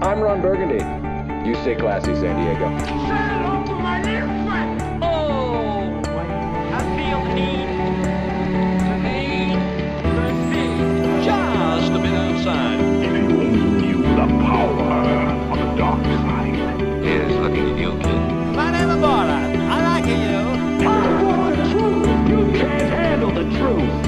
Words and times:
I'm 0.00 0.20
Ron 0.20 0.40
Burgundy. 0.40 0.84
You 1.48 1.56
stay 1.56 1.74
classy, 1.74 2.14
San 2.14 2.36
Diego. 2.36 2.66
Oh, 5.02 6.00
I 6.72 6.78
feel 6.94 7.20
the 7.24 7.34
need, 7.34 7.68
the 8.86 8.96
need, 9.02 9.58
the 10.14 10.30
need, 10.54 11.24
just 11.24 11.90
a 11.90 11.98
bit 11.98 12.14
outside. 12.14 12.78
If 13.02 13.10
you 13.12 13.24
only 13.40 13.60
knew 13.82 14.02
the 14.02 14.26
power 14.46 14.86
of 15.50 15.58
the 15.58 15.66
dark 15.76 16.04
side. 16.04 16.54
Here's 17.02 17.34
looking 17.34 17.70
at 17.70 17.76
you, 17.78 17.90
kid. 17.98 18.20
My 18.54 18.70
name 18.70 18.90
is 18.90 18.96
Bora. 18.98 19.38
I 19.68 19.82
like 19.82 20.06
you. 20.06 20.86
I 20.86 21.22
want 21.24 21.56
the 21.56 21.62
truth. 21.72 22.06
You 22.28 22.38
can't 22.56 22.88
handle 22.88 23.32
the 23.32 23.42
truth. 23.58 24.07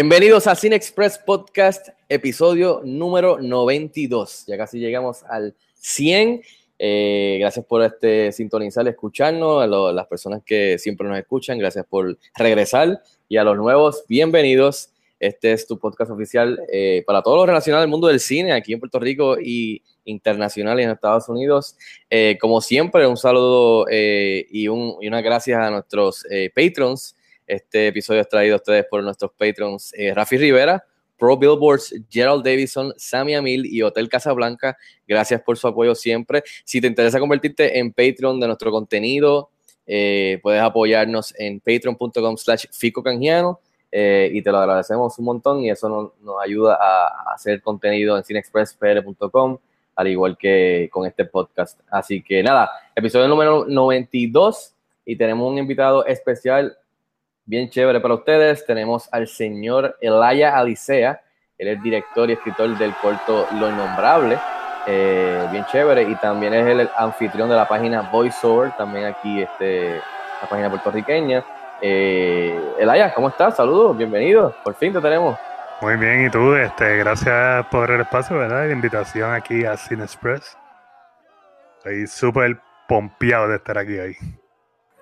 Bienvenidos 0.00 0.46
a 0.46 0.54
Cine 0.54 0.76
Express 0.76 1.18
Podcast, 1.18 1.88
episodio 2.08 2.82
número 2.84 3.40
92. 3.40 4.44
Ya 4.46 4.56
casi 4.56 4.78
llegamos 4.78 5.24
al 5.24 5.56
100. 5.74 6.40
Eh, 6.78 7.38
gracias 7.40 7.66
por 7.66 7.82
este 7.82 8.30
sintonizar, 8.30 8.86
escucharnos, 8.86 9.60
a 9.60 9.66
las 9.66 10.06
personas 10.06 10.44
que 10.46 10.78
siempre 10.78 11.08
nos 11.08 11.18
escuchan, 11.18 11.58
gracias 11.58 11.84
por 11.84 12.16
regresar 12.36 13.02
y 13.28 13.38
a 13.38 13.42
los 13.42 13.56
nuevos, 13.56 14.04
bienvenidos. 14.06 14.90
Este 15.18 15.50
es 15.50 15.66
tu 15.66 15.80
podcast 15.80 16.12
oficial 16.12 16.60
eh, 16.72 17.02
para 17.04 17.20
todo 17.20 17.34
lo 17.34 17.46
relacionado 17.46 17.82
al 17.82 17.88
mundo 17.88 18.06
del 18.06 18.20
cine 18.20 18.52
aquí 18.52 18.74
en 18.74 18.78
Puerto 18.78 19.00
Rico 19.00 19.36
y 19.40 19.82
internacional 20.04 20.78
en 20.78 20.90
Estados 20.90 21.28
Unidos. 21.28 21.76
Eh, 22.08 22.38
como 22.40 22.60
siempre, 22.60 23.04
un 23.04 23.16
saludo 23.16 23.84
y, 23.90 24.68
un, 24.68 24.94
y 25.00 25.08
unas 25.08 25.24
gracias 25.24 25.58
a 25.58 25.72
nuestros 25.72 26.24
patrons. 26.54 27.16
Este 27.48 27.88
episodio 27.88 28.20
es 28.20 28.28
traído 28.28 28.54
a 28.54 28.58
ustedes 28.58 28.84
por 28.90 29.02
nuestros 29.02 29.32
patrons 29.32 29.94
eh, 29.96 30.12
Rafi 30.14 30.36
Rivera, 30.36 30.84
Pro 31.16 31.34
Billboards, 31.34 31.94
Gerald 32.10 32.44
Davison, 32.44 32.92
Sammy 32.98 33.34
Amil 33.34 33.64
y 33.64 33.80
Hotel 33.80 34.08
Casablanca. 34.10 34.76
Gracias 35.06 35.40
por 35.40 35.56
su 35.56 35.66
apoyo 35.66 35.94
siempre. 35.94 36.44
Si 36.64 36.80
te 36.80 36.86
interesa 36.86 37.18
convertirte 37.18 37.78
en 37.78 37.90
Patreon 37.90 38.38
de 38.38 38.46
nuestro 38.46 38.70
contenido, 38.70 39.48
eh, 39.86 40.38
puedes 40.42 40.60
apoyarnos 40.60 41.34
en 41.38 41.58
patreon.com 41.60 42.36
slash 42.36 42.66
Fico 42.70 43.02
Canjiano 43.02 43.60
eh, 43.90 44.30
y 44.30 44.42
te 44.42 44.52
lo 44.52 44.58
agradecemos 44.58 45.18
un 45.18 45.24
montón 45.24 45.60
y 45.60 45.70
eso 45.70 45.88
nos, 45.88 46.10
nos 46.20 46.42
ayuda 46.44 46.78
a, 46.78 47.32
hacer 47.32 47.62
contenido 47.62 48.18
en 48.18 48.24
cinexpresspr.com 48.24 49.56
al 49.96 50.06
igual 50.06 50.36
que 50.36 50.90
con 50.92 51.06
este 51.06 51.24
podcast. 51.24 51.80
Así 51.90 52.22
que 52.22 52.42
nada, 52.42 52.70
episodio 52.94 53.26
número 53.26 53.64
92 53.64 54.74
y 55.06 55.16
tenemos 55.16 55.50
un 55.50 55.56
invitado 55.56 56.04
especial 56.04 56.76
bien 57.48 57.70
chévere 57.70 58.00
para 58.00 58.14
ustedes. 58.14 58.64
Tenemos 58.66 59.08
al 59.10 59.26
señor 59.26 59.96
Elaya 60.00 60.56
Alicea, 60.56 61.22
él 61.56 61.68
es 61.68 61.82
director 61.82 62.28
y 62.28 62.34
escritor 62.34 62.76
del 62.78 62.94
corto 62.96 63.48
Lo 63.58 63.68
Innombrable, 63.68 64.38
eh, 64.86 65.48
bien 65.50 65.64
chévere, 65.64 66.02
y 66.02 66.14
también 66.16 66.54
es 66.54 66.66
el 66.66 66.88
anfitrión 66.96 67.48
de 67.48 67.56
la 67.56 67.66
página 67.66 68.02
VoiceOver, 68.12 68.76
también 68.76 69.06
aquí 69.06 69.42
este, 69.42 69.96
la 70.42 70.48
página 70.48 70.70
puertorriqueña. 70.70 71.44
Eh, 71.80 72.56
Elaya, 72.78 73.12
¿cómo 73.14 73.28
estás? 73.28 73.56
Saludos, 73.56 73.96
bienvenido, 73.96 74.54
por 74.62 74.74
fin 74.74 74.92
te 74.92 75.00
tenemos. 75.00 75.36
Muy 75.80 75.96
bien, 75.96 76.26
y 76.26 76.30
tú, 76.30 76.54
este, 76.54 76.98
gracias 76.98 77.66
por 77.66 77.90
el 77.90 78.02
espacio, 78.02 78.36
¿verdad? 78.36 78.64
Y 78.64 78.68
la 78.68 78.74
invitación 78.74 79.32
aquí 79.32 79.64
a 79.64 79.76
Cine 79.76 80.04
Express. 80.04 80.56
Estoy 81.78 82.06
súper 82.06 82.60
pompeado 82.88 83.48
de 83.48 83.56
estar 83.56 83.78
aquí 83.78 83.98
hoy. 83.98 84.16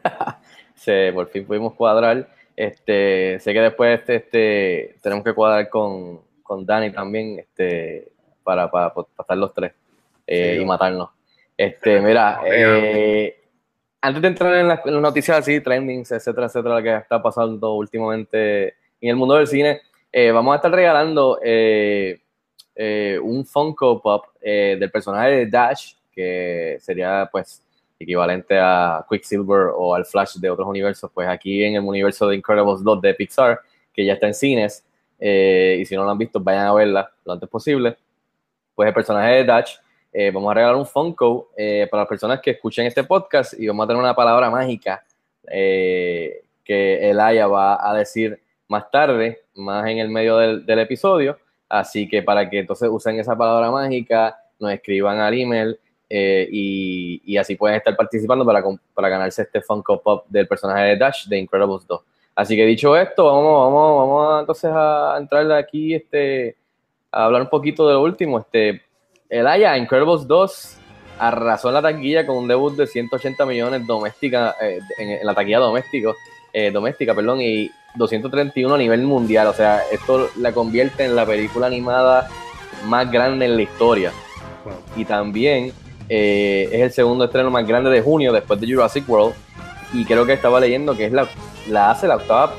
se, 0.74 1.10
por 1.12 1.28
fin 1.28 1.46
pudimos 1.46 1.74
cuadrar. 1.74 2.35
Este, 2.56 3.38
sé 3.38 3.52
que 3.52 3.60
después 3.60 4.00
este, 4.00 4.16
este, 4.16 4.96
tenemos 5.02 5.22
que 5.22 5.34
cuadrar 5.34 5.68
con, 5.68 6.22
con 6.42 6.64
Dani 6.64 6.90
también 6.90 7.38
este, 7.38 8.08
para, 8.42 8.70
para, 8.70 8.94
para 8.94 9.06
estar 9.20 9.36
los 9.36 9.52
tres 9.52 9.72
eh, 10.26 10.54
Sí. 10.56 10.62
y 10.62 10.64
matarnos. 10.64 11.10
Este, 11.54 12.00
mira, 12.00 12.40
eh, 12.46 13.38
antes 14.00 14.22
de 14.22 14.28
entrar 14.28 14.54
en 14.54 14.68
las, 14.68 14.86
en 14.86 14.94
las 14.94 15.02
noticias 15.02 15.38
así, 15.38 15.60
trendings, 15.60 16.10
etcétera, 16.10 16.46
etcétera, 16.46 16.82
que 16.82 16.96
está 16.96 17.22
pasando 17.22 17.74
últimamente 17.74 18.68
en 19.00 19.10
el 19.10 19.16
mundo 19.16 19.34
del 19.34 19.46
cine, 19.46 19.82
eh, 20.10 20.30
vamos 20.32 20.54
a 20.54 20.56
estar 20.56 20.72
regalando 20.72 21.38
un 23.22 23.44
Funko 23.44 24.00
Pop 24.00 24.26
del 24.40 24.90
personaje 24.90 25.30
de 25.30 25.46
Dash, 25.46 25.94
que 26.10 26.78
sería 26.80 27.28
pues 27.30 27.65
equivalente 27.98 28.58
a 28.58 29.04
Quicksilver 29.08 29.70
o 29.74 29.94
al 29.94 30.04
Flash 30.04 30.36
de 30.36 30.50
otros 30.50 30.68
universos, 30.68 31.10
pues 31.12 31.28
aquí 31.28 31.64
en 31.64 31.76
el 31.76 31.82
universo 31.82 32.28
de 32.28 32.36
Incredibles 32.36 32.82
2 32.82 33.00
de 33.00 33.14
Pixar, 33.14 33.60
que 33.92 34.04
ya 34.04 34.14
está 34.14 34.26
en 34.26 34.34
cines, 34.34 34.84
eh, 35.18 35.78
y 35.80 35.86
si 35.86 35.96
no 35.96 36.04
lo 36.04 36.10
han 36.10 36.18
visto, 36.18 36.40
vayan 36.40 36.66
a 36.66 36.74
verla 36.74 37.10
lo 37.24 37.32
antes 37.32 37.48
posible. 37.48 37.96
Pues 38.74 38.88
el 38.88 38.94
personaje 38.94 39.36
de 39.36 39.44
Dash, 39.44 39.76
eh, 40.12 40.30
vamos 40.30 40.50
a 40.50 40.54
regalar 40.54 40.76
un 40.76 40.86
Funko 40.86 41.50
eh, 41.56 41.86
para 41.90 42.02
las 42.02 42.08
personas 42.08 42.40
que 42.40 42.52
escuchen 42.52 42.86
este 42.86 43.04
podcast 43.04 43.54
y 43.58 43.66
vamos 43.66 43.84
a 43.84 43.88
tener 43.88 44.02
una 44.02 44.14
palabra 44.14 44.50
mágica 44.50 45.04
eh, 45.46 46.42
que 46.64 47.10
Elaya 47.10 47.46
va 47.46 47.88
a 47.88 47.94
decir 47.94 48.40
más 48.68 48.90
tarde, 48.90 49.42
más 49.54 49.86
en 49.86 49.98
el 49.98 50.08
medio 50.08 50.36
del, 50.38 50.66
del 50.66 50.78
episodio. 50.80 51.38
Así 51.68 52.08
que 52.08 52.22
para 52.22 52.48
que 52.48 52.60
entonces 52.60 52.88
usen 52.90 53.18
esa 53.18 53.36
palabra 53.36 53.70
mágica, 53.70 54.38
nos 54.58 54.72
escriban 54.72 55.18
al 55.18 55.34
email 55.34 55.78
eh, 56.08 56.48
y, 56.50 57.22
y 57.24 57.36
así 57.36 57.56
pueden 57.56 57.76
estar 57.76 57.96
participando 57.96 58.44
para, 58.44 58.62
para 58.94 59.08
ganarse 59.08 59.42
este 59.42 59.60
Funko 59.60 60.00
Pop 60.00 60.26
del 60.28 60.46
personaje 60.46 60.82
de 60.82 60.96
Dash 60.96 61.26
de 61.26 61.38
Incredibles 61.38 61.86
2. 61.86 62.00
Así 62.36 62.54
que 62.54 62.66
dicho 62.66 62.96
esto, 62.96 63.24
vamos, 63.24 63.72
vamos, 63.72 63.98
vamos 63.98 64.34
a, 64.34 64.40
entonces 64.40 64.70
a 64.72 65.16
entrar 65.18 65.50
aquí 65.52 65.94
este, 65.94 66.56
a 67.10 67.24
hablar 67.24 67.42
un 67.42 67.48
poquito 67.48 67.88
de 67.88 67.94
lo 67.94 68.02
último. 68.02 68.38
Este, 68.38 68.82
Elaya, 69.28 69.76
Incredibles 69.76 70.26
2 70.26 70.78
arrasó 71.18 71.68
en 71.68 71.74
la 71.74 71.82
taquilla 71.82 72.26
con 72.26 72.36
un 72.36 72.46
debut 72.46 72.76
de 72.76 72.86
180 72.86 73.46
millones 73.46 73.86
doméstica, 73.86 74.54
eh, 74.60 74.80
en, 74.98 75.10
en 75.10 75.26
la 75.26 75.34
taquilla 75.34 75.58
doméstico, 75.58 76.14
eh, 76.52 76.70
doméstica, 76.70 77.14
perdón, 77.14 77.40
y 77.40 77.70
231 77.96 78.74
a 78.74 78.78
nivel 78.78 79.02
mundial. 79.02 79.46
O 79.46 79.54
sea, 79.54 79.82
esto 79.90 80.28
la 80.36 80.52
convierte 80.52 81.04
en 81.04 81.16
la 81.16 81.26
película 81.26 81.66
animada 81.66 82.28
más 82.84 83.10
grande 83.10 83.46
en 83.46 83.56
la 83.56 83.62
historia. 83.62 84.12
Wow. 84.64 84.74
Y 84.96 85.04
también 85.04 85.72
eh, 86.08 86.68
es 86.72 86.80
el 86.82 86.92
segundo 86.92 87.24
estreno 87.24 87.50
más 87.50 87.66
grande 87.66 87.90
de 87.90 88.00
junio 88.02 88.32
después 88.32 88.60
de 88.60 88.72
Jurassic 88.72 89.08
World. 89.08 89.34
Y 89.92 90.04
creo 90.04 90.26
que 90.26 90.32
estaba 90.32 90.60
leyendo 90.60 90.96
que 90.96 91.06
es 91.06 91.12
la, 91.12 91.28
la 91.68 91.90
hace 91.90 92.08
la 92.08 92.16
octava, 92.16 92.52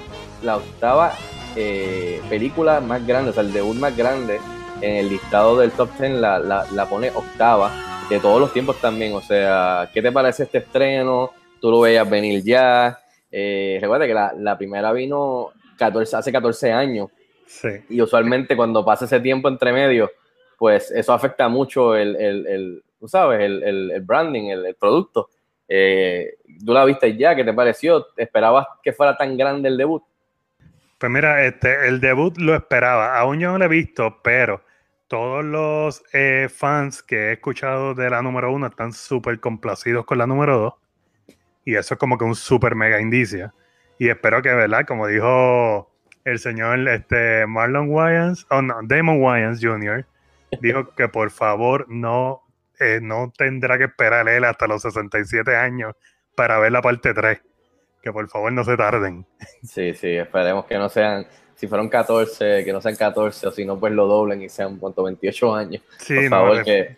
la 0.44 0.58
octava 0.58 1.14
eh, 1.56 2.22
película 2.30 2.80
más 2.80 3.06
grande, 3.06 3.32
o 3.32 3.34
sea, 3.34 3.44
el 3.44 3.52
debut 3.54 3.76
más 3.76 3.96
grande 3.96 4.40
en 4.82 4.96
el 4.98 5.10
listado 5.10 5.58
del 5.58 5.72
top 5.72 5.90
10 6.00 6.12
la, 6.22 6.40
la, 6.40 6.66
la 6.72 6.86
pone 6.88 7.10
octava 7.10 7.72
de 8.10 8.20
todos 8.20 8.40
los 8.40 8.54
tiempos 8.54 8.78
también. 8.80 9.14
O 9.14 9.22
sea, 9.22 9.90
¿qué 9.94 10.02
te 10.02 10.12
parece 10.12 10.44
este 10.44 10.60
estreno? 10.60 11.32
¿Tú 11.60 11.70
lo 11.72 11.82
veías 11.82 12.10
venir 12.10 12.44
ya? 12.44 13.00
Eh, 13.32 13.78
recuerda 13.82 14.08
que 14.08 14.14
la, 14.14 14.34
la 14.38 14.58
primera 14.58 14.92
vino 14.94 15.50
14, 15.78 16.16
hace 16.16 16.32
14 16.32 16.72
años 16.72 17.10
Sí. 17.46 17.70
y 17.90 18.02
usualmente 18.02 18.58
cuando 18.58 18.84
pasa 18.84 19.06
ese 19.06 19.20
tiempo 19.22 19.48
entre 19.48 19.72
medio, 19.72 20.12
pues 20.60 20.92
eso 20.92 21.14
afecta 21.14 21.48
mucho 21.48 21.96
el, 21.96 22.16
el, 22.18 22.46
el 22.48 22.84
tú 23.00 23.08
sabes, 23.08 23.42
el, 23.42 23.64
el, 23.64 24.02
branding, 24.02 24.50
el, 24.50 24.76
producto. 24.76 25.30
Eh, 25.68 26.36
¿Tú 26.66 26.74
la 26.74 26.86
viste 26.86 27.16
ya? 27.18 27.36
¿Qué 27.36 27.44
te 27.44 27.54
pareció? 27.54 28.08
¿Esperabas 28.16 28.68
que 28.82 28.94
fuera 28.94 29.18
tan 29.18 29.38
grande 29.38 29.70
el 29.70 29.78
debut? 29.78 30.04
Pues 30.98 31.12
mira, 31.12 31.46
este, 31.46 31.88
el 31.88 32.00
debut 32.00 32.38
lo 32.38 32.56
esperaba. 32.56 33.18
Aún 33.20 33.40
yo 33.40 33.52
no 33.52 33.58
lo 33.58 33.66
he 33.66 33.68
visto, 33.68 34.20
pero 34.24 34.64
todos 35.08 35.44
los 35.44 36.04
eh, 36.14 36.50
fans 36.50 37.04
que 37.04 37.30
he 37.30 37.34
escuchado 37.34 37.94
de 37.94 38.10
la 38.10 38.22
número 38.22 38.52
uno 38.52 38.68
están 38.68 38.94
súper 38.94 39.40
complacidos 39.40 40.06
con 40.06 40.18
la 40.18 40.28
número 40.28 40.58
dos. 40.58 40.74
Y 41.66 41.76
eso 41.76 41.94
es 41.94 42.00
como 42.00 42.18
que 42.18 42.24
un 42.24 42.36
súper 42.36 42.76
mega 42.76 43.00
indicio. 43.00 43.54
Y 44.00 44.10
espero 44.10 44.42
que, 44.42 44.54
¿verdad? 44.54 44.86
Como 44.88 45.08
dijo 45.08 45.92
el 46.24 46.40
señor 46.40 46.88
este, 46.90 47.46
Marlon 47.48 47.90
Wayans, 47.90 48.46
o 48.50 48.62
no, 48.62 48.80
Damon 48.84 49.22
Wayans 49.22 49.60
Jr., 49.62 50.06
dijo 50.62 50.90
que 50.96 51.08
por 51.08 51.32
favor 51.32 51.86
no, 51.90 52.44
eh, 52.80 53.00
no 53.02 53.32
tendrá 53.38 53.78
que 53.78 53.86
esperar 53.86 54.28
él 54.30 54.44
hasta 54.44 54.68
los 54.68 54.82
67 54.82 55.56
años 55.56 55.94
para 56.36 56.60
ver 56.60 56.72
la 56.72 56.82
parte 56.82 57.14
3. 57.14 57.42
Que 58.02 58.12
por 58.12 58.28
favor 58.30 58.52
no 58.52 58.64
se 58.64 58.78
tarden. 58.78 59.26
Sí, 59.64 59.94
sí, 59.94 60.10
esperemos 60.16 60.66
que 60.66 60.78
no 60.78 60.88
sean, 60.88 61.28
si 61.56 61.68
fueron 61.68 61.90
14, 61.90 62.64
que 62.64 62.72
no 62.72 62.80
sean 62.80 62.96
14, 62.96 63.48
o 63.48 63.52
si 63.52 63.66
no, 63.66 63.80
pues 63.80 63.92
lo 63.94 64.06
doblen 64.06 64.42
y 64.42 64.50
sean, 64.50 64.78
¿cuánto? 64.78 65.04
28 65.04 65.56
años. 65.56 65.84
Sí, 65.98 66.16
Por 66.16 66.24
no, 66.26 66.30
favor, 66.30 66.58
def- 66.58 66.66
que... 66.66 66.98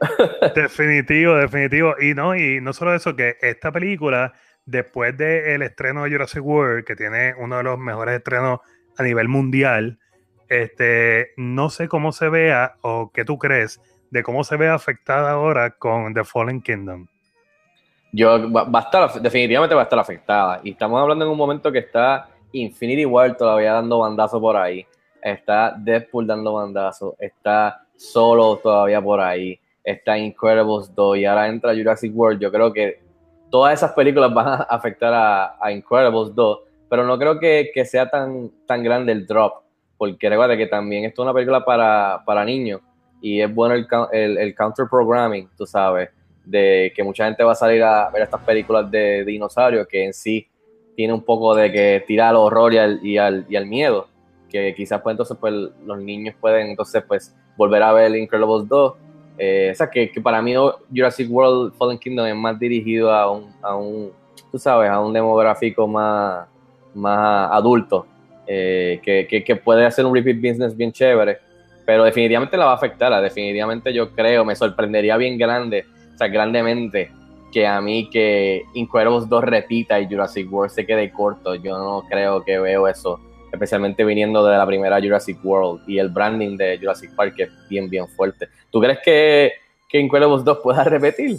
Definitivo, 0.54 1.34
definitivo. 1.34 1.94
Y 2.00 2.14
no, 2.14 2.34
y 2.34 2.60
no 2.60 2.72
solo 2.72 2.94
eso, 2.94 3.14
que 3.16 3.36
esta 3.40 3.70
película, 3.70 4.32
después 4.64 5.16
del 5.16 5.62
estreno 5.62 6.04
de 6.04 6.10
Jurassic 6.10 6.44
World, 6.44 6.84
que 6.84 6.96
tiene 6.96 7.34
uno 7.38 7.58
de 7.58 7.62
los 7.64 7.78
mejores 7.78 8.16
estrenos 8.16 8.60
a 8.96 9.02
nivel 9.02 9.28
mundial, 9.28 9.98
este, 10.48 11.32
no 11.36 11.70
sé 11.70 11.88
cómo 11.88 12.12
se 12.12 12.28
vea 12.28 12.74
o 12.82 13.12
qué 13.12 13.24
tú 13.24 13.38
crees 13.38 13.80
de 14.10 14.22
cómo 14.22 14.44
se 14.44 14.56
ve 14.56 14.68
afectada 14.68 15.32
ahora 15.32 15.70
con 15.70 16.12
The 16.12 16.24
Fallen 16.24 16.60
Kingdom. 16.60 17.06
Yo, 18.12 18.50
va, 18.50 18.66
a 18.72 18.82
estar, 18.82 19.22
definitivamente 19.22 19.74
va 19.74 19.82
a 19.82 19.84
estar 19.84 19.98
afectada. 19.98 20.60
Y 20.64 20.72
estamos 20.72 21.00
hablando 21.00 21.24
en 21.24 21.30
un 21.30 21.38
momento 21.38 21.70
que 21.70 21.78
está 21.78 22.28
Infinity 22.52 23.06
War 23.06 23.36
todavía 23.36 23.72
dando 23.74 24.00
bandazo 24.00 24.40
por 24.40 24.56
ahí, 24.56 24.84
está 25.22 25.74
Deadpool 25.78 26.26
dando 26.26 26.54
bandazo, 26.54 27.16
está 27.18 27.86
Solo 27.96 28.56
todavía 28.56 29.00
por 29.00 29.20
ahí, 29.20 29.60
está 29.84 30.16
Incredibles 30.18 30.92
2 30.94 31.18
y 31.18 31.26
ahora 31.26 31.48
entra 31.48 31.74
Jurassic 31.74 32.12
World. 32.16 32.40
Yo 32.40 32.50
creo 32.50 32.72
que 32.72 32.98
todas 33.50 33.74
esas 33.74 33.92
películas 33.92 34.32
van 34.32 34.48
a 34.48 34.54
afectar 34.62 35.12
a, 35.12 35.56
a 35.60 35.70
Incredibles 35.70 36.34
2, 36.34 36.60
pero 36.88 37.04
no 37.04 37.18
creo 37.18 37.38
que, 37.38 37.70
que, 37.72 37.84
sea 37.84 38.08
tan, 38.08 38.50
tan 38.66 38.82
grande 38.82 39.12
el 39.12 39.26
drop, 39.26 39.62
porque 39.98 40.30
recuerda 40.30 40.56
que 40.56 40.66
también 40.66 41.04
esto 41.04 41.22
es 41.22 41.24
una 41.26 41.34
película 41.34 41.64
para, 41.64 42.22
para 42.24 42.44
niños 42.44 42.80
y 43.20 43.40
es 43.40 43.54
bueno 43.54 43.74
el, 43.74 43.86
el, 44.12 44.38
el, 44.38 44.54
counter 44.54 44.86
programming, 44.88 45.48
tú 45.56 45.66
sabes, 45.66 46.10
de 46.44 46.92
que 46.94 47.02
mucha 47.02 47.26
gente 47.26 47.44
va 47.44 47.52
a 47.52 47.56
salir 47.56 47.82
a 47.82 48.10
ver 48.10 48.22
estas 48.22 48.42
películas 48.42 48.90
de, 48.90 49.24
dinosaurios 49.24 49.86
que 49.86 50.04
en 50.04 50.12
sí 50.12 50.46
tiene 50.96 51.12
un 51.12 51.22
poco 51.22 51.54
de 51.54 51.70
que 51.70 52.04
tira 52.06 52.28
al 52.30 52.36
horror 52.36 52.72
y 52.74 52.78
al, 52.78 53.04
y 53.04 53.18
al, 53.18 53.46
y 53.48 53.56
al 53.56 53.66
miedo, 53.66 54.08
que 54.48 54.74
quizás 54.74 55.00
pues 55.02 55.14
entonces 55.14 55.36
pues 55.40 55.54
los 55.84 55.98
niños 55.98 56.34
pueden 56.40 56.68
entonces 56.68 57.02
pues 57.06 57.34
volver 57.56 57.82
a 57.82 57.92
ver 57.92 58.14
Incredibles 58.16 58.68
2 58.68 58.94
eh, 59.42 59.70
o 59.72 59.74
sea, 59.74 59.88
que, 59.88 60.10
que, 60.12 60.20
para 60.20 60.42
mí 60.42 60.54
Jurassic 60.94 61.30
World 61.30 61.72
Fallen 61.72 61.98
Kingdom 61.98 62.26
es 62.26 62.36
más 62.36 62.58
dirigido 62.58 63.10
a 63.10 63.30
un, 63.30 63.50
a 63.62 63.74
un 63.74 64.12
tú 64.50 64.58
sabes, 64.58 64.90
a 64.90 65.00
un 65.00 65.12
demográfico 65.12 65.86
más, 65.86 66.46
más 66.94 67.50
adulto, 67.50 68.06
eh, 68.46 69.00
que, 69.02 69.26
que, 69.26 69.42
que, 69.42 69.56
puede 69.56 69.86
hacer 69.86 70.04
un 70.04 70.14
repeat 70.14 70.36
business 70.36 70.76
bien 70.76 70.92
chévere, 70.92 71.38
pero 71.86 72.04
definitivamente 72.04 72.56
la 72.56 72.66
va 72.66 72.72
a 72.72 72.76
afectar, 72.76 73.22
definitivamente 73.22 73.92
yo 73.92 74.12
creo, 74.12 74.44
me 74.44 74.56
sorprendería 74.56 75.16
bien 75.16 75.38
grande, 75.38 75.86
o 76.14 76.18
sea, 76.18 76.28
grandemente, 76.28 77.10
que 77.52 77.66
a 77.66 77.80
mí 77.80 78.08
que 78.10 78.62
Incredibles 78.74 79.28
2 79.28 79.44
repita 79.44 79.98
y 80.00 80.06
Jurassic 80.06 80.52
World 80.52 80.72
se 80.72 80.86
quede 80.86 81.10
corto, 81.10 81.54
yo 81.56 81.76
no 81.76 82.04
creo 82.08 82.44
que 82.44 82.58
veo 82.58 82.86
eso 82.86 83.20
especialmente 83.52 84.04
viniendo 84.04 84.46
de 84.46 84.56
la 84.56 84.66
primera 84.66 85.00
Jurassic 85.00 85.38
World 85.44 85.82
y 85.88 85.98
el 85.98 86.08
branding 86.08 86.56
de 86.56 86.78
Jurassic 86.78 87.14
Park 87.14 87.34
que 87.36 87.42
es 87.44 87.50
bien, 87.68 87.88
bien 87.90 88.06
fuerte. 88.08 88.48
¿Tú 88.70 88.80
crees 88.80 88.98
que, 89.04 89.52
que 89.88 89.98
Incredibles 89.98 90.44
2 90.44 90.58
pueda 90.62 90.84
repetir? 90.84 91.38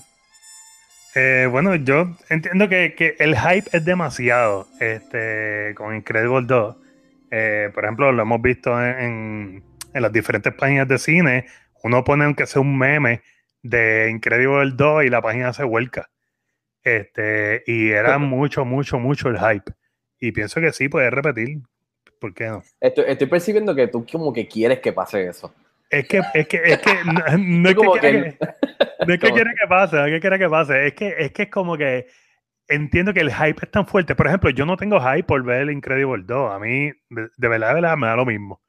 Eh, 1.15 1.47
bueno, 1.51 1.75
yo 1.75 2.15
entiendo 2.29 2.69
que, 2.69 2.95
que, 2.95 3.15
el 3.19 3.37
hype 3.37 3.69
es 3.73 3.83
demasiado 3.83 4.67
este, 4.79 5.73
con 5.75 5.95
Incredibles 5.95 6.47
2. 6.47 6.75
Eh, 7.31 7.69
por 7.73 7.83
ejemplo, 7.83 8.11
lo 8.11 8.21
hemos 8.21 8.41
visto 8.41 8.71
en, 8.81 9.63
las 9.93 10.11
diferentes 10.11 10.53
páginas 10.53 10.87
de 10.87 10.97
cine. 10.97 11.45
Uno 11.83 12.03
pone 12.03 12.25
aunque 12.25 12.45
sea 12.45 12.61
un 12.61 12.77
meme 12.77 13.21
de 13.63 14.09
Incredibles 14.09 14.75
2 14.77 15.05
y 15.05 15.09
la 15.09 15.21
página 15.21 15.53
se 15.53 15.63
vuelca. 15.63 16.09
Este, 16.83 17.63
y 17.67 17.91
era 17.91 18.17
mucho, 18.17 18.65
mucho, 18.65 18.99
mucho 18.99 19.29
el 19.29 19.37
hype. 19.37 19.71
Y 20.19 20.31
pienso 20.31 20.61
que 20.61 20.71
sí, 20.71 20.89
puede 20.89 21.09
repetir. 21.09 21.59
¿Por 22.19 22.33
qué 22.33 22.47
no? 22.47 22.63
Estoy, 22.79 23.05
estoy, 23.07 23.27
percibiendo 23.27 23.75
que 23.75 23.87
tú 23.87 24.05
como 24.09 24.31
que 24.31 24.47
quieres 24.47 24.79
que 24.79 24.93
pase 24.93 25.27
eso. 25.27 25.53
Es 25.89 26.07
que, 26.07 26.21
es 26.33 26.47
que, 26.47 26.61
es 26.63 26.77
que 26.77 26.93
no, 27.03 27.13
no 27.37 27.69
es 27.69 27.75
que, 27.75 27.99
quiere 27.99 28.37
que, 28.37 28.47
no 29.07 29.13
es 29.13 29.19
que 29.19 29.31
quiere 29.31 29.51
que 29.59 29.67
pase, 29.67 29.95
no 29.97 30.05
es 30.05 30.13
que 30.13 30.19
quiere 30.19 30.39
que 30.39 30.49
pase, 30.49 30.87
es 30.87 30.93
que, 30.93 31.15
es 31.17 31.31
que 31.31 31.43
es 31.43 31.49
como 31.49 31.77
que 31.77 32.07
entiendo 32.67 33.13
que 33.13 33.19
el 33.19 33.33
hype 33.33 33.65
es 33.65 33.71
tan 33.71 33.85
fuerte. 33.85 34.15
Por 34.15 34.27
ejemplo, 34.27 34.49
yo 34.51 34.65
no 34.65 34.77
tengo 34.77 34.99
hype 35.01 35.23
por 35.23 35.43
ver 35.43 35.63
el 35.63 35.71
Incredible 35.71 36.23
2. 36.25 36.53
A 36.53 36.59
mí, 36.59 36.91
de, 37.09 37.29
de 37.35 37.47
verdad, 37.47 37.69
de 37.69 37.73
verdad, 37.81 37.97
me 37.97 38.07
da 38.07 38.15
lo 38.15 38.25
mismo. 38.25 38.61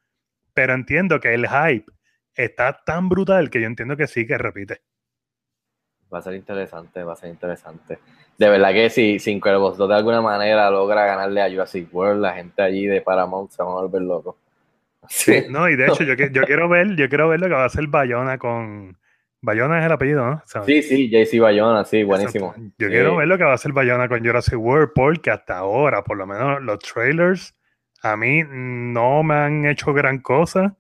Pero 0.55 0.75
entiendo 0.75 1.21
que 1.21 1.35
el 1.35 1.49
hype 1.49 1.91
está 2.35 2.83
tan 2.85 3.09
brutal 3.09 3.51
que 3.51 3.61
yo 3.61 3.67
entiendo 3.67 3.97
que 3.97 4.07
sí 4.07 4.27
que 4.27 4.39
repite. 4.39 4.81
Va 6.13 6.19
a 6.19 6.23
ser 6.23 6.35
interesante, 6.35 7.03
va 7.03 7.15
a 7.15 7.17
ser 7.17 7.31
interesante. 7.31 7.99
De 8.37 8.49
verdad 8.49 8.73
que 8.73 8.91
si, 8.91 9.19
si 9.19 9.31
Incredibles 9.31 9.77
2 9.77 9.89
de 9.89 9.95
alguna 9.95 10.21
manera 10.21 10.71
logra 10.71 11.07
ganarle 11.07 11.41
a 11.41 11.51
Jurassic 11.51 11.89
World, 11.95 12.21
la 12.21 12.35
gente 12.35 12.61
allí 12.63 12.87
de 12.87 13.01
Paramount 13.01 13.51
se 13.51 13.63
va 13.63 13.71
a 13.71 13.75
volver 13.75 14.03
loco. 14.03 14.37
Sí. 15.09 15.45
No, 15.51 15.69
y 15.69 15.77
de 15.77 15.87
hecho, 15.87 16.05
yo, 16.05 16.15
yo, 16.15 16.43
quiero 16.43 16.69
ver, 16.69 16.97
yo 16.97 17.09
quiero 17.09 17.29
ver 17.29 17.41
lo 17.41 17.49
que 17.49 17.55
va 17.55 17.63
a 17.63 17.67
hacer 17.67 17.87
Bayona 17.87 18.39
con. 18.39 18.97
Bayona 19.41 19.81
es 19.81 19.87
el 19.87 19.93
apellido, 19.93 20.25
¿no? 20.25 20.43
¿Sabes? 20.47 20.67
Sí, 20.67 20.83
sí, 20.83 21.11
JC 21.11 21.41
Bayona, 21.41 21.85
sí, 21.85 22.05
buenísimo. 22.05 22.55
Yo 22.79 22.89
quiero 22.89 23.17
ver 23.17 23.27
lo 23.27 23.37
que 23.37 23.45
va 23.45 23.51
a 23.51 23.55
hacer 23.55 23.73
Bayona 23.73 24.09
con 24.09 24.25
Jurassic 24.25 24.57
World, 24.57 24.93
porque 24.95 25.33
hasta 25.33 25.59
ahora, 25.59 26.05
por 26.05 26.17
lo 26.17 26.29
menos 26.29 26.63
los 26.63 26.79
trailers, 26.79 27.53
a 28.03 28.17
mí 28.17 28.43
no 28.49 29.23
me 29.23 29.35
han 29.35 29.67
hecho 29.67 29.93
gran 29.93 30.21
cosa. 30.21 30.77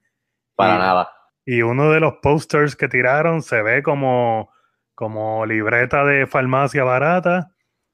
Para 0.57 0.75
y, 0.75 0.79
nada. 0.79 1.11
Y 1.45 1.63
uno 1.63 1.91
de 1.91 2.01
los 2.01 2.15
posters 2.23 2.77
que 2.77 2.89
tiraron 2.89 3.43
se 3.43 3.63
ve 3.63 3.83
como, 3.83 4.51
como 4.95 5.47
libreta 5.47 6.05
de 6.05 6.27
farmacia 6.27 6.85
barata. 6.85 7.53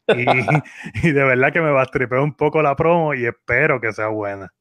Y, 0.09 0.25
y 1.09 1.13
de 1.13 1.25
verdad 1.25 1.53
que 1.53 1.61
me 1.61 1.87
tripear 1.87 2.21
un 2.21 2.35
poco 2.35 2.63
la 2.63 2.75
promo 2.75 3.15
y 3.15 3.27
espero 3.27 3.81
que 3.81 3.93
sea 3.93 4.09
buena. 4.09 4.53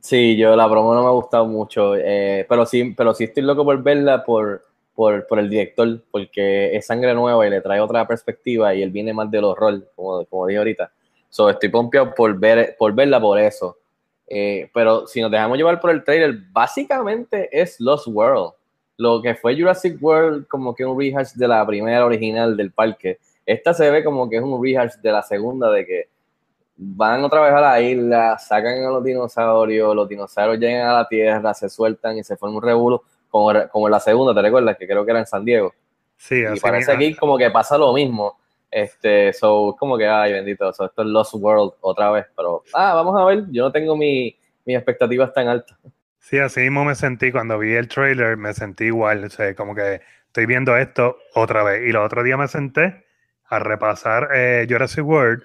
Sí, 0.00 0.36
yo 0.36 0.54
la 0.54 0.68
promo 0.68 0.94
no 0.94 1.02
me 1.02 1.08
ha 1.08 1.12
gustado 1.12 1.46
mucho, 1.46 1.96
eh, 1.96 2.44
pero 2.46 2.66
sí, 2.66 2.92
pero 2.94 3.14
sí 3.14 3.24
estoy 3.24 3.42
loco 3.42 3.64
por 3.64 3.82
verla 3.82 4.22
por, 4.22 4.62
por, 4.94 5.26
por, 5.26 5.38
el 5.38 5.48
director, 5.48 5.98
porque 6.10 6.76
es 6.76 6.86
sangre 6.86 7.14
nueva 7.14 7.46
y 7.46 7.48
le 7.48 7.62
trae 7.62 7.80
otra 7.80 8.06
perspectiva 8.06 8.74
y 8.74 8.82
él 8.82 8.90
viene 8.90 9.14
más 9.14 9.30
del 9.30 9.44
horror, 9.44 9.90
como, 9.96 10.26
como 10.26 10.46
dije 10.46 10.58
ahorita. 10.58 10.92
So, 11.30 11.48
estoy 11.48 11.70
pompeado 11.70 12.14
por, 12.14 12.38
ver, 12.38 12.76
por 12.78 12.94
verla 12.94 13.18
por 13.18 13.38
eso. 13.38 13.78
Eh, 14.26 14.70
pero 14.72 15.06
si 15.06 15.20
nos 15.20 15.30
dejamos 15.30 15.58
llevar 15.58 15.80
por 15.80 15.90
el 15.90 16.02
trailer, 16.02 16.38
básicamente 16.50 17.48
es 17.52 17.80
Lost 17.80 18.06
World. 18.08 18.52
Lo 18.96 19.20
que 19.20 19.34
fue 19.34 19.58
Jurassic 19.58 20.00
World, 20.02 20.46
como 20.46 20.74
que 20.74 20.84
un 20.84 20.98
rehash 20.98 21.32
de 21.32 21.48
la 21.48 21.66
primera 21.66 22.04
original 22.04 22.56
del 22.56 22.72
parque. 22.72 23.18
Esta 23.44 23.74
se 23.74 23.90
ve 23.90 24.04
como 24.04 24.28
que 24.28 24.36
es 24.36 24.42
un 24.42 24.62
rehash 24.62 24.94
de 25.02 25.12
la 25.12 25.22
segunda, 25.22 25.70
de 25.70 25.84
que 25.84 26.08
van 26.76 27.22
otra 27.24 27.40
vez 27.42 27.52
a 27.52 27.60
la 27.60 27.80
isla, 27.80 28.38
sacan 28.38 28.82
a 28.84 28.90
los 28.90 29.04
dinosaurios, 29.04 29.94
los 29.94 30.08
dinosaurios 30.08 30.58
llegan 30.58 30.88
a 30.88 30.94
la 30.94 31.08
Tierra, 31.08 31.54
se 31.54 31.68
sueltan 31.68 32.18
y 32.18 32.24
se 32.24 32.36
forma 32.36 32.56
un 32.56 32.62
revuelo, 32.62 33.02
como, 33.28 33.52
como 33.70 33.88
en 33.88 33.92
la 33.92 34.00
segunda, 34.00 34.34
¿te 34.34 34.42
recuerdas? 34.42 34.76
Que 34.76 34.86
creo 34.86 35.04
que 35.04 35.10
era 35.10 35.20
en 35.20 35.26
San 35.26 35.44
Diego. 35.44 35.72
Sí, 36.16 36.44
así 36.44 36.58
y 36.58 36.60
parece 36.60 36.92
aquí 36.92 37.14
como 37.14 37.36
que 37.36 37.50
pasa 37.50 37.76
lo 37.76 37.92
mismo. 37.92 38.38
Este, 38.74 39.32
so, 39.32 39.76
como 39.78 39.96
que, 39.96 40.08
ay, 40.08 40.32
bendito, 40.32 40.72
so, 40.72 40.86
esto 40.86 41.02
es 41.02 41.08
Lost 41.08 41.34
World 41.34 41.74
otra 41.80 42.10
vez, 42.10 42.26
pero, 42.36 42.64
ah, 42.72 42.92
vamos 42.94 43.14
a 43.16 43.24
ver, 43.24 43.44
yo 43.52 43.62
no 43.62 43.70
tengo 43.70 43.96
mi, 43.96 44.36
mis 44.64 44.76
expectativas 44.76 45.32
tan 45.32 45.46
altas. 45.46 45.78
Sí, 46.18 46.38
así 46.38 46.62
mismo 46.62 46.84
me 46.84 46.96
sentí 46.96 47.30
cuando 47.30 47.56
vi 47.56 47.74
el 47.74 47.86
trailer, 47.86 48.36
me 48.36 48.52
sentí 48.52 48.86
igual, 48.86 49.22
o 49.22 49.30
sea, 49.30 49.54
como 49.54 49.76
que 49.76 50.00
estoy 50.26 50.46
viendo 50.46 50.76
esto 50.76 51.18
otra 51.34 51.62
vez. 51.62 51.86
Y 51.86 51.90
el 51.90 51.96
otro 51.96 52.24
día 52.24 52.36
me 52.36 52.48
senté 52.48 53.04
a 53.44 53.60
repasar 53.60 54.30
eh, 54.34 54.66
Jurassic 54.68 55.04
World 55.04 55.44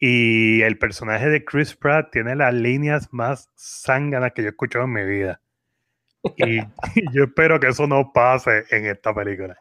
y 0.00 0.62
el 0.62 0.78
personaje 0.78 1.28
de 1.28 1.44
Chris 1.44 1.76
Pratt 1.76 2.10
tiene 2.10 2.34
las 2.34 2.54
líneas 2.54 3.08
más 3.10 3.50
zánganas 3.58 4.32
que 4.32 4.40
yo 4.40 4.48
he 4.48 4.50
escuchado 4.52 4.86
en 4.86 4.92
mi 4.94 5.04
vida. 5.04 5.42
Y, 6.36 6.60
y, 6.60 6.62
yo 7.12 7.24
espero 7.24 7.60
que 7.60 7.68
eso 7.68 7.86
no 7.86 8.10
pase 8.10 8.64
en 8.70 8.86
esta 8.86 9.14
película. 9.14 9.60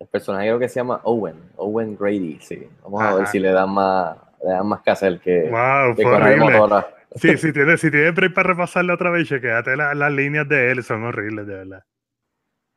El 0.00 0.06
personaje 0.06 0.46
creo 0.46 0.58
que 0.58 0.68
se 0.68 0.76
llama 0.76 1.00
Owen, 1.04 1.36
Owen 1.56 1.96
Grady, 1.96 2.38
sí. 2.40 2.68
Vamos 2.84 3.02
Ajá. 3.02 3.10
a 3.10 3.14
ver 3.16 3.26
si 3.26 3.40
le 3.40 3.50
dan 3.50 3.70
más, 3.70 4.16
le 4.44 4.50
dan 4.50 4.66
más 4.66 4.80
que 4.82 4.90
hacer 4.90 5.18
que, 5.18 5.50
wow, 5.50 5.94
que 5.96 6.04
horrible. 6.06 6.84
Sí, 7.16 7.36
si 7.38 7.52
tienes 7.52 7.80
si 7.80 7.90
tiene 7.90 8.12
break 8.12 8.32
para 8.32 8.50
repasarlo 8.50 8.94
otra 8.94 9.10
vez, 9.10 9.28
chequéate 9.28 9.76
la, 9.76 9.94
las 9.94 10.12
líneas 10.12 10.48
de 10.48 10.70
él, 10.70 10.84
son 10.84 11.04
horribles, 11.04 11.46
de 11.46 11.54
verdad. 11.54 11.84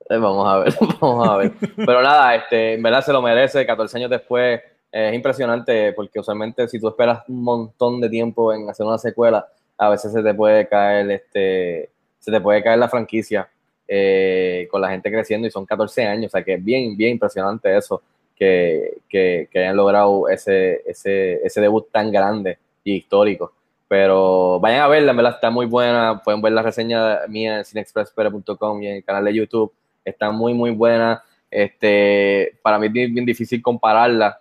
Eh, 0.10 0.18
vamos 0.18 0.48
a 0.48 0.58
ver, 0.60 0.74
vamos 1.00 1.30
a 1.30 1.38
ver. 1.38 1.52
Pero 1.76 2.02
nada, 2.02 2.36
este, 2.36 2.74
en 2.74 2.84
verdad 2.84 3.02
se 3.02 3.14
lo 3.14 3.22
merece, 3.22 3.66
14 3.66 3.98
años 3.98 4.10
después 4.10 4.60
es 4.92 5.14
impresionante 5.14 5.94
porque 5.94 6.20
usualmente 6.20 6.68
si 6.68 6.80
tú 6.80 6.90
esperas 6.90 7.24
un 7.30 7.44
montón 7.44 8.02
de 8.02 8.10
tiempo 8.10 8.52
en 8.52 8.70
hacer 8.70 8.86
una 8.86 8.98
secuela, 8.98 9.48
a 9.78 9.90
veces 9.90 10.12
se 10.12 10.22
te 10.22 10.34
puede 10.34 10.68
caer 10.68 11.10
este 11.12 11.92
se 12.20 12.30
te 12.30 12.42
puede 12.42 12.62
caer 12.62 12.78
la 12.78 12.90
franquicia 12.90 13.50
eh, 13.94 14.70
con 14.72 14.80
la 14.80 14.90
gente 14.90 15.12
creciendo 15.12 15.46
y 15.46 15.52
son 15.52 15.66
14 15.66 16.06
años, 16.06 16.28
o 16.28 16.30
sea 16.30 16.44
que 16.46 16.54
es 16.54 16.64
bien, 16.64 16.96
bien 16.96 17.12
impresionante 17.12 17.76
eso, 17.76 18.02
que, 18.38 19.00
que, 19.10 19.50
que 19.52 19.60
hayan 19.60 19.76
logrado 19.76 20.30
ese, 20.30 20.82
ese, 20.86 21.46
ese 21.46 21.60
debut 21.60 21.92
tan 21.92 22.10
grande 22.10 22.58
y 22.86 22.94
histórico. 22.94 23.52
Pero 23.90 24.62
vayan 24.62 24.80
a 24.80 24.88
verla, 24.88 25.12
en 25.12 25.18
verdad 25.18 25.34
está 25.34 25.50
muy 25.50 25.66
buena, 25.66 26.22
pueden 26.24 26.42
ver 26.42 26.54
la 26.54 26.62
reseña 26.62 27.28
mía 27.28 27.58
en 27.58 27.66
cinexpresspere.com 27.66 28.82
y 28.82 28.88
en 28.88 28.96
el 28.96 29.04
canal 29.04 29.26
de 29.26 29.34
YouTube, 29.34 29.74
está 30.06 30.32
muy, 30.32 30.54
muy 30.54 30.72
buena. 30.72 31.22
Este, 31.50 32.58
para 32.62 32.80
mí 32.80 32.86
es 32.88 32.94
bien 32.94 33.26
difícil 33.26 33.62
compararla 33.62 34.40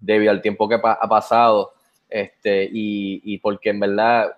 debido 0.00 0.32
al 0.32 0.42
tiempo 0.42 0.68
que 0.68 0.80
pa 0.80 0.98
ha 1.00 1.08
pasado, 1.08 1.74
este, 2.10 2.64
y, 2.64 3.20
y, 3.22 3.38
porque 3.38 3.70
en 3.70 3.78
verdad, 3.78 4.36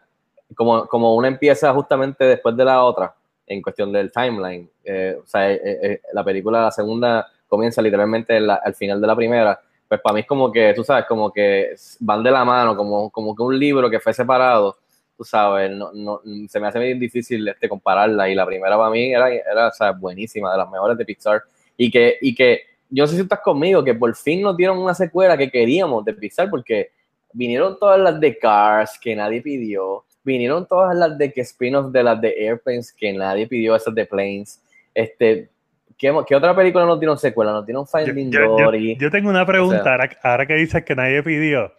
como, 0.55 0.87
como 0.88 1.14
una 1.14 1.28
empieza 1.28 1.73
justamente 1.73 2.26
después 2.26 2.55
de 2.55 2.66
la 2.66 2.85
otra, 2.85 3.15
en 3.47 3.62
cuestión 3.62 3.93
del 3.93 4.11
timeline, 4.11 4.69
eh, 4.85 5.17
o 5.23 5.26
sea, 5.26 5.53
eh, 5.53 5.61
eh, 5.65 6.00
la 6.12 6.25
película, 6.25 6.62
la 6.62 6.71
segunda, 6.71 7.26
comienza 7.47 7.81
literalmente 7.81 8.41
la, 8.41 8.57
al 8.57 8.75
final 8.75 9.00
de 9.00 9.07
la 9.07 9.15
primera, 9.15 9.61
pues 9.88 10.00
para 10.00 10.15
mí 10.15 10.21
es 10.21 10.26
como 10.26 10.50
que, 10.50 10.75
tú 10.75 10.83
sabes, 10.83 11.05
como 11.07 11.33
que 11.33 11.75
van 12.00 12.23
de 12.23 12.31
la 12.31 12.45
mano, 12.45 12.76
como, 12.76 13.11
como 13.11 13.37
que 13.37 13.43
un 13.43 13.59
libro 13.59 13.88
que 13.88 14.00
fue 14.00 14.12
separado, 14.12 14.76
tú 15.17 15.25
sabes, 15.25 15.71
no, 15.71 15.93
no, 15.95 16.21
se 16.49 16.59
me 16.59 16.67
hace 16.67 16.81
bien 16.81 16.99
difícil 16.99 17.47
este, 17.47 17.69
compararla, 17.69 18.29
y 18.29 18.35
la 18.35 18.45
primera 18.45 18.76
para 18.76 18.91
mí 18.91 19.12
era, 19.12 19.33
era 19.33 19.69
o 19.69 19.73
sea, 19.73 19.93
buenísima, 19.93 20.50
de 20.50 20.59
las 20.59 20.71
mejores 20.71 20.99
de 20.99 21.05
Pixar, 21.05 21.43
y 21.76 21.91
que, 21.91 22.17
y 22.21 22.35
que 22.35 22.62
yo 22.91 23.05
no 23.05 23.07
sé 23.07 23.15
si 23.15 23.23
estás 23.23 23.41
conmigo, 23.41 23.85
que 23.85 23.95
por 23.95 24.15
fin 24.17 24.43
nos 24.43 24.57
dieron 24.57 24.79
una 24.79 24.95
secuela 24.95 25.37
que 25.37 25.50
queríamos 25.50 26.05
de 26.05 26.15
Pixar, 26.15 26.50
porque 26.50 26.91
vinieron 27.33 27.79
todas 27.79 28.00
las 28.00 28.19
de 28.19 28.38
Cars 28.38 28.99
que 29.00 29.15
nadie 29.15 29.41
pidió, 29.41 30.05
vinieron 30.26 30.66
todas 30.66 30.95
las 30.97 31.16
de 31.16 31.33
que 31.33 31.40
spin-off 31.42 31.92
de 31.92 32.02
las 32.02 32.21
de 32.21 32.35
Airplanes 32.49 32.92
que 32.92 33.12
nadie 33.12 33.47
pidió, 33.47 33.75
esas 33.76 33.95
de 33.95 34.04
Planes. 34.04 34.61
Este, 34.92 35.49
¿qué, 35.97 36.12
qué 36.26 36.35
otra 36.37 36.54
película 36.54 36.85
no 36.85 36.99
tiene 36.99 37.16
secuela? 37.16 37.52
No 37.52 37.64
tiene 37.64 37.78
un 37.80 37.87
Finding 37.87 38.30
yo- 38.33 38.40
yo- 38.40 38.64
Dory. 38.64 38.97
yo 38.99 39.11
tengo 39.11 39.30
una 39.30 39.47
pregunta, 39.47 39.80
O 39.80 39.83
sea- 39.85 39.92
ahora, 39.92 40.11
ahora 40.23 40.47
que 40.47 40.54
dices 40.54 40.85
que 40.85 40.95
nadie 40.97 41.23
pidió. 41.23 41.73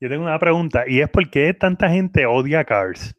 Yo 0.00 0.08
tengo 0.08 0.24
una 0.24 0.38
pregunta, 0.38 0.84
y 0.86 1.00
es 1.00 1.08
por 1.08 1.30
qué 1.30 1.54
tanta 1.54 1.88
gente 1.88 2.26
odia 2.26 2.64
Cars. 2.64 3.14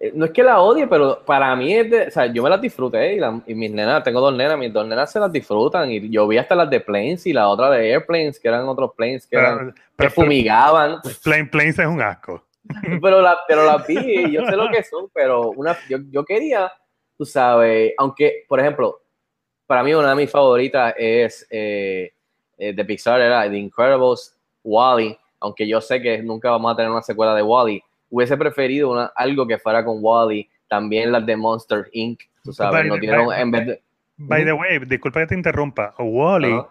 Eh, 0.00 0.10
No 0.14 0.24
es 0.26 0.30
que 0.32 0.42
la 0.42 0.60
odie, 0.60 0.86
pero 0.88 1.22
para 1.24 1.54
mí 1.56 1.72
es 1.72 1.88
de, 1.90 2.06
o 2.08 2.10
sea, 2.10 2.26
yo 2.26 2.42
me 2.42 2.50
las 2.50 2.60
disfruté 2.60 3.14
y, 3.14 3.20
la- 3.20 3.40
y 3.46 3.54
mis 3.54 3.70
nenas, 3.70 4.02
tengo 4.02 4.20
dos 4.20 4.34
nenas, 4.36 4.58
mis 4.58 4.72
dos 4.72 4.86
nenas 4.86 5.10
se 5.12 5.20
las 5.20 5.32
disfrutan 5.32 5.90
y 5.90 6.10
yo 6.10 6.26
vi 6.28 6.36
hasta 6.38 6.54
las 6.54 6.68
de 6.68 6.80
Planes 6.80 7.24
y 7.26 7.32
la 7.32 7.48
otra 7.48 7.70
de 7.70 7.92
Airplanes, 7.92 8.38
que 8.40 8.48
eran 8.48 8.66
otros 8.68 8.90
planes 8.96 9.26
que, 9.26 9.36
eran, 9.36 9.58
Pero, 9.58 9.72
que 9.74 9.82
pero- 9.96 10.10
fumigaban. 10.10 10.96
Plain 11.22 11.48
Planes 11.48 11.78
es 11.78 11.86
un 11.86 12.02
asco. 12.02 12.44
pero 13.02 13.20
la, 13.20 13.38
pero 13.46 13.64
la 13.64 13.78
vi 13.78 14.32
yo 14.32 14.44
sé 14.46 14.56
lo 14.56 14.70
que 14.70 14.82
son, 14.82 15.08
pero 15.12 15.50
una, 15.50 15.76
yo, 15.88 15.98
yo 16.10 16.24
quería, 16.24 16.72
tú 17.16 17.24
sabes, 17.24 17.92
aunque, 17.98 18.44
por 18.48 18.60
ejemplo, 18.60 19.00
para 19.66 19.82
mí 19.82 19.92
una 19.94 20.10
de 20.10 20.16
mis 20.16 20.30
favoritas 20.30 20.94
es 20.96 21.46
eh, 21.50 22.12
eh, 22.58 22.72
de 22.72 22.84
Pixar, 22.84 23.20
era 23.20 23.48
The 23.50 23.56
Incredibles, 23.56 24.36
Wally, 24.62 25.16
aunque 25.40 25.66
yo 25.66 25.80
sé 25.80 26.00
que 26.00 26.22
nunca 26.22 26.50
vamos 26.50 26.72
a 26.72 26.76
tener 26.76 26.90
una 26.90 27.02
secuela 27.02 27.34
de 27.34 27.42
Wally, 27.42 27.82
hubiese 28.10 28.36
preferido 28.36 28.90
una, 28.92 29.12
algo 29.14 29.46
que 29.46 29.58
fuera 29.58 29.84
con 29.84 29.98
Wally, 30.00 30.48
también 30.68 31.12
las 31.12 31.24
de 31.26 31.36
Monster 31.36 31.88
Inc., 31.92 32.20
tú 32.42 32.52
sabes, 32.52 32.80
By 32.80 32.88
no 32.88 32.94
the- 32.94 33.00
tienen, 33.00 33.26
by- 33.26 33.40
en 33.40 33.50
vez 33.50 33.66
de... 33.66 33.82
By 34.18 34.44
the 34.44 34.52
way, 34.54 34.78
disculpa 34.86 35.20
que 35.20 35.26
te 35.26 35.34
interrumpa. 35.34 35.94
Wally, 35.98 36.52
Ajá. 36.52 36.68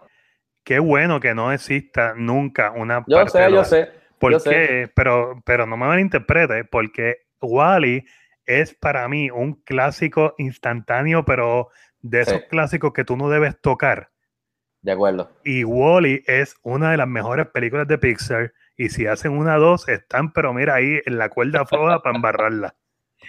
qué 0.64 0.78
bueno 0.80 1.20
que 1.20 1.32
no 1.34 1.52
exista 1.52 2.12
nunca 2.16 2.72
una 2.72 3.04
Yo 3.06 3.16
parte 3.18 3.30
sé, 3.30 3.52
yo 3.52 3.64
sé, 3.64 3.88
¿Por 4.18 4.32
yo 4.32 4.40
sé. 4.40 4.50
qué? 4.50 4.92
Pero, 4.94 5.42
pero 5.44 5.66
no 5.66 5.76
me 5.76 5.86
malinterprete, 5.86 6.64
porque 6.64 7.18
Wally 7.40 8.04
es 8.46 8.74
para 8.74 9.08
mí 9.08 9.30
un 9.30 9.54
clásico 9.62 10.34
instantáneo, 10.38 11.24
pero 11.24 11.68
de 12.00 12.20
esos 12.22 12.42
Sí. 12.42 12.48
clásicos 12.48 12.92
que 12.92 13.04
tú 13.04 13.16
no 13.16 13.28
debes 13.28 13.60
tocar. 13.60 14.10
de 14.82 14.92
acuerdo. 14.92 15.30
Y 15.42 15.64
Wally 15.64 16.22
es 16.26 16.56
una 16.62 16.92
de 16.92 16.96
las 16.96 17.08
mejores 17.08 17.46
películas 17.48 17.88
de 17.88 17.98
Pixar. 17.98 18.52
Y 18.76 18.88
si 18.90 19.06
hacen 19.06 19.32
una 19.32 19.56
dos, 19.56 19.88
están, 19.88 20.32
pero 20.32 20.54
mira 20.54 20.74
ahí 20.76 21.00
en 21.04 21.18
la 21.18 21.28
cuerda 21.28 21.66
floja 21.66 22.00
para 22.02 22.14
embarrarla. 22.16 22.76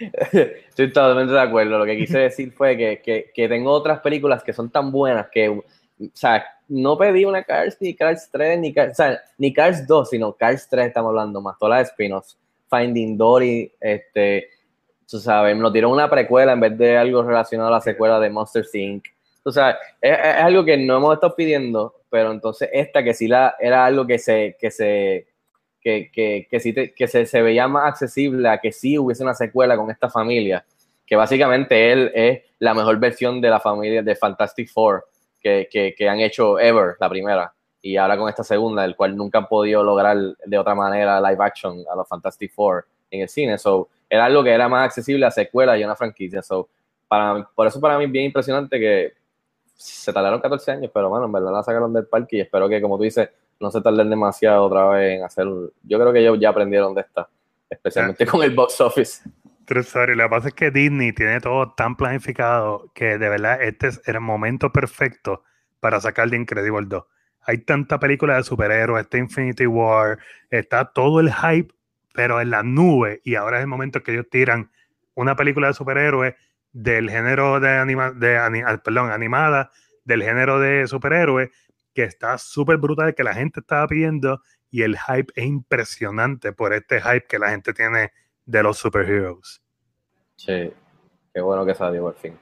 Estoy 0.68 0.92
totalmente 0.92 1.32
de 1.32 1.40
acuerdo. 1.40 1.78
Lo 1.78 1.84
que 1.84 1.96
quise 1.96 2.18
decir 2.18 2.52
fue 2.52 2.76
que, 2.76 3.02
que, 3.02 3.30
que 3.34 3.48
tengo 3.48 3.72
otras 3.72 4.00
películas 4.00 4.44
que 4.44 4.52
son 4.52 4.70
tan 4.70 4.92
buenas 4.92 5.28
que, 5.32 5.48
o 5.48 5.64
sea, 6.12 6.44
no 6.68 6.98
pedí 6.98 7.24
una 7.24 7.42
Cars, 7.42 7.76
ni 7.80 7.94
Cars 7.94 8.28
3, 8.30 8.58
ni 8.58 8.72
Cars, 8.72 8.92
o 8.92 8.94
sea, 8.94 9.20
ni 9.38 9.52
Cars 9.52 9.86
2, 9.86 10.10
sino 10.10 10.32
Cars 10.34 10.68
3 10.68 10.86
estamos 10.86 11.08
hablando, 11.10 11.40
más 11.40 11.58
todas 11.58 11.80
las 11.80 11.90
spin-offs. 11.90 12.38
Finding 12.70 13.16
Dory, 13.16 13.72
este, 13.80 14.50
tú 15.08 15.18
sabes, 15.18 15.56
nos 15.56 15.72
dieron 15.72 15.92
una 15.92 16.10
precuela 16.10 16.52
en 16.52 16.60
vez 16.60 16.76
de 16.76 16.98
algo 16.98 17.22
relacionado 17.22 17.70
a 17.70 17.72
la 17.72 17.80
secuela 17.80 18.20
de 18.20 18.28
Monster 18.28 18.66
Inc. 18.74 19.06
Tú 19.42 19.50
sabes, 19.50 19.76
es, 20.02 20.12
algo 20.18 20.64
que 20.64 20.76
no 20.76 20.98
hemos 20.98 21.14
estado 21.14 21.34
pidiendo, 21.34 21.94
pero 22.10 22.30
entonces 22.30 22.68
esta 22.72 23.02
que 23.02 23.14
sí 23.14 23.26
la, 23.26 23.54
era 23.58 23.86
algo 23.86 24.06
que 24.06 24.18
se, 24.18 24.56
que 24.60 24.70
se, 24.70 25.28
que, 25.80 26.10
que, 26.12 26.46
que 26.50 26.60
sí 26.60 26.74
que 26.74 27.08
se, 27.08 27.24
se 27.24 27.40
veía 27.40 27.66
más 27.66 27.88
accesible 27.88 28.46
a 28.50 28.58
que 28.58 28.70
sí 28.70 28.98
hubiese 28.98 29.22
una 29.22 29.34
secuela 29.34 29.74
con 29.78 29.90
esta 29.90 30.10
familia, 30.10 30.66
que 31.06 31.16
básicamente 31.16 31.90
él 31.90 32.12
es 32.14 32.42
la 32.58 32.74
mejor 32.74 32.98
versión 32.98 33.40
de 33.40 33.48
la 33.48 33.60
familia 33.60 34.02
de 34.02 34.14
Fantastic 34.14 34.70
Four 34.70 35.06
que, 35.40 35.68
que, 35.70 35.94
que 35.96 36.08
han 36.08 36.20
hecho 36.20 36.58
ever, 36.58 36.96
la 37.00 37.08
primera, 37.08 37.52
y 37.80 37.96
ahora 37.96 38.16
con 38.16 38.28
esta 38.28 38.44
segunda, 38.44 38.84
el 38.84 38.96
cual 38.96 39.16
nunca 39.16 39.38
han 39.38 39.46
podido 39.46 39.82
lograr 39.82 40.16
de 40.16 40.58
otra 40.58 40.74
manera 40.74 41.20
live 41.20 41.44
action 41.44 41.84
a 41.90 41.96
los 41.96 42.08
Fantastic 42.08 42.52
Four 42.52 42.86
en 43.10 43.22
el 43.22 43.28
cine, 43.28 43.58
so 43.58 43.88
era 44.10 44.24
algo 44.24 44.42
que 44.42 44.50
era 44.50 44.68
más 44.68 44.86
accesible 44.86 45.26
a 45.26 45.30
secuela 45.30 45.78
y 45.78 45.82
a 45.82 45.86
una 45.86 45.96
franquicia, 45.96 46.42
so 46.42 46.68
para, 47.06 47.48
por 47.54 47.66
eso 47.66 47.80
para 47.80 47.98
mí 47.98 48.04
es 48.04 48.12
bien 48.12 48.26
impresionante 48.26 48.78
que 48.78 49.12
se 49.78 50.12
tardaron 50.12 50.40
14 50.40 50.72
años, 50.72 50.90
pero 50.92 51.08
bueno, 51.08 51.26
en 51.26 51.32
verdad 51.32 51.52
la 51.52 51.62
sacaron 51.62 51.92
del 51.92 52.06
parque 52.06 52.36
y 52.36 52.40
espero 52.40 52.68
que, 52.68 52.82
como 52.82 52.96
tú 52.96 53.04
dices, 53.04 53.30
no 53.60 53.70
se 53.70 53.80
tarden 53.80 54.10
demasiado 54.10 54.64
otra 54.64 54.88
vez 54.88 55.18
en 55.18 55.24
hacer. 55.24 55.46
Yo 55.82 55.98
creo 55.98 56.12
que 56.12 56.20
ellos 56.20 56.38
ya 56.40 56.50
aprendieron 56.50 56.94
de 56.94 57.02
esta, 57.02 57.28
especialmente 57.70 58.26
con 58.26 58.42
el 58.42 58.54
box 58.54 58.80
office. 58.80 59.22
Story. 59.76 60.14
Lo 60.14 60.24
que 60.24 60.30
pasa 60.30 60.48
es 60.48 60.54
que 60.54 60.70
Disney 60.70 61.12
tiene 61.12 61.40
todo 61.40 61.72
tan 61.72 61.96
planificado 61.96 62.90
que 62.94 63.18
de 63.18 63.28
verdad 63.28 63.62
este 63.62 63.88
es 63.88 64.00
el 64.06 64.20
momento 64.20 64.72
perfecto 64.72 65.44
para 65.80 66.00
sacar 66.00 66.30
de 66.30 66.36
Incredible 66.36 66.86
2. 66.86 67.04
Hay 67.42 67.58
tanta 67.58 67.98
película 67.98 68.36
de 68.36 68.42
superhéroes, 68.42 69.04
está 69.04 69.18
Infinity 69.18 69.66
War, 69.66 70.18
está 70.50 70.86
todo 70.86 71.20
el 71.20 71.32
hype, 71.32 71.72
pero 72.12 72.40
en 72.40 72.50
la 72.50 72.62
nube. 72.62 73.20
Y 73.24 73.36
ahora 73.36 73.58
es 73.58 73.62
el 73.62 73.68
momento 73.68 74.02
que 74.02 74.12
ellos 74.12 74.26
tiran 74.30 74.70
una 75.14 75.36
película 75.36 75.68
de 75.68 75.74
superhéroes 75.74 76.34
del 76.72 77.10
género 77.10 77.60
de, 77.60 77.70
anima, 77.70 78.10
de 78.10 78.36
ah, 78.36 78.82
perdón, 78.84 79.10
animada, 79.10 79.70
del 80.04 80.22
género 80.22 80.60
de 80.60 80.86
superhéroes, 80.86 81.50
que 81.94 82.04
está 82.04 82.38
súper 82.38 82.76
brutal, 82.76 83.14
que 83.14 83.24
la 83.24 83.34
gente 83.34 83.60
estaba 83.60 83.86
pidiendo. 83.86 84.42
Y 84.70 84.82
el 84.82 84.98
hype 84.98 85.32
es 85.34 85.46
impresionante 85.46 86.52
por 86.52 86.74
este 86.74 87.00
hype 87.00 87.26
que 87.26 87.38
la 87.38 87.50
gente 87.50 87.72
tiene 87.72 88.12
de 88.48 88.62
los 88.62 88.78
superheroes. 88.78 89.60
Sí, 90.36 90.72
qué 91.34 91.40
bueno 91.40 91.66
que 91.66 91.74
salió 91.74 92.02
por 92.02 92.14
fin. 92.14 92.36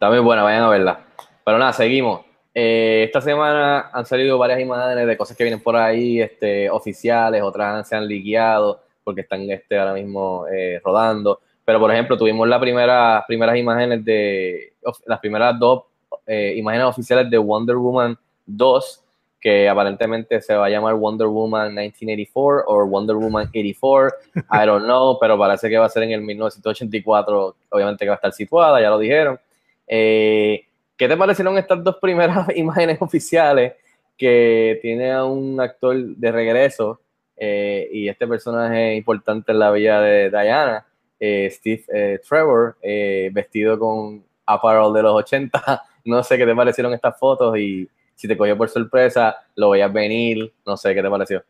Muy 0.00 0.18
buena, 0.20 0.42
vayan 0.42 0.62
a 0.62 0.68
verla. 0.70 1.04
Pero 1.44 1.58
nada, 1.58 1.74
seguimos. 1.74 2.22
Eh, 2.54 3.04
esta 3.04 3.20
semana 3.20 3.90
han 3.92 4.06
salido 4.06 4.38
varias 4.38 4.60
imágenes 4.60 5.06
de 5.06 5.16
cosas 5.18 5.36
que 5.36 5.44
vienen 5.44 5.62
por 5.62 5.76
ahí, 5.76 6.20
este, 6.20 6.70
oficiales, 6.70 7.42
otras 7.42 7.86
se 7.86 7.94
han 7.94 8.08
liqueado 8.08 8.80
porque 9.04 9.20
están 9.20 9.48
este, 9.50 9.78
ahora 9.78 9.92
mismo 9.92 10.46
eh, 10.50 10.80
rodando. 10.82 11.40
Pero, 11.62 11.78
por 11.78 11.92
ejemplo, 11.92 12.16
tuvimos 12.16 12.48
las 12.48 12.58
primera, 12.58 13.22
primeras 13.28 13.56
imágenes 13.56 14.02
de, 14.02 14.72
las 15.04 15.20
primeras 15.20 15.58
dos 15.58 15.84
eh, 16.26 16.54
imágenes 16.56 16.86
oficiales 16.86 17.30
de 17.30 17.36
Wonder 17.36 17.76
Woman 17.76 18.18
2, 18.46 18.99
que 19.40 19.68
aparentemente 19.68 20.40
se 20.42 20.54
va 20.54 20.66
a 20.66 20.68
llamar 20.68 20.94
Wonder 20.94 21.28
Woman 21.28 21.74
1984 21.74 22.64
o 22.66 22.86
Wonder 22.86 23.16
Woman 23.16 23.48
84. 23.48 24.16
I 24.52 24.66
don't 24.66 24.84
know, 24.84 25.18
pero 25.18 25.38
parece 25.38 25.68
que 25.70 25.78
va 25.78 25.86
a 25.86 25.88
ser 25.88 26.02
en 26.02 26.12
el 26.12 26.20
1984, 26.20 27.56
obviamente 27.70 28.04
que 28.04 28.08
va 28.08 28.14
a 28.14 28.16
estar 28.16 28.32
situada, 28.32 28.80
ya 28.80 28.90
lo 28.90 28.98
dijeron. 28.98 29.40
Eh, 29.86 30.66
¿Qué 30.96 31.08
te 31.08 31.16
parecieron 31.16 31.56
estas 31.56 31.82
dos 31.82 31.96
primeras 31.96 32.46
imágenes 32.56 33.00
oficiales 33.00 33.72
que 34.18 34.78
tiene 34.82 35.12
a 35.12 35.24
un 35.24 35.58
actor 35.58 35.96
de 35.96 36.30
regreso 36.30 37.00
eh, 37.38 37.88
y 37.90 38.06
este 38.06 38.26
personaje 38.26 38.94
importante 38.96 39.52
en 39.52 39.58
la 39.58 39.70
vida 39.70 40.02
de 40.02 40.28
Diana, 40.28 40.86
eh, 41.18 41.48
Steve 41.50 41.84
eh, 41.88 42.20
Trevor, 42.28 42.76
eh, 42.82 43.30
vestido 43.32 43.78
con 43.78 44.22
apparel 44.44 44.92
de 44.92 45.02
los 45.02 45.14
80? 45.14 45.84
No 46.02 46.22
sé 46.22 46.38
qué 46.38 46.46
te 46.46 46.56
parecieron 46.56 46.94
estas 46.94 47.18
fotos 47.18 47.58
y 47.58 47.86
si 48.20 48.28
te 48.28 48.36
cogió 48.36 48.56
por 48.56 48.68
sorpresa, 48.68 49.36
lo 49.56 49.70
veías 49.70 49.92
venir, 49.92 50.52
no 50.66 50.76
sé 50.76 50.94
qué 50.94 51.02
te 51.02 51.10
pareció. 51.10 51.42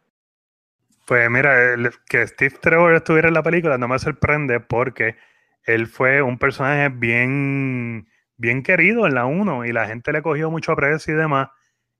Pues 1.06 1.28
mira, 1.30 1.74
el- 1.74 1.90
que 2.08 2.26
Steve 2.26 2.56
Trevor 2.60 2.94
estuviera 2.94 3.28
en 3.28 3.34
la 3.34 3.42
película 3.42 3.78
no 3.78 3.88
me 3.88 3.98
sorprende 3.98 4.60
porque 4.60 5.16
él 5.64 5.86
fue 5.88 6.22
un 6.22 6.38
personaje 6.38 6.88
bien, 6.88 8.08
bien 8.36 8.62
querido 8.62 9.06
en 9.06 9.14
la 9.14 9.26
1 9.26 9.64
y 9.64 9.72
la 9.72 9.86
gente 9.86 10.12
le 10.12 10.22
cogió 10.22 10.50
mucho 10.50 10.72
aprecio 10.72 11.14
y 11.14 11.16
demás. 11.16 11.48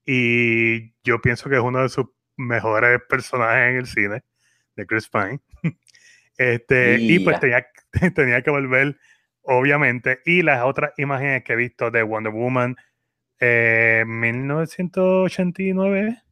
Y 0.07 0.93
yo 1.03 1.21
pienso 1.21 1.49
que 1.51 1.57
es 1.57 1.63
uno 1.63 1.83
de 1.83 1.89
sus 1.89 2.07
mejores 2.37 3.01
personajes 3.09 3.71
en 3.71 3.77
el 3.79 3.87
cine, 3.87 4.23
de 4.77 4.87
Chris 4.87 5.09
Pine. 5.09 5.41
Este, 6.39 7.05
Y 7.07 7.19
pues 7.21 7.39
tenía, 7.39 7.67
tenía 8.15 8.41
que 8.43 8.51
volver, 8.51 8.97
obviamente. 9.43 10.21
Y 10.25 10.41
las 10.43 10.65
otras 10.65 10.93
imágenes 10.97 11.45
que 11.45 11.53
he 11.53 11.57
visto 11.57 11.91
de 11.91 12.03
Wonder 12.03 12.33
Woman 12.33 12.77
eh, 13.41 14.05
1989. 14.07 16.23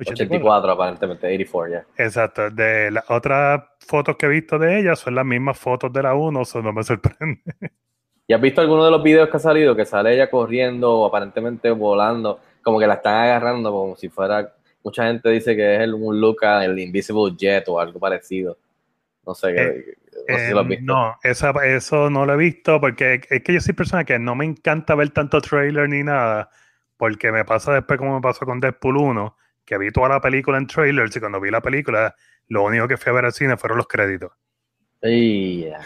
84 0.00 0.72
aparentemente, 0.72 1.26
84 1.26 1.72
ya. 1.72 1.84
Exacto, 1.96 2.50
de 2.50 2.92
las 2.92 3.10
otras 3.10 3.64
fotos 3.80 4.16
que 4.16 4.26
he 4.26 4.28
visto 4.28 4.56
de 4.58 4.78
ella 4.78 4.94
son 4.94 5.16
las 5.16 5.26
mismas 5.26 5.58
fotos 5.58 5.92
de 5.92 6.02
la 6.02 6.14
1, 6.14 6.42
eso 6.42 6.62
no 6.62 6.72
me 6.72 6.84
sorprende. 6.84 7.42
¿Y 8.28 8.34
has 8.34 8.40
visto 8.40 8.60
alguno 8.60 8.84
de 8.84 8.90
los 8.90 9.02
videos 9.02 9.28
que 9.28 9.38
ha 9.38 9.40
salido 9.40 9.74
que 9.74 9.86
sale 9.86 10.14
ella 10.14 10.30
corriendo 10.30 11.00
o 11.00 11.06
aparentemente 11.06 11.70
volando, 11.70 12.38
como 12.62 12.78
que 12.78 12.86
la 12.86 12.94
están 12.94 13.14
agarrando 13.14 13.72
como 13.72 13.96
si 13.96 14.10
fuera, 14.10 14.54
mucha 14.84 15.06
gente 15.06 15.30
dice 15.30 15.56
que 15.56 15.76
es 15.76 15.80
el, 15.80 15.94
un 15.94 16.20
look 16.20 16.44
el 16.44 16.78
Invisible 16.78 17.34
Jet 17.36 17.68
o 17.68 17.80
algo 17.80 17.98
parecido. 17.98 18.58
No 19.26 19.34
sé, 19.34 19.96
que- 20.28 20.32
no 20.34 20.38
sé 20.38 20.46
si 20.46 20.52
lo 20.52 20.60
has 20.60 20.70
Eh, 20.70 20.78
no, 20.82 21.18
esa, 21.22 21.50
eso 21.66 22.10
no 22.10 22.26
lo 22.26 22.34
he 22.34 22.36
visto 22.36 22.80
porque 22.80 23.20
es 23.28 23.42
que 23.42 23.52
yo 23.52 23.60
soy 23.60 23.74
persona 23.74 24.04
que 24.04 24.18
no 24.18 24.34
me 24.34 24.44
encanta 24.44 24.94
ver 24.94 25.10
tanto 25.10 25.40
trailer 25.40 25.88
ni 25.88 26.02
nada, 26.02 26.50
porque 26.96 27.32
me 27.32 27.44
pasa 27.44 27.72
después 27.74 27.98
como 27.98 28.14
me 28.16 28.20
pasó 28.20 28.44
con 28.46 28.60
Deadpool 28.60 28.96
1, 28.98 29.36
que 29.64 29.78
vi 29.78 29.90
toda 29.90 30.08
la 30.08 30.20
película 30.20 30.58
en 30.58 30.66
trailers 30.66 31.16
y 31.16 31.20
cuando 31.20 31.40
vi 31.40 31.50
la 31.50 31.60
película, 31.62 32.14
lo 32.48 32.64
único 32.64 32.88
que 32.88 32.96
fui 32.96 33.10
a 33.10 33.14
ver 33.14 33.24
al 33.26 33.32
cine 33.32 33.56
fueron 33.56 33.78
los 33.78 33.86
créditos. 33.88 34.32
Ya. 35.02 35.80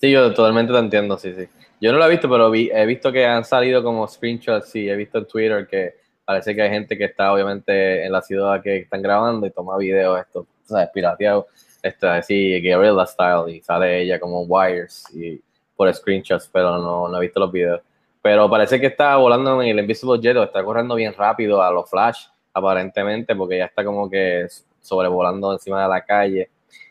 Sí, 0.00 0.10
yo 0.10 0.32
totalmente 0.34 0.72
te 0.72 0.78
entiendo, 0.78 1.16
sí, 1.18 1.32
sí. 1.34 1.48
Yo 1.80 1.92
no 1.92 1.98
lo 1.98 2.06
he 2.06 2.10
visto, 2.10 2.28
pero 2.28 2.50
vi- 2.50 2.70
he 2.72 2.86
visto 2.86 3.12
que 3.12 3.24
han 3.26 3.44
salido 3.44 3.82
como 3.82 4.06
screenshots, 4.08 4.70
sí, 4.70 4.88
he 4.88 4.96
visto 4.96 5.18
en 5.18 5.26
Twitter 5.26 5.66
que 5.66 5.94
parece 6.24 6.54
que 6.54 6.62
hay 6.62 6.70
gente 6.70 6.96
que 6.98 7.04
está 7.06 7.32
obviamente 7.32 8.04
en 8.04 8.12
la 8.12 8.22
ciudad 8.22 8.62
que 8.62 8.78
están 8.78 9.02
grabando 9.02 9.46
y 9.46 9.50
toma 9.50 9.76
videos 9.78 10.20
esto. 10.20 10.46
sabes, 10.64 10.88
pirateado, 10.94 11.46
este, 11.82 12.06
así, 12.08 12.60
guerrilla 12.60 13.06
style, 13.06 13.56
y 13.56 13.60
sale 13.62 14.02
ella 14.02 14.20
como 14.20 14.42
wires 14.42 15.04
y 15.14 15.40
por 15.76 15.92
screenshots, 15.92 16.48
pero 16.52 16.78
no, 16.78 17.08
no 17.08 17.18
he 17.18 17.20
visto 17.22 17.40
los 17.40 17.50
videos. 17.52 17.80
Pero 18.22 18.48
parece 18.48 18.80
que 18.80 18.86
está 18.86 19.16
volando 19.16 19.60
en 19.62 19.68
el 19.70 19.80
Invisible 19.80 20.20
Jet 20.20 20.36
o 20.36 20.42
está 20.44 20.62
corriendo 20.64 20.94
bien 20.94 21.12
rápido 21.14 21.60
a 21.62 21.70
los 21.72 21.90
Flash, 21.90 22.26
aparentemente, 22.54 23.34
porque 23.34 23.58
ya 23.58 23.64
está 23.66 23.84
como 23.84 24.08
que 24.08 24.46
sobrevolando 24.80 25.52
encima 25.52 25.82
de 25.82 25.88
la 25.88 26.04
calle. 26.04 26.50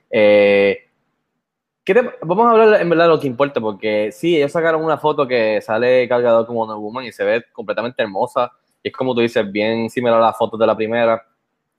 Eh, 0.09 0.77
¿qué 1.83 1.93
te- 1.93 2.11
vamos 2.21 2.45
a 2.47 2.51
hablar 2.51 2.81
en 2.81 2.89
verdad 2.89 3.05
de 3.05 3.09
lo 3.09 3.19
que 3.19 3.27
importa, 3.27 3.59
porque 3.59 4.11
sí, 4.11 4.37
ellos 4.37 4.51
sacaron 4.51 4.83
una 4.83 4.97
foto 4.97 5.27
que 5.27 5.61
sale 5.61 6.07
cargado 6.07 6.45
como 6.45 6.59
Wonder 6.59 6.77
Woman 6.77 7.05
y 7.05 7.11
se 7.11 7.23
ve 7.23 7.43
completamente 7.53 8.01
hermosa. 8.03 8.51
Y 8.83 8.89
es 8.89 8.93
como 8.93 9.13
tú 9.15 9.21
dices, 9.21 9.49
bien 9.51 9.89
similar 9.89 10.17
a 10.19 10.25
las 10.27 10.37
fotos 10.37 10.59
de 10.59 10.67
la 10.67 10.75
primera. 10.75 11.23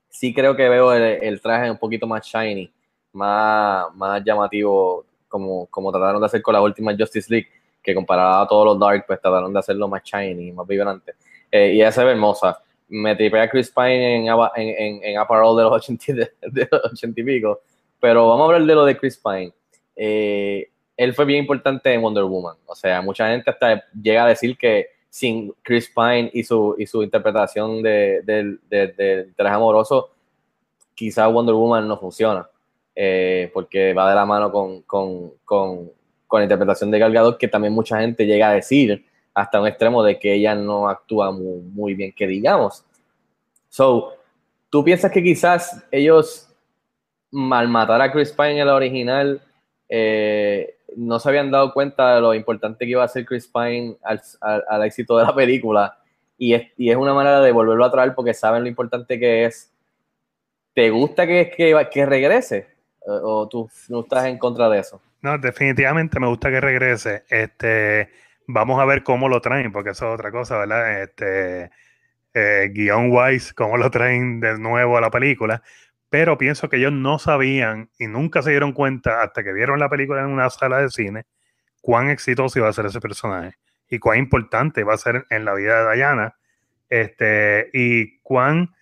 Sí 0.08 0.34
creo 0.34 0.56
que 0.56 0.68
veo 0.68 0.92
el, 0.94 1.02
el 1.22 1.40
traje 1.40 1.70
un 1.70 1.78
poquito 1.78 2.06
más 2.06 2.24
shiny, 2.26 2.72
más, 3.12 3.94
más 3.94 4.22
llamativo, 4.24 5.04
como, 5.28 5.66
como 5.66 5.90
trataron 5.90 6.20
de 6.20 6.26
hacer 6.26 6.42
con 6.42 6.54
la 6.54 6.62
última 6.62 6.94
Justice 6.96 7.30
League, 7.30 7.48
que 7.82 7.94
comparado 7.94 8.42
a 8.42 8.46
todos 8.48 8.66
los 8.66 8.78
Dark, 8.78 9.04
pues 9.06 9.20
trataron 9.20 9.52
de 9.52 9.58
hacerlo 9.58 9.88
más 9.88 10.02
shiny, 10.02 10.52
más 10.52 10.66
vibrante. 10.66 11.14
Eh, 11.50 11.72
y 11.74 11.76
ella 11.80 11.92
se 11.92 12.02
hermosa. 12.02 12.58
Me 12.88 13.16
tripé 13.16 13.40
a 13.40 13.48
Chris 13.48 13.70
Pine 13.70 14.16
en, 14.16 14.26
en, 14.28 14.34
en, 14.56 15.04
en 15.04 15.18
Apparel 15.18 15.56
de 15.56 15.62
los 15.62 15.72
80, 15.72 16.04
y- 16.08 16.14
de, 16.14 16.30
de 16.42 16.68
los 16.70 16.84
80 16.92 17.20
y 17.20 17.24
pico. 17.24 17.60
Pero 18.00 18.28
vamos 18.28 18.42
a 18.42 18.44
hablar 18.54 18.66
de 18.66 18.74
lo 18.74 18.84
de 18.84 18.96
Chris 18.96 19.16
Pine. 19.18 19.52
Eh, 19.96 20.68
él 20.96 21.14
fue 21.14 21.24
bien 21.24 21.40
importante 21.40 21.92
en 21.92 22.02
Wonder 22.02 22.24
Woman. 22.24 22.56
O 22.66 22.74
sea, 22.74 23.00
mucha 23.02 23.28
gente 23.28 23.50
hasta 23.50 23.82
llega 24.00 24.24
a 24.24 24.28
decir 24.28 24.56
que 24.56 24.86
sin 25.08 25.52
Chris 25.62 25.90
Pine 25.94 26.30
y 26.32 26.42
su, 26.44 26.74
y 26.78 26.86
su 26.86 27.02
interpretación 27.02 27.82
de, 27.82 28.22
del 28.22 28.60
de, 28.68 28.88
del 28.88 29.34
traje 29.34 29.54
amoroso, 29.56 30.10
quizás 30.94 31.30
Wonder 31.32 31.54
Woman 31.54 31.88
no 31.88 31.98
funciona. 31.98 32.48
Eh, 32.94 33.50
porque 33.54 33.94
va 33.94 34.08
de 34.10 34.14
la 34.14 34.26
mano 34.26 34.52
con, 34.52 34.82
con, 34.82 35.32
con, 35.44 35.90
con 36.26 36.40
la 36.40 36.44
interpretación 36.44 36.90
de 36.90 36.98
Gal 36.98 37.12
Gadot, 37.12 37.38
que 37.38 37.48
también 37.48 37.72
mucha 37.72 37.98
gente 38.00 38.26
llega 38.26 38.50
a 38.50 38.54
decir 38.54 39.04
hasta 39.34 39.60
un 39.60 39.66
extremo 39.66 40.02
de 40.02 40.18
que 40.18 40.34
ella 40.34 40.54
no 40.54 40.88
actúa 40.88 41.30
muy, 41.30 41.60
muy 41.62 41.94
bien, 41.94 42.12
que 42.12 42.26
digamos. 42.26 42.84
So, 43.70 44.12
¿tú 44.68 44.84
piensas 44.84 45.10
que 45.10 45.22
quizás 45.22 45.82
ellos 45.90 46.48
mal 47.30 47.66
matar 47.68 48.02
a 48.02 48.12
Chris 48.12 48.30
Pine 48.32 48.60
en 48.60 48.66
la 48.66 48.74
original 48.74 49.40
eh, 49.88 50.76
no 50.96 51.18
se 51.18 51.28
habían 51.30 51.50
dado 51.50 51.72
cuenta 51.72 52.14
de 52.16 52.20
lo 52.20 52.34
importante 52.34 52.84
que 52.84 52.90
iba 52.90 53.02
a 53.04 53.08
ser 53.08 53.24
Chris 53.24 53.48
Pine 53.48 53.96
al, 54.02 54.20
al- 54.42 54.64
al 54.68 54.84
éxito 54.84 55.16
de 55.16 55.24
la 55.24 55.34
película 55.34 55.96
y 56.36 56.52
es, 56.52 56.68
y 56.76 56.90
es 56.90 56.96
una 56.96 57.14
manera 57.14 57.40
de 57.40 57.52
volverlo 57.52 57.84
a 57.86 57.90
traer 57.90 58.14
porque 58.14 58.34
saben 58.34 58.62
lo 58.64 58.68
importante 58.68 59.18
que 59.18 59.46
es. 59.46 59.72
¿Te 60.74 60.90
gusta 60.90 61.26
que, 61.26 61.50
que, 61.56 61.88
que 61.90 62.06
regrese? 62.06 62.66
¿O 63.06 63.42
o 63.42 63.48
tú 63.48 63.70
no 63.88 64.00
estás 64.00 64.26
en 64.26 64.38
contra 64.38 64.68
de 64.68 64.80
eso? 64.80 65.00
No, 65.22 65.38
definitivamente 65.38 66.18
me 66.20 66.26
gusta 66.26 66.50
que 66.50 66.60
regrese. 66.60 67.24
Este, 67.28 68.10
vamos 68.46 68.80
a 68.80 68.84
ver 68.84 69.02
cómo 69.02 69.28
lo 69.28 69.40
traen, 69.40 69.72
porque 69.72 69.90
eso 69.90 70.08
es 70.08 70.14
otra 70.14 70.30
cosa, 70.30 70.58
¿verdad? 70.58 71.02
Este, 71.02 71.70
eh, 72.34 72.72
wise, 73.08 73.54
cómo 73.54 73.76
lo 73.76 73.90
traen 73.90 74.40
de 74.40 74.58
nuevo 74.58 74.96
a 74.96 75.00
la 75.00 75.10
película. 75.10 75.62
Pero 76.10 76.36
pienso 76.36 76.68
que 76.68 76.76
ellos 76.76 76.92
no 76.92 77.18
sabían 77.18 77.90
y 77.98 78.06
nunca 78.06 78.42
se 78.42 78.50
dieron 78.50 78.72
cuenta 78.72 79.22
hasta 79.22 79.42
que 79.42 79.52
vieron 79.52 79.78
la 79.78 79.88
película 79.88 80.20
en 80.20 80.28
una 80.28 80.50
sala 80.50 80.78
de 80.78 80.90
cine 80.90 81.24
cuán 81.80 82.10
exitoso 82.10 82.58
iba 82.58 82.68
a 82.68 82.72
ser 82.72 82.86
ese 82.86 83.00
personaje 83.00 83.56
y 83.88 83.98
cuán 83.98 84.18
importante 84.18 84.84
va 84.84 84.94
a 84.94 84.98
ser 84.98 85.26
en 85.28 85.44
la 85.44 85.54
vida 85.54 85.86
de 85.86 85.96
Diana. 85.96 86.36
Este, 86.88 87.68
y 87.72 88.18
cuán 88.20 88.74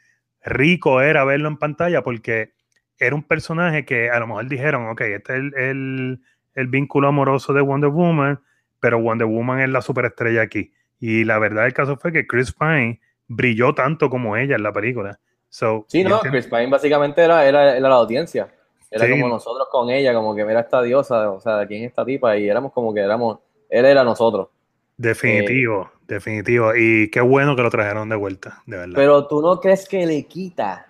rico 0.44 1.00
era 1.00 1.24
verlo 1.24 1.48
en 1.48 1.56
pantalla 1.56 2.02
porque 2.02 2.52
era 3.00 3.16
un 3.16 3.22
personaje 3.24 3.84
que 3.84 4.10
a 4.10 4.20
lo 4.20 4.28
mejor 4.28 4.48
dijeron, 4.48 4.88
ok, 4.90 5.00
este 5.00 5.32
es 5.32 5.38
el, 5.40 5.54
el- 5.56 6.20
el 6.54 6.66
vínculo 6.68 7.08
amoroso 7.08 7.52
de 7.52 7.60
Wonder 7.62 7.90
Woman, 7.90 8.40
pero 8.80 9.00
Wonder 9.00 9.26
Woman 9.26 9.60
es 9.60 9.68
la 9.70 9.82
superestrella 9.82 10.42
aquí. 10.42 10.72
Y 11.00 11.24
la 11.24 11.38
verdad 11.38 11.62
del 11.64 11.72
caso 11.72 11.96
fue 11.96 12.12
que 12.12 12.26
Chris 12.26 12.52
Pine 12.52 13.00
brilló 13.28 13.74
tanto 13.74 14.10
como 14.10 14.36
ella 14.36 14.56
en 14.56 14.62
la 14.62 14.72
película. 14.72 15.18
So, 15.48 15.84
Sí, 15.88 16.04
no, 16.04 16.20
Chris 16.20 16.46
Pine 16.46 16.66
básicamente 16.68 17.22
era, 17.22 17.44
era, 17.46 17.76
era 17.76 17.88
la 17.88 17.94
audiencia. 17.96 18.48
Era 18.90 19.06
Sí. 19.06 19.12
como 19.12 19.28
nosotros 19.28 19.68
con 19.70 19.88
ella, 19.90 20.12
como 20.12 20.34
que 20.34 20.44
mira 20.44 20.60
esta 20.60 20.82
diosa, 20.82 21.30
o 21.30 21.40
sea, 21.40 21.64
¿quién 21.66 21.84
es 21.84 21.90
esta 21.90 22.04
tipa? 22.04 22.36
Y 22.36 22.48
éramos 22.48 22.72
como 22.72 22.92
que 22.92 23.00
éramos, 23.00 23.38
él 23.68 23.84
era 23.84 24.02
nosotros. 24.04 24.48
Definitivo, 24.96 25.90
definitivo. 26.06 26.74
Y 26.76 27.08
qué 27.10 27.20
bueno 27.20 27.56
que 27.56 27.62
lo 27.62 27.70
trajeron 27.70 28.08
de 28.08 28.16
vuelta, 28.16 28.62
de 28.66 28.76
verdad. 28.76 28.94
Pero 28.96 29.26
tú 29.26 29.40
no 29.40 29.58
crees 29.60 29.88
que 29.88 30.04
le 30.04 30.24
quita, 30.26 30.89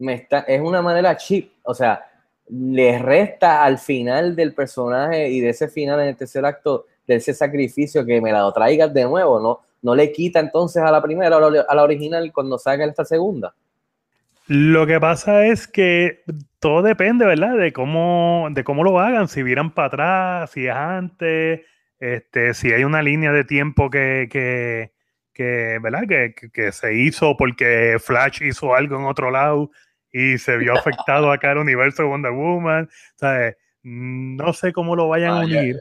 es 0.00 0.60
una 0.60 0.82
manera 0.82 1.16
cheap, 1.16 1.50
o 1.62 1.74
sea, 1.74 2.06
le 2.48 2.98
resta 2.98 3.64
al 3.64 3.78
final 3.78 4.34
del 4.34 4.54
personaje 4.54 5.28
y 5.28 5.40
de 5.40 5.50
ese 5.50 5.68
final 5.68 6.00
en 6.00 6.08
el 6.08 6.16
tercer 6.16 6.44
acto, 6.44 6.86
de 7.06 7.16
ese 7.16 7.34
sacrificio 7.34 8.04
que 8.04 8.20
me 8.20 8.32
la 8.32 8.50
traigas 8.52 8.92
de 8.92 9.04
nuevo, 9.04 9.40
¿no? 9.40 9.60
No 9.82 9.94
le 9.94 10.12
quita 10.12 10.40
entonces 10.40 10.82
a 10.82 10.90
la 10.90 11.02
primera, 11.02 11.36
a 11.36 11.74
la, 11.74 11.82
original 11.82 12.32
cuando 12.32 12.58
sacan 12.58 12.88
esta 12.88 13.04
segunda. 13.04 13.54
Lo 14.46 14.86
que 14.86 14.98
pasa 15.00 15.46
es 15.46 15.66
que 15.66 16.22
todo 16.58 16.82
depende, 16.82 17.24
¿verdad? 17.24 17.56
De 17.56 17.72
cómo, 17.72 18.48
de 18.50 18.64
cómo 18.64 18.84
lo 18.84 18.98
hagan, 18.98 19.28
si 19.28 19.42
vieran 19.42 19.72
para 19.72 19.86
atrás, 19.86 20.50
si 20.50 20.66
es 20.66 20.74
antes, 20.74 21.60
este, 21.98 22.54
si 22.54 22.72
hay 22.72 22.84
una 22.84 23.02
línea 23.02 23.32
de 23.32 23.44
tiempo 23.44 23.90
que, 23.90 24.28
que, 24.30 24.90
que, 25.32 25.78
¿verdad? 25.80 26.02
Que- 26.08 26.50
que 26.52 26.72
se 26.72 26.94
hizo 26.94 27.36
porque 27.36 27.96
Flash 28.00 28.42
hizo 28.42 28.74
algo 28.74 28.96
en 28.96 29.04
otro 29.04 29.30
lado 29.30 29.70
y 30.12 30.38
se 30.38 30.56
vio 30.56 30.72
afectado 30.78 31.30
acá 31.32 31.52
el 31.52 31.58
universo 31.58 32.02
de 32.02 32.08
Wonder 32.08 32.32
Woman. 32.32 32.84
O 32.84 33.18
sea, 33.18 33.54
no 33.82 34.52
sé 34.52 34.72
cómo 34.72 34.94
lo 34.96 35.08
vayan 35.08 35.30
a 35.32 35.40
Ah, 35.40 35.44
ya, 35.46 35.58
unir. 35.60 35.74
ya. 35.76 35.80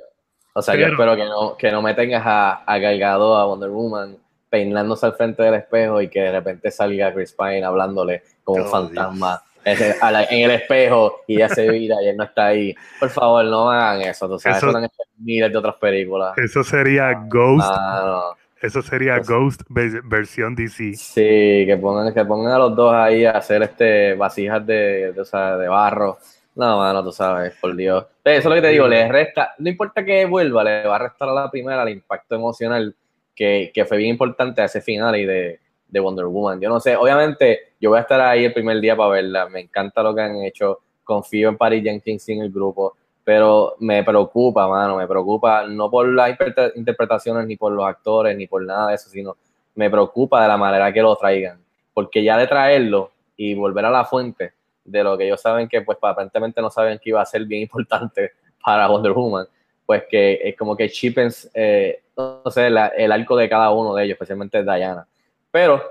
O 0.54 0.62
sea, 0.62 0.76
yo 0.76 0.82
Pero- 0.86 0.94
espero 0.94 1.16
que 1.16 1.26
no, 1.26 1.58
que 1.58 1.72
no 1.72 1.82
me 1.82 1.94
tengas 1.94 2.24
a, 2.26 2.64
a 2.66 2.78
Gal 2.80 2.98
Gadot, 3.00 3.40
a 3.40 3.46
Wonder 3.46 3.70
Woman, 3.70 4.18
peinándose 4.50 5.06
al 5.06 5.14
frente 5.14 5.44
del 5.44 5.54
espejo 5.56 6.02
y 6.02 6.10
que 6.10 6.22
de 6.22 6.32
repente 6.32 6.72
salga 6.72 7.14
Chris 7.14 7.34
Pine 7.34 7.64
hablándole 7.64 8.24
como 8.44 8.62
un 8.64 8.68
Oh, 8.68 8.72
fantasma 8.72 9.42
ese- 9.64 9.96
a 10.02 10.10
la- 10.12 10.24
en 10.24 10.46
el 10.46 10.52
espejo 10.52 11.22
y 11.28 11.36
ella 11.36 11.50
se 11.50 11.70
vira 11.70 11.98
y 12.02 12.08
él 12.08 12.18
no 12.18 12.24
está 12.24 12.48
ahí. 12.48 12.74
Por 13.00 13.10
favor, 13.10 13.46
no 13.46 13.70
hagan 13.70 14.02
eso, 14.02 14.28
tú 14.28 14.40
sabes, 14.40 14.58
Eso- 14.58 14.68
eso 14.68 14.72
lo 14.72 14.78
han 14.80 14.86
hecho 14.86 14.96
en 15.18 15.24
miles 15.26 15.52
de 15.52 15.58
otras 15.58 15.76
películas. 15.76 16.36
Eso 16.38 16.64
sería 16.64 17.14
Ghost, 17.28 17.68
Ah, 17.72 18.32
eso 18.62 18.82
sería 18.82 19.16
Pues- 19.18 19.30
Ghost 19.30 19.62
ve- 19.70 20.02
versión 20.04 20.56
DC. 20.56 20.94
Sí, 20.96 21.66
que 21.66 21.78
pongan, 21.82 22.14
que 22.14 22.26
pongan 22.26 22.54
a 22.54 22.58
los 22.60 22.76
dos 22.76 22.94
ahí 22.94 23.26
a 23.26 23.32
hacer 23.32 23.64
este 23.64 24.14
vasijas 24.16 24.66
de, 24.66 25.14
de, 25.14 25.22
o 25.22 25.26
sea, 25.26 25.58
de 25.58 25.68
barro. 25.68 26.18
No, 26.56 26.78
mano, 26.78 27.04
tú 27.04 27.12
sabes, 27.12 27.54
por 27.62 27.76
Dios. 27.76 28.06
Eso 28.24 28.38
es 28.40 28.46
lo 28.46 28.56
que 28.56 28.62
te 28.62 28.68
digo, 28.70 28.88
le 28.88 29.08
resta, 29.08 29.54
no 29.60 29.70
importa 29.70 30.04
que 30.04 30.26
vuelva, 30.26 30.64
le 30.64 30.86
va 30.86 30.98
a 30.98 31.00
restar 31.00 31.30
a 31.30 31.34
la 31.34 31.50
primera 31.50 31.84
el 31.84 31.90
impacto 31.90 32.36
emocional 32.36 32.94
que, 33.34 33.72
que 33.74 33.86
fue 33.86 33.98
bien 33.98 34.10
importante 34.10 34.62
a 34.62 34.66
ese 34.66 34.82
final 34.82 35.16
y 35.16 35.26
de, 35.26 35.60
de 35.88 36.00
Wonder 36.02 36.26
Woman. 36.26 36.60
Yo 36.60 36.68
no 36.68 36.80
sé, 36.82 36.98
obviamente 36.98 37.74
yo 37.80 37.92
voy 37.92 38.00
a 38.00 38.02
estar 38.02 38.20
ahí 38.20 38.44
el 38.44 38.52
primer 38.54 38.82
día 38.82 38.98
para 38.98 39.10
verla, 39.12 39.48
me 39.48 39.62
encanta 39.62 40.04
lo 40.04 40.14
que 40.14 40.22
han 40.22 40.36
hecho, 40.44 40.80
confío 41.04 41.48
en 41.50 41.56
Patty 41.58 41.82
Jenkins 41.82 42.28
y 42.28 42.34
en 42.34 42.42
el 42.42 42.52
grupo, 42.52 42.98
pero 43.30 43.76
me 43.78 44.04
preocupa, 44.04 44.68
mano, 44.68 44.98
me 44.98 45.06
preocupa, 45.06 45.64
no 45.68 45.88
por 45.92 46.08
las 46.08 46.32
interpre- 46.32 46.72
interpretaciones, 46.74 47.46
ni 47.46 47.58
por 47.58 47.72
los 47.72 47.86
actores, 47.86 48.36
ni 48.36 48.48
por 48.48 48.64
nada 48.66 48.88
de 48.88 48.96
eso, 48.96 49.08
sino 49.08 49.38
me 49.76 49.88
preocupa 49.88 50.42
de 50.42 50.48
la 50.48 50.58
manera 50.58 50.92
que 50.92 51.00
lo 51.00 51.16
traigan, 51.16 51.60
porque 51.94 52.24
ya 52.24 52.38
de 52.38 52.48
traerlo 52.48 53.12
y 53.38 53.54
volver 53.54 53.86
a 53.86 53.92
la 53.92 54.04
fuente 54.04 54.54
de 54.84 55.04
lo 55.04 55.16
que 55.16 55.28
ellos 55.28 55.40
saben 55.40 55.70
que 55.70 55.84
pues 55.84 56.00
aparentemente 56.02 56.60
no 56.60 56.72
saben 56.72 56.98
que 56.98 57.12
iba 57.12 57.22
a 57.22 57.26
ser 57.28 57.46
bien 57.46 57.62
importante 57.70 58.32
para 58.66 58.88
Wonder 58.88 59.12
Woman, 59.12 59.46
pues 59.86 60.06
que 60.10 60.40
es 60.44 60.58
como 60.58 60.76
que 60.76 60.90
cheapens, 60.90 61.52
eh, 61.54 62.02
no 62.18 62.50
sé, 62.50 62.72
la- 62.72 62.88
el 62.88 63.12
arco 63.12 63.36
de 63.36 63.48
cada 63.48 63.70
uno 63.70 63.94
de 63.94 64.06
ellos, 64.06 64.14
especialmente 64.16 64.64
Diana. 64.64 65.06
Pero 65.52 65.84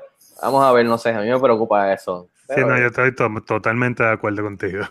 vamos 0.43 0.65
a 0.65 0.73
ver, 0.73 0.85
no 0.87 0.99
sé, 0.99 1.11
a 1.11 1.21
mí 1.21 1.31
me 1.31 1.39
preocupa 1.39 1.93
eso. 1.93 2.31
Sí, 2.53 2.63
no, 2.63 2.77
yo 2.81 2.87
estoy 2.87 3.15
to- 3.15 3.29
totalmente 3.47 4.03
de 4.03 4.11
acuerdo 4.11 4.43
contigo. 4.43 4.83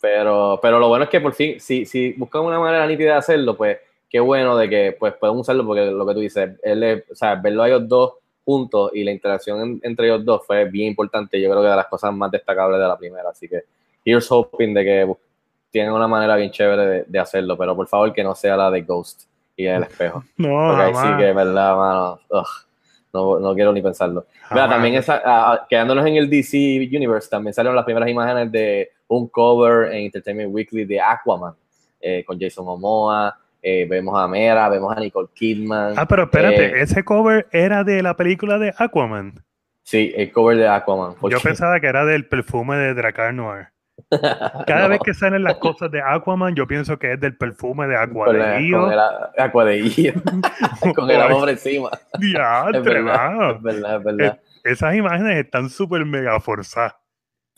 Pero, 0.00 0.58
pero 0.62 0.78
lo 0.78 0.88
bueno 0.88 1.04
es 1.04 1.10
que 1.10 1.20
por 1.20 1.32
fin, 1.34 1.60
si, 1.60 1.84
si 1.86 2.12
buscan 2.12 2.42
una 2.42 2.58
manera 2.60 2.86
nítida 2.86 3.12
de 3.12 3.18
hacerlo, 3.18 3.56
pues 3.56 3.78
qué 4.08 4.20
bueno 4.20 4.56
de 4.56 4.68
que 4.68 4.96
pues 4.98 5.14
pueden 5.14 5.36
usarlo 5.36 5.64
porque 5.66 5.86
lo 5.90 6.06
que 6.06 6.14
tú 6.14 6.20
dices, 6.20 6.50
él 6.62 6.82
es- 6.82 7.04
o 7.10 7.14
sea, 7.14 7.34
verlo 7.36 7.62
a 7.62 7.68
ellos 7.68 7.88
dos 7.88 8.14
juntos 8.44 8.90
y 8.94 9.04
la 9.04 9.10
interacción 9.12 9.60
en- 9.60 9.80
entre 9.82 10.06
ellos 10.06 10.24
dos 10.24 10.46
fue 10.46 10.64
bien 10.64 10.88
importante. 10.88 11.40
Yo 11.40 11.50
creo 11.50 11.62
que 11.62 11.68
de 11.68 11.76
las 11.76 11.86
cosas 11.86 12.12
más 12.14 12.30
destacables 12.30 12.80
de 12.80 12.86
la 12.88 12.96
primera. 12.96 13.28
Así 13.30 13.48
que 13.48 13.62
here's 14.04 14.30
hoping 14.30 14.72
de 14.72 14.84
que 14.84 15.12
tienen 15.70 15.92
una 15.92 16.08
manera 16.08 16.34
bien 16.36 16.50
chévere 16.50 16.86
de, 16.86 17.04
de 17.06 17.18
hacerlo, 17.18 17.58
pero 17.58 17.76
por 17.76 17.86
favor 17.88 18.12
que 18.12 18.24
no 18.24 18.34
sea 18.34 18.56
la 18.56 18.70
de 18.70 18.82
Ghost 18.82 19.24
y 19.56 19.66
el 19.66 19.82
espejo. 19.82 20.24
No, 20.38 20.68
Porque 20.68 20.82
ahí 20.84 20.94
sí 20.94 21.16
que, 21.18 21.32
verdad, 21.32 21.76
mano, 21.76 22.20
ugh, 22.30 22.46
no, 23.12 23.38
no 23.40 23.54
quiero 23.54 23.72
ni 23.72 23.82
pensarlo. 23.82 24.24
Mira, 24.50 24.68
también 24.68 24.94
esa, 24.94 25.66
quedándonos 25.68 26.06
en 26.06 26.16
el 26.16 26.30
DC 26.30 26.88
Universe, 26.90 27.28
también 27.28 27.52
salieron 27.52 27.76
las 27.76 27.84
primeras 27.84 28.08
imágenes 28.08 28.50
de 28.50 28.90
un 29.08 29.28
cover 29.28 29.92
en 29.92 30.04
Entertainment 30.04 30.52
Weekly 30.52 30.84
de 30.84 31.00
Aquaman, 31.00 31.54
eh, 32.00 32.24
con 32.24 32.38
Jason 32.38 32.64
Momoa, 32.64 33.36
eh, 33.62 33.86
vemos 33.88 34.18
a 34.18 34.28
Mera, 34.28 34.68
vemos 34.68 34.96
a 34.96 35.00
Nicole 35.00 35.28
Kidman. 35.34 35.94
Ah, 35.96 36.06
pero 36.06 36.24
espérate, 36.24 36.66
Eh, 36.66 36.82
ese 36.82 37.04
cover 37.04 37.48
era 37.50 37.82
de 37.84 38.02
la 38.02 38.14
película 38.16 38.58
de 38.58 38.72
Aquaman. 38.78 39.42
Sí, 39.82 40.12
el 40.16 40.30
cover 40.30 40.56
de 40.58 40.68
Aquaman. 40.68 41.14
Yo 41.30 41.40
pensaba 41.40 41.80
que 41.80 41.86
era 41.86 42.04
del 42.04 42.26
perfume 42.26 42.76
de 42.76 42.94
Dracar 42.94 43.32
Noir. 43.34 43.68
Cada 44.66 44.82
No. 44.82 44.88
vez 44.90 45.00
que 45.04 45.12
salen 45.12 45.42
las 45.42 45.56
cosas 45.56 45.90
de 45.90 46.00
Aquaman, 46.00 46.54
yo 46.54 46.68
pienso 46.68 46.98
que 46.98 47.14
es 47.14 47.20
del 47.20 47.36
perfume 47.36 47.88
de 47.88 47.96
Aqua 47.96 48.26
Con, 48.26 48.36
de 48.36 48.42
con 48.70 48.92
el 48.92 48.98
a- 48.98 49.32
agua 49.38 49.64
de 49.64 50.14
con 50.94 51.10
el 51.10 51.20
amor 51.20 51.48
encima. 51.50 51.90
Es 52.12 52.20
Diantre, 52.20 52.80
verdad, 53.02 53.56
es 53.56 53.62
verdad, 53.62 53.96
es 53.96 54.04
verdad. 54.04 54.40
Esas 54.62 54.94
imágenes 54.94 55.36
están 55.44 55.68
súper 55.68 56.04
mega 56.04 56.38
forzadas. 56.40 56.94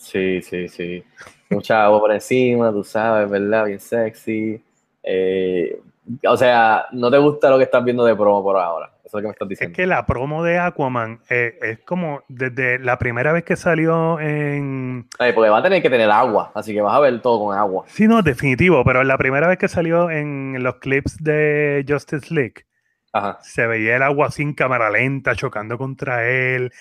Sí, 0.01 0.41
sí, 0.43 0.67
sí. 0.69 1.05
Mucha 1.51 1.85
agua 1.85 2.01
por 2.01 2.13
encima, 2.13 2.73
tú 2.73 2.83
sabes, 2.83 3.29
¿verdad? 3.29 3.67
Bien 3.67 3.79
sexy. 3.81 4.63
Eh, 5.03 5.79
o 6.27 6.37
sea, 6.37 6.87
no 6.93 7.11
te 7.11 7.19
gusta 7.19 7.51
lo 7.51 7.59
que 7.59 7.65
estás 7.65 7.85
viendo 7.85 8.05
de 8.05 8.17
promo 8.17 8.43
por 8.43 8.57
ahora. 8.57 8.91
Eso 9.05 9.19
es 9.19 9.23
lo 9.25 9.29
que 9.29 9.29
me 9.29 9.33
estás 9.33 9.47
Es 9.47 9.49
diciendo. 9.51 9.77
que 9.77 9.87
la 9.87 10.07
promo 10.07 10.43
de 10.43 10.59
Aquaman 10.59 11.21
eh, 11.29 11.59
es 11.61 11.79
como 11.81 12.23
desde 12.29 12.79
la 12.79 12.99
primera 12.99 13.33
vez 13.33 13.45
que 13.45 13.57
salió 13.57 14.19
en... 14.21 15.07
Ay, 15.19 15.33
porque 15.33 15.51
va 15.51 15.59
a 15.59 15.63
tener 15.63 15.83
que 15.83 15.91
tener 15.91 16.11
agua, 16.11 16.51
así 16.55 16.73
que 16.73 16.81
vas 16.81 16.95
a 16.95 17.01
ver 17.01 17.21
todo 17.21 17.45
con 17.47 17.57
agua. 17.59 17.85
Sí, 17.89 18.07
no, 18.09 18.23
definitivo, 18.23 18.83
pero 18.85 19.03
la 19.05 19.19
primera 19.19 19.49
vez 19.49 19.59
que 19.59 19.69
salió 19.69 20.11
en 20.11 20.63
los 20.63 20.77
clips 20.77 21.23
de 21.23 21.85
Justice 21.89 22.33
League, 22.33 22.65
Ajá. 23.13 23.39
se 23.43 23.67
veía 23.67 23.97
el 23.97 24.03
agua 24.05 24.29
en 24.39 24.55
cámara 24.55 24.89
lenta 24.91 25.35
chocando 25.35 25.77
contra 25.77 26.27
él. 26.29 26.73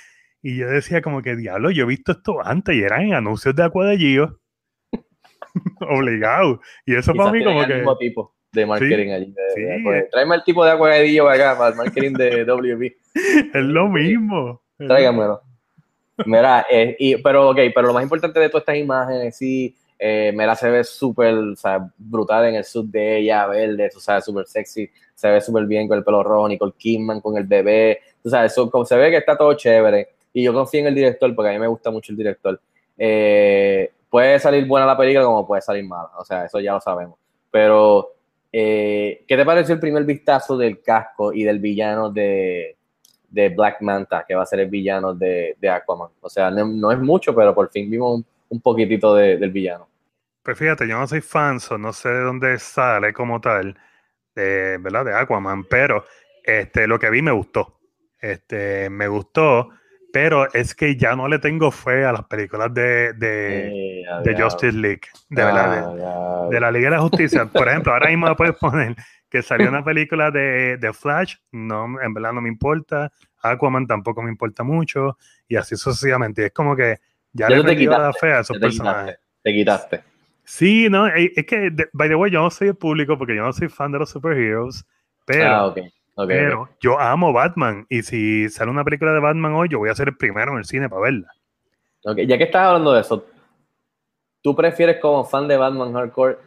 Y 0.42 0.58
yo 0.58 0.68
decía 0.70 1.02
como 1.02 1.22
que, 1.22 1.36
diablo, 1.36 1.70
yo 1.72 1.84
he 1.84 1.88
visto 1.88 2.14
esto 2.14 2.40
antes 2.46 2.76
y 2.76 2.82
eran 2.82 3.02
en 3.02 3.14
anuncios 3.14 3.56
de 3.56 3.64
Aqua 3.64 3.88
de 3.88 3.98
Gio. 3.98 4.40
Obligado. 5.82 6.60
Y 6.86 6.96
eso 6.96 7.14
para 7.14 7.32
mí 7.32 7.44
como 7.44 7.62
el 7.62 7.68
que... 7.68 7.76
mismo 7.76 7.98
tipo 7.98 8.34
de 8.52 8.66
marketing 8.66 9.12
allí. 9.12 9.32
de- 9.34 9.54
Sí. 9.56 9.62
de- 9.62 10.08
tráeme 10.12 10.36
el 10.36 10.44
tipo 10.44 10.64
de 10.66 10.72
acuadillo 10.72 11.26
para 11.26 11.36
acá, 11.52 11.58
para 11.58 11.70
el 11.72 11.76
marketing 11.76 12.14
de 12.14 12.44
WB. 12.46 12.96
Es 13.54 13.64
lo 13.64 13.88
mismo. 13.90 14.62
Tráigamelo. 14.78 15.42
Mira, 16.26 16.66
eh, 16.70 16.96
y, 17.00 17.16
pero 17.18 17.50
ok, 17.50 17.58
pero 17.74 17.88
lo 17.88 17.94
más 17.94 18.04
importante 18.04 18.40
de 18.40 18.50
todas 18.50 18.62
estas 18.64 18.76
imágenes, 18.78 19.38
sí, 19.38 19.74
eh, 19.98 20.32
Mera 20.36 20.54
se 20.56 20.70
ve 20.70 20.84
súper, 20.84 21.34
o 21.34 21.56
sea, 21.56 21.90
brutal 21.98 22.46
en 22.48 22.56
el 22.56 22.64
suit 22.66 22.88
de 22.92 23.20
ella, 23.20 23.48
verde, 23.48 23.90
tú 23.94 24.00
sabes, 24.02 24.26
súper 24.26 24.46
sexy, 24.46 24.90
se 25.16 25.30
ve 25.30 25.40
súper 25.40 25.66
bien 25.66 25.88
con 25.88 25.98
el 25.98 26.04
pelo 26.04 26.22
rojo, 26.24 26.48
Nicole 26.50 26.74
Kidman 26.78 27.22
con 27.22 27.38
el 27.38 27.46
bebé, 27.46 28.00
tú 28.22 28.30
sabes, 28.30 28.52
eso, 28.52 28.70
como 28.70 28.84
se 28.86 28.98
ve 28.98 29.10
que 29.12 29.18
está 29.18 29.38
todo 29.38 29.54
chévere, 29.54 30.10
y 30.34 30.44
yo 30.44 30.54
confío 30.54 30.82
en 30.82 30.88
el 30.88 30.96
director, 30.96 31.34
porque 31.36 31.50
a 31.50 31.54
mí 31.54 31.60
me 31.60 31.68
gusta 31.68 31.92
mucho 31.92 32.12
el 32.12 32.18
director. 32.18 32.60
Eh, 32.98 33.92
puede 34.10 34.40
salir 34.40 34.66
buena 34.66 34.86
la 34.86 34.98
película 34.98 35.26
como 35.26 35.48
puede 35.48 35.62
salir 35.62 35.86
mala, 35.86 36.10
o 36.18 36.26
sea, 36.26 36.46
eso 36.46 36.60
ya 36.60 36.74
lo 36.74 36.82
sabemos, 36.82 37.18
pero 37.50 38.14
eh, 38.52 39.24
¿qué 39.28 39.38
te 39.38 39.46
pareció 39.46 39.74
el 39.76 39.80
primer 39.80 40.04
vistazo 40.04 40.58
del 40.58 40.82
casco 40.82 41.32
y 41.32 41.44
del 41.44 41.60
villano 41.60 42.10
de, 42.12 42.76
de 43.30 43.50
Black 43.50 43.82
Manta, 43.82 44.26
que 44.28 44.36
va 44.36 44.44
a 44.44 44.46
ser 44.46 44.62
el 44.62 44.70
villano 44.70 45.14
de, 45.14 45.56
de 45.60 45.70
Aquaman. 45.70 46.10
O 46.22 46.30
sea, 46.30 46.50
no, 46.50 46.66
no 46.66 46.92
es 46.92 47.00
mucho, 47.00 47.34
pero 47.36 47.54
por 47.54 47.70
fin 47.70 47.90
vimos 47.90 48.16
un, 48.16 48.26
un 48.50 48.62
poquitito 48.62 49.14
de- 49.16 49.38
del 49.38 49.52
villano. 49.52 49.88
Pues 50.42 50.58
fíjate, 50.58 50.88
yo 50.88 50.98
no 50.98 51.06
soy 51.08 51.22
fan, 51.22 51.60
so 51.60 51.78
no 51.78 51.94
sé 51.94 52.10
de 52.10 52.22
dónde 52.22 52.58
sale 52.58 53.14
como 53.14 53.40
tal, 53.40 53.78
de, 54.34 54.78
¿verdad? 54.80 55.06
De 55.06 55.14
Aquaman, 55.14 55.66
pero 55.66 56.04
este, 56.44 56.88
lo 56.88 56.98
que 56.98 57.10
vi 57.12 57.22
me 57.22 57.32
gustó. 57.32 57.78
Este, 58.20 58.90
me 58.90 59.08
gustó, 59.08 59.70
pero 60.12 60.52
es 60.54 60.74
que 60.76 60.96
ya 60.96 61.16
no 61.16 61.28
le 61.28 61.40
tengo 61.40 61.72
fe 61.72 62.06
a 62.06 62.12
las 62.12 62.26
películas 62.26 62.74
de, 62.74 63.14
de. 63.14 64.36
Justice 64.38 64.74
League, 64.78 65.02
de 65.30 65.44
verdad, 65.44 65.70
de- 65.72 65.78
Ah, 65.78 65.94
diablo. 65.96 66.50
de 66.50 66.60
la 66.60 66.72
Liga 66.72 66.90
de 66.90 66.96
la 66.96 67.02
Justicia. 67.02 67.46
Por 67.46 67.68
ejemplo, 67.68 67.94
ahora 67.94 68.08
mismo 68.10 68.28
me 68.28 68.36
puedes 68.36 68.56
poner 68.56 68.96
que 69.30 69.42
salió 69.42 69.70
una 69.70 69.84
película 69.84 70.32
de, 70.32 70.78
de 70.78 70.94
Flash, 70.94 71.36
no, 71.52 72.02
en 72.02 72.14
verdad 72.14 72.34
no 72.34 72.42
me 72.42 72.50
importa, 72.50 73.12
Aquaman 73.44 73.86
tampoco 73.86 74.22
me 74.24 74.32
importa 74.32 74.64
mucho, 74.64 75.18
y 75.48 75.56
así 75.56 75.76
sucesivamente. 75.76 76.48
Es 76.48 76.52
como 76.52 76.76
que 76.76 76.98
ya, 77.32 77.50
Ya 77.50 77.58
le 77.58 77.64
te 77.64 77.72
la 77.74 77.76
quitaste, 77.76 78.20
fe 78.20 78.34
a 78.34 78.40
esos 78.40 78.58
te 78.58 78.62
personajes. 78.62 79.16
quitaste, 79.16 79.26
te 79.44 79.54
quitaste. 79.54 80.04
Sí, 80.44 80.88
no, 80.90 81.06
eh, 81.08 81.32
es 81.36 81.46
que, 81.46 81.72
by 81.94 82.10
the 82.10 82.16
way, 82.16 82.32
yo 82.32 82.42
no 82.42 82.50
soy 82.50 82.70
el 82.70 82.76
público 82.76 83.18
porque 83.20 83.36
yo 83.36 83.44
no 83.44 83.54
soy 83.54 83.70
fan 83.70 83.92
de 83.92 84.00
los 84.00 84.10
superheroes, 84.10 84.84
pero, 85.26 85.56
ah, 85.56 85.66
ok. 85.68 85.80
Pero 86.28 86.70
yo 86.82 87.00
amo 87.00 87.32
Batman 87.34 87.86
y 87.90 88.02
si 88.04 88.50
sale 88.50 88.70
una 88.72 88.84
película 88.84 89.14
de 89.14 89.20
Batman 89.20 89.54
hoy, 89.54 89.70
yo 89.70 89.80
voy 89.80 89.90
a 89.90 89.96
ser 89.96 90.10
el 90.10 90.18
primero 90.18 90.52
en 90.52 90.58
el 90.60 90.66
cine 90.66 90.90
para 90.90 91.02
verla. 91.04 91.32
Ok, 92.06 92.18
Ya 92.28 92.38
que 92.38 92.46
estás 92.46 92.64
hablando 92.68 92.94
de 92.94 93.02
eso, 93.02 93.26
¿tú 94.42 94.56
prefieres 94.56 94.98
como 95.02 95.24
fan 95.26 95.48
de 95.48 95.58
Batman 95.58 95.94
Hardcore 95.94 96.38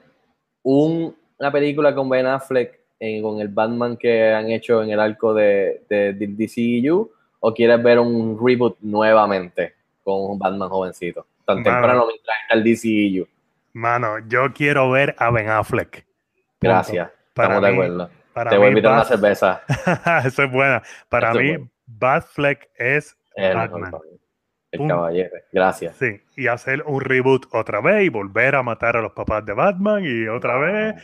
un- 0.63 1.15
una 1.39 1.51
película 1.53 1.95
con 1.95 2.09
Ben 2.09 2.27
Affleck 2.27 2.79
eh, 3.01 3.21
con 3.21 3.41
el 3.41 3.49
Batman 3.49 3.97
que 3.97 4.33
han 4.33 4.51
hecho 4.51 4.83
en 4.83 4.91
el 4.91 5.01
arco 5.01 5.35
de, 5.35 5.83
de, 5.89 6.13
de 6.13 6.27
DCU 6.29 7.11
o 7.41 7.53
quieres 7.53 7.83
ver 7.83 7.99
un 7.99 8.39
reboot 8.41 8.77
nuevamente 8.81 9.75
con 10.05 10.31
un 10.31 10.39
Batman 10.39 10.69
jovencito? 10.69 11.27
Tan 11.45 11.63
Mano. 11.63 11.71
temprano 11.77 12.07
mientras 12.07 12.37
está 12.43 12.55
el 12.55 12.63
DCU. 12.65 13.29
Mano, 13.75 14.19
yo 14.29 14.53
quiero 14.55 14.91
ver 14.91 15.17
a 15.19 15.31
Ben 15.31 15.49
Affleck. 15.49 16.07
Gracias. 16.61 17.11
Para 17.35 17.57
Estamos 17.57 17.63
de 17.69 17.73
mí- 17.73 17.83
acuerdo. 17.85 18.11
Para 18.33 18.51
Te 18.51 18.57
voy 18.57 18.67
a 18.67 18.69
invitar 18.71 18.93
una 18.93 19.05
cerveza. 19.05 19.63
Eso 20.25 20.43
es 20.45 20.51
buena. 20.51 20.83
Para 21.09 21.31
Eso 21.31 21.41
mí, 21.41 21.49
bueno. 21.51 21.71
Batfleck 21.87 22.71
es 22.77 23.17
el 23.35 23.55
Batman. 23.55 23.81
mejor. 23.83 24.07
El 24.71 24.89
caballero. 24.89 25.31
Gracias. 25.53 25.97
Sí, 25.97 26.21
y 26.35 26.47
hacer 26.47 26.83
un 26.87 27.03
reboot 27.03 27.47
otra 27.53 27.81
vez 27.83 28.05
y 28.05 28.09
volver 28.09 28.55
a 28.55 28.63
matar 28.63 28.97
a 28.97 29.03
los 29.03 29.13
papás 29.13 29.45
de 29.45 29.53
Batman 29.53 30.03
y 30.05 30.27
otra 30.29 30.59
vez 30.59 30.95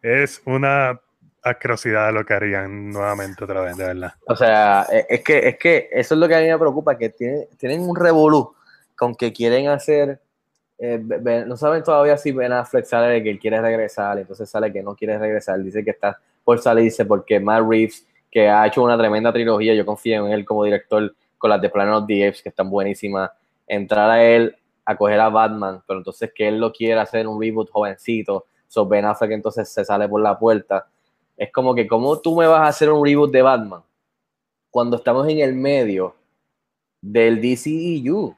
es 0.00 0.40
una 0.46 0.98
asquerosidad 1.42 2.12
lo 2.12 2.24
que 2.24 2.34
harían 2.34 2.90
nuevamente 2.90 3.44
otra 3.44 3.60
vez, 3.60 3.76
de 3.76 3.84
verdad. 3.84 4.12
O 4.26 4.36
sea, 4.36 4.86
eh, 4.90 5.06
es 5.08 5.22
que, 5.22 5.48
es 5.48 5.58
que 5.58 5.88
eso 5.92 6.14
es 6.14 6.20
lo 6.20 6.28
que 6.28 6.34
a 6.34 6.40
mí 6.40 6.48
me 6.48 6.58
preocupa, 6.58 6.96
que 6.96 7.10
tienen, 7.10 7.46
tienen 7.58 7.82
un 7.82 7.94
revolú 7.94 8.54
con 8.96 9.14
que 9.14 9.32
quieren 9.32 9.68
hacer, 9.68 10.20
eh, 10.78 10.98
no 11.46 11.56
saben 11.58 11.82
todavía 11.82 12.16
si 12.16 12.32
Ben 12.32 12.52
Affleck 12.52 12.86
sale 12.86 13.08
de 13.08 13.22
que 13.22 13.30
él 13.30 13.38
quiere 13.38 13.60
regresar, 13.60 14.18
entonces 14.18 14.48
sale 14.48 14.72
que 14.72 14.82
no 14.82 14.94
quiere 14.94 15.18
regresar, 15.18 15.58
dice 15.62 15.84
que 15.84 15.90
está 15.90 16.18
por 16.44 16.58
salirse 16.58 17.04
porque 17.04 17.38
Matt 17.40 17.66
Reeves, 17.68 18.06
que 18.30 18.48
ha 18.48 18.66
hecho 18.66 18.82
una 18.82 18.96
tremenda 18.96 19.32
trilogía, 19.32 19.74
yo 19.74 19.84
confío 19.84 20.26
en 20.26 20.32
él 20.32 20.44
como 20.44 20.64
director 20.64 21.14
con 21.38 21.50
las 21.50 21.60
de 21.60 21.68
Planet 21.70 21.94
of 21.94 22.06
the 22.06 22.26
Apes, 22.26 22.42
que 22.42 22.48
están 22.50 22.68
buenísimas, 22.70 23.30
entrar 23.66 24.10
a 24.10 24.22
él 24.22 24.54
a 24.84 24.96
coger 24.96 25.20
a 25.20 25.28
Batman, 25.28 25.82
pero 25.86 26.00
entonces 26.00 26.32
que 26.34 26.48
él 26.48 26.58
lo 26.58 26.72
quiera 26.72 27.02
hacer 27.02 27.26
un 27.26 27.40
reboot 27.40 27.70
jovencito, 27.70 28.46
so 28.68 28.86
Ben 28.86 29.04
Affleck 29.04 29.32
entonces 29.32 29.68
se 29.68 29.84
sale 29.84 30.08
por 30.08 30.20
la 30.20 30.38
puerta, 30.38 30.88
es 31.36 31.50
como 31.52 31.74
que, 31.74 31.86
¿cómo 31.86 32.18
tú 32.18 32.36
me 32.36 32.46
vas 32.46 32.60
a 32.60 32.66
hacer 32.68 32.90
un 32.90 33.04
reboot 33.04 33.30
de 33.30 33.42
Batman 33.42 33.82
cuando 34.70 34.96
estamos 34.96 35.26
en 35.28 35.38
el 35.38 35.54
medio 35.54 36.14
del 37.00 37.40
DCEU? 37.40 38.36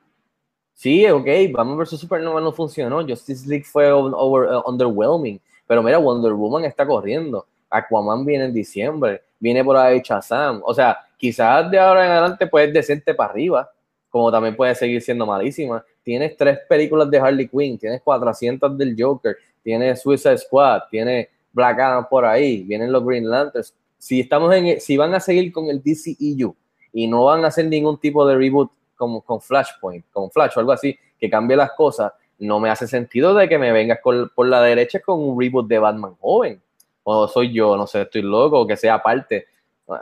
Sí, 0.75 1.07
ok, 1.07 1.27
Batman 1.53 1.79
vs. 1.79 2.01
Superman 2.01 2.43
no 2.43 2.53
funcionó, 2.53 3.07
Justice 3.07 3.49
League 3.49 3.65
fue 3.65 3.91
over- 3.91 4.62
underwhelming, 4.67 5.41
pero 5.67 5.83
mira, 5.83 5.99
Wonder 5.99 6.33
Woman 6.33 6.65
está 6.65 6.87
corriendo, 6.87 7.47
Aquaman 7.73 8.25
viene 8.25 8.45
en 8.47 8.53
diciembre, 8.55 9.23
viene 9.41 9.65
por 9.65 9.77
ahí 9.77 10.01
Shazam, 10.05 10.61
o 10.65 10.75
sea, 10.75 10.99
quizás 11.17 11.71
de 11.71 11.79
ahora 11.79 12.05
en 12.05 12.11
adelante 12.13 12.47
puedes 12.47 12.73
decente 12.73 13.15
para 13.15 13.31
arriba, 13.31 13.71
como 14.11 14.31
también 14.31 14.55
puede 14.55 14.75
seguir 14.75 15.01
siendo 15.01 15.25
malísima. 15.27 15.83
Tienes 16.03 16.37
tres 16.37 16.59
películas 16.69 17.09
de 17.11 17.19
Harley 17.19 17.49
Quinn, 17.49 17.79
tienes 17.79 18.03
400 18.03 18.77
del 18.77 18.95
Joker, 18.99 19.37
tienes 19.63 20.03
Suicide 20.03 20.37
Squad, 20.39 20.83
tienes 20.91 21.29
Black 21.53 21.79
Adam 21.81 22.07
por 22.09 22.25
ahí, 22.25 22.63
vienen 22.65 22.93
los 22.93 23.05
Green 23.05 23.29
Lanterns. 23.29 23.75
Si 23.99 24.21
estamos 24.21 24.53
en, 24.55 24.81
si 24.81 24.97
van 24.97 25.15
a 25.15 25.21
seguir 25.21 25.53
con 25.53 25.67
el 25.71 25.81
DCEU 25.83 26.55
y 26.93 27.07
no 27.07 27.25
van 27.25 27.45
a 27.45 27.49
hacer 27.49 27.67
ningún 27.67 27.99
tipo 27.99 28.27
de 28.27 28.37
reboot 28.37 28.71
como 28.97 29.23
con 29.23 29.41
Flashpoint, 29.41 30.05
con 30.13 30.31
Flash 30.31 30.53
o 30.57 30.61
algo 30.61 30.73
así, 30.73 30.97
que 31.19 31.31
cambie 31.31 31.57
las 31.57 31.71
cosas, 31.73 32.13
no 32.39 32.59
me 32.59 32.69
hace 32.69 32.89
sentido 32.89 33.33
de 33.35 33.49
que 33.49 33.57
me 33.59 33.71
vengas 33.73 34.01
con- 34.03 34.29
por 34.35 34.49
la 34.49 34.61
derecha 34.61 34.99
con 35.01 35.21
un 35.23 35.41
reboot 35.41 35.69
de 35.69 35.79
Batman 35.79 36.15
joven. 36.21 36.61
O 37.05 37.27
soy 37.29 37.53
yo, 37.53 37.77
no 37.77 37.87
sé, 37.87 38.03
estoy 38.03 38.23
loco, 38.23 38.61
o 38.61 38.67
que 38.67 38.77
sea 38.77 38.95
aparte. 38.95 39.47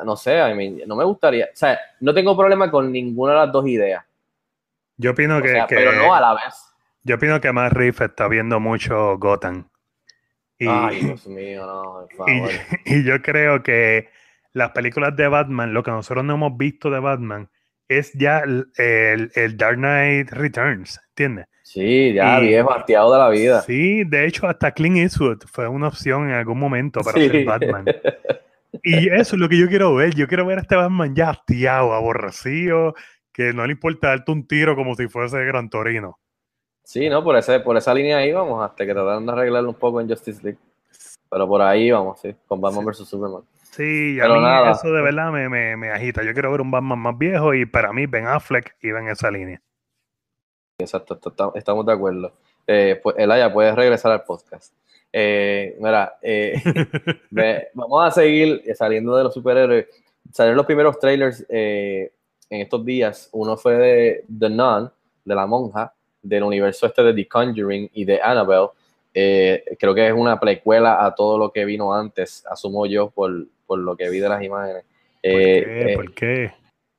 No 0.05 0.15
sé, 0.17 0.39
I 0.39 0.55
mean, 0.55 0.83
no 0.87 0.95
me 0.95 1.05
gustaría. 1.05 1.47
O 1.47 1.57
sea, 1.57 1.79
no 2.01 2.13
tengo 2.15 2.37
problema 2.37 2.71
con 2.71 2.93
ninguna 2.93 3.33
de 3.33 3.39
las 3.41 3.53
dos 3.53 3.67
ideas. 3.67 4.05
Yo 4.97 5.13
opino 5.13 5.39
O 5.39 5.43
que, 5.43 5.49
sea, 5.49 5.67
que- 5.67 5.75
pero 5.77 5.93
no 5.93 6.15
a 6.15 6.21
la 6.21 6.35
vez. 6.35 6.55
yo 7.03 7.17
opino 7.17 7.41
que 7.41 7.51
Matt 7.53 7.73
Reeves 7.73 8.01
está 8.03 8.29
viendo 8.29 8.61
mucho 8.61 9.17
Gotham. 9.19 9.69
Y, 10.59 10.69
Ay, 10.69 11.01
Dios 11.01 11.27
mío, 11.27 11.67
no, 11.67 12.07
por 12.17 12.29
y, 12.31 12.39
favor. 12.39 12.51
y 12.85 13.03
yo 13.05 13.23
creo 13.23 13.63
que 13.63 14.11
las 14.53 14.71
películas 14.73 15.17
de 15.17 15.27
Batman, 15.27 15.73
lo 15.73 15.83
que 15.83 15.91
nosotros 15.91 16.23
no 16.25 16.35
hemos 16.35 16.57
visto 16.59 16.91
de 16.91 17.01
Batman, 17.01 17.49
es 17.91 18.13
ya 18.15 18.39
el, 18.41 18.67
el- 18.79 19.31
el 19.35 19.57
Dark 19.57 19.77
Knight 19.77 20.31
Returns, 20.31 21.01
¿entiendes? 21.11 21.47
Sí, 21.63 22.13
ya 22.15 22.41
Y- 22.41 22.49
viejo, 22.49 22.73
hastiado 22.73 23.13
de 23.13 23.19
la 23.19 23.29
vida. 23.29 23.63
Sí, 23.63 24.05
de 24.05 24.27
hecho, 24.27 24.47
hasta 24.47 24.73
Clint 24.73 24.97
Eastwood 24.97 25.43
fue 25.47 25.69
una 25.69 25.89
opción 25.89 26.29
en 26.29 26.35
algún 26.35 26.59
momento 26.59 27.01
para 27.01 27.19
Sí. 27.21 27.29
ser 27.29 27.45
Batman. 27.45 27.85
Y 28.85 29.09
eso 29.09 29.35
es 29.35 29.41
lo 29.41 29.49
que 29.49 29.59
yo 29.59 29.69
quiero 29.69 29.95
ver. 29.95 30.15
Yo 30.15 30.27
quiero 30.29 30.47
ver 30.47 30.59
a 30.59 30.63
este 30.63 30.77
Batman 30.77 31.15
ya 31.15 31.31
hastiado, 31.31 31.93
aborrecido, 31.93 32.95
que 33.33 33.53
no 33.53 33.67
le 33.67 33.73
importa 33.73 34.09
darte 34.09 34.31
un 34.33 34.47
tiro 34.47 34.77
como 34.77 34.95
si 34.95 35.09
fuese 35.09 35.45
Gran 35.45 35.69
Torino. 35.69 36.19
Sí, 36.85 37.09
no, 37.09 37.23
por, 37.23 37.37
ese, 37.37 37.61
por 37.61 37.77
esa 37.77 37.93
línea 37.95 38.19
ahí 38.19 38.33
vamos, 38.33 38.65
hasta 38.65 38.85
que 38.87 38.93
trataron 38.93 39.27
de 39.27 39.33
arreglarlo 39.33 39.69
un 39.71 39.75
poco 39.77 40.01
en 40.01 40.09
Justice 40.09 40.41
League. 40.43 40.59
Pero 41.31 41.47
por 41.47 41.63
ahí 41.63 41.91
vamos, 41.91 42.21
sí, 42.21 42.35
con 42.47 42.61
Batman 42.61 42.85
vs. 42.85 43.09
Superman. 43.09 43.43
Sí, 43.71 44.17
y 44.17 44.21
a 44.21 44.25
Pero 44.25 44.37
mí 44.37 44.43
nada. 44.43 44.73
eso 44.73 44.91
de 44.93 45.01
verdad 45.01 45.31
me, 45.31 45.49
me, 45.49 45.77
me 45.77 45.91
agita. 45.91 46.23
Yo 46.25 46.33
quiero 46.33 46.51
ver 46.51 46.61
un 46.61 46.71
Batman 46.71 46.99
más 46.99 47.17
viejo 47.17 47.55
y 47.55 47.67
para 47.67 47.93
mí 47.93 48.07
Ben 48.07 48.27
Affleck 48.27 48.77
iba 48.83 48.99
en 49.01 49.09
esa 49.09 49.31
línea. 49.31 49.61
Exacto, 50.79 51.21
estamos 51.55 51.87
de 51.87 51.93
acuerdo. 51.93 52.33
Eh, 52.67 52.99
pues, 53.03 53.17
Elaya, 53.19 53.53
puedes 53.53 53.75
regresar 53.75 54.13
al 54.13 54.25
podcast. 54.25 54.75
Eh, 55.13 55.77
mira, 55.81 56.19
eh, 56.23 56.55
vamos 57.75 58.07
a 58.07 58.11
seguir 58.11 58.63
saliendo 58.75 59.17
de 59.17 59.25
los 59.25 59.35
superhéroes. 59.35 59.87
Salieron 60.33 60.57
los 60.57 60.67
primeros 60.67 60.99
trailers 60.99 61.45
eh, 61.49 62.13
en 62.49 62.61
estos 62.63 62.85
días. 62.85 63.29
Uno 63.33 63.57
fue 63.57 63.75
de 63.77 64.25
The 64.39 64.51
Nun, 64.51 64.91
de 65.25 65.35
la 65.35 65.47
monja, 65.47 65.93
del 66.23 66.43
universo 66.43 66.87
este 66.87 67.03
de 67.03 67.15
The 67.15 67.29
Conjuring 67.29 67.91
y 67.93 68.05
de 68.05 68.21
Annabelle. 68.21 68.71
Eh, 69.13 69.65
creo 69.79 69.95
que 69.95 70.07
es 70.07 70.13
una 70.13 70.39
precuela 70.39 71.05
a 71.05 71.15
todo 71.15 71.37
lo 71.37 71.51
que 71.53 71.65
vino 71.65 71.93
antes, 71.93 72.45
asumo 72.47 72.87
yo, 72.87 73.11
por, 73.11 73.47
por 73.71 73.79
lo 73.79 73.97
que 73.97 74.11
vi 74.11 74.19
de 74.19 74.29
las 74.29 74.43
imágenes. 74.43 74.83
¿Por 74.83 74.91
Eh, 75.23 75.63
qué? 75.65 75.93
eh, 75.93 75.95
¿Por 75.95 76.13
qué? 76.13 76.53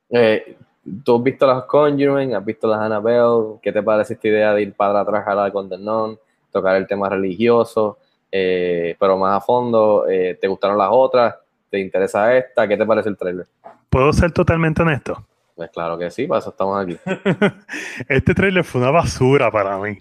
eh, 0.08 0.56
¿Tú 1.04 1.16
has 1.18 1.22
visto 1.22 1.46
las 1.46 1.64
Conjuring? 1.64 2.34
¿Has 2.34 2.42
visto 2.42 2.66
las 2.66 2.80
Annabelle? 2.80 3.58
¿Qué 3.60 3.70
te 3.72 3.82
parece 3.82 4.14
esta 4.14 4.26
idea 4.28 4.54
de 4.54 4.62
ir 4.62 4.72
para 4.72 5.00
atrás 5.00 5.22
a 5.26 5.34
la 5.34 5.50
de 5.50 6.16
tocar 6.50 6.76
el 6.76 6.86
tema 6.86 7.10
religioso, 7.10 7.98
pero 8.30 9.18
más 9.18 9.36
a 9.36 9.40
fondo? 9.44 10.06
¿Te 10.08 10.48
gustaron 10.48 10.78
las 10.78 10.88
otras? 10.90 11.34
¿Te 11.68 11.78
interesa 11.78 12.34
esta? 12.34 12.66
¿Qué 12.66 12.78
te 12.78 12.86
parece 12.86 13.10
el 13.10 13.18
trailer? 13.18 13.46
¿Puedo 13.90 14.10
ser 14.14 14.32
totalmente 14.32 14.80
honesto? 14.80 15.26
Pues 15.54 15.68
claro 15.68 15.98
que 15.98 16.10
sí, 16.10 16.26
para 16.26 16.38
eso 16.38 16.48
estamos 16.50 16.82
aquí. 16.82 16.98
Este 18.08 18.32
trailer 18.32 18.64
fue 18.64 18.80
una 18.80 18.90
basura 18.90 19.50
para 19.50 19.76
mí. 19.76 19.98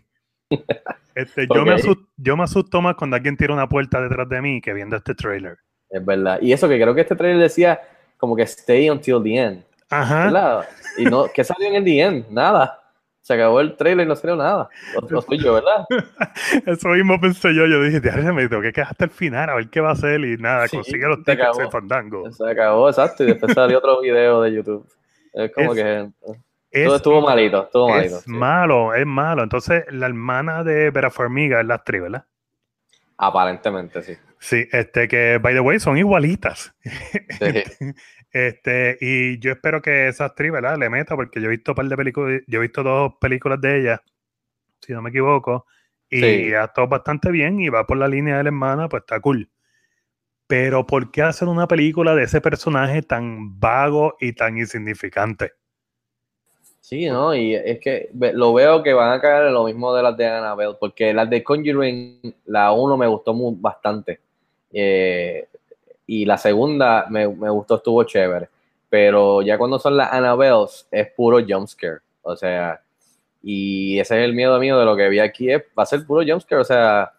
Este, 1.13 1.45
yo, 1.53 1.65
me 1.65 1.75
yo 2.15 2.37
me 2.37 2.43
asusto 2.43 2.81
más 2.81 2.95
cuando 2.95 3.17
alguien 3.17 3.35
tira 3.35 3.53
una 3.53 3.67
puerta 3.67 3.99
detrás 4.01 4.29
de 4.29 4.41
mí 4.41 4.61
que 4.61 4.73
viendo 4.73 4.95
este 4.95 5.13
trailer. 5.13 5.57
Es 5.91 6.03
verdad. 6.05 6.39
Y 6.41 6.53
eso 6.53 6.67
que 6.69 6.79
creo 6.81 6.95
que 6.95 7.01
este 7.01 7.15
trailer 7.15 7.39
decía 7.41 7.79
como 8.17 8.35
que 8.35 8.43
stay 8.43 8.89
until 8.89 9.21
the 9.23 9.35
end. 9.35 9.63
Ajá. 9.89 10.25
¿Verdad? 10.25 10.65
Y 10.97 11.05
no, 11.05 11.25
¿qué 11.33 11.43
salió 11.43 11.67
en 11.67 11.75
el 11.75 11.83
the 11.83 11.99
end? 12.01 12.25
Nada. 12.29 12.77
Se 13.23 13.33
acabó 13.35 13.59
el 13.59 13.75
trailer 13.75 14.05
y 14.05 14.09
no 14.09 14.15
salió 14.15 14.35
nada. 14.35 14.67
Lo, 14.95 15.07
lo 15.07 15.21
tuyo, 15.21 15.53
¿verdad? 15.53 15.85
Eso 16.65 16.89
mismo 16.89 17.19
pensé 17.21 17.53
yo. 17.53 17.65
Yo 17.67 17.81
dije, 17.83 17.99
"Diablo, 17.99 18.33
me 18.33 18.47
tengo 18.47 18.61
que 18.63 18.71
quedar 18.73 18.87
hasta 18.89 19.05
el 19.05 19.11
final 19.11 19.49
a 19.49 19.55
ver 19.55 19.69
qué 19.69 19.79
va 19.79 19.89
a 19.89 19.93
hacer. 19.93 20.19
Y 20.21 20.37
nada, 20.37 20.67
Sí, 20.67 20.77
consigue 20.77 21.05
los 21.07 21.23
tickets 21.23 21.57
de 21.57 21.69
Fandango. 21.69 22.31
Se 22.31 22.49
acabó, 22.49 22.89
exacto. 22.89 23.23
Y 23.23 23.27
después 23.27 23.53
salió 23.53 23.77
otro 23.77 24.01
video 24.01 24.41
de 24.41 24.53
YouTube. 24.53 24.87
Es 25.33 25.51
como 25.53 25.73
Es- 25.73 25.77
que 25.83 26.09
Es, 26.71 26.85
todo 26.87 26.95
estuvo 26.95 27.21
malito, 27.21 27.63
estuvo 27.63 27.89
malito. 27.89 28.15
es 28.17 28.23
sí. 28.23 28.31
malo, 28.31 28.93
es 28.95 29.05
malo. 29.05 29.43
Entonces, 29.43 29.83
la 29.91 30.07
hermana 30.07 30.63
de 30.63 30.89
Vera 30.89 31.11
Farmiga 31.11 31.59
es 31.61 31.67
la 31.67 31.75
actriz, 31.75 32.01
¿verdad? 32.01 32.23
Aparentemente, 33.23 34.01
sí. 34.01 34.17
Sí, 34.39 34.67
este 34.71 35.07
que, 35.07 35.37
by 35.37 35.53
the 35.53 35.59
way, 35.59 35.79
son 35.79 35.97
igualitas. 35.97 36.73
Sí. 36.83 37.63
Este, 38.33 38.97
y 39.01 39.39
yo 39.39 39.51
espero 39.51 39.81
que 39.81 40.07
esa 40.07 40.23
actriz, 40.23 40.53
¿verdad? 40.53 40.77
Le 40.77 40.89
meta, 40.89 41.17
porque 41.17 41.41
yo 41.41 41.47
he 41.47 41.51
visto 41.51 41.73
un 41.73 41.75
par 41.75 41.85
de 41.87 41.97
películas, 41.97 42.41
yo 42.47 42.59
he 42.59 42.61
visto 42.61 42.81
dos 42.81 43.15
películas 43.19 43.59
de 43.59 43.77
ella, 43.81 44.01
si 44.79 44.93
no 44.93 45.01
me 45.01 45.09
equivoco, 45.09 45.65
y 46.09 46.21
Sí. 46.21 46.53
ha 46.53 46.63
estado 46.63 46.87
bastante 46.87 47.29
bien 47.29 47.59
y 47.59 47.67
va 47.67 47.85
por 47.85 47.97
la 47.97 48.07
línea 48.07 48.37
de 48.37 48.43
la 48.43 48.47
hermana, 48.47 48.87
pues 48.87 49.01
está 49.01 49.19
cool. 49.19 49.49
Pero 50.47 50.87
¿por 50.87 51.11
qué 51.11 51.23
hacer 51.23 51.49
una 51.49 51.67
película 51.67 52.15
de 52.15 52.23
ese 52.23 52.39
personaje 52.39 53.01
tan 53.01 53.59
vago 53.59 54.15
y 54.21 54.31
tan 54.31 54.57
insignificante? 54.57 55.51
Sí, 56.91 57.05
¿no? 57.09 57.33
Y 57.33 57.55
es 57.55 57.79
que 57.79 58.09
lo 58.33 58.53
veo 58.53 58.83
que 58.83 58.91
van 58.93 59.13
a 59.13 59.21
caer 59.21 59.47
en 59.47 59.53
lo 59.53 59.63
mismo 59.63 59.93
de 59.95 60.03
las 60.03 60.17
de 60.17 60.27
Annabelle, 60.27 60.75
porque 60.77 61.13
las 61.13 61.29
de 61.29 61.41
Conjuring, 61.41 62.35
la 62.47 62.73
1 62.73 62.97
me 62.97 63.07
gustó 63.07 63.33
bastante. 63.55 64.19
Eh, 64.73 65.47
y 66.07 66.25
la 66.25 66.37
segunda 66.37 67.05
me, 67.09 67.27
me 67.29 67.49
gustó, 67.49 67.75
estuvo 67.77 68.03
chévere. 68.03 68.49
Pero 68.89 69.41
ya 69.41 69.57
cuando 69.57 69.79
son 69.79 69.95
las 69.95 70.11
Annabelles, 70.11 70.85
es 70.91 71.07
puro 71.13 71.39
jumpscare. 71.47 71.99
O 72.23 72.35
sea, 72.35 72.81
y 73.43 73.99
ese 73.99 74.19
es 74.19 74.25
el 74.25 74.33
miedo 74.33 74.59
mío 74.59 74.77
de 74.79 74.85
lo 74.85 74.97
que 74.97 75.09
vi 75.09 75.19
aquí, 75.19 75.51
es, 75.51 75.63
va 75.77 75.83
a 75.83 75.85
ser 75.87 76.05
puro 76.05 76.23
jumpscare. 76.27 76.61
O 76.61 76.65
sea, 76.65 77.13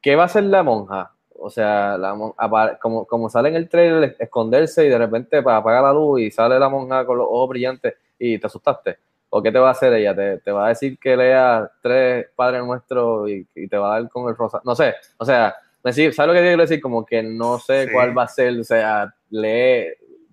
¿qué 0.00 0.16
va 0.16 0.24
a 0.24 0.26
hacer 0.26 0.44
la 0.44 0.62
monja? 0.62 1.12
O 1.40 1.50
sea, 1.50 1.96
la 1.98 2.14
mon- 2.14 2.34
apa- 2.36 2.78
como, 2.78 3.04
como 3.06 3.28
sale 3.30 3.48
en 3.50 3.56
el 3.56 3.68
trailer, 3.68 4.16
esconderse 4.18 4.84
y 4.86 4.88
de 4.88 4.98
repente 4.98 5.42
para 5.42 5.58
apagar 5.58 5.82
la 5.84 5.92
luz 5.92 6.20
y 6.20 6.30
sale 6.30 6.58
la 6.58 6.68
monja 6.68 7.04
con 7.06 7.18
los 7.18 7.26
ojos 7.28 7.50
brillantes 7.50 7.94
y 8.18 8.38
te 8.38 8.46
asustaste. 8.46 8.98
¿O 9.30 9.42
qué 9.42 9.52
te 9.52 9.58
va 9.58 9.68
a 9.68 9.72
hacer 9.72 9.92
ella? 9.92 10.14
¿Te, 10.16 10.38
te 10.38 10.50
va 10.50 10.66
a 10.66 10.68
decir 10.70 10.98
que 10.98 11.16
lea 11.16 11.70
tres 11.82 12.26
Padres 12.34 12.64
Nuestros 12.64 13.28
y, 13.28 13.46
y 13.54 13.68
te 13.68 13.76
va 13.76 13.94
a 13.96 14.00
dar 14.00 14.08
con 14.08 14.28
el 14.28 14.36
rosa? 14.36 14.60
No 14.64 14.74
sé, 14.74 14.94
o 15.18 15.24
sea, 15.24 15.54
¿sabes 15.82 16.16
lo 16.16 16.32
que 16.32 16.40
quiero 16.40 16.62
decir? 16.62 16.80
Como 16.80 17.04
que 17.04 17.22
no 17.22 17.58
sé 17.58 17.86
Sí. 17.86 17.92
cuál 17.92 18.16
va 18.16 18.22
a 18.24 18.28
ser, 18.28 18.58
o 18.58 18.64
sea, 18.64 19.12
lee, 19.30 19.86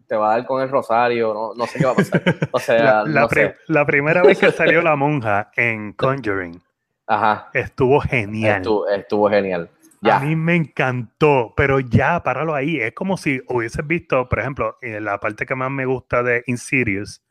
te 0.07 0.15
va 0.15 0.33
a 0.33 0.37
dar 0.37 0.45
con 0.45 0.61
el 0.61 0.69
rosario, 0.69 1.33
no, 1.33 1.53
no 1.55 1.65
sé 1.67 1.79
qué 1.79 1.85
va 1.85 1.91
a 1.91 1.95
pasar. 1.95 2.21
O 2.51 2.59
sea, 2.59 2.83
La, 2.83 3.03
la 3.05 3.21
no 3.21 3.29
sé. 3.29 3.55
la 3.67 3.85
primera 3.85 4.21
vez 4.23 4.39
que 4.39 4.51
salió 4.51 4.81
la 4.81 4.95
monja 4.95 5.51
en 5.57 5.93
Conjuring 5.93 6.61
Ajá, 7.07 7.49
estuvo 7.53 7.99
genial. 7.99 8.57
estuvo, 8.57 8.87
estuvo 8.87 9.29
genial. 9.29 9.69
Ya. 10.01 10.17
A 10.17 10.19
mí 10.19 10.35
me 10.35 10.55
encantó, 10.55 11.53
pero 11.57 11.79
ya, 11.79 12.21
páralo 12.21 12.53
ahí. 12.53 12.79
Es 12.79 12.93
como 12.93 13.17
si 13.17 13.41
hubieses 13.49 13.85
visto, 13.87 14.29
por 14.29 14.39
ejemplo, 14.39 14.77
en 14.81 15.03
la 15.03 15.19
parte 15.19 15.45
que 15.47 15.55
más 15.55 15.71
me 15.71 15.85
gusta 15.85 16.21
de 16.21 16.43
Insidious 16.47 17.21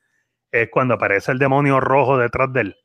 es 0.62 0.70
cuando 0.70 0.94
aparece 0.94 1.32
el 1.32 1.38
demonio 1.38 1.80
rojo 1.80 2.16
detrás 2.18 2.52
de 2.52 2.60
él. 2.62 2.76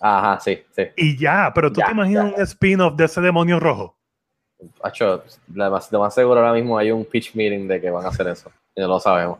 Ajá, 0.00 0.38
sí, 0.40 0.62
sí. 0.74 0.82
Y 0.96 1.16
ya, 1.18 1.52
pero 1.54 1.72
tú 1.72 1.80
Ya, 1.80 1.86
te 1.86 1.92
imaginas 1.92 2.30
ya. 2.30 2.36
un 2.36 2.42
spin-off 2.42 2.94
de 2.96 3.04
ese 3.06 3.20
demonio 3.20 3.58
rojo. 3.58 3.96
Hacho, 4.82 5.22
lo 5.52 5.70
más, 5.70 5.90
lo 5.92 6.00
más 6.00 6.14
seguro 6.14 6.40
ahora 6.40 6.52
mismo 6.52 6.78
hay 6.78 6.90
un 6.90 7.04
pitch 7.04 7.34
meeting 7.34 7.66
de 7.68 7.80
que 7.80 7.90
van 7.90 8.04
a 8.04 8.08
hacer 8.08 8.26
eso. 8.28 8.50
Y 8.74 8.80
no 8.80 8.88
lo 8.88 9.00
sabemos. 9.00 9.38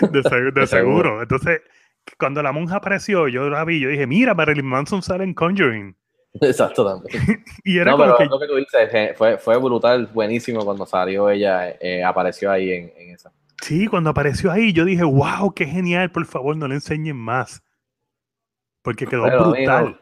De, 0.00 0.50
de 0.52 0.66
seguro. 0.66 1.22
Entonces, 1.22 1.60
cuando 2.18 2.42
la 2.42 2.52
monja 2.52 2.76
apareció, 2.76 3.28
yo 3.28 3.48
la 3.48 3.64
vi, 3.64 3.80
yo 3.80 3.88
dije, 3.88 4.06
mira, 4.06 4.34
Marilyn 4.34 4.66
Manson 4.66 5.02
sale 5.02 5.24
en 5.24 5.34
Conjuring. 5.34 5.96
Exacto 6.40 6.84
también. 6.84 7.44
Y 7.64 7.78
era 7.78 7.90
No, 7.92 7.96
como 7.98 8.04
pero 8.04 8.18
que, 8.18 8.24
lo 8.26 8.40
que 8.40 8.46
tú 8.46 8.56
dices 8.56 8.88
eh, 8.92 9.14
fue, 9.16 9.38
fue 9.38 9.56
brutal, 9.58 10.06
buenísimo 10.12 10.64
cuando 10.64 10.86
salió 10.86 11.28
ella, 11.30 11.70
eh, 11.80 12.02
apareció 12.04 12.50
ahí 12.50 12.72
en, 12.72 12.92
en 12.96 13.14
esa. 13.14 13.30
Sí, 13.62 13.86
cuando 13.86 14.10
apareció 14.10 14.50
ahí, 14.52 14.72
yo 14.74 14.84
dije, 14.84 15.04
wow, 15.04 15.54
qué 15.54 15.64
genial, 15.64 16.10
por 16.12 16.26
favor, 16.26 16.56
no 16.56 16.68
le 16.68 16.74
enseñen 16.74 17.16
más. 17.16 17.62
Porque 18.82 19.06
quedó 19.06 19.22
Pero, 19.24 19.50
brutal. 19.50 19.84
amigo, 19.84 19.98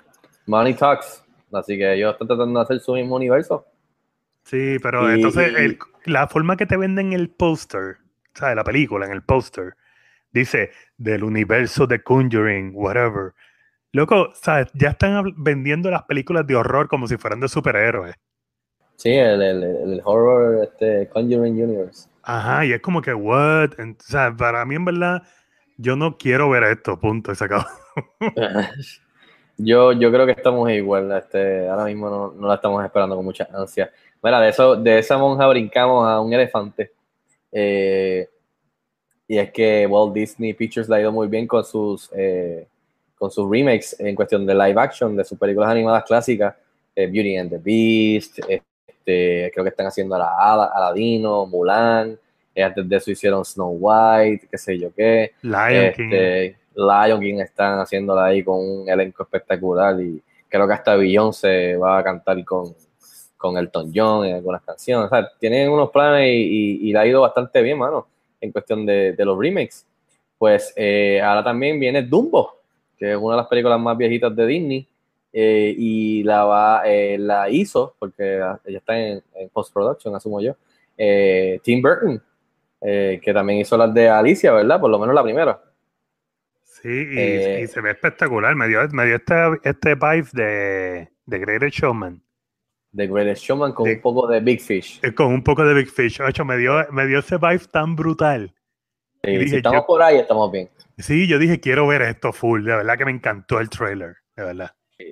Money 0.47 0.75
Talks. 0.75 1.25
Así 1.53 1.77
que 1.79 1.95
ellos 1.95 2.13
están 2.13 2.27
tratando 2.29 2.59
de 2.61 2.65
hacer 2.65 2.81
su 2.81 2.95
mismo 2.95 3.17
universo. 3.17 3.67
Sí, 4.45 4.79
pero 4.83 5.09
Y- 5.11 5.15
entonces 5.17 5.53
el- 5.57 5.79
la 6.07 6.27
forma 6.29 6.57
que 6.57 6.67
te 6.67 6.77
venden 6.77 7.13
el 7.13 7.29
póster, 7.31 7.99
¿sabes? 8.35 8.57
La 8.57 8.65
película, 8.65 9.07
en 9.07 9.13
el 9.13 9.23
póster, 9.23 9.75
dice 10.33 10.71
del 10.97 11.25
universo 11.25 11.87
de 11.87 12.03
Conjuring, 12.03 12.73
whatever. 12.75 13.35
Loco, 13.93 14.31
¿sabes? 14.35 14.69
Ya 14.75 14.91
están 14.91 15.35
vendiendo 15.37 15.91
las 15.91 16.05
películas 16.05 16.47
de 16.47 16.55
horror 16.57 16.89
como 16.89 17.07
si 17.09 17.17
fueran 17.17 17.41
de 17.41 17.49
superhéroes. 17.49 18.15
Sí, 18.97 19.11
el, 19.11 19.43
el, 19.43 19.63
el 19.63 20.01
horror 20.05 20.65
este, 20.65 21.09
Conjuring 21.09 21.63
Universe. 21.63 22.09
Ajá, 22.23 22.67
y 22.67 22.73
es 22.73 22.81
como 22.81 23.01
que, 23.03 23.15
what? 23.15 23.71
O 23.79 23.95
sea, 23.99 24.35
para 24.37 24.65
mí 24.65 24.75
en 24.75 24.85
verdad, 24.85 25.23
yo 25.77 25.97
no 25.97 26.17
quiero 26.19 26.51
ver 26.51 26.65
esto, 26.65 26.99
punto, 26.99 27.35
se 27.35 27.45
acabó. 27.45 27.65
yo, 29.57 29.93
yo 29.93 30.13
creo 30.13 30.27
que 30.27 30.33
estamos 30.33 30.71
igual. 30.71 31.11
Este, 31.13 31.69
ahora 31.69 31.85
mismo 31.85 32.11
no, 32.11 32.33
no 32.33 32.49
la 32.49 32.57
estamos 32.57 32.85
esperando 32.85 33.17
con 33.17 33.25
mucha 33.25 33.49
ansia. 33.53 33.91
Mira, 34.23 34.41
de, 34.41 34.51
eso, 34.51 34.77
de 34.77 34.99
esa 34.99 35.17
monja 35.17 35.47
brincamos 35.49 36.07
a 36.07 36.21
un 36.21 36.33
elefante. 36.33 36.93
Eh, 37.53 38.29
y 39.27 39.39
es 39.39 39.51
que 39.53 39.87
Walt 39.87 40.13
Disney 40.13 40.53
Pictures 40.53 40.89
le 40.89 40.97
ha 40.97 41.01
ido 41.01 41.13
muy 41.13 41.29
bien 41.29 41.47
con 41.47 41.65
sus, 41.65 42.11
eh, 42.15 42.67
con 43.17 43.31
sus 43.31 43.49
remakes 43.51 43.97
en 43.99 44.15
cuestión 44.15 44.45
de 44.45 44.55
live 44.55 44.81
action 44.81 45.17
de 45.17 45.25
sus 45.25 45.39
películas 45.39 45.71
animadas 45.71 46.05
clásicas. 46.05 46.55
eh, 46.97 47.07
Beauty 47.07 47.37
and 47.37 47.51
the 47.51 47.59
Beast, 47.59 48.41
este, 49.01 49.51
creo 49.53 49.65
que 49.65 49.71
están 49.71 49.87
haciendo 49.87 50.15
Ala- 50.15 50.37
Ala- 50.39 50.71
Aladino, 50.75 51.47
Mulan. 51.47 52.19
eh, 52.55 52.63
antes 52.63 52.89
de 52.89 52.97
eso 52.97 53.11
hicieron 53.11 53.45
Snow 53.45 53.77
White, 53.81 54.49
qué 54.51 54.59
sé 54.59 54.79
yo 54.79 54.93
qué. 54.95 55.33
Lion 55.43 55.93
King. 55.95 56.11
Este, 56.13 56.57
Lion 56.75 57.21
King 57.21 57.39
están 57.41 57.79
haciéndola 57.81 58.27
ahí 58.27 58.43
con 58.43 58.59
un 58.59 58.89
elenco 58.89 59.23
espectacular 59.23 60.01
y 60.01 60.21
creo 60.49 60.67
que 60.67 60.75
hasta 60.75 60.97
Beyoncé 60.97 61.77
va 61.77 61.99
a 61.99 62.05
cantar 62.05 62.45
con, 62.45 62.75
con 63.37 63.57
Elton 63.57 63.93
John 63.95 64.27
en 64.27 64.35
algunas 64.37 64.63
canciones. 64.63 65.07
O 65.07 65.09
sea, 65.09 65.29
tienen 65.39 65.71
unos 65.71 65.91
planes 65.91 66.27
y, 66.29 66.79
y, 66.83 66.89
y 66.89 66.93
le 66.93 66.99
ha 66.99 67.07
ido 67.07 67.21
bastante 67.23 67.63
bien, 67.63 67.79
mano, 67.79 68.07
en 68.41 68.53
cuestión 68.53 68.85
de, 68.87 69.13
de 69.13 69.25
los 69.25 69.39
remakes. 69.39 69.87
Pues 70.39 70.73
eh, 70.77 71.21
ahora 71.23 71.45
también 71.45 71.79
viene 71.79 72.03
Dumbo, 72.03 72.57
que 72.99 73.13
es 73.13 73.17
una 73.17 73.35
de 73.37 73.43
las 73.43 73.49
películas 73.49 73.79
más 73.79 73.97
viejitas 73.97 74.35
de 74.35 74.47
Disney. 74.47 74.87
Eh, 75.33 75.75
y 75.77 76.23
la, 76.23 76.45
va, 76.45 76.83
eh, 76.87 77.17
la 77.19 77.49
hizo, 77.49 77.95
porque 77.99 78.37
ella 78.65 78.79
está 78.79 78.99
en, 78.99 79.23
en 79.35 79.49
post-production, 79.51 80.15
asumo 80.15 80.41
yo, 80.41 80.57
eh, 80.97 81.61
Tim 81.63 81.81
Burton, 81.83 82.23
eh, 82.81 83.21
que 83.23 83.33
también 83.33 83.61
hizo 83.61 83.77
las 83.77 83.93
de 83.95 84.09
Alicia, 84.09 84.53
¿verdad? 84.53 84.81
Por 84.81 84.91
lo 84.91 84.99
menos 84.99 85.15
la 85.15 85.23
primera. 85.23 85.61
Sí, 86.65 86.89
y, 86.89 87.63
y 87.63 87.67
se 87.67 87.81
ve 87.83 87.91
espectacular. 87.91 88.55
Me 88.57 88.67
dio, 88.69 88.81
me 88.93 89.05
dio 89.05 89.17
este, 89.17 89.35
este 89.65 89.95
vibe 89.95 90.29
de, 90.33 91.09
de 91.27 91.39
Greatest 91.39 91.77
Showman. 91.77 92.23
The 92.97 93.07
Greatest 93.07 93.43
Showman 93.43 93.73
con 93.73 93.85
De- 93.87 93.97
un 93.97 94.01
poco 94.01 94.27
de 94.27 94.41
Big 94.41 94.61
Fish. 94.61 95.01
Con 95.15 95.27
un 95.27 95.45
poco 95.45 95.65
de 95.65 95.75
Big 95.75 95.91
Fish. 95.91 96.21
Ocho, 96.23 96.45
me 96.45 96.57
dio, 96.57 96.73
me 96.91 97.07
dio 97.07 97.19
ese 97.19 97.37
vibe 97.37 97.67
tan 97.71 97.95
brutal. 97.97 98.55
Y 99.23 99.33
dije, 99.33 99.49
si 99.51 99.57
estamos 99.57 99.83
yo- 99.83 99.87
por 99.87 100.03
ahí, 100.03 100.17
estamos 100.17 100.51
bien. 100.51 100.71
Sí, 100.97 101.27
yo 101.29 101.39
dije, 101.39 101.61
quiero 101.61 101.87
ver 101.87 102.03
esto 102.03 102.33
full. 102.33 102.65
De 102.65 102.75
verdad 102.77 102.97
que 102.97 103.05
me 103.05 103.11
encantó 103.11 103.61
el 103.61 103.69
trailer. 103.69 104.17
De 104.35 104.45
verdad. 104.45 104.71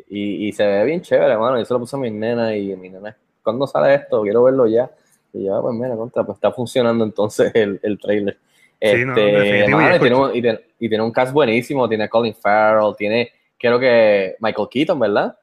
Y, 0.08 0.48
y 0.48 0.52
se 0.52 0.66
ve 0.66 0.84
bien 0.84 1.00
chévere, 1.02 1.32
hermano. 1.32 1.58
Yo 1.58 1.64
se 1.64 1.74
lo 1.74 1.80
puse 1.80 1.96
a 1.96 1.98
mi 1.98 2.10
nena 2.10 2.54
y 2.56 2.74
mi 2.76 2.88
nena, 2.90 3.16
¿cuándo 3.42 3.66
sale 3.66 3.94
esto? 3.94 4.22
Quiero 4.22 4.44
verlo 4.44 4.66
ya. 4.66 4.90
Y 5.32 5.44
yo, 5.44 5.56
ah, 5.56 5.62
pues 5.62 5.74
mira, 5.74 5.94
contra, 5.96 6.24
pues 6.24 6.36
está 6.36 6.52
funcionando 6.52 7.04
entonces 7.04 7.50
el, 7.54 7.78
el 7.82 7.98
trailer. 7.98 8.38
Sí, 8.80 9.04
no, 9.04 9.16
Este, 9.16 9.68
mano, 9.68 9.96
y 9.96 9.98
tiene 9.98 10.16
un, 10.16 10.36
y, 10.36 10.40
tiene, 10.42 10.60
y 10.78 10.88
tiene 10.88 11.04
un 11.04 11.10
cast 11.12 11.32
buenísimo, 11.32 11.88
tiene 11.88 12.08
Colin 12.08 12.34
Farrell, 12.34 12.94
tiene, 12.96 13.30
creo 13.58 13.78
que 13.78 14.36
Michael 14.40 14.68
Keaton, 14.70 14.98
¿verdad? 15.00 15.36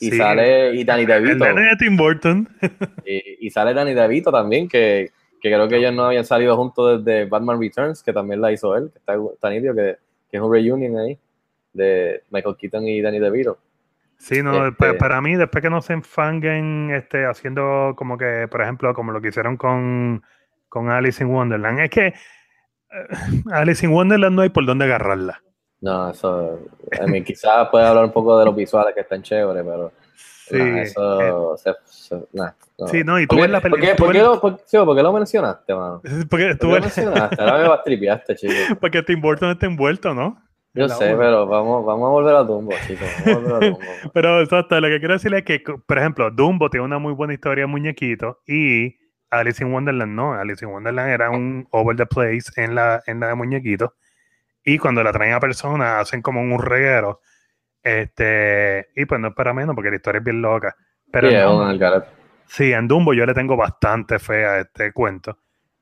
Y 0.00 0.10
Sí. 0.10 0.16
sale, 0.16 0.74
y 0.74 0.82
Danny 0.84 1.02
El 1.02 1.08
DeVito. 1.08 1.44
nene 1.44 1.60
de 1.68 1.76
Tim 1.78 1.96
Burton. 1.96 2.48
Y, 3.06 3.46
y 3.46 3.50
sale 3.50 3.74
Danny 3.74 3.94
DeVito 3.94 4.32
también, 4.32 4.68
que, 4.68 5.10
que 5.40 5.48
creo 5.50 5.68
que 5.68 5.76
ellos 5.76 5.92
no 5.94 6.04
habían 6.04 6.24
salido 6.24 6.56
juntos 6.56 7.04
desde 7.04 7.26
Batman 7.26 7.60
Returns, 7.60 8.02
que 8.02 8.12
también 8.12 8.40
la 8.40 8.50
hizo 8.52 8.76
él, 8.76 8.90
que 8.92 8.98
está, 8.98 9.50
nítido, 9.50 9.74
que, 9.74 9.96
que 10.30 10.36
es 10.36 10.42
un 10.42 10.52
reunion 10.52 10.98
ahí 10.98 11.16
de 11.72 12.22
Michael 12.30 12.56
Keaton 12.56 12.86
y 12.88 13.00
Danny 13.00 13.18
DeVito. 13.20 13.58
Sí, 14.22 14.42
no, 14.42 14.66
Este- 14.66 14.76
pa- 14.92 14.98
para 14.98 15.20
mí, 15.22 15.34
después 15.34 15.62
que 15.62 15.70
no 15.70 15.80
se 15.80 15.94
enfanguen 15.94 16.90
este, 16.94 17.24
haciendo 17.24 17.94
como 17.96 18.18
que, 18.18 18.46
por 18.50 18.60
ejemplo, 18.60 18.92
como 18.92 19.12
lo 19.12 19.20
que 19.22 19.28
hicieron 19.28 19.56
con, 19.56 20.22
con 20.68 20.90
Alice 20.90 21.24
in 21.24 21.30
Wonderland, 21.30 21.80
es 21.80 21.90
que 21.90 22.06
eh, 22.08 22.14
Alice 23.50 23.84
in 23.84 23.92
Wonderland 23.92 24.36
no 24.36 24.42
hay 24.42 24.50
por 24.50 24.66
dónde 24.66 24.84
agarrarla. 24.84 25.40
No, 25.80 26.10
eso, 26.10 26.60
a 27.00 27.06
mí 27.06 27.22
quizás 27.24 27.68
puede 27.70 27.86
hablar 27.86 28.04
un 28.04 28.12
poco 28.12 28.38
de 28.38 28.44
los 28.44 28.54
visuales 28.54 28.94
que 28.94 29.00
están 29.00 29.22
chéveres, 29.22 29.64
pero 29.64 29.90
Sí, 30.14 30.58
nah, 30.58 30.78
eh, 30.78 30.82
eso, 30.82 31.56
se- 31.56 31.74
se- 31.86 32.26
nah, 32.34 32.50
no. 32.78 32.86
sí, 32.88 33.02
no, 33.02 33.18
y 33.18 33.26
tú 33.26 33.36
¿Por 33.36 33.42
ves 33.42 33.50
la 33.50 33.60
película. 33.62 33.96
por 33.96 34.12
qué 34.12 34.18
lo, 34.18 34.38
por- 34.40 34.60
sí, 34.66 34.76
¿por 34.76 34.94
qué 34.96 35.02
lo 35.02 35.12
mencionaste, 35.14 35.74
mano? 35.74 36.02
Porque, 36.28 36.48
¿Por 36.48 36.58
tú 36.58 36.66
qué 36.68 36.74
lo 36.74 36.80
mencionaste? 36.82 37.40
Ahora 37.40 37.58
me 37.62 37.68
vas 37.68 37.82
tripeaste, 37.84 38.36
chico. 38.36 38.52
porque 38.80 39.02
Tim 39.02 39.20
Burton 39.22 39.52
está 39.52 39.64
envuelto, 39.64 40.12
¿no? 40.12 40.36
Yo 40.72 40.88
sé, 40.88 41.16
pero 41.16 41.46
vamos, 41.46 41.84
vamos 41.84 42.06
a 42.06 42.10
volver 42.10 42.34
a 42.36 42.44
Dumbo, 42.44 42.72
chicos. 42.86 43.08
Vamos 43.26 43.44
a 43.44 43.54
volver 43.54 43.54
a 43.54 43.66
Dumbo. 43.70 43.80
Pero 44.14 44.40
exacto, 44.40 44.80
lo 44.80 44.88
que 44.88 45.00
quiero 45.00 45.14
decir 45.14 45.34
es 45.34 45.42
que, 45.42 45.60
por 45.60 45.98
ejemplo, 45.98 46.30
Dumbo 46.30 46.70
tiene 46.70 46.84
una 46.84 46.98
muy 46.98 47.12
buena 47.12 47.34
historia 47.34 47.62
de 47.62 47.66
muñequito 47.66 48.40
y 48.46 48.96
Alice 49.30 49.62
in 49.64 49.72
Wonderland 49.72 50.14
no. 50.14 50.34
Alice 50.34 50.64
in 50.64 50.70
Wonderland 50.70 51.10
era 51.10 51.30
un 51.30 51.66
over 51.70 51.96
the 51.96 52.06
place 52.06 52.52
en 52.56 52.76
la, 52.76 53.02
en 53.06 53.18
la 53.18 53.28
de 53.28 53.34
muñequito. 53.34 53.94
Y 54.64 54.78
cuando 54.78 55.02
la 55.02 55.12
traen 55.12 55.32
a 55.32 55.40
personas, 55.40 56.02
hacen 56.02 56.22
como 56.22 56.40
un 56.40 56.60
reguero. 56.60 57.20
Este, 57.82 58.88
y 58.94 59.06
pues 59.06 59.20
no 59.20 59.28
es 59.28 59.34
para 59.34 59.54
menos 59.54 59.74
porque 59.74 59.90
la 59.90 59.96
historia 59.96 60.18
es 60.18 60.24
bien 60.24 60.42
loca. 60.42 60.76
Pero 61.10 61.30
sí, 62.46 62.72
en 62.72 62.86
Dumbo 62.86 63.12
yo 63.14 63.26
le 63.26 63.34
tengo 63.34 63.56
bastante 63.56 64.18
fe 64.18 64.44
a 64.44 64.60
este 64.60 64.92
cuento. 64.92 65.38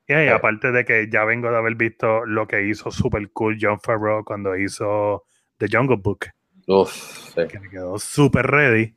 Y 0.09 0.15
ahí, 0.15 0.27
Sí. 0.27 0.33
aparte 0.33 0.73
de 0.73 0.85
que 0.85 1.09
ya 1.13 1.25
vengo 1.25 1.51
de 1.51 1.59
haber 1.59 1.75
visto 1.75 2.25
lo 2.25 2.49
que 2.49 2.67
hizo 2.67 2.91
super 2.91 3.31
cool 3.33 3.59
John 3.61 3.79
Favreau 3.79 4.25
cuando 4.25 4.57
hizo 4.57 5.25
The 5.59 5.67
Jungle 5.71 5.99
Book 6.03 6.27
Uf, 6.67 6.91
sí. 6.93 7.47
que 7.47 7.61
me 7.61 7.69
quedó 7.69 7.99
súper 7.99 8.47
ready. 8.47 8.97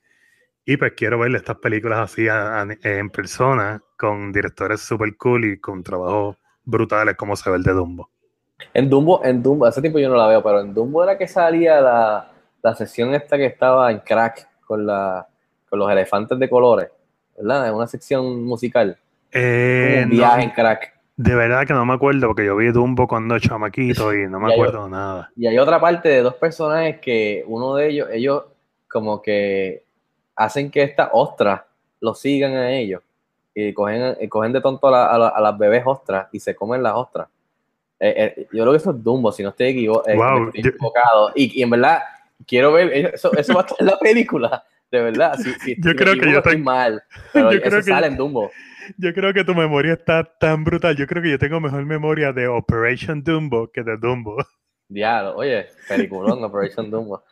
Y 0.66 0.78
pues 0.78 0.94
quiero 0.96 1.20
ver 1.20 1.36
estas 1.36 1.58
películas 1.58 2.00
así 2.00 2.28
a- 2.30 2.62
a- 2.62 2.68
en 2.84 3.10
persona, 3.10 3.82
con 3.98 4.32
directores 4.32 4.82
súper 4.82 5.16
cool 5.18 5.46
y 5.46 5.60
con 5.60 5.84
trabajos 5.84 6.38
brutales 6.64 7.16
como 7.18 7.36
se 7.36 7.50
ve 7.50 7.58
el 7.58 7.64
de 7.64 7.74
Dumbo. 7.74 8.10
En 8.74 8.90
Dumbo, 8.90 9.24
en 9.26 9.42
Dumbo, 9.42 9.66
hace 9.66 9.82
tiempo 9.82 10.00
yo 10.00 10.08
no 10.08 10.16
la 10.16 10.28
veo, 10.28 10.42
pero 10.44 10.62
en 10.62 10.74
Dumbo 10.74 11.04
era 11.04 11.18
que 11.18 11.28
salía 11.28 11.82
la, 11.82 12.32
la 12.62 12.76
sesión 12.76 13.14
esta 13.16 13.36
que 13.38 13.48
estaba 13.48 13.92
en 13.92 14.00
crack 14.00 14.48
con, 14.66 14.86
la, 14.86 15.28
con 15.68 15.80
los 15.80 15.92
elefantes 15.92 16.38
de 16.40 16.48
colores, 16.50 16.90
¿verdad? 17.36 17.68
En 17.68 17.74
una 17.74 17.88
sección 17.88 18.44
musical. 18.44 18.98
Eh, 19.32 20.02
un 20.04 20.10
no, 20.10 20.16
viaje 20.16 20.44
en 20.44 20.50
crack. 20.52 20.94
De 21.18 21.36
verdad 21.36 21.66
que 21.68 21.74
no 21.74 21.86
me 21.86 21.94
acuerdo 21.94 22.28
porque 22.28 22.46
yo 22.46 22.56
vi 22.56 22.72
Dumbo 22.72 23.08
cuando 23.08 23.38
chamaquito 23.40 24.14
y 24.14 24.28
no 24.28 24.40
me 24.40 24.52
acuerdo 24.54 24.88
nada. 24.90 25.32
Y 25.36 25.48
hay 25.48 25.58
otra 25.60 25.80
parte 25.80 26.10
de 26.10 26.22
dos 26.22 26.36
personajes 26.36 27.00
que 27.00 27.44
uno 27.48 27.76
de 27.76 27.90
ellos, 27.90 28.10
ellos 28.12 28.44
como 28.88 29.22
que 29.22 29.84
hacen 30.36 30.72
que 30.72 30.84
estas 30.84 31.10
ostras 31.14 31.62
los 32.00 32.20
sigan 32.20 32.54
a 32.54 32.72
ellos. 32.72 33.02
Y 33.54 33.74
cogen, 33.74 34.16
y 34.20 34.28
cogen 34.30 34.54
de 34.54 34.62
tonto 34.62 34.88
a, 34.88 34.92
la- 34.92 35.06
a 35.08 35.18
la- 35.18 35.28
a 35.28 35.42
las 35.42 35.58
bebés 35.58 35.84
ostras 35.86 36.28
y 36.32 36.40
se 36.40 36.56
comen 36.56 36.82
las 36.82 36.94
ostras. 36.96 37.28
Eh, 38.00 38.34
eh, 38.38 38.48
yo 38.54 38.64
creo 38.64 38.72
que 38.72 38.78
eso 38.78 38.92
es 38.92 39.04
Dumbo, 39.04 39.32
si 39.32 39.44
no 39.44 39.50
estoy, 39.50 39.68
equivo- 39.68 40.04
eh, 40.08 40.16
Wow, 40.16 40.40
me 40.40 40.46
estoy 40.48 40.64
yo- 40.64 40.70
equivocado. 40.70 41.32
Y, 41.36 41.60
y 41.60 41.64
en 41.64 41.70
verdad, 41.70 42.00
quiero 42.48 42.72
ver, 42.72 43.14
eso, 43.14 43.32
eso 43.36 43.54
va 43.54 43.60
a 43.62 43.64
estar 43.66 43.78
en 43.80 43.86
la 43.88 44.00
película, 44.00 44.64
de 44.92 45.02
verdad. 45.02 45.36
Si, 45.38 45.52
si- 45.56 45.76
Yo 45.82 45.92
si 45.92 45.96
creo 45.96 46.14
que 46.16 46.32
yo 46.32 46.38
estoy 46.40 46.54
tengo- 46.54 46.66
mal, 46.66 47.04
pero 47.34 47.52
yo 47.52 47.58
eso 47.60 47.70
creo 47.70 47.80
que- 47.80 47.90
sale 47.92 48.08
en 48.08 48.18
Dumbo. 48.18 48.52
Yo 48.98 49.14
creo 49.14 49.34
que 49.34 49.44
tu 49.44 49.54
memoria 49.56 49.94
está 49.94 50.24
tan 50.24 50.64
brutal. 50.64 50.96
Yo 50.98 51.08
creo 51.08 51.22
que 51.24 51.30
yo 51.32 51.40
tengo 51.40 51.60
mejor 51.62 51.86
memoria 51.86 52.34
de 52.34 52.48
Operation 52.48 53.24
Dumbo 53.24 53.72
que 53.72 53.84
de 53.84 53.96
Dumbo. 53.98 54.36
Diablo, 54.90 55.36
oye, 55.38 55.68
peliculón, 55.88 56.44
Operation 56.44 56.92
Dumbo. 56.92 57.24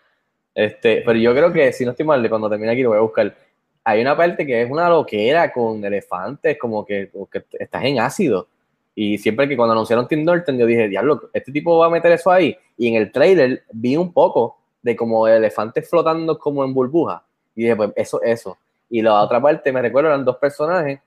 Este, 0.55 1.01
pero 1.05 1.19
yo 1.19 1.33
creo 1.33 1.51
que, 1.51 1.71
si 1.73 1.83
no 1.85 1.91
estoy 1.91 2.05
mal, 2.05 2.27
cuando 2.29 2.49
termine 2.49 2.71
aquí 2.71 2.83
lo 2.83 2.89
voy 2.89 2.97
a 2.97 3.01
buscar. 3.01 3.35
Hay 3.83 4.01
una 4.01 4.15
parte 4.15 4.45
que 4.45 4.61
es 4.61 4.69
una 4.69 4.89
loquera 4.89 5.51
con 5.51 5.83
elefantes, 5.83 6.57
como 6.57 6.85
que, 6.85 7.09
como 7.09 7.29
que 7.29 7.43
estás 7.59 7.83
en 7.83 7.99
ácido. 7.99 8.47
Y 8.93 9.17
siempre 9.17 9.47
que 9.47 9.55
cuando 9.57 9.73
anunciaron 9.73 10.07
Tim 10.07 10.23
Norton, 10.23 10.57
yo 10.57 10.65
dije, 10.65 10.87
diablo, 10.89 11.29
este 11.33 11.51
tipo 11.51 11.77
va 11.77 11.87
a 11.87 11.89
meter 11.89 12.11
eso 12.11 12.29
ahí. 12.31 12.55
Y 12.77 12.87
en 12.89 12.95
el 12.95 13.11
trailer 13.11 13.63
vi 13.71 13.95
un 13.97 14.11
poco 14.13 14.59
de 14.81 14.95
como 14.95 15.27
elefantes 15.27 15.89
flotando 15.89 16.37
como 16.37 16.63
en 16.63 16.73
burbuja. 16.73 17.23
Y 17.55 17.63
dije, 17.63 17.75
pues 17.75 17.91
eso, 17.95 18.21
eso. 18.21 18.57
Y 18.89 19.01
la 19.01 19.21
otra 19.21 19.41
parte, 19.41 19.71
me 19.71 19.81
recuerdo, 19.81 20.09
eran 20.09 20.25
dos 20.25 20.38
personajes, 20.38 20.99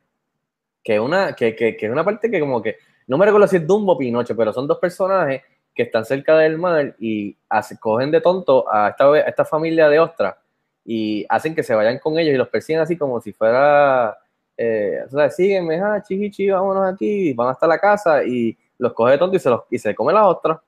que 0.85 0.99
una, 1.01 1.35
que, 1.35 1.55
que, 1.55 1.77
que 1.77 1.87
es 1.87 1.93
una 1.93 2.05
parte 2.05 2.31
que 2.31 2.41
como 2.41 2.61
que, 2.63 2.77
no 3.07 3.19
me 3.19 3.25
recuerdo 3.27 3.47
si 3.47 3.57
es 3.57 3.67
Dumbo 3.67 3.93
o 3.93 3.99
Pinocho, 3.99 4.37
pero 4.37 4.53
son 4.53 4.67
dos 4.67 4.79
personajes 4.79 5.43
que 5.75 5.85
están 5.85 6.05
cerca 6.05 6.37
del 6.39 6.59
mar 6.59 6.95
y 6.99 7.37
hace- 7.49 7.79
cogen 7.79 8.11
de 8.11 8.21
tonto 8.21 8.65
a 8.73 8.91
esta, 8.91 9.05
a 9.13 9.19
esta 9.21 9.45
familia 9.45 9.89
de 9.89 9.99
ostras 10.01 10.35
y 10.85 11.25
hacen 11.29 11.55
que 11.55 11.63
se 11.63 11.75
vayan 11.75 11.99
con 11.99 12.19
ellos 12.19 12.35
y 12.35 12.37
los 12.39 12.49
persiguen 12.49 12.83
así 12.83 12.97
como 12.97 13.21
si 13.21 13.33
fuera, 13.33 14.19
eh, 14.57 14.99
o 15.07 15.11
sea, 15.11 15.31
sígueme, 15.31 15.81
ah, 15.81 16.03
chichi, 16.03 16.51
vámonos 16.51 16.93
aquí, 16.93 17.33
van 17.33 17.49
hasta 17.51 17.67
la 17.67 17.79
casa 17.79 18.25
y 18.25 18.57
los 18.79 18.93
coge 18.93 19.13
de 19.13 19.19
tonto 19.19 19.37
y 19.37 19.41
se, 19.41 19.49
los, 19.51 19.63
y 19.71 19.79
se 19.79 19.95
come 19.95 20.13
las 20.13 20.25
ostras. 20.25 20.59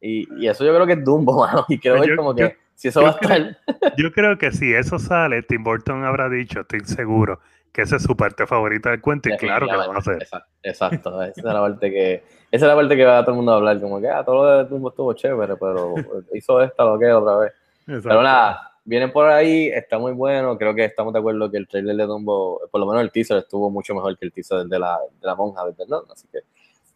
Y, 0.00 0.26
y 0.42 0.48
eso 0.48 0.64
yo 0.64 0.74
creo 0.74 0.86
que 0.86 0.94
es 0.94 1.04
Dumbo, 1.04 1.34
mano, 1.46 1.64
y 1.68 1.78
quiero 1.78 1.98
Pues 1.98 2.08
ver 2.08 2.16
yo- 2.16 2.22
como 2.22 2.34
yo- 2.36 2.48
que 2.48 2.56
si 2.82 2.88
eso 2.88 3.00
yo 3.00 3.06
va 3.06 3.12
a 3.12 3.18
estar... 3.20 3.58
Yo 3.96 4.10
creo 4.10 4.36
que 4.38 4.50
si 4.50 4.74
eso 4.74 4.98
sale, 4.98 5.44
Tim 5.44 5.62
Burton 5.62 6.04
habrá 6.04 6.28
dicho, 6.28 6.62
estoy 6.62 6.80
seguro, 6.80 7.38
que 7.70 7.82
esa 7.82 7.94
es 7.94 8.02
su 8.02 8.16
parte 8.16 8.44
favorita 8.44 8.90
del 8.90 9.00
cuento 9.00 9.28
y 9.28 9.36
claro 9.36 9.68
que 9.68 9.72
lo 9.74 9.86
van 9.86 9.94
a 9.94 9.98
hacer. 10.00 10.20
Exacto, 10.20 10.48
exacto. 10.64 11.22
Esa 11.22 11.38
es 11.38 11.44
la 11.44 11.60
parte 11.60 11.90
que, 11.92 12.24
esa 12.50 12.66
es 12.66 12.68
la 12.68 12.74
parte 12.74 12.96
que 12.96 13.04
va 13.04 13.18
a 13.18 13.22
todo 13.22 13.30
el 13.30 13.36
mundo 13.36 13.52
a 13.52 13.56
hablar, 13.58 13.80
como 13.80 14.00
que 14.00 14.08
ah, 14.08 14.24
todo 14.24 14.34
lo 14.34 14.56
de 14.58 14.64
Dumbo 14.68 14.88
estuvo 14.88 15.12
chévere, 15.12 15.54
pero 15.54 15.94
hizo 16.34 16.60
esta 16.60 16.84
lo 16.84 16.98
que 16.98 17.12
otra 17.12 17.36
vez. 17.36 17.52
Exacto. 17.86 18.08
Pero 18.08 18.22
nada, 18.24 18.72
vienen 18.84 19.12
por 19.12 19.28
ahí, 19.28 19.68
está 19.68 20.00
muy 20.00 20.10
bueno. 20.10 20.58
Creo 20.58 20.74
que 20.74 20.84
estamos 20.84 21.12
de 21.12 21.20
acuerdo 21.20 21.48
que 21.52 21.58
el 21.58 21.68
trailer 21.68 21.94
de 21.94 22.06
Dumbo, 22.06 22.62
por 22.68 22.80
lo 22.80 22.86
menos 22.88 23.02
el 23.02 23.12
teaser, 23.12 23.36
estuvo 23.36 23.70
mucho 23.70 23.94
mejor 23.94 24.18
que 24.18 24.24
el 24.24 24.32
teaser 24.32 24.64
de 24.64 24.78
la, 24.80 24.98
de 25.20 25.24
la 25.24 25.36
monja. 25.36 25.62
¿No? 25.88 26.02
Así 26.12 26.26
que, 26.32 26.40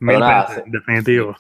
Mil 0.01 0.19
nada, 0.19 0.65
definitivo. 0.67 1.37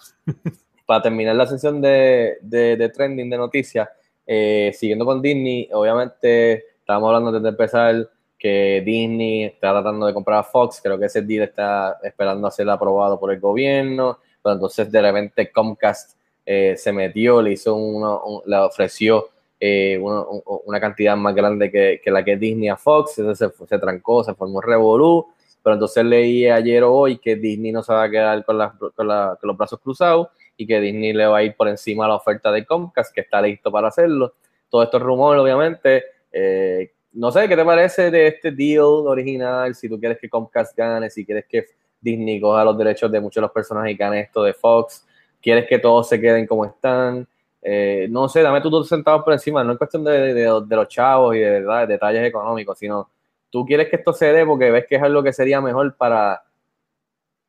para 0.87 1.03
terminar 1.03 1.35
la 1.35 1.49
sesión 1.49 1.83
de, 1.83 2.39
de, 2.43 2.77
de 2.77 2.89
trending 2.91 3.29
de 3.29 3.37
noticias, 3.37 3.89
eh, 4.27 4.73
siguiendo 4.75 5.05
con 5.05 5.23
Disney, 5.23 5.69
obviamente 5.73 6.65
estábamos 6.81 7.09
hablando 7.09 7.33
desde 7.33 7.49
empezar 7.49 8.09
que 8.39 8.83
Disney 8.85 9.45
está 9.45 9.73
tratando 9.73 10.07
de 10.07 10.12
comprar 10.15 10.39
a 10.41 10.43
Fox, 10.43 10.81
creo 10.83 10.99
que 10.99 11.07
ese 11.07 11.23
deal 11.23 11.45
está 11.45 11.99
esperando 12.03 12.47
a 12.47 12.51
ser 12.51 12.69
aprobado 12.69 13.19
por 13.19 13.33
el 13.33 13.41
gobierno, 13.41 14.19
pero 14.43 14.55
entonces 14.55 14.91
de 14.93 15.01
repente 15.03 15.51
Comcast 15.51 16.17
eh, 16.45 16.75
se 16.77 16.93
metió, 16.93 17.41
le 17.43 17.53
hizo 17.53 17.75
uno, 17.75 18.23
un- 18.25 18.43
le 18.47 18.57
ofreció 18.59 19.29
eh, 19.59 19.99
un- 20.01 20.43
una 20.67 20.79
cantidad 20.79 21.17
más 21.17 21.35
grande 21.35 21.71
que, 21.71 22.01
la 22.11 22.23
que 22.23 22.37
Disney 22.37 22.69
a 22.69 22.77
Fox, 22.77 23.19
entonces 23.19 23.51
se, 23.59 23.67
se 23.67 23.79
trancó, 23.79 24.23
se 24.23 24.35
formó 24.35 24.61
revolú, 24.61 25.27
pero 25.62 25.75
entonces 25.75 26.05
leí 26.05 26.47
ayer 26.47 26.85
o 26.85 26.93
hoy 26.93 27.17
que 27.19 27.37
Disney 27.37 27.73
no 27.73 27.83
se 27.83 27.93
va 27.93 28.05
a 28.05 28.11
quedar 28.11 28.45
con, 28.45 28.59
las- 28.59 28.73
con 28.95 29.09
la- 29.09 29.37
con 29.41 29.49
los 29.49 29.57
brazos 29.57 29.81
cruzados 29.81 30.29
y 30.57 30.66
que 30.66 30.81
Disney 30.81 31.12
le 31.12 31.27
va 31.27 31.38
a 31.38 31.42
ir 31.42 31.55
por 31.55 31.69
encima 31.69 32.05
a 32.07 32.09
la 32.09 32.16
oferta 32.16 32.51
de 32.51 32.64
Comcast, 32.64 33.14
que 33.14 33.21
está 33.23 33.40
listo 33.42 33.71
para 33.71 33.88
hacerlo. 33.88 34.35
Todo 34.68 34.83
esto 34.83 34.97
es 34.97 35.03
rumor, 35.03 35.37
obviamente. 35.37 36.05
Eh, 36.33 36.93
no 37.12 37.31
sé, 37.31 37.49
¿qué 37.49 37.57
te 37.57 37.64
parece 37.64 38.11
de 38.11 38.26
este 38.28 38.51
deal 38.53 38.83
original? 39.07 39.74
Si 39.74 39.89
tú 39.89 39.99
quieres 39.99 40.18
que 40.18 40.28
Comcast 40.28 40.76
gane, 40.76 41.11
si 41.11 41.24
quieres 41.24 41.47
que 41.47 41.66
Disney 42.01 42.41
coja 42.41 42.64
los 42.64 42.76
derechos 42.76 43.11
de 43.11 43.20
muchos 43.20 43.37
de 43.37 43.43
los 43.43 43.53
personajes 43.53 43.93
y 43.93 43.97
gane 43.97 44.20
esto 44.20 44.43
de 44.43 44.53
Fox, 44.55 45.07
quieres 45.41 45.66
que 45.66 45.78
todos 45.78 46.09
se 46.09 46.20
queden 46.20 46.47
como 46.47 46.64
están. 46.64 47.26
Eh, 47.62 48.07
no 48.11 48.28
sé, 48.28 48.43
dame 48.43 48.61
tú 48.61 48.70
dos 48.70 48.89
centavos 48.89 49.24
por 49.24 49.33
encima, 49.33 49.64
no 49.64 49.72
es 49.72 49.78
cuestión 49.78 50.05
de, 50.05 50.35
de- 50.35 50.76
los 50.76 50.89
chavos 50.89 51.35
y 51.35 51.41
de, 51.41 51.62
de 51.62 51.87
detalles 51.87 52.24
económicos, 52.24 52.78
sino 52.78 53.11
tú 53.51 53.64
quieres 53.66 53.89
que 53.89 53.97
esto 53.97 54.12
se 54.12 54.33
dé 54.33 54.47
porque 54.47 54.70
ves 54.70 54.87
que 54.87 54.97
es 54.97 55.03
algo 55.03 55.22
que 55.22 55.33
sería 55.33 55.61
mejor 55.61 55.97
para, 55.97 56.43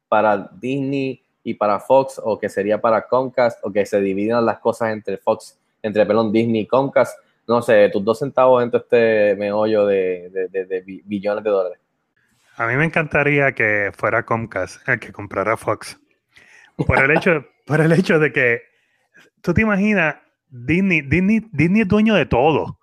para 0.07 0.49
Disney 0.59 1.21
y 1.49 1.53
para 1.53 1.79
Fox, 1.79 2.19
o 2.23 2.37
que 2.37 2.49
sería 2.49 2.81
para 2.81 3.07
Comcast, 3.07 3.59
o 3.63 3.71
que 3.71 3.85
se 3.85 4.01
dividan 4.01 4.45
las 4.45 4.59
cosas 4.59 4.91
entre 4.91 5.17
Fox, 5.17 5.57
entre, 5.81 6.05
perdón, 6.05 6.31
Disney 6.33 6.61
y 6.61 6.67
Comcast. 6.67 7.17
No 7.47 7.61
sé, 7.61 7.87
tus 7.89 8.03
dos 8.03 8.19
centavos 8.19 8.61
en 8.61 8.69
todo 8.69 8.81
este 8.81 9.33
meollo 9.37 9.85
de, 9.85 10.29
de- 10.29 10.47
de- 10.49 10.65
de 10.65 10.81
bi- 10.81 11.01
billones 11.05 11.43
de 11.45 11.49
dólares. 11.49 11.79
A 12.57 12.67
mí 12.67 12.75
me 12.75 12.83
encantaría 12.83 13.53
que 13.53 13.91
fuera 13.95 14.25
Comcast 14.25 14.85
el 14.89 14.99
que 14.99 15.13
comprara 15.13 15.55
Fox. 15.55 15.97
Por 16.85 16.99
el 17.01 17.11
hecho, 17.11 17.45
por 17.65 17.79
el 17.79 17.93
hecho 17.93 18.19
de 18.19 18.33
que 18.33 18.61
tú 19.41 19.53
te 19.53 19.61
imaginas, 19.61 20.17
Disney, 20.49 21.01
Disney, 21.01 21.47
Disney 21.53 21.83
es 21.83 21.87
dueño 21.87 22.15
de 22.15 22.25
todo. 22.25 22.76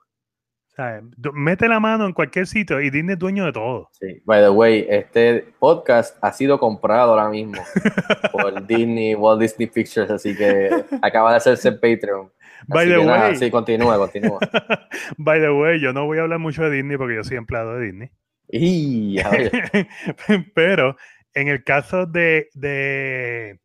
Mete 1.33 1.69
la 1.69 1.79
mano 1.81 2.07
en 2.07 2.13
cualquier 2.13 2.47
sitio 2.47 2.81
y 2.81 2.91
Disney 2.91 3.15
es 3.15 3.19
dueño 3.19 3.45
de 3.45 3.53
todo. 3.53 3.91
Sí. 3.93 4.21
By 4.25 4.43
the 4.43 4.51
way, 4.51 4.87
este 4.89 5.47
podcast 5.59 6.17
ha 6.21 6.33
sido 6.33 6.59
comprado 6.59 7.13
ahora 7.13 7.29
mismo 7.29 7.63
por 8.33 8.67
Disney, 8.67 9.15
Walt 9.15 9.41
Disney 9.41 9.69
Pictures, 9.69 10.11
así 10.11 10.37
que 10.37 10.85
acaba 11.03 11.31
de 11.31 11.37
hacerse 11.37 11.73
Patreon. 11.73 12.31
By 12.67 12.87
Así 12.87 12.95
the 12.95 13.05
nada, 13.05 13.29
way. 13.29 13.37
sí, 13.37 13.51
continúa, 13.51 13.99
continúa. 13.99 14.39
By 15.19 15.41
the 15.41 15.51
way, 15.51 15.81
yo 15.81 15.93
no 15.93 16.07
voy 16.07 16.19
a 16.19 16.23
hablar 16.23 16.39
mucho 16.39 16.63
de 16.63 16.71
Disney 16.71 16.97
porque 16.97 17.17
yo 17.17 17.25
soy 17.25 17.37
empleado 17.37 17.79
de 17.79 17.87
Disney. 17.87 18.11
Y, 18.49 19.17
Pero 20.55 20.97
en 21.35 21.49
el 21.49 21.63
caso 21.65 22.07
de, 22.07 22.49
de, 22.55 23.61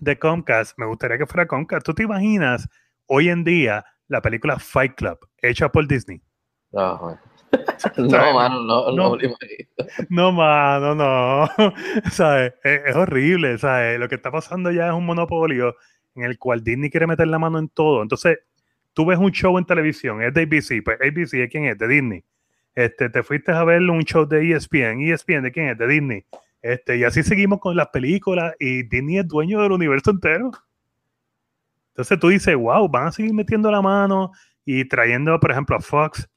de 0.00 0.18
Comcast, 0.18 0.78
me 0.78 0.86
gustaría 0.86 1.18
que 1.18 1.26
fuera 1.26 1.46
Comcast. 1.46 1.84
¿Tú 1.84 1.94
te 1.94 2.04
imaginas 2.04 2.68
hoy 3.06 3.28
en 3.28 3.44
día 3.44 3.84
la 4.06 4.22
película 4.22 4.58
Fight 4.58 4.94
Club 4.94 5.18
hecha 5.42 5.70
por 5.70 5.86
Disney? 5.88 6.22
No, 6.72 7.18
mano, 8.34 8.62
no, 8.62 8.92
no, 8.92 9.16
No. 10.10 10.32
mano, 10.32 10.94
no. 10.94 11.48
¿Sabes? 12.10 12.54
Es, 12.62 12.80
es 12.86 12.96
horrible, 12.96 13.56
¿sabes? 13.58 13.98
Lo 13.98 14.08
que 14.08 14.16
está 14.16 14.30
pasando 14.30 14.70
ya 14.70 14.88
es 14.88 14.92
un 14.92 15.06
monopolio 15.06 15.74
en 16.14 16.24
el 16.24 16.38
cual 16.38 16.62
Disney 16.62 16.90
quiere 16.90 17.06
meter 17.06 17.26
la 17.28 17.38
mano 17.38 17.58
en 17.58 17.68
todo. 17.68 18.02
Entonces, 18.02 18.38
tú 18.92 19.06
ves 19.06 19.18
un 19.18 19.30
show 19.30 19.56
en 19.58 19.64
televisión, 19.64 20.22
es 20.22 20.34
de 20.34 20.42
ABC, 20.42 20.82
pues 20.84 20.98
ABC, 21.00 21.30
¿de 21.38 21.48
quién 21.48 21.64
es? 21.66 21.78
De 21.78 21.88
Disney. 21.88 22.24
Este, 22.74 23.08
te 23.10 23.22
fuiste 23.22 23.52
a 23.52 23.64
ver 23.64 23.80
un 23.82 24.02
show 24.02 24.26
de 24.26 24.52
ESPN, 24.52 25.00
ESPN, 25.00 25.42
¿de 25.42 25.52
quién 25.52 25.68
es? 25.68 25.78
De 25.78 25.86
Disney. 25.88 26.24
Este, 26.62 26.96
y 26.98 27.04
así 27.04 27.22
seguimos 27.22 27.60
con 27.60 27.76
las 27.76 27.88
películas 27.88 28.54
y 28.58 28.82
Disney 28.82 29.18
es 29.18 29.28
dueño 29.28 29.62
del 29.62 29.72
universo 29.72 30.10
entero. 30.10 30.50
Entonces 31.90 32.18
tú 32.20 32.28
dices, 32.28 32.54
wow, 32.54 32.88
van 32.88 33.08
a 33.08 33.12
seguir 33.12 33.32
metiendo 33.32 33.70
la 33.70 33.82
mano 33.82 34.32
y 34.64 34.84
trayendo, 34.84 35.38
por 35.40 35.50
ejemplo, 35.50 35.76
a 35.76 35.80
Fox, 35.80 36.28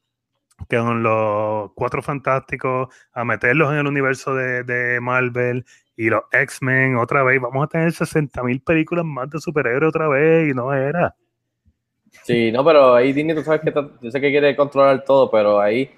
que 0.69 0.77
son 0.77 1.03
los 1.03 1.71
cuatro 1.75 2.01
fantásticos, 2.01 2.89
a 3.13 3.23
meterlos 3.25 3.71
en 3.71 3.79
el 3.79 3.87
universo 3.87 4.35
de, 4.35 4.63
de 4.63 4.99
Marvel 5.01 5.65
y 5.95 6.09
los 6.09 6.23
X-Men 6.31 6.97
otra 6.97 7.23
vez. 7.23 7.41
Vamos 7.41 7.65
a 7.65 7.67
tener 7.67 7.91
60 7.91 8.43
mil 8.43 8.61
películas 8.61 9.05
más 9.05 9.29
de 9.29 9.39
superhéroes 9.39 9.89
otra 9.89 10.07
vez 10.07 10.49
y 10.51 10.53
no 10.53 10.73
era. 10.73 11.15
Sí, 12.23 12.51
no, 12.51 12.63
pero 12.63 12.95
ahí 12.95 13.13
Disney, 13.13 13.35
tú 13.35 13.43
sabes 13.43 13.61
que 13.61 13.71
ta- 13.71 13.89
yo 14.01 14.11
sé 14.11 14.19
que 14.21 14.29
quiere 14.31 14.55
controlar 14.55 15.03
todo, 15.03 15.31
pero 15.31 15.59
ahí, 15.59 15.89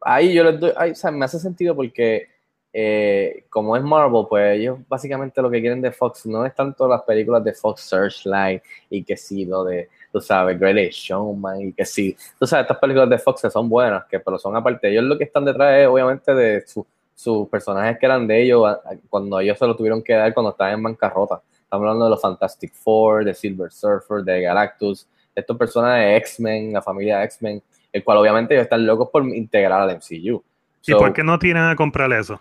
ahí 0.00 0.34
yo 0.34 0.44
les 0.44 0.60
doy, 0.60 0.72
ahí, 0.76 0.90
o 0.92 0.94
sea, 0.94 1.10
me 1.10 1.24
hace 1.24 1.38
sentido 1.38 1.74
porque 1.74 2.28
eh, 2.72 3.46
como 3.50 3.76
es 3.76 3.82
Marvel, 3.82 4.26
pues 4.28 4.58
ellos 4.58 4.78
básicamente 4.88 5.40
lo 5.40 5.50
que 5.50 5.60
quieren 5.60 5.80
de 5.80 5.92
Fox 5.92 6.26
no 6.26 6.44
es 6.44 6.54
tanto 6.54 6.86
las 6.88 7.02
películas 7.02 7.42
de 7.44 7.54
Fox 7.54 7.82
Searchlight 7.82 8.62
y 8.90 9.04
que 9.04 9.16
sí, 9.16 9.44
lo 9.46 9.64
de, 9.64 9.88
tú 10.14 10.20
sabes, 10.20 10.58
Greatest 10.60 10.96
Showman 10.96 11.60
y 11.60 11.72
que 11.72 11.84
sí, 11.84 12.16
tú 12.38 12.46
sabes, 12.46 12.62
estas 12.64 12.78
películas 12.78 13.10
de 13.10 13.18
Fox 13.18 13.42
que 13.42 13.50
son 13.50 13.68
buenas, 13.68 14.04
que 14.04 14.20
pero 14.20 14.38
son 14.38 14.54
aparte, 14.56 14.88
ellos 14.88 15.02
lo 15.02 15.18
que 15.18 15.24
están 15.24 15.44
detrás 15.44 15.74
es 15.80 15.88
obviamente 15.88 16.32
de 16.32 16.64
su- 16.64 16.86
sus 17.16 17.48
personajes 17.48 17.98
que 17.98 18.06
eran 18.06 18.24
de 18.28 18.42
ellos 18.42 18.76
cuando 19.10 19.40
ellos 19.40 19.58
se 19.58 19.66
lo 19.66 19.74
tuvieron 19.74 20.02
que 20.04 20.12
dar 20.12 20.32
cuando 20.32 20.50
estaban 20.50 20.74
en 20.74 20.82
bancarrota. 20.84 21.42
Estamos 21.64 21.84
hablando 21.84 22.04
de 22.04 22.10
los 22.12 22.20
Fantastic 22.20 22.72
Four, 22.74 23.24
de 23.24 23.34
Silver 23.34 23.72
Surfer, 23.72 24.22
de 24.22 24.42
Galactus, 24.42 25.08
estos 25.34 25.56
personajes 25.56 26.06
de 26.06 26.16
X-Men, 26.18 26.72
la 26.72 26.82
familia 26.82 27.18
de 27.18 27.24
X-Men, 27.24 27.62
el 27.92 28.04
cual 28.04 28.18
obviamente 28.18 28.54
ellos 28.54 28.64
están 28.64 28.86
locos 28.86 29.08
por 29.10 29.24
integrar 29.26 29.80
al 29.80 29.90
MCU. 29.90 30.42
¿Y 30.86 30.92
So, 30.92 30.98
por 30.98 31.12
qué 31.12 31.24
no 31.24 31.38
tiran 31.40 31.68
a 31.70 31.74
comprar 31.76 32.12
eso? 32.12 32.40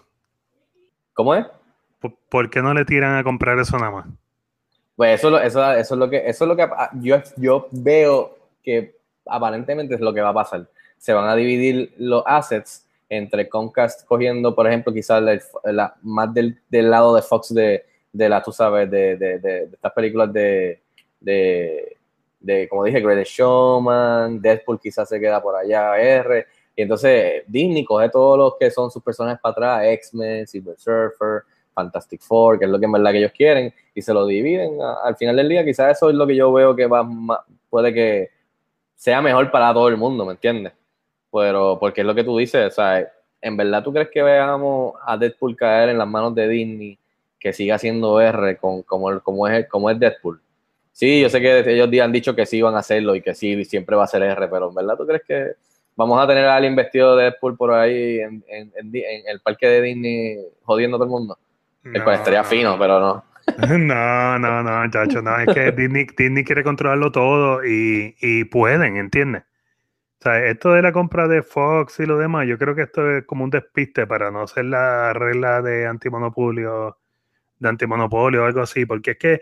¿Cómo 1.14 1.34
es? 1.34 1.46
¿Por, 2.00 2.14
por 2.30 2.50
qué 2.50 2.62
no 2.62 2.74
le 2.74 2.86
tiran 2.86 3.16
a 3.16 3.24
comprar 3.24 3.58
eso 3.58 3.78
nada 3.80 3.92
más? 3.92 4.06
Pues 4.96 5.20
eso, 5.20 5.40
eso, 5.40 5.72
eso 5.74 5.94
es 5.96 6.00
lo 6.00 6.10
que, 6.10 6.18
eso 6.28 6.44
es 6.44 6.48
lo 6.48 6.56
que 6.56 6.64
ah, 6.64 6.92
yo, 7.00 7.18
yo 7.38 7.68
veo 7.72 8.38
que 8.62 8.96
aparentemente 9.26 9.96
es 9.96 10.02
lo 10.02 10.14
que 10.14 10.22
va 10.22 10.30
a 10.30 10.34
pasar. 10.34 10.68
Se 10.98 11.14
van 11.14 11.28
a 11.28 11.36
dividir 11.36 11.94
los 11.98 12.24
assets 12.26 12.88
entre 13.10 13.50
Comcast 13.50 14.06
cogiendo, 14.06 14.54
por 14.56 14.68
ejemplo, 14.68 14.94
quizás 14.94 15.22
la- 15.64 15.96
más 16.04 16.34
del, 16.34 16.60
del 16.70 16.90
lado 16.90 17.16
de 17.16 17.22
Fox 17.22 17.54
de, 17.54 17.86
de 18.12 18.30
la, 18.30 18.42
tú 18.42 18.52
sabes, 18.52 18.90
de, 18.90 19.18
de- 19.18 19.40
de- 19.40 19.64
estas 19.66 19.92
películas 19.94 20.32
de, 20.32 20.80
como 22.70 22.84
dije, 22.84 23.02
Greatest 23.02 23.32
Showman, 23.32 24.42
Deadpool 24.42 24.80
quizás 24.80 25.08
se 25.10 25.20
queda 25.20 25.42
por 25.42 25.56
allá, 25.56 25.98
R, 25.98 26.46
y 26.76 26.82
entonces 26.82 27.44
Disney 27.48 27.84
coge 27.86 28.10
todos 28.10 28.38
los 28.38 28.56
que 28.58 28.70
son 28.72 28.90
sus 28.92 29.02
personajes 29.04 29.40
para 29.42 29.52
atrás, 29.78 29.86
X-Men, 29.94 30.48
Silver 30.48 30.78
Surfer, 30.78 31.44
Fantastic 31.74 32.22
Four, 32.22 32.60
que 32.60 32.66
es 32.66 32.72
lo 32.72 32.80
que 32.80 32.86
en 32.86 32.92
verdad 32.92 33.12
que 33.12 33.18
ellos 33.20 33.32
quieren, 33.32 33.74
y 33.94 34.02
se 34.02 34.14
lo 34.14 34.26
dividen 34.26 34.78
al 35.04 35.16
final 35.16 35.36
del 35.36 35.50
día. 35.50 35.66
Quizás 35.66 35.98
eso 35.98 36.10
es 36.10 36.16
lo 36.16 36.26
que 36.28 36.36
yo 36.36 36.52
veo 36.54 36.76
que 36.76 36.88
va 36.88 37.08
puede 37.70 37.92
que 37.92 38.30
sea 38.96 39.20
mejor 39.20 39.50
para 39.50 39.74
todo 39.74 39.90
el 39.90 39.98
mundo, 39.98 40.26
¿me 40.26 40.34
entiendes? 40.34 40.74
Pero 41.32 41.80
porque 41.80 42.02
es 42.02 42.08
lo 42.08 42.14
que 42.14 42.24
tú 42.24 42.38
dices, 42.38 42.68
o 42.68 42.70
sea, 42.72 43.12
¿en 43.42 43.58
verdad 43.58 43.84
tú 43.84 43.92
crees 43.92 44.10
que 44.12 44.22
veamos 44.22 44.94
a 45.04 45.18
Deadpool 45.18 45.56
caer 45.56 45.90
en 45.90 45.98
las 45.98 46.08
manos 46.08 46.36
de 46.36 46.48
Disney 46.48 47.00
que 47.40 47.52
siga 47.52 47.80
siendo 47.80 48.22
R 48.22 48.58
con, 48.58 48.84
como, 48.84 49.20
como, 49.22 49.48
es, 49.48 49.68
como 49.68 49.90
es 49.90 50.00
Deadpool? 50.00 50.40
Sí, 50.92 51.20
yo 51.20 51.30
sé 51.30 51.42
que 51.42 51.60
ellos 51.68 51.90
han 52.00 52.12
dicho 52.12 52.36
que 52.36 52.46
sí 52.46 52.62
van 52.62 52.76
a 52.76 52.80
hacerlo 52.80 53.16
y 53.16 53.22
que 53.22 53.34
sí 53.34 53.66
siempre 53.66 53.96
va 53.96 54.04
a 54.04 54.08
ser 54.08 54.22
R, 54.22 54.48
pero 54.48 54.70
¿en 54.70 54.76
verdad 54.76 54.96
tú 54.96 55.08
crees 55.08 55.24
que 55.24 55.54
vamos 55.96 56.24
a 56.24 56.28
tener 56.28 56.46
a 56.46 56.56
alguien 56.56 56.76
vestido 56.76 57.16
de 57.16 57.24
Deadpool 57.24 57.58
por 57.58 57.74
ahí 57.74 58.20
en, 58.20 58.44
en 58.48 58.72
el 59.28 59.40
parque 59.40 59.68
de 59.68 59.82
Disney 59.82 60.38
jodiendo 60.62 60.98
a 60.98 61.00
todo 61.00 61.06
el 61.06 61.12
mundo? 61.12 61.38
Cual 61.84 62.16
estaría 62.16 62.44
fino, 62.44 62.78
pero 62.80 63.00
no. 63.00 63.24
No, 63.78 64.40
no, 64.40 64.64
no, 64.64 64.90
chacho, 64.90 65.22
no, 65.22 65.38
es 65.40 65.54
que 65.54 65.72
Disney, 65.78 66.08
Disney 66.18 66.44
quiere 66.44 66.64
controlarlo 66.64 67.12
todo 67.12 67.64
y, 67.64 68.16
y 68.20 68.46
pueden, 68.46 68.96
¿entiendes? 68.98 69.44
O 70.20 70.24
sea, 70.24 70.46
esto 70.46 70.72
de 70.72 70.82
la 70.82 70.92
compra 70.94 71.28
de 71.28 71.44
Fox 71.44 72.00
y 72.00 72.06
lo 72.06 72.18
demás, 72.18 72.48
yo 72.48 72.58
creo 72.58 72.74
que 72.76 72.84
esto 72.84 73.12
es 73.12 73.26
como 73.26 73.44
un 73.44 73.50
despiste 73.50 74.08
para 74.08 74.32
no 74.32 74.42
hacer 74.44 74.66
la 74.66 75.12
regla 75.14 75.62
de 75.62 75.86
antimonopolio, 75.86 76.98
de 77.60 77.70
antimonopolio 77.70 78.44
o 78.44 78.46
algo 78.46 78.62
así, 78.62 78.86
porque 78.86 79.12
es 79.12 79.18
que 79.18 79.42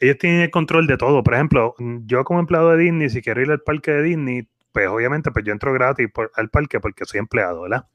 ellos 0.00 0.18
tienen 0.18 0.40
el 0.40 0.50
control 0.50 0.86
de 0.86 0.96
todo. 0.96 1.22
Por 1.22 1.34
ejemplo, 1.34 1.74
yo 1.78 2.24
como 2.24 2.40
empleado 2.40 2.70
de 2.70 2.78
Disney, 2.78 3.10
si 3.10 3.20
quiero 3.22 3.42
ir 3.42 3.50
al 3.50 3.60
parque 3.60 3.92
de 3.92 4.02
Disney, 4.02 4.48
pues 4.72 4.88
obviamente 4.88 5.30
pues 5.30 5.44
yo 5.44 5.52
entro 5.52 5.72
gratis 5.74 6.10
por- 6.10 6.32
al 6.34 6.48
parque 6.48 6.80
porque 6.80 7.04
soy 7.04 7.20
empleado, 7.20 7.62
¿verdad? 7.62 7.86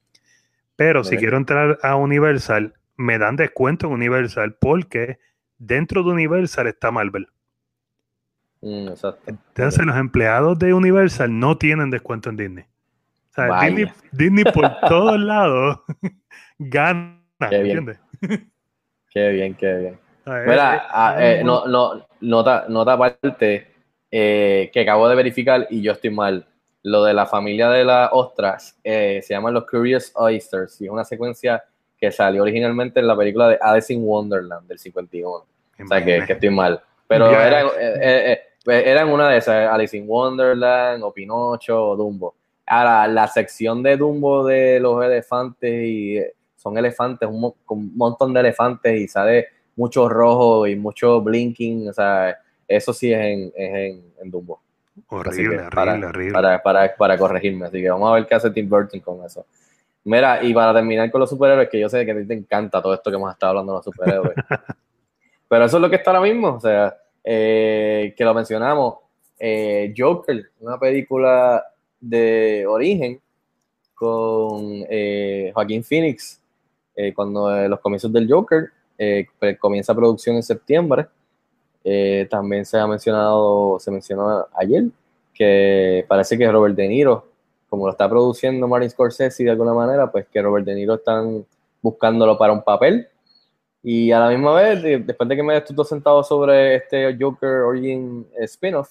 Pero 0.76 1.04
si 1.04 1.16
quiero 1.18 1.36
entrar 1.36 1.78
a 1.82 1.96
Universal, 1.96 2.74
me 3.02 3.18
dan 3.18 3.36
descuento 3.36 3.86
en 3.86 3.92
Universal 3.92 4.56
porque 4.60 5.18
dentro 5.58 6.02
de 6.02 6.10
Universal 6.10 6.66
está 6.66 6.90
Marvel. 6.90 7.28
Mm, 8.60 8.88
exacto. 8.88 9.22
Entonces 9.26 9.84
los 9.84 9.96
empleados 9.96 10.58
de 10.58 10.72
Universal 10.72 11.38
no 11.38 11.58
tienen 11.58 11.90
descuento 11.90 12.30
en 12.30 12.36
Disney. 12.36 12.64
O 12.64 13.34
sea. 13.34 13.60
Disney, 13.60 13.92
Disney 14.12 14.44
por 14.44 14.70
todos 14.88 15.18
lados 15.18 15.80
gana, 16.58 17.18
Qué 17.50 17.62
bien. 17.62 17.78
¿entiendes? 17.78 18.00
Qué 19.10 19.28
bien, 19.30 19.54
qué 19.54 19.74
bien. 19.74 19.98
Mira, 20.24 20.86
ah, 20.90 21.16
es 21.18 21.40
eh, 21.40 21.44
no, 21.44 21.66
no, 21.66 22.06
nota, 22.20 22.66
nota 22.68 22.92
aparte 22.92 23.66
eh, 24.10 24.70
que 24.72 24.80
acabo 24.80 25.08
de 25.08 25.16
verificar 25.16 25.66
y 25.68 25.82
yo 25.82 25.92
estoy 25.92 26.10
mal. 26.10 26.46
Lo 26.84 27.04
de 27.04 27.14
la 27.14 27.26
familia 27.26 27.68
de 27.68 27.84
las 27.84 28.08
ostras 28.12 28.78
eh, 28.82 29.20
se 29.22 29.34
llaman 29.34 29.54
los 29.54 29.66
Curious 29.66 30.12
Oysters 30.14 30.80
y 30.80 30.86
es 30.86 30.90
una 30.90 31.04
secuencia 31.04 31.62
que 32.02 32.10
salió 32.10 32.42
originalmente 32.42 32.98
en 32.98 33.06
la 33.06 33.16
película 33.16 33.46
de 33.50 33.58
Alice 33.62 33.92
in 33.94 34.02
Wonderland 34.04 34.66
del 34.66 34.76
51. 34.80 35.30
O 35.36 35.46
sea 35.86 36.04
que, 36.04 36.24
que 36.26 36.32
estoy 36.32 36.50
mal. 36.50 36.82
Pero 37.06 37.30
Ya. 37.30 37.46
eran, 37.46 37.66
eh, 37.78 37.92
eh, 38.00 38.40
eh, 38.66 38.82
eran 38.86 39.08
una 39.08 39.28
de 39.28 39.38
esas, 39.38 39.70
Alice 39.70 39.96
in 39.96 40.04
Wonderland 40.08 41.00
o 41.04 41.12
Pinocho 41.12 41.90
o 41.90 41.96
Dumbo. 41.96 42.34
Ahora, 42.66 43.06
la 43.06 43.28
sección 43.28 43.84
de 43.84 43.96
Dumbo 43.96 44.44
de 44.44 44.80
los 44.80 45.04
elefantes 45.04 45.72
y 45.84 46.18
eh, 46.18 46.32
son 46.56 46.76
elefantes, 46.76 47.28
un, 47.28 47.40
mo- 47.40 47.56
un 47.68 47.96
montón 47.96 48.34
de 48.34 48.40
elefantes 48.40 49.00
y 49.00 49.06
sale 49.06 49.46
mucho 49.76 50.08
rojo 50.08 50.66
y 50.66 50.74
mucho 50.74 51.20
blinking, 51.20 51.88
o 51.88 51.92
sea, 51.92 52.36
eso 52.66 52.92
sí 52.92 53.12
es 53.12 53.20
en, 53.20 53.52
es 53.54 53.74
en, 53.74 54.04
en 54.22 54.30
Dumbo. 54.30 54.60
Horrible, 55.06 55.46
horrible, 55.58 55.70
para, 55.72 55.94
horrible. 55.94 56.32
Para, 56.32 56.62
para, 56.62 56.96
para 56.96 57.16
corregirme, 57.16 57.66
así 57.66 57.80
que 57.80 57.88
vamos 57.90 58.10
a 58.10 58.14
ver 58.14 58.26
qué 58.26 58.34
hace 58.34 58.50
Tim 58.50 58.68
Burton 58.68 58.98
con 58.98 59.24
eso. 59.24 59.46
Mira, 60.04 60.42
y 60.42 60.52
para 60.52 60.74
terminar 60.74 61.10
con 61.10 61.20
los 61.20 61.30
superhéroes, 61.30 61.68
que 61.68 61.78
yo 61.78 61.88
sé 61.88 62.04
que 62.04 62.12
a 62.12 62.16
ti 62.16 62.26
te 62.26 62.34
encanta 62.34 62.82
todo 62.82 62.94
esto 62.94 63.10
que 63.10 63.16
hemos 63.16 63.32
estado 63.32 63.50
hablando 63.50 63.72
de 63.72 63.76
los 63.78 63.84
superhéroes. 63.84 64.34
Pero 65.48 65.64
eso 65.64 65.76
es 65.76 65.80
lo 65.80 65.90
que 65.90 65.96
está 65.96 66.10
ahora 66.10 66.22
mismo, 66.22 66.54
o 66.54 66.60
sea, 66.60 66.96
eh, 67.22 68.14
que 68.16 68.24
lo 68.24 68.34
mencionamos. 68.34 68.96
eh, 69.38 69.92
Joker, 69.96 70.50
una 70.60 70.78
película 70.78 71.64
de 72.00 72.64
origen 72.66 73.20
con 73.94 74.84
eh, 74.88 75.50
Joaquín 75.54 75.82
Phoenix, 75.84 76.40
eh, 76.96 77.12
cuando 77.12 77.50
los 77.68 77.80
comienzos 77.80 78.12
del 78.12 78.30
Joker, 78.30 78.70
pues, 79.38 79.58
comienza 79.58 79.94
producción 79.94 80.36
en 80.36 80.42
septiembre. 80.42 81.06
También 82.30 82.64
se 82.64 82.78
ha 82.78 82.86
mencionado, 82.86 83.78
se 83.80 83.90
mencionó 83.90 84.46
ayer, 84.54 84.84
que 85.34 86.04
parece 86.06 86.38
que 86.38 86.50
Robert 86.50 86.76
De 86.76 86.86
Niro, 86.86 87.31
como 87.72 87.86
lo 87.86 87.92
está 87.92 88.06
produciendo 88.06 88.68
Martin 88.68 88.90
Scorsese 88.90 89.44
de 89.44 89.50
alguna 89.50 89.72
manera, 89.72 90.12
pues 90.12 90.26
que 90.30 90.42
Robert 90.42 90.66
De 90.66 90.74
Niro 90.74 90.96
están 90.96 91.42
buscándolo 91.80 92.36
para 92.36 92.52
un 92.52 92.62
papel. 92.62 93.08
Y 93.82 94.12
a 94.12 94.20
la 94.20 94.28
misma 94.28 94.52
vez, 94.52 94.82
de- 94.82 94.98
después 94.98 95.26
de 95.26 95.36
que 95.36 95.42
me 95.42 95.56
estuve 95.56 95.82
sentado 95.86 96.22
sobre 96.22 96.74
este 96.74 97.16
Joker 97.18 97.48
Origin 97.62 98.26
spin-off, 98.40 98.90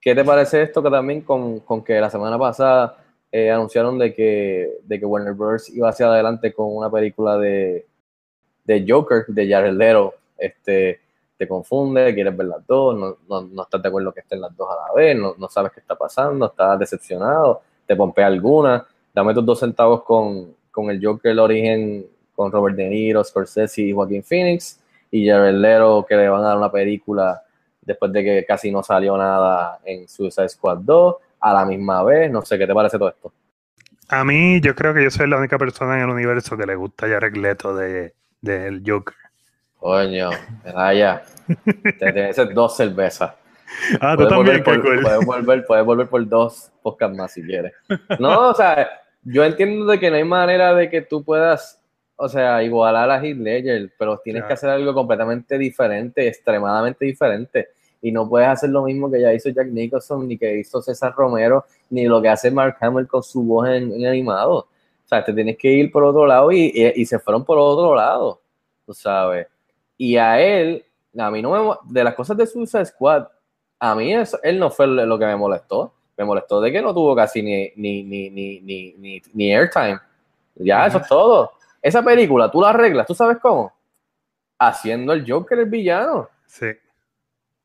¿qué 0.00 0.16
te 0.16 0.24
parece 0.24 0.62
esto 0.62 0.82
que 0.82 0.90
también 0.90 1.20
con, 1.20 1.60
con 1.60 1.84
que 1.84 2.00
la 2.00 2.10
semana 2.10 2.36
pasada 2.36 2.96
eh, 3.30 3.52
anunciaron 3.52 4.00
de 4.00 4.12
que, 4.12 4.78
de 4.82 4.98
que 4.98 5.06
Warner 5.06 5.34
Bros. 5.34 5.68
iba 5.68 5.88
hacia 5.90 6.06
adelante 6.06 6.52
con 6.52 6.74
una 6.76 6.90
película 6.90 7.38
de, 7.38 7.86
de 8.64 8.84
Joker, 8.88 9.26
de 9.28 9.48
Jared 9.48 9.74
Leto, 9.74 10.14
este, 10.38 10.98
te 11.36 11.48
confunde, 11.48 12.14
quieres 12.14 12.36
ver 12.36 12.46
las 12.46 12.66
dos, 12.66 12.96
no, 12.96 13.16
no, 13.28 13.48
no 13.48 13.62
estás 13.62 13.82
de 13.82 13.88
acuerdo 13.88 14.12
que 14.12 14.20
estén 14.20 14.40
las 14.40 14.56
dos 14.56 14.68
a 14.70 14.88
la 14.88 14.94
vez, 14.94 15.16
no, 15.16 15.34
no 15.36 15.48
sabes 15.48 15.72
qué 15.72 15.80
está 15.80 15.96
pasando, 15.96 16.46
estás 16.46 16.78
decepcionado, 16.78 17.62
te 17.86 17.96
pompea 17.96 18.26
alguna, 18.26 18.86
dame 19.12 19.34
tus 19.34 19.44
dos 19.44 19.60
centavos 19.60 20.02
con, 20.04 20.54
con 20.70 20.90
el 20.90 21.04
Joker, 21.04 21.32
el 21.32 21.38
origen, 21.38 22.06
con 22.34 22.50
Robert 22.50 22.76
De 22.76 22.88
Niro, 22.88 23.22
Scorsese 23.22 23.82
y 23.82 23.92
Joaquin 23.92 24.22
Phoenix, 24.22 24.80
y 25.10 25.28
Jared 25.28 25.54
Leto 25.54 26.04
que 26.08 26.16
le 26.16 26.28
van 26.28 26.42
a 26.42 26.48
dar 26.48 26.58
una 26.58 26.70
película 26.70 27.42
después 27.82 28.12
de 28.12 28.24
que 28.24 28.44
casi 28.46 28.70
no 28.70 28.82
salió 28.82 29.16
nada 29.16 29.78
en 29.84 30.08
Suicide 30.08 30.48
Squad 30.48 30.78
2, 30.78 31.16
a 31.40 31.52
la 31.52 31.64
misma 31.64 32.02
vez, 32.02 32.30
no 32.30 32.42
sé, 32.42 32.56
¿qué 32.58 32.66
te 32.66 32.74
parece 32.74 32.98
todo 32.98 33.10
esto? 33.10 33.32
A 34.08 34.24
mí, 34.24 34.60
yo 34.60 34.74
creo 34.74 34.94
que 34.94 35.02
yo 35.02 35.10
soy 35.10 35.28
la 35.28 35.36
única 35.36 35.58
persona 35.58 35.96
en 35.96 36.04
el 36.04 36.10
universo 36.10 36.56
que 36.56 36.66
le 36.66 36.74
gusta 36.74 37.08
Jared 37.08 37.36
Leto 37.36 37.74
de, 37.74 38.14
del 38.40 38.82
Joker. 38.86 39.14
Coño, 39.84 40.30
medalla. 40.64 41.22
Te 41.98 42.10
tienes 42.12 42.36
dos 42.54 42.74
cervezas. 42.76 43.34
Ah, 44.00 44.14
tú 44.16 44.28
Puedes 44.28 44.62
también, 44.62 44.62
volver, 44.64 44.82
por, 44.82 45.02
puedes, 45.02 45.26
volver, 45.26 45.66
puedes 45.66 45.84
volver 45.84 46.08
por 46.08 46.28
dos 46.28 46.70
podcasts 46.80 47.16
más 47.18 47.32
si 47.32 47.42
quieres. 47.42 47.72
No, 48.20 48.50
o 48.50 48.54
sea, 48.54 48.88
yo 49.24 49.44
entiendo 49.44 49.84
de 49.86 49.98
que 49.98 50.10
no 50.10 50.16
hay 50.16 50.22
manera 50.24 50.72
de 50.74 50.88
que 50.88 51.00
tú 51.02 51.24
puedas, 51.24 51.82
o 52.14 52.28
sea, 52.28 52.62
igualar 52.62 53.10
a 53.10 53.18
Heath 53.22 53.36
Ledger, 53.36 53.90
pero 53.98 54.18
tienes 54.18 54.42
Claro. 54.42 54.48
que 54.48 54.54
hacer 54.54 54.70
algo 54.70 54.94
completamente 54.94 55.58
diferente, 55.58 56.28
extremadamente 56.28 57.04
diferente. 57.04 57.68
Y 58.00 58.12
no 58.12 58.28
puedes 58.28 58.48
hacer 58.48 58.70
lo 58.70 58.84
mismo 58.84 59.10
que 59.10 59.20
ya 59.20 59.32
hizo 59.34 59.48
Jack 59.50 59.66
Nicholson, 59.68 60.28
ni 60.28 60.38
que 60.38 60.56
hizo 60.58 60.80
César 60.80 61.12
Romero, 61.16 61.64
ni 61.90 62.04
lo 62.06 62.22
que 62.22 62.28
hace 62.28 62.50
Mark 62.52 62.76
Hamill 62.80 63.08
con 63.08 63.22
su 63.24 63.42
voz 63.42 63.68
en, 63.68 63.92
en 63.92 64.06
animado. 64.06 64.54
O 64.58 64.68
sea, 65.08 65.24
te 65.24 65.32
tienes 65.32 65.58
que 65.58 65.68
ir 65.68 65.90
por 65.90 66.04
otro 66.04 66.26
lado 66.26 66.52
y, 66.52 66.70
y- 66.72 66.92
y 67.02 67.04
se 67.06 67.18
fueron 67.18 67.44
por 67.44 67.58
otro 67.58 67.94
lado, 67.96 68.40
tú 68.86 68.94
sabes. 68.94 69.48
Y 69.96 70.16
a 70.16 70.40
él, 70.40 70.84
a 71.18 71.30
mí 71.30 71.42
no 71.42 71.50
me, 71.50 71.74
de 71.92 72.04
las 72.04 72.14
cosas 72.14 72.36
de 72.36 72.46
Suicide 72.46 72.86
Squad, 72.86 73.26
a 73.78 73.94
mí 73.94 74.14
eso, 74.14 74.38
él 74.42 74.58
no 74.58 74.70
fue 74.70 74.86
lo 74.86 75.18
que 75.18 75.26
me 75.26 75.36
molestó. 75.36 75.92
Me 76.16 76.24
molestó 76.24 76.60
de 76.60 76.70
que 76.70 76.80
no 76.80 76.94
tuvo 76.94 77.14
casi 77.16 77.42
ni, 77.42 77.72
ni, 77.76 78.02
ni, 78.04 78.30
ni, 78.30 78.60
ni, 78.60 78.94
ni, 78.94 79.22
ni 79.32 79.54
airtime. 79.54 79.98
Ya, 80.54 80.86
eso 80.86 80.98
es 80.98 81.08
todo. 81.08 81.52
Esa 81.82 82.02
película, 82.02 82.50
tú 82.50 82.60
la 82.60 82.70
arreglas, 82.70 83.06
¿tú 83.06 83.14
sabes 83.14 83.38
cómo? 83.38 83.72
Haciendo 84.58 85.12
el 85.12 85.28
Joker 85.28 85.58
el 85.58 85.68
villano. 85.68 86.28
Sí. 86.46 86.68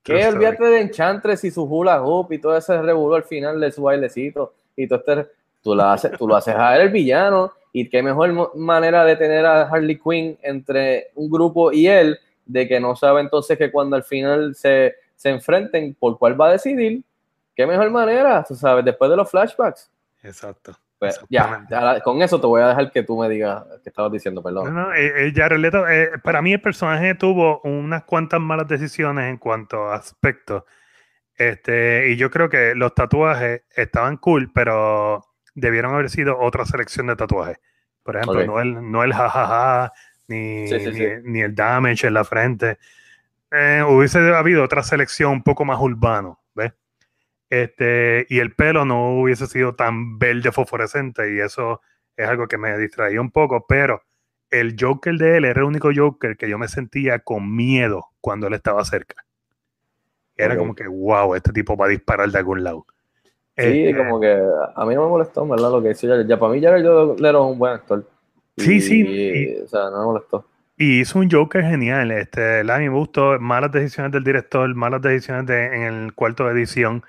Que 0.03 0.27
olvídate 0.27 0.63
de 0.63 0.81
Enchantress 0.81 1.43
y 1.43 1.51
su 1.51 1.63
hula 1.63 2.01
hoop 2.01 2.31
y 2.33 2.39
todo 2.39 2.57
ese 2.57 2.81
revuelo 2.81 3.15
al 3.15 3.23
final 3.23 3.59
de 3.59 3.71
su 3.71 3.83
bailecito 3.83 4.53
y 4.75 4.87
todo 4.87 4.99
este, 4.99 5.31
tú 5.61 5.75
lo 5.75 5.83
haces, 5.83 6.17
tú 6.17 6.27
lo 6.27 6.35
haces 6.35 6.55
a 6.55 6.75
él 6.75 6.83
el 6.83 6.89
villano 6.89 7.51
y 7.71 7.89
qué 7.89 8.01
mejor 8.01 8.55
manera 8.55 9.05
de 9.05 9.15
tener 9.15 9.45
a 9.45 9.63
Harley 9.63 9.99
Quinn 9.99 10.37
entre 10.41 11.11
un 11.15 11.29
grupo 11.29 11.71
y 11.71 11.87
él 11.87 12.19
de 12.45 12.67
que 12.67 12.79
no 12.79 12.95
sabe 12.95 13.21
entonces 13.21 13.57
que 13.57 13.71
cuando 13.71 13.95
al 13.95 14.03
final 14.03 14.55
se, 14.55 14.95
se 15.15 15.29
enfrenten 15.29 15.93
por 15.93 16.17
cuál 16.17 16.39
va 16.39 16.47
a 16.47 16.51
decidir, 16.53 17.03
qué 17.55 17.67
mejor 17.67 17.91
manera, 17.91 18.43
tú 18.47 18.55
sabes, 18.55 18.83
después 18.85 19.11
de 19.11 19.17
los 19.17 19.29
flashbacks. 19.29 19.91
Exacto. 20.23 20.75
Pues, 20.99 21.17
ya, 21.29 21.65
con 22.03 22.21
eso 22.21 22.41
te 22.41 22.47
voy 22.47 22.61
a 22.61 22.67
dejar 22.67 22.91
que 22.91 23.03
tú 23.03 23.17
me 23.17 23.29
digas 23.29 23.63
que 23.83 23.89
estabas 23.89 24.11
diciendo, 24.11 24.41
No, 24.41 24.43
perdón. 24.43 24.75
no, 24.75 24.93
eh, 24.93 25.31
eh, 25.33 25.57
Leto, 25.57 25.87
eh, 25.87 26.11
para 26.21 26.41
mí 26.41 26.51
el 26.51 26.61
personaje 26.61 27.15
tuvo 27.15 27.61
unas 27.61 28.03
cuantas 28.03 28.41
malas 28.41 28.67
decisiones 28.67 29.29
en 29.29 29.37
cuanto 29.37 29.85
a 29.85 29.95
aspectos. 29.95 30.63
Este, 31.37 32.09
y 32.09 32.17
yo 32.17 32.29
creo 32.29 32.49
que 32.49 32.75
los 32.75 32.93
tatuajes 32.93 33.63
estaban 33.73 34.17
cool, 34.17 34.51
pero 34.53 35.23
debieron 35.55 35.93
haber 35.93 36.09
sido 36.09 36.39
otra 36.39 36.65
selección 36.65 37.07
de 37.07 37.15
tatuajes. 37.15 37.59
Por 38.03 38.15
ejemplo, 38.15 38.45
no, 38.45 38.59
el, 38.59 38.91
no 38.91 39.03
el 39.03 39.13
jajaja, 39.13 39.91
ni, 40.27 40.67
Sí, 40.67 40.79
sí, 40.79 40.85
ni, 40.87 40.93
sí. 40.93 41.05
ni 41.23 41.41
el 41.41 41.55
damage 41.55 42.07
en 42.07 42.13
la 42.13 42.23
frente. 42.23 42.77
Eh, 43.51 43.83
hubiese 43.87 44.19
habido 44.33 44.63
otra 44.63 44.83
selección 44.83 45.31
un 45.31 45.43
poco 45.43 45.65
más 45.65 45.79
urbano, 45.79 46.39
¿ves? 46.53 46.73
Este, 47.49 48.27
y 48.29 48.39
el 48.39 48.53
pelo 48.53 48.85
no 48.85 49.19
hubiese 49.19 49.47
sido 49.47 49.75
tan 49.75 50.19
verde 50.19 50.51
fosforescente 50.51 51.33
y 51.33 51.39
eso 51.39 51.81
es 52.15 52.27
algo 52.27 52.47
que 52.47 52.57
me 52.57 52.77
distraía 52.77 53.19
un 53.19 53.31
poco, 53.31 53.65
pero 53.67 54.03
el 54.51 54.75
Joker 54.79 55.15
de 55.15 55.37
él 55.37 55.45
era 55.45 55.61
el 55.61 55.65
único 55.65 55.89
Joker 55.95 56.37
que 56.37 56.49
yo 56.49 56.57
me 56.59 56.67
sentía 56.67 57.19
con 57.19 57.55
miedo 57.55 58.07
cuando 58.21 58.47
él 58.47 58.53
estaba 58.53 58.83
cerca. 58.85 59.25
Era 60.35 60.55
como 60.55 60.73
que, 60.73 60.87
wow, 60.87 61.35
este 61.35 61.51
tipo 61.51 61.75
va 61.75 61.87
a 61.87 61.89
disparar 61.89 62.29
de 62.29 62.37
algún 62.37 62.63
lado. 62.63 62.85
Sí, 63.59 63.85
Este, 63.87 63.97
como 63.97 64.19
que 64.19 64.41
a 64.75 64.85
mí 64.85 64.95
no 64.95 65.03
me 65.03 65.09
molestó, 65.09 65.47
¿verdad? 65.47 65.71
Lo 65.71 65.81
que 65.81 65.91
hizo 65.91 66.07
Jared. 66.07 66.27
Ya 66.27 66.37
para 66.39 66.53
mí 66.53 66.61
Jared 66.61 66.83
Leto 66.83 67.15
es 67.15 67.51
un 67.51 67.59
buen 67.59 67.73
actor. 67.73 68.05
Sí, 68.57 68.75
Y- 68.75 68.81
sí, 68.81 69.01
y- 69.07 69.61
o 69.61 69.67
sea, 69.67 69.89
no 69.89 69.99
me 69.99 70.05
molestó. 70.05 70.45
Y 70.77 71.01
hizo 71.01 71.19
un 71.19 71.29
Joker 71.29 71.61
genial. 71.63 72.11
Este, 72.11 72.59
a 72.61 72.77
mí 72.77 72.89
me 72.89 72.95
gustó 72.95 73.37
malas 73.39 73.71
decisiones 73.71 74.11
del 74.13 74.23
director, 74.23 74.73
malas 74.75 75.01
decisiones 75.01 75.45
de- 75.45 75.65
en 75.75 75.81
el 75.83 76.13
cuarto 76.13 76.45
de 76.45 76.51
edición. 76.53 77.03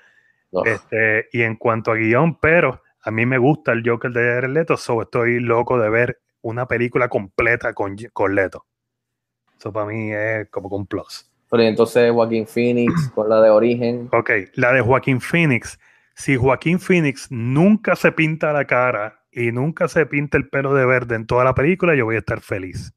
No. 0.51 0.63
Este, 0.65 1.27
y 1.31 1.43
en 1.43 1.55
cuanto 1.55 1.91
a 1.91 1.95
guion, 1.95 2.35
pero 2.39 2.81
a 3.03 3.11
mí 3.11 3.25
me 3.25 3.37
gusta 3.37 3.71
el 3.71 3.81
Joker 3.87 4.11
de 4.11 4.19
Jared 4.33 4.49
Leto, 4.49 4.75
so 4.75 5.01
estoy 5.01 5.39
loco 5.39 5.79
de 5.79 5.89
ver 5.89 6.19
una 6.41 6.65
película 6.67 7.07
completa 7.07 7.73
con, 7.73 7.95
con 8.11 8.35
Leto. 8.35 8.65
Eso 9.57 9.71
para 9.71 9.85
mí 9.85 10.11
es 10.11 10.49
como 10.49 10.67
un 10.75 10.85
plus. 10.85 11.27
Pero 11.49 11.63
entonces 11.63 12.11
Joaquín 12.11 12.47
Phoenix 12.47 12.93
con 13.15 13.29
la 13.29 13.41
de 13.41 13.49
Origen. 13.49 14.09
Ok, 14.11 14.29
la 14.55 14.73
de 14.73 14.81
Joaquín 14.81 15.21
Phoenix. 15.21 15.79
Si 16.15 16.35
Joaquín 16.37 16.79
Phoenix 16.79 17.27
nunca 17.31 17.95
se 17.95 18.11
pinta 18.11 18.53
la 18.53 18.65
cara 18.65 19.19
y 19.31 19.51
nunca 19.51 19.87
se 19.87 20.05
pinta 20.05 20.37
el 20.37 20.49
pelo 20.49 20.73
de 20.73 20.85
verde 20.85 21.15
en 21.15 21.25
toda 21.25 21.43
la 21.43 21.53
película, 21.55 21.95
yo 21.95 22.05
voy 22.05 22.15
a 22.15 22.19
estar 22.19 22.41
feliz. 22.41 22.93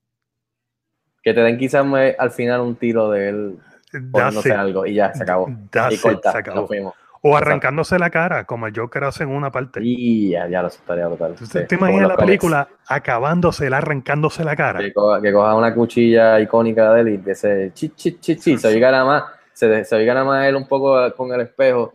Que 1.23 1.33
te 1.33 1.41
den 1.41 1.57
quizás 1.57 1.87
me- 1.87 2.15
al 2.19 2.31
final 2.31 2.61
un 2.61 2.77
tiro 2.77 3.11
de 3.11 3.29
él 3.29 3.59
That's 3.91 4.05
poniéndose 4.13 4.49
it. 4.51 4.55
algo 4.55 4.87
y 4.87 4.95
ya 4.95 5.15
se 5.15 5.23
acabó. 5.23 5.49
Y 5.49 5.97
corta, 5.99 6.33
se 6.33 6.39
acabó. 6.39 6.69
nos. 6.71 6.95
O 7.27 7.35
arrancándose 7.39 7.99
la 7.99 8.11
cara, 8.11 8.45
como 8.45 8.67
el 8.67 8.79
Joker 8.79 9.05
hace 9.05 9.23
en 9.23 9.31
una 9.31 9.51
parte. 9.51 9.81
Y 9.83 10.33
ya, 10.33 10.47
ya 10.47 10.61
lo 10.61 10.69
estaría 10.69 11.07
brutal. 11.07 11.35
¿Tú 11.37 11.47
Sí, 11.47 11.61
te 11.67 11.77
imaginas 11.77 12.09
la 12.09 12.17
película 12.19 12.69
acabándose, 12.87 13.67
arrancándose 13.69 14.45
la 14.45 14.55
cara? 14.55 14.81
Que 14.81 14.93
coja, 14.93 15.23
que 15.23 15.33
coja 15.33 15.55
una 15.55 15.73
cuchilla 15.73 16.39
icónica 16.41 16.93
de 16.93 17.01
él 17.01 17.09
y 17.09 17.15
empiece 17.15 17.71
chi, 17.73 17.89
chi, 17.91 18.19
chi, 18.19 18.37
chi, 18.37 18.59
se 18.59 18.69
oiga 18.69 18.91
nada 18.91 19.05
más, 19.07 19.25
se, 19.55 19.87
se 19.87 19.97
oiga 19.97 20.13
nada 20.13 20.27
más 20.27 20.47
él 20.47 20.55
un 20.57 20.69
poco 20.69 21.11
con 21.15 21.33
el 21.33 21.41
espejo 21.41 21.95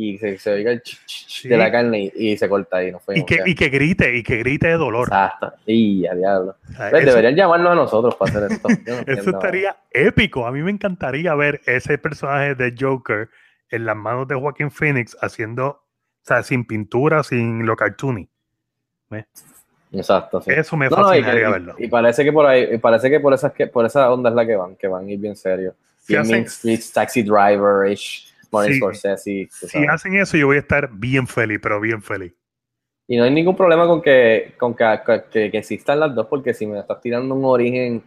y 0.00 0.16
se, 0.18 0.38
se 0.38 0.52
oiga 0.52 0.70
el 0.70 0.80
Sí. 0.84 1.48
de 1.48 1.56
la 1.56 1.72
carne 1.72 2.12
y, 2.14 2.30
y 2.30 2.36
se 2.36 2.48
corta 2.48 2.76
ahí, 2.76 2.92
nos 2.92 3.02
Y 3.02 3.04
fuimos. 3.04 3.26
que, 3.26 3.36
ya. 3.38 3.42
y 3.46 3.54
que 3.56 3.68
grite, 3.68 4.16
y 4.16 4.22
que 4.22 4.36
grite 4.38 4.68
de 4.68 4.74
dolor. 4.74 5.08
Exacto. 5.08 5.52
Y 5.66 6.06
a 6.06 6.14
diablo. 6.14 6.56
O 6.68 6.72
sea, 6.72 6.86
Ves, 6.90 7.02
eso, 7.02 7.10
Deberían 7.10 7.34
llamarnos 7.34 7.72
a 7.72 7.74
nosotros 7.74 8.14
para 8.14 8.30
hacer 8.30 8.52
esto. 8.52 8.68
No 8.68 8.76
eso 9.12 9.30
estaría 9.30 9.76
épico. 9.90 10.46
A 10.46 10.52
mí 10.52 10.62
me 10.62 10.70
encantaría 10.70 11.34
ver 11.34 11.60
ese 11.66 11.98
personaje 11.98 12.54
de 12.54 12.74
Joker 12.78 13.28
en 13.70 13.84
las 13.84 13.96
manos 13.96 14.28
de 14.28 14.34
Joaquín 14.36 14.70
Phoenix 14.70 15.16
haciendo, 15.20 15.66
o 15.68 15.82
sea, 16.22 16.42
sin 16.44 16.64
pintura, 16.64 17.22
sin 17.24 17.66
lo 17.66 17.74
cartoony. 17.76 18.28
Exacto, 19.92 20.40
sí. 20.42 20.50
Eso 20.52 20.76
me 20.76 20.88
No, 20.88 20.96
no, 20.96 21.02
y, 21.14 21.22
fascinaría 21.22 21.46
que- 21.46 21.52
verlo. 21.52 21.74
y 21.78 21.88
parece 21.88 22.24
que 22.24 22.32
por 22.32 22.46
ahí, 22.46 22.68
y 22.74 22.78
parece 22.78 23.08
que 23.10 23.20
por 23.20 23.32
esas 23.32 23.52
que 23.52 23.66
por 23.66 23.86
esa 23.86 24.10
onda 24.12 24.28
es 24.30 24.36
la 24.36 24.46
que 24.46 24.54
van, 24.56 24.76
que 24.76 24.86
van 24.86 25.06
a 25.06 25.10
ir 25.10 25.18
bien 25.18 25.34
serio. 25.36 25.74
Si 25.98 26.14
hacen- 26.14 26.46
Streets, 26.48 26.92
Taxi 26.92 27.22
Driver-ish, 27.22 28.27
Martin 28.50 28.74
Sí. 28.74 28.78
Scorsese. 28.78 29.48
Si 29.50 29.86
hacen 29.86 30.14
eso, 30.16 30.36
yo 30.36 30.46
voy 30.46 30.56
a 30.56 30.60
estar 30.60 30.90
bien 30.92 31.26
feliz, 31.26 31.58
pero 31.62 31.80
bien 31.80 32.02
feliz. 32.02 32.32
Y 33.06 33.16
no 33.16 33.24
hay 33.24 33.30
ningún 33.30 33.56
problema 33.56 33.86
con 33.86 34.02
que, 34.02 34.54
con 34.58 34.74
que, 34.74 34.84
que, 35.30 35.50
que 35.50 35.58
existan 35.58 36.00
las 36.00 36.14
dos, 36.14 36.26
porque 36.26 36.52
si 36.52 36.66
me 36.66 36.78
estás 36.78 37.00
tirando 37.00 37.34
un 37.34 37.44
origen 37.44 38.02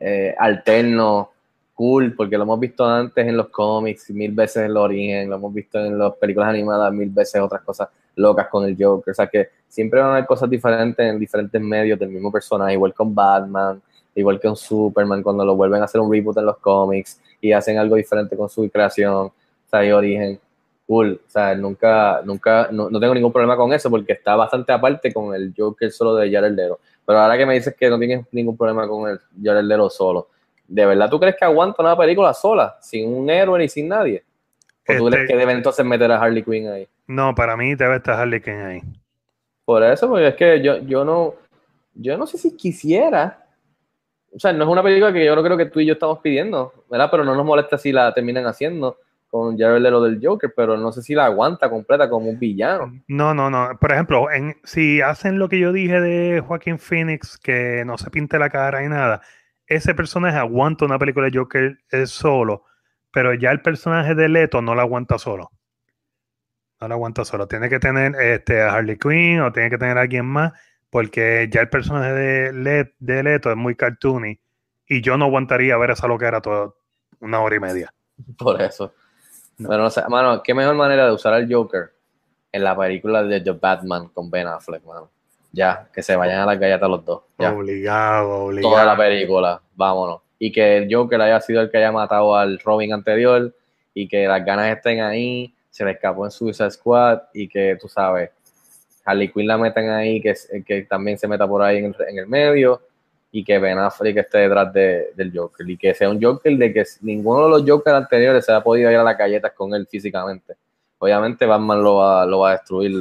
eh, 0.00 0.34
alterno, 0.36 1.30
cool, 1.74 2.14
porque 2.14 2.36
lo 2.36 2.42
hemos 2.42 2.58
visto 2.58 2.84
antes 2.84 3.26
en 3.26 3.36
los 3.36 3.48
cómics, 3.48 4.10
mil 4.10 4.32
veces 4.32 4.64
el 4.64 4.76
origen, 4.76 5.30
lo 5.30 5.36
hemos 5.36 5.54
visto 5.54 5.78
en 5.78 5.96
las 5.96 6.14
películas 6.14 6.48
animadas, 6.48 6.92
mil 6.92 7.10
veces 7.10 7.40
otras 7.40 7.62
cosas 7.62 7.88
locas 8.16 8.48
con 8.48 8.64
el 8.64 8.76
Joker. 8.78 9.12
O 9.12 9.14
sea 9.14 9.26
que 9.26 9.48
siempre 9.68 10.00
van 10.00 10.10
a 10.10 10.12
haber 10.14 10.26
cosas 10.26 10.50
diferentes 10.50 11.06
en 11.06 11.18
diferentes 11.18 11.60
medios 11.60 11.98
del 11.98 12.10
mismo 12.10 12.30
personaje, 12.32 12.74
igual 12.74 12.92
con 12.92 13.14
Batman, 13.14 13.80
igual 14.14 14.40
que 14.40 14.48
con 14.48 14.56
Superman, 14.56 15.22
cuando 15.22 15.44
lo 15.44 15.56
vuelven 15.56 15.82
a 15.82 15.84
hacer 15.84 16.00
un 16.00 16.12
reboot 16.12 16.36
en 16.38 16.46
los 16.46 16.58
cómics 16.58 17.20
y 17.40 17.52
hacen 17.52 17.78
algo 17.78 17.96
diferente 17.96 18.36
con 18.36 18.48
su 18.48 18.68
creación, 18.70 19.30
sea, 19.72 19.80
hay 19.80 19.92
origen 19.92 20.40
cool. 20.86 21.20
O 21.26 21.30
sea, 21.30 21.54
nunca, 21.54 22.20
nunca, 22.24 22.68
no, 22.70 22.90
no 22.90 23.00
tengo 23.00 23.14
ningún 23.14 23.32
problema 23.32 23.56
con 23.56 23.72
eso 23.72 23.90
porque 23.90 24.12
está 24.12 24.36
bastante 24.36 24.72
aparte 24.72 25.12
con 25.12 25.34
el 25.34 25.52
Joker 25.56 25.90
solo 25.90 26.14
de 26.16 26.30
Jared 26.30 26.52
Leto. 26.52 26.78
Pero 27.04 27.18
ahora 27.18 27.36
que 27.36 27.46
me 27.46 27.54
dices 27.54 27.74
que 27.74 27.88
no 27.88 27.98
tienes 27.98 28.26
ningún 28.32 28.56
problema 28.56 28.86
con 28.86 29.10
el 29.10 29.18
Jared 29.42 29.64
Leto 29.64 29.90
solo, 29.90 30.28
¿de 30.68 30.86
verdad 30.86 31.08
tú 31.10 31.18
crees 31.18 31.36
que 31.36 31.44
aguanta 31.44 31.82
una 31.82 31.96
película 31.96 32.32
sola, 32.34 32.76
sin 32.80 33.12
un 33.12 33.28
héroe 33.30 33.58
ni 33.58 33.68
sin 33.68 33.88
nadie? 33.88 34.22
¿O 34.88 34.94
tú 34.96 35.06
Este- 35.08 35.10
crees 35.16 35.30
que 35.30 35.36
deben 35.36 35.56
entonces 35.56 35.84
meter 35.84 36.10
a 36.12 36.20
Harley 36.20 36.42
Quinn 36.42 36.68
ahí? 36.68 36.88
No, 37.06 37.34
para 37.34 37.56
mí 37.56 37.74
debe 37.74 37.96
estar 37.96 38.20
Harley 38.20 38.40
Quinn 38.40 38.60
ahí. 38.60 38.80
Por 39.64 39.82
eso, 39.82 40.08
porque 40.08 40.28
es 40.28 40.34
que 40.34 40.60
yo, 40.62 40.78
yo 40.78 41.04
no, 41.04 41.34
yo 41.94 42.16
no 42.18 42.26
sé 42.26 42.36
si 42.38 42.56
quisiera. 42.56 43.46
O 44.34 44.38
sea, 44.38 44.52
no 44.52 44.64
es 44.64 44.70
una 44.70 44.82
película 44.82 45.12
que 45.12 45.24
yo 45.24 45.36
no 45.36 45.42
creo 45.42 45.56
que 45.56 45.66
tú 45.66 45.78
y 45.80 45.86
yo 45.86 45.92
estamos 45.94 46.18
pidiendo, 46.20 46.72
¿verdad? 46.90 47.08
Pero 47.10 47.24
no 47.24 47.34
nos 47.34 47.44
molesta 47.44 47.78
si 47.78 47.92
la 47.92 48.12
terminan 48.14 48.46
haciendo 48.46 48.98
con 49.32 49.56
Jared 49.56 49.80
Leto 49.80 50.02
del 50.02 50.20
Joker, 50.22 50.52
pero 50.54 50.76
no 50.76 50.92
sé 50.92 51.00
si 51.00 51.14
la 51.14 51.24
aguanta 51.24 51.70
completa 51.70 52.10
como 52.10 52.28
un 52.28 52.38
villano. 52.38 52.92
No, 53.08 53.32
no, 53.32 53.48
no. 53.48 53.78
Por 53.80 53.90
ejemplo, 53.90 54.30
en, 54.30 54.56
si 54.62 55.00
hacen 55.00 55.38
lo 55.38 55.48
que 55.48 55.58
yo 55.58 55.72
dije 55.72 56.02
de 56.02 56.40
Joaquín 56.40 56.78
Phoenix, 56.78 57.38
que 57.38 57.82
no 57.86 57.96
se 57.96 58.10
pinte 58.10 58.38
la 58.38 58.50
cara 58.50 58.84
y 58.84 58.90
nada, 58.90 59.22
ese 59.66 59.94
personaje 59.94 60.36
aguanta 60.36 60.84
una 60.84 60.98
película 60.98 61.30
de 61.30 61.38
Joker 61.38 61.78
es 61.90 62.10
solo, 62.10 62.64
pero 63.10 63.32
ya 63.32 63.50
el 63.52 63.62
personaje 63.62 64.14
de 64.14 64.28
Leto 64.28 64.60
no 64.60 64.74
la 64.74 64.82
aguanta 64.82 65.18
solo. 65.18 65.50
No 66.78 66.88
la 66.88 66.94
aguanta 66.94 67.24
solo. 67.24 67.48
Tiene 67.48 67.70
que 67.70 67.78
tener 67.78 68.14
este, 68.20 68.60
a 68.60 68.74
Harley 68.74 68.98
Quinn 68.98 69.40
o 69.40 69.50
tiene 69.50 69.70
que 69.70 69.78
tener 69.78 69.96
a 69.96 70.02
alguien 70.02 70.26
más, 70.26 70.52
porque 70.90 71.48
ya 71.50 71.62
el 71.62 71.70
personaje 71.70 72.12
de, 72.12 72.92
de 72.98 73.22
Leto 73.22 73.50
es 73.50 73.56
muy 73.56 73.76
cartoony 73.76 74.38
y 74.86 75.00
yo 75.00 75.16
no 75.16 75.24
aguantaría 75.24 75.78
ver 75.78 75.92
esa 75.92 76.06
loquera 76.06 76.42
toda 76.42 76.74
una 77.20 77.40
hora 77.40 77.56
y 77.56 77.60
media. 77.60 77.94
Por 78.36 78.60
eso. 78.60 78.92
No. 79.62 79.68
Pero 79.68 79.82
no 79.82 79.90
sé, 79.90 80.02
mano, 80.08 80.42
qué 80.42 80.54
mejor 80.54 80.74
manera 80.74 81.06
de 81.06 81.12
usar 81.12 81.34
al 81.34 81.52
Joker 81.52 81.92
en 82.52 82.64
la 82.64 82.76
película 82.76 83.22
de 83.22 83.40
The 83.40 83.52
Batman 83.52 84.08
con 84.08 84.30
Ben 84.30 84.46
Affleck, 84.46 84.84
mano. 84.84 85.10
Ya, 85.52 85.88
que 85.92 86.02
se 86.02 86.16
vayan 86.16 86.40
a 86.40 86.46
las 86.46 86.58
galletas 86.58 86.88
los 86.88 87.04
dos. 87.04 87.22
Ya. 87.38 87.52
Obligado, 87.52 88.44
obligado. 88.46 88.70
Toda 88.70 88.84
la 88.84 88.96
película, 88.96 89.60
vámonos. 89.74 90.20
Y 90.38 90.50
que 90.50 90.78
el 90.78 90.94
Joker 90.94 91.20
haya 91.20 91.40
sido 91.40 91.60
el 91.60 91.70
que 91.70 91.78
haya 91.78 91.92
matado 91.92 92.34
al 92.36 92.58
Robin 92.58 92.92
anterior 92.92 93.54
y 93.94 94.08
que 94.08 94.26
las 94.26 94.44
ganas 94.44 94.74
estén 94.74 95.00
ahí, 95.00 95.54
se 95.70 95.84
le 95.84 95.92
escapó 95.92 96.24
en 96.24 96.30
Suicide 96.30 96.70
Squad 96.70 97.20
y 97.34 97.48
que 97.48 97.76
tú 97.80 97.88
sabes, 97.88 98.30
Harley 99.04 99.30
Quinn 99.30 99.46
la 99.46 99.58
metan 99.58 99.90
ahí, 99.90 100.20
que, 100.20 100.34
que 100.66 100.82
también 100.82 101.18
se 101.18 101.28
meta 101.28 101.46
por 101.46 101.62
ahí 101.62 101.78
en 101.78 101.86
el, 101.86 101.96
en 102.08 102.18
el 102.18 102.26
medio 102.26 102.80
y 103.34 103.42
que 103.42 103.58
Ben 103.58 103.78
Affleck 103.78 104.18
esté 104.18 104.38
detrás 104.38 104.72
de- 104.72 105.10
del 105.16 105.32
Joker 105.36 105.68
y 105.68 105.76
que 105.78 105.94
sea 105.94 106.10
un 106.10 106.22
Joker 106.22 106.56
de 106.56 106.72
que 106.72 106.84
ninguno 107.00 107.44
de 107.44 107.48
los 107.50 107.64
Jokers 107.66 107.96
anteriores 107.96 108.44
se 108.44 108.52
ha 108.52 108.62
podido 108.62 108.90
ir 108.90 108.96
a 108.98 109.02
las 109.02 109.16
galletas 109.16 109.52
con 109.52 109.74
él 109.74 109.86
físicamente. 109.86 110.54
Obviamente 110.98 111.46
Batman 111.46 111.82
lo 111.82 111.96
va, 111.96 112.26
lo 112.26 112.40
va 112.40 112.50
a 112.50 112.52
destruir, 112.52 112.92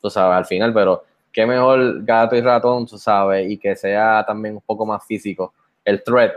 tú 0.00 0.08
sabes, 0.08 0.36
al 0.38 0.44
final, 0.46 0.72
pero 0.72 1.02
qué 1.32 1.44
mejor 1.44 2.02
gato 2.04 2.34
y 2.36 2.40
ratón, 2.40 2.86
tú 2.86 2.96
sabes, 2.96 3.50
y 3.50 3.58
que 3.58 3.74
sea 3.76 4.24
también 4.26 4.54
un 4.54 4.62
poco 4.62 4.86
más 4.86 5.04
físico. 5.04 5.52
El 5.84 6.02
threat, 6.02 6.32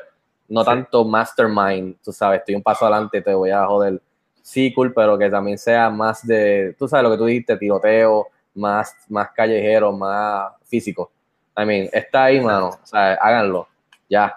no 0.50 0.62
Sí. 0.62 0.66
tanto 0.66 1.06
mastermind, 1.06 1.98
tú 2.04 2.12
sabes, 2.12 2.40
estoy 2.40 2.56
un 2.56 2.64
paso 2.64 2.86
adelante, 2.86 3.22
te 3.22 3.34
voy 3.34 3.52
a 3.52 3.66
joder. 3.66 4.02
Sí, 4.42 4.74
cool, 4.74 4.92
pero 4.94 5.18
que 5.18 5.30
también 5.30 5.58
sea 5.60 5.90
más 5.92 6.26
de, 6.26 6.76
tú 6.80 6.88
sabes 6.88 7.04
lo 7.04 7.12
que 7.12 7.18
tú 7.18 7.26
dijiste, 7.26 7.56
tiroteo, 7.58 8.28
más, 8.56 8.96
más 9.08 9.30
callejero, 9.36 9.92
más 9.92 10.52
físico. 10.66 11.12
I 11.62 11.66
mean, 11.66 11.90
está 11.92 12.26
ahí, 12.26 12.40
mano. 12.42 12.70
O 12.70 12.86
sea, 12.86 13.14
háganlo. 13.16 13.68
Ya. 14.10 14.36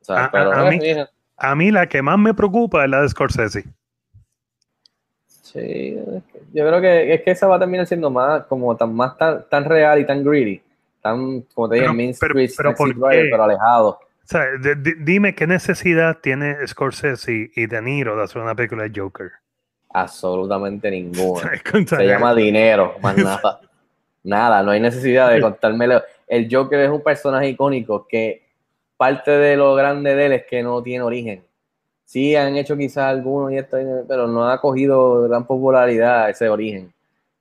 O 0.00 0.04
sea, 0.04 0.16
A- 0.16 0.24
a- 0.26 0.30
pero 0.30 0.52
a 0.52 0.70
mí- 0.70 0.78
eh, 0.82 1.06
A 1.36 1.54
mí 1.56 1.70
la 1.72 1.88
que 1.88 2.00
más 2.00 2.16
me 2.18 2.32
preocupa 2.32 2.84
es 2.84 2.90
la 2.90 3.02
de 3.02 3.08
Scorsese. 3.08 3.64
Sí, 5.26 5.96
yo 6.52 6.66
creo 6.66 6.80
que 6.80 7.14
es 7.14 7.22
que 7.22 7.30
esa 7.32 7.46
va 7.46 7.56
a 7.56 7.58
terminar 7.58 7.86
siendo 7.86 8.10
más 8.10 8.44
como 8.46 8.76
tan 8.76 8.94
más 8.94 9.16
tan, 9.16 9.44
tan 9.48 9.64
real 9.64 10.00
y 10.00 10.06
tan 10.06 10.24
greedy, 10.24 10.60
tan 11.00 11.42
como 11.54 11.68
te 11.68 11.76
dije, 11.76 11.86
Pero- 11.86 11.94
Main 11.94 12.14
pero- 12.18 12.40
Street, 12.40 12.74
pero 12.74 12.90
pero 13.30 13.44
alejado. 13.44 13.88
O 13.90 14.26
sea, 14.26 14.44
de- 14.60 14.94
dime 15.00 15.34
qué 15.34 15.46
necesidad 15.46 16.18
tiene 16.20 16.56
Scorsese 16.66 17.50
y 17.54 17.66
De 17.66 17.82
Niro 17.82 18.16
de 18.16 18.24
hacer 18.24 18.40
una 18.42 18.54
película 18.54 18.84
de 18.88 18.92
Joker. 18.98 19.30
Absolutamente 19.92 20.90
ninguna. 20.90 21.50
Se 21.86 21.96
Se 21.96 22.06
llama 22.06 22.34
dinero, 22.34 22.94
más 23.02 23.16
nada. 23.16 23.60
Nada, 24.24 24.62
no 24.62 24.70
hay 24.70 24.80
necesidad 24.80 25.30
de 25.30 25.40
contármelo. 25.42 26.02
El 26.26 26.48
Joker 26.50 26.80
es 26.80 26.90
un 26.90 27.02
personaje 27.02 27.48
icónico 27.48 28.06
que 28.08 28.42
parte 28.96 29.30
de 29.30 29.56
lo 29.56 29.74
grande 29.74 30.14
de 30.14 30.26
él 30.26 30.32
es 30.32 30.44
que 30.46 30.62
no 30.62 30.82
tiene 30.82 31.02
origen. 31.02 31.44
Sí, 32.04 32.36
han 32.36 32.56
hecho 32.56 32.76
quizás 32.76 33.04
algunos 33.04 33.52
y 33.52 33.56
esto, 33.56 33.76
pero 34.06 34.26
no 34.26 34.48
ha 34.48 34.60
cogido 34.60 35.22
gran 35.22 35.46
popularidad 35.46 36.30
ese 36.30 36.48
origen. 36.48 36.92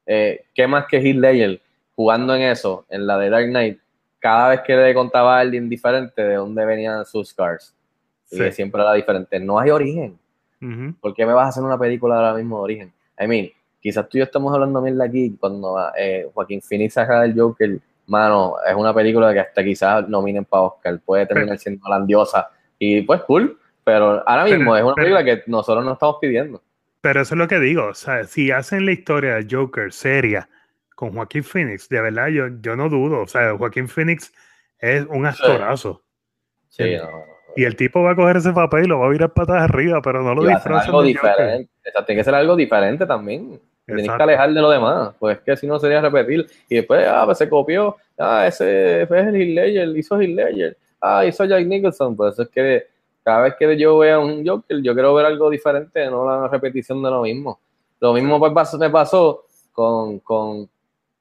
Eh, 0.05 0.45
¿Qué 0.53 0.67
más 0.67 0.85
que 0.87 0.97
Heath 0.97 1.17
Ledger 1.17 1.61
jugando 1.95 2.35
en 2.35 2.43
eso, 2.43 2.85
en 2.89 3.05
la 3.05 3.17
de 3.17 3.29
Dark 3.29 3.47
Knight? 3.47 3.79
Cada 4.19 4.49
vez 4.49 4.61
que 4.61 4.75
le 4.75 4.93
contaba 4.93 5.37
a 5.37 5.41
alguien 5.41 5.69
diferente 5.69 6.21
de 6.21 6.35
dónde 6.35 6.65
venían 6.65 7.05
sus 7.05 7.29
scars. 7.29 7.75
Sí. 8.25 8.51
siempre 8.51 8.81
era 8.81 8.93
diferente. 8.93 9.39
No 9.39 9.59
hay 9.59 9.69
origen. 9.69 10.17
Ujú. 10.61 10.95
¿Por 10.99 11.13
qué 11.13 11.25
me 11.25 11.33
vas 11.33 11.45
a 11.45 11.49
hacer 11.49 11.63
una 11.63 11.77
película 11.77 12.15
ahora 12.15 12.33
mismo 12.33 12.57
de 12.57 12.63
origen? 12.63 12.93
I 13.19 13.27
mean, 13.27 13.49
quizás 13.79 14.07
tú 14.07 14.17
y 14.17 14.19
yo 14.19 14.23
estamos 14.23 14.51
hablando 14.53 14.81
mierda 14.81 15.03
aquí 15.03 15.35
cuando 15.39 15.77
eh, 15.97 16.29
Joaquín 16.33 16.61
Phoenix 16.61 16.93
saca 16.93 17.21
del 17.21 17.39
Joker, 17.39 17.79
mano, 18.07 18.55
es 18.67 18.75
una 18.75 18.93
película 18.93 19.33
que 19.33 19.39
hasta 19.39 19.63
quizás 19.63 20.07
nominen 20.09 20.45
para 20.45 20.63
Oscar, 20.63 20.99
puede 21.05 21.25
terminar 21.25 21.57
siendo 21.57 21.85
grandiosa 21.87 22.49
y 22.79 23.01
pues 23.01 23.21
cool, 23.23 23.59
pero 23.83 24.27
ahora 24.27 24.43
Pero- 24.45 24.57
mismo 24.57 24.75
es 24.77 24.83
una 24.83 24.93
pero- 24.95 25.05
película 25.15 25.23
que 25.25 25.43
nosotros 25.49 25.83
no 25.85 25.93
estamos 25.93 26.17
pidiendo. 26.21 26.61
Pero 27.01 27.21
eso 27.21 27.35
es 27.35 27.37
lo 27.39 27.47
que 27.49 27.59
digo. 27.59 27.87
O 27.87 27.93
sea, 27.93 28.23
si 28.23 28.51
hacen 28.51 28.85
la 28.85 28.93
historia 28.93 29.35
de 29.35 29.47
Joker 29.49 29.91
seria 29.91 30.47
con 30.95 31.11
Joaquín 31.13 31.43
Phoenix, 31.43 31.89
de 31.89 31.99
verdad 31.99 32.27
yo, 32.27 32.45
yo 32.61 32.75
no 32.77 32.87
dudo. 32.87 33.21
O 33.21 33.27
sea, 33.27 33.57
Joaquín 33.57 33.89
Phoenix 33.89 34.31
es 34.79 35.05
un 35.09 35.25
actorazo. 35.25 36.01
Sí, 36.69 36.83
Sí. 36.83 36.95
no, 36.97 37.03
no, 37.11 37.17
no. 37.17 37.33
Y 37.57 37.65
el 37.65 37.75
tipo 37.75 38.01
va 38.01 38.11
a 38.11 38.15
coger 38.15 38.37
ese 38.37 38.51
papel 38.53 38.85
y 38.85 38.87
lo 38.87 38.99
va 38.99 39.07
a 39.07 39.09
virar 39.09 39.31
patas 39.33 39.61
arriba, 39.61 40.01
pero 40.01 40.23
no 40.23 40.33
lo 40.33 40.43
Y 40.43 40.45
va 40.47 40.53
a 40.53 40.59
ser 40.61 40.71
disfrazan 40.71 40.87
algo 40.89 41.03
diferente. 41.03 41.71
Tiene 42.05 42.19
que 42.19 42.23
ser 42.23 42.35
algo 42.35 42.55
diferente 42.55 43.05
también. 43.05 43.59
Tienes 43.85 44.05
que 44.05 44.23
alejar 44.23 44.53
de 44.53 44.61
lo 44.61 44.69
demás, 44.69 45.13
pues 45.19 45.37
es 45.37 45.43
que 45.43 45.57
si 45.57 45.67
no 45.67 45.77
sería 45.79 45.99
repetir. 45.99 46.47
Y 46.69 46.75
después, 46.75 47.05
ah, 47.07 47.23
pues 47.25 47.37
se 47.37 47.49
copió, 47.49 47.97
ah, 48.17 48.47
ese 48.47 49.05
fue 49.07 49.19
el 49.19 49.35
Heath 49.35 49.55
Ledger, 49.55 49.97
hizo 49.97 50.19
Heath 50.19 50.35
Ledger, 50.35 50.77
ah, 51.01 51.25
hizo 51.25 51.43
Jack 51.43 51.65
Nicholson. 51.65 52.15
Pues 52.15 52.33
eso 52.33 52.43
es 52.43 52.49
que 52.49 52.87
cada 53.23 53.41
vez 53.41 53.55
que 53.59 53.77
yo 53.77 53.97
vea 53.97 54.19
un 54.19 54.45
Joker, 54.45 54.81
yo 54.81 54.93
quiero 54.93 55.13
ver 55.13 55.25
algo 55.25 55.49
diferente, 55.49 56.05
no 56.09 56.25
la 56.25 56.47
repetición 56.47 57.03
de 57.03 57.09
lo 57.09 57.21
mismo. 57.23 57.59
Lo 57.99 58.13
mismo 58.13 58.39
pues, 58.39 58.73
me 58.75 58.89
pasó 58.89 59.45
con, 59.71 60.19
con, 60.19 60.69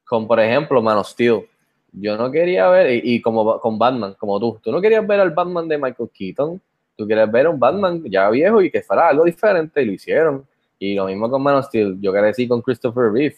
con, 0.04 0.26
por 0.26 0.38
ejemplo, 0.38 0.80
Man 0.80 0.98
of 0.98 1.08
Steel. 1.08 1.46
Yo 1.92 2.16
no 2.16 2.30
quería 2.30 2.68
ver, 2.70 2.92
y, 2.92 3.16
y 3.16 3.20
como 3.20 3.58
con 3.60 3.78
Batman, 3.78 4.14
como 4.18 4.38
tú, 4.40 4.58
tú 4.62 4.72
no 4.72 4.80
querías 4.80 5.06
ver 5.06 5.20
al 5.20 5.30
Batman 5.30 5.68
de 5.68 5.78
Michael 5.78 6.10
Keaton, 6.12 6.60
tú 6.96 7.06
querías 7.06 7.30
ver 7.30 7.48
un 7.48 7.58
Batman 7.58 8.02
ya 8.06 8.30
viejo 8.30 8.62
y 8.62 8.70
que 8.70 8.82
fuera 8.82 9.08
algo 9.08 9.24
diferente, 9.24 9.82
y 9.82 9.86
lo 9.86 9.92
hicieron. 9.92 10.46
Y 10.84 10.94
lo 10.96 11.04
mismo 11.06 11.30
con 11.30 11.40
Man 11.40 11.54
of 11.54 11.66
Steel, 11.66 11.96
yo 12.00 12.12
crecí 12.12 12.48
con 12.48 12.60
Christopher 12.60 13.12
Reeve, 13.12 13.36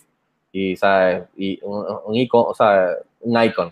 y, 0.51 0.75
¿sabes? 0.77 1.25
y 1.37 1.59
un, 1.63 1.85
un 2.07 2.15
icono, 2.15 2.45
o 2.45 2.55
sea, 2.55 2.89
un 3.21 3.43
icon. 3.43 3.71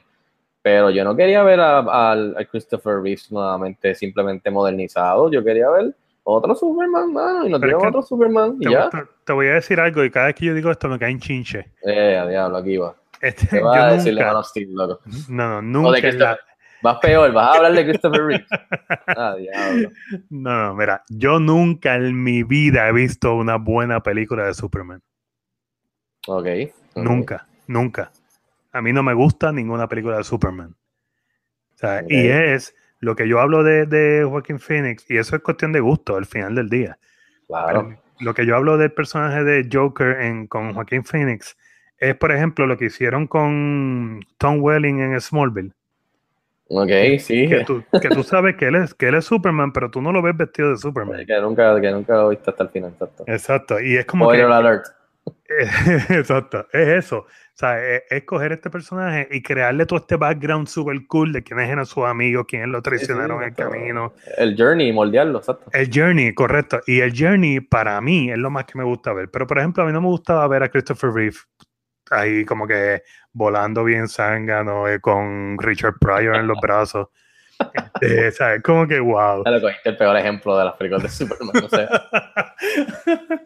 Pero 0.61 0.91
yo 0.91 1.05
no 1.05 1.17
quería 1.17 1.43
ver 1.43 1.59
a, 1.59 1.79
a- 1.79 2.13
a 2.13 2.45
Christopher 2.45 3.01
Reeve 3.01 3.23
nuevamente 3.31 3.95
simplemente 3.95 4.51
modernizado, 4.51 5.31
yo 5.31 5.43
quería 5.43 5.71
ver 5.71 5.95
otro 6.23 6.55
Superman, 6.55 7.13
mano, 7.15 7.47
y 7.47 7.51
no 7.51 7.59
tenemos 7.59 7.85
otro 7.87 8.03
Superman, 8.03 8.57
y 8.61 8.65
Te, 8.67 8.71
ya. 8.73 8.91
te- 8.91 8.99
te 9.25 9.33
voy 9.33 9.47
a 9.47 9.55
decir 9.55 9.81
algo 9.81 10.05
y 10.05 10.11
cada 10.11 10.27
vez 10.27 10.35
que 10.35 10.45
yo 10.47 10.55
digo 10.55 10.71
esto 10.71 10.89
me 10.91 10.99
cae 10.99 11.11
en 11.11 11.19
chinche. 11.21 11.73
Eh, 11.83 12.23
diablo, 12.29 12.59
aquí 12.59 12.77
va. 12.77 12.95
Este, 13.23 13.47
¿Qué 13.49 13.57
yo 13.57 13.63
vas 13.63 13.75
a 13.85 13.93
decirle 13.97 14.21
Man 14.21 14.29
nunca, 14.35 14.39
of 14.41 14.47
Steel, 14.49 14.75
loco? 14.75 15.01
no, 15.31 15.63
no, 15.63 15.89
O 15.89 15.93
de 15.93 16.03
nunca 16.03 16.13
la- 16.13 16.39
Vas 16.83 16.99
peor, 17.01 17.33
vas 17.33 17.49
a 17.49 17.57
hablar 17.59 17.73
de 17.75 17.85
Christopher 17.85 18.23
Reeve. 18.25 18.47
Ah, 19.07 19.35
diablo. 19.37 19.91
no, 20.31 20.67
no, 20.67 20.75
mira, 20.75 21.03
yo 21.09 21.39
nunca 21.39 21.95
en 21.97 22.23
mi 22.23 22.43
vida 22.43 22.89
he 22.89 22.93
visto 22.93 23.35
una 23.35 23.57
buena 23.57 24.03
película 24.03 24.47
de 24.47 24.55
Superman. 24.55 25.01
Ok. 26.27 26.47
ok. 26.95 27.05
Nunca, 27.05 27.47
nunca. 27.67 28.11
A 28.73 28.81
mí 28.81 28.93
no 28.93 29.03
me 29.03 29.15
gusta 29.15 29.53
ninguna 29.53 29.87
película 29.89 30.17
de 30.19 30.25
Superman. 30.25 30.75
O 31.75 31.77
sea, 31.77 32.01
Ok. 32.01 32.11
y 32.11 32.27
es 32.29 32.75
lo 33.01 33.15
que 33.17 33.29
yo 33.29 33.41
hablo 33.41 33.63
de, 33.65 33.87
de 33.87 34.25
Joaquin 34.25 34.59
Phoenix, 34.61 35.05
y 35.11 35.19
eso 35.19 35.37
es 35.37 35.43
cuestión 35.43 35.73
de 35.73 35.81
gusto 35.81 36.17
al 36.17 36.27
final 36.27 36.55
del 36.55 36.69
día. 36.69 36.99
Claro. 37.49 37.97
Lo 38.21 38.35
que 38.35 38.47
yo 38.47 38.57
hablo 38.57 38.77
del 38.79 38.93
personaje 38.93 39.43
de 39.43 39.69
Joker 39.71 40.21
en, 40.23 40.47
con 40.47 40.73
Joaquin 40.75 41.05
Phoenix 41.05 41.57
es, 41.99 42.15
por 42.15 42.33
ejemplo, 42.33 42.67
lo 42.67 42.77
que 42.79 42.87
hicieron 42.87 43.27
con 43.27 44.21
Tom 44.39 44.59
Welling 44.61 45.01
en 45.01 45.21
Smallville. 45.21 45.73
Ok, 46.75 47.19
sí. 47.19 47.49
Que 47.49 47.65
tú, 47.65 47.85
que 48.01 48.09
tú 48.09 48.23
sabes 48.23 48.57
que 48.57 48.67
él, 48.67 48.77
es, 48.77 48.95
que 48.95 49.09
él 49.09 49.15
es 49.15 49.27
Superman, 49.27 49.73
pero 49.73 49.91
tú 49.91 50.01
no 50.01 50.11
lo 50.11 50.23
ves 50.23 50.35
vestido 50.37 50.71
de 50.71 50.79
Superman. 50.79 51.27
Que 51.27 51.39
nunca, 51.39 51.79
que 51.81 51.91
nunca 51.91 52.17
lo 52.17 52.31
viste 52.31 52.51
hasta 52.51 52.65
el 52.65 52.71
final, 52.71 52.93
exacto. 52.93 53.25
Exacto. 53.27 53.81
Y 53.81 53.97
es 53.97 54.07
como 54.07 54.31
que. 54.31 54.39
Spoiler 54.39 54.53
alert. 54.53 54.87
Exacto, 56.09 56.67
es 56.73 57.05
eso. 57.05 57.19
O 57.19 57.55
sea, 57.55 57.79
es, 57.79 58.03
es 58.09 58.25
coger 58.25 58.53
este 58.53 58.71
personaje 58.71 59.29
y 59.31 59.43
crearle 59.43 59.85
todo 59.85 59.99
este 59.99 60.17
background 60.17 60.67
super 60.67 60.97
cool 61.07 61.33
de 61.33 61.43
quiénes 61.43 61.69
eran 61.69 61.85
sus 61.85 62.05
amigos, 62.05 62.47
quiénes 62.49 62.69
lo 62.69 62.81
traicionaron 62.81 63.43
en 63.43 63.51
el 63.51 63.55
camino. 63.55 64.15
El 64.39 64.57
journey, 64.57 64.91
moldearlo, 64.93 65.39
exacto. 65.39 65.71
El 65.73 65.91
journey, 65.93 66.33
correcto. 66.33 66.81
Y 66.87 67.01
el 67.01 67.13
journey 67.15 67.61
para 67.61 68.01
mí 68.01 68.31
es 68.31 68.39
lo 68.39 68.51
más 68.51 68.65
que 68.65 68.79
me 68.79 68.85
gusta 68.85 69.13
ver. 69.13 69.31
Pero 69.31 69.47
por 69.47 69.59
ejemplo, 69.59 69.83
a 69.83 69.87
mí 69.87 69.93
no 69.93 70.01
me 70.01 70.09
gustaba 70.09 70.49
ver 70.49 70.63
a 70.63 70.71
Christopher 70.71 71.11
Reeve 71.11 71.37
ahí 72.13 72.45
como 72.45 72.67
que 72.67 73.03
volando 73.33 73.85
bien 73.85 74.09
zángano 74.09 74.89
eh, 74.89 75.01
con 75.01 75.57
Richard 75.59 75.95
Pryor 76.01 76.37
en 76.37 76.47
los 76.47 76.59
brazos. 76.61 77.09
Este, 78.01 78.29
o 78.29 78.33
sea, 78.33 78.55
es 78.55 78.63
como 78.63 78.89
que 78.89 78.99
wow. 78.99 79.45
Le 79.45 79.61
cogiste 79.61 79.91
el 79.91 79.97
peor 79.97 80.17
ejemplo 80.17 80.57
de 80.59 80.65
las 80.65 80.75
películas 80.75 81.05
de 81.05 81.09
Superman. 81.11 81.65
O 81.65 81.69
sea, 81.69 81.89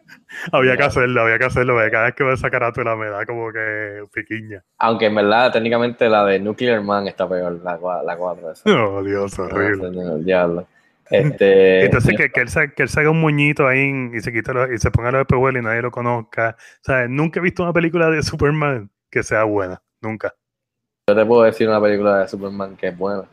había 0.53 0.77
que 0.77 0.83
hacerlo, 0.85 1.23
había 1.23 1.39
que 1.39 1.45
hacerlo. 1.45 1.75
porque 1.75 1.91
Cada 1.91 2.05
vez 2.07 2.15
que 2.15 2.25
veo 2.25 2.33
esa 2.35 2.51
carátula 2.51 2.97
me 2.97 3.09
da 3.11 3.27
como 3.27 3.53
que 3.53 4.05
piquiña. 4.13 4.63
aunque 4.79 5.07
en 5.07 5.15
verdad, 5.17 5.53
técnicamente 5.53 6.09
la 6.09 6.25
de 6.25 6.39
Nuclear 6.41 6.81
Man 6.83 7.07
está 7.09 7.29
peor, 7.29 7.61
la, 7.63 7.79
la 8.05 8.17
4. 8.17 8.51
esa. 8.53 8.71
Oh, 8.87 9.03
Dios, 9.03 9.39
horrible. 9.39 9.91
No, 9.91 10.17
diablo. 10.19 10.67
Este, 11.11 11.85
Entonces 11.85 12.17
que, 12.17 12.31
que, 12.31 12.41
él 12.41 12.49
que 12.75 12.83
él 12.83 12.89
saque 12.89 13.09
un 13.09 13.21
muñito 13.21 13.67
ahí 13.67 14.11
y 14.13 14.21
se 14.21 14.33
quita 14.33 14.53
los- 14.53 14.71
y 14.73 14.79
se 14.79 14.91
ponga 14.91 15.13
los 15.13 15.21
espejuelos 15.21 15.63
y 15.63 15.65
nadie 15.65 15.83
lo 15.83 15.91
conozca. 15.91 16.57
O 16.59 16.85
sea, 16.85 17.07
nunca 17.09 17.39
he 17.41 17.43
visto 17.43 17.63
una 17.63 17.73
película 17.73 18.11
de 18.11 18.23
Superman 18.23 18.91
que 19.11 19.23
sea 19.23 19.45
buena. 19.45 19.81
Nunca. 20.01 20.35
yo 21.09 21.15
te 21.15 21.25
puedo 21.25 21.43
decir 21.45 21.69
una 21.69 21.81
película 21.81 22.19
de 22.19 22.29
Superman 22.29 22.77
que 22.77 22.89
es 22.89 22.97
buena. 22.99 23.25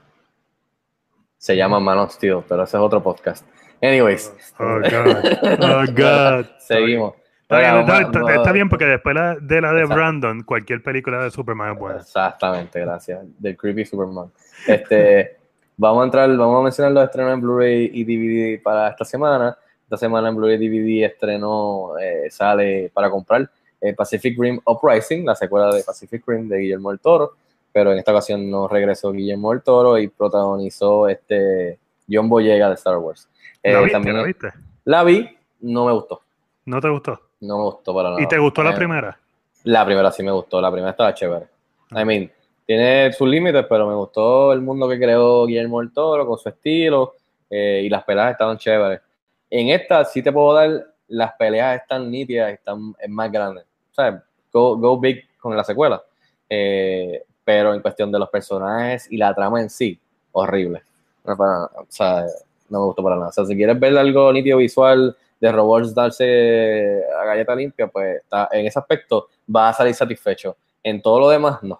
Se 1.37 1.55
llama 1.57 1.79
Man 1.79 1.97
of 1.97 2.11
Steel, 2.13 2.43
pero 2.47 2.63
ese 2.63 2.77
es 2.77 2.81
otro 2.83 3.01
podcast. 3.03 3.45
Anyways, 3.81 4.33
Oh, 4.59 4.79
God. 4.79 5.59
Oh, 5.61 5.83
God. 5.93 6.45
seguimos. 6.59 7.15
Está 7.41 7.57
bien, 7.59 7.69
Ahora, 7.71 7.81
está, 7.81 7.93
vamos 7.93 8.15
a- 8.15 8.19
está- 8.21 8.35
está 8.35 8.51
bien 8.53 8.69
porque 8.69 8.85
después 8.85 9.13
la- 9.15 9.35
de 9.35 9.61
la 9.61 9.71
de 9.73 9.81
Exacto. 9.81 9.95
Brandon, 9.95 10.43
cualquier 10.43 10.81
película 10.81 11.21
de 11.23 11.31
Superman 11.31 11.73
es 11.73 11.79
buena. 11.79 11.99
Exactamente, 11.99 12.79
gracias. 12.79 13.19
Del 13.39 13.57
Creepy 13.57 13.85
Superman. 13.85 14.31
Este, 14.67 15.37
vamos 15.77 16.01
a 16.01 16.05
entrar, 16.05 16.35
vamos 16.37 16.59
a 16.59 16.63
mencionar 16.63 16.91
los 16.93 17.03
estrenos 17.03 17.33
en 17.33 17.41
Blu-ray 17.41 17.91
y 17.93 18.03
DVD 18.03 18.61
para 18.61 18.89
esta 18.89 19.05
semana. 19.05 19.57
Esta 19.83 19.97
semana 19.97 20.29
en 20.29 20.35
Blu-ray 20.35 20.55
y 20.63 20.69
DVD 20.69 21.05
estreno 21.05 21.97
eh, 21.99 22.29
sale 22.31 22.89
para 22.93 23.09
comprar 23.09 23.49
eh, 23.81 23.93
Pacific 23.93 24.37
Rim 24.39 24.59
Uprising, 24.65 25.25
la 25.25 25.35
secuela 25.35 25.73
de 25.73 25.83
Pacific 25.83 26.23
Rim 26.25 26.47
de 26.47 26.57
Guillermo 26.59 26.89
del 26.89 26.99
Toro, 26.99 27.33
pero 27.71 27.91
en 27.91 27.99
esta 27.99 28.11
ocasión 28.11 28.49
no 28.49 28.67
regresó 28.67 29.11
Guillermo 29.11 29.51
del 29.51 29.61
Toro 29.61 29.97
y 29.97 30.07
protagonizó 30.07 31.07
este 31.09 31.79
John 32.09 32.29
Boyega 32.29 32.69
de 32.69 32.75
Star 32.75 32.97
Wars. 32.97 33.27
Eh, 33.61 33.73
¿La 33.73 33.79
viste? 33.79 33.91
también 33.93 34.17
¿La 34.17 34.23
viste? 34.23 34.47
la 34.85 35.03
vi, 35.03 35.37
no 35.61 35.85
me 35.85 35.91
gustó. 35.91 36.21
¿No 36.65 36.79
te 36.79 36.89
gustó? 36.89 37.19
No 37.41 37.57
me 37.57 37.63
gustó 37.65 37.93
para 37.93 38.09
nada. 38.11 38.21
¿Y 38.21 38.27
te 38.27 38.37
gustó 38.37 38.63
la 38.63 38.71
Eh, 38.71 38.75
primera? 38.75 39.19
La 39.65 39.85
primera 39.85 40.11
sí 40.11 40.23
me 40.23 40.31
gustó, 40.31 40.61
la 40.61 40.71
primera 40.71 40.91
estaba 40.91 41.13
chévere. 41.13 41.45
I 41.91 42.03
mean, 42.05 42.31
tiene 42.65 43.11
sus 43.13 43.27
límites, 43.27 43.65
pero 43.67 43.87
me 43.87 43.95
gustó 43.95 44.53
el 44.53 44.61
mundo 44.61 44.87
que 44.87 44.97
creó 44.97 45.45
Guillermo 45.45 45.79
del 45.79 45.91
Toro 45.91 46.25
con 46.25 46.37
su 46.37 46.49
estilo 46.49 47.15
eh, 47.49 47.81
y 47.85 47.89
las 47.89 48.03
peleas 48.03 48.31
estaban 48.31 48.57
chéveres. 48.57 49.01
En 49.49 49.69
esta 49.69 50.05
sí 50.05 50.21
te 50.21 50.31
puedo 50.31 50.53
dar, 50.53 50.87
las 51.07 51.33
peleas 51.33 51.81
están 51.81 52.09
nítidas, 52.09 52.51
están 52.53 52.95
es 52.99 53.09
más 53.09 53.31
grandes. 53.31 53.65
O 53.91 53.93
sea, 53.93 54.23
go, 54.51 54.99
big 54.99 55.23
con 55.37 55.55
la 55.55 55.63
secuela. 55.63 56.01
Eh, 56.49 57.23
pero 57.43 57.73
en 57.73 57.81
cuestión 57.81 58.11
de 58.11 58.19
los 58.19 58.29
personajes 58.29 59.11
y 59.11 59.17
la 59.17 59.33
trama 59.33 59.61
en 59.61 59.69
sí, 59.69 59.99
horrible. 60.31 60.83
No. 61.25 61.33
O 61.33 61.85
sea, 61.89 62.25
no 62.69 62.79
me 62.79 62.85
gustó 62.85 63.03
para 63.03 63.15
nada. 63.15 63.29
O 63.29 63.31
sea, 63.31 63.45
si 63.45 63.55
quieres 63.55 63.79
ver 63.79 63.97
algo 63.97 64.31
nítido 64.31 64.57
visual 64.57 65.15
de 65.39 65.51
robots 65.51 65.93
darse 65.93 67.01
a 67.21 67.25
galleta 67.25 67.55
limpia, 67.55 67.87
pues 67.87 68.21
está, 68.21 68.47
en 68.51 68.65
ese 68.65 68.79
aspecto 68.79 69.27
va 69.53 69.69
a 69.69 69.73
salir 69.73 69.93
satisfecho. 69.93 70.55
En 70.81 71.01
todo 71.01 71.19
lo 71.19 71.29
demás, 71.29 71.61
no. 71.61 71.79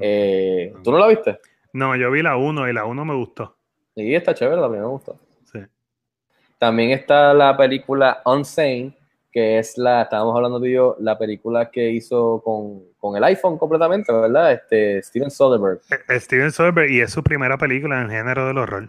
Eh, 0.00 0.72
¿Tú 0.82 0.90
no 0.90 0.98
la 0.98 1.08
viste? 1.08 1.38
No, 1.72 1.96
yo 1.96 2.10
vi 2.10 2.22
la 2.22 2.36
1 2.36 2.68
y 2.68 2.72
la 2.72 2.84
1 2.84 3.04
me 3.04 3.14
gustó. 3.14 3.56
Sí, 3.94 4.14
está 4.14 4.34
chévere, 4.34 4.60
la 4.60 4.68
primera 4.68 4.86
me 4.86 4.92
gustó. 4.92 5.18
Sí. 5.52 5.60
También 6.58 6.90
está 6.90 7.34
la 7.34 7.56
película 7.56 8.22
Unsane, 8.24 8.96
que 9.32 9.58
es 9.58 9.76
la, 9.76 10.02
estábamos 10.02 10.36
hablando 10.36 10.60
tú 10.60 10.66
y 10.66 10.72
yo, 10.74 10.96
la 11.00 11.18
película 11.18 11.70
que 11.70 11.90
hizo 11.90 12.40
con, 12.44 12.82
con 12.98 13.16
el 13.16 13.24
iPhone 13.24 13.58
completamente, 13.58 14.12
¿verdad? 14.12 14.52
Este, 14.52 15.02
Steven 15.02 15.30
Soderbergh. 15.30 15.80
Eh, 16.08 16.20
Steven 16.20 16.52
Soderbergh 16.52 16.90
y 16.90 17.00
es 17.00 17.12
su 17.12 17.22
primera 17.22 17.58
película 17.58 18.00
en 18.00 18.04
el 18.04 18.10
género 18.10 18.46
del 18.46 18.58
horror. 18.58 18.88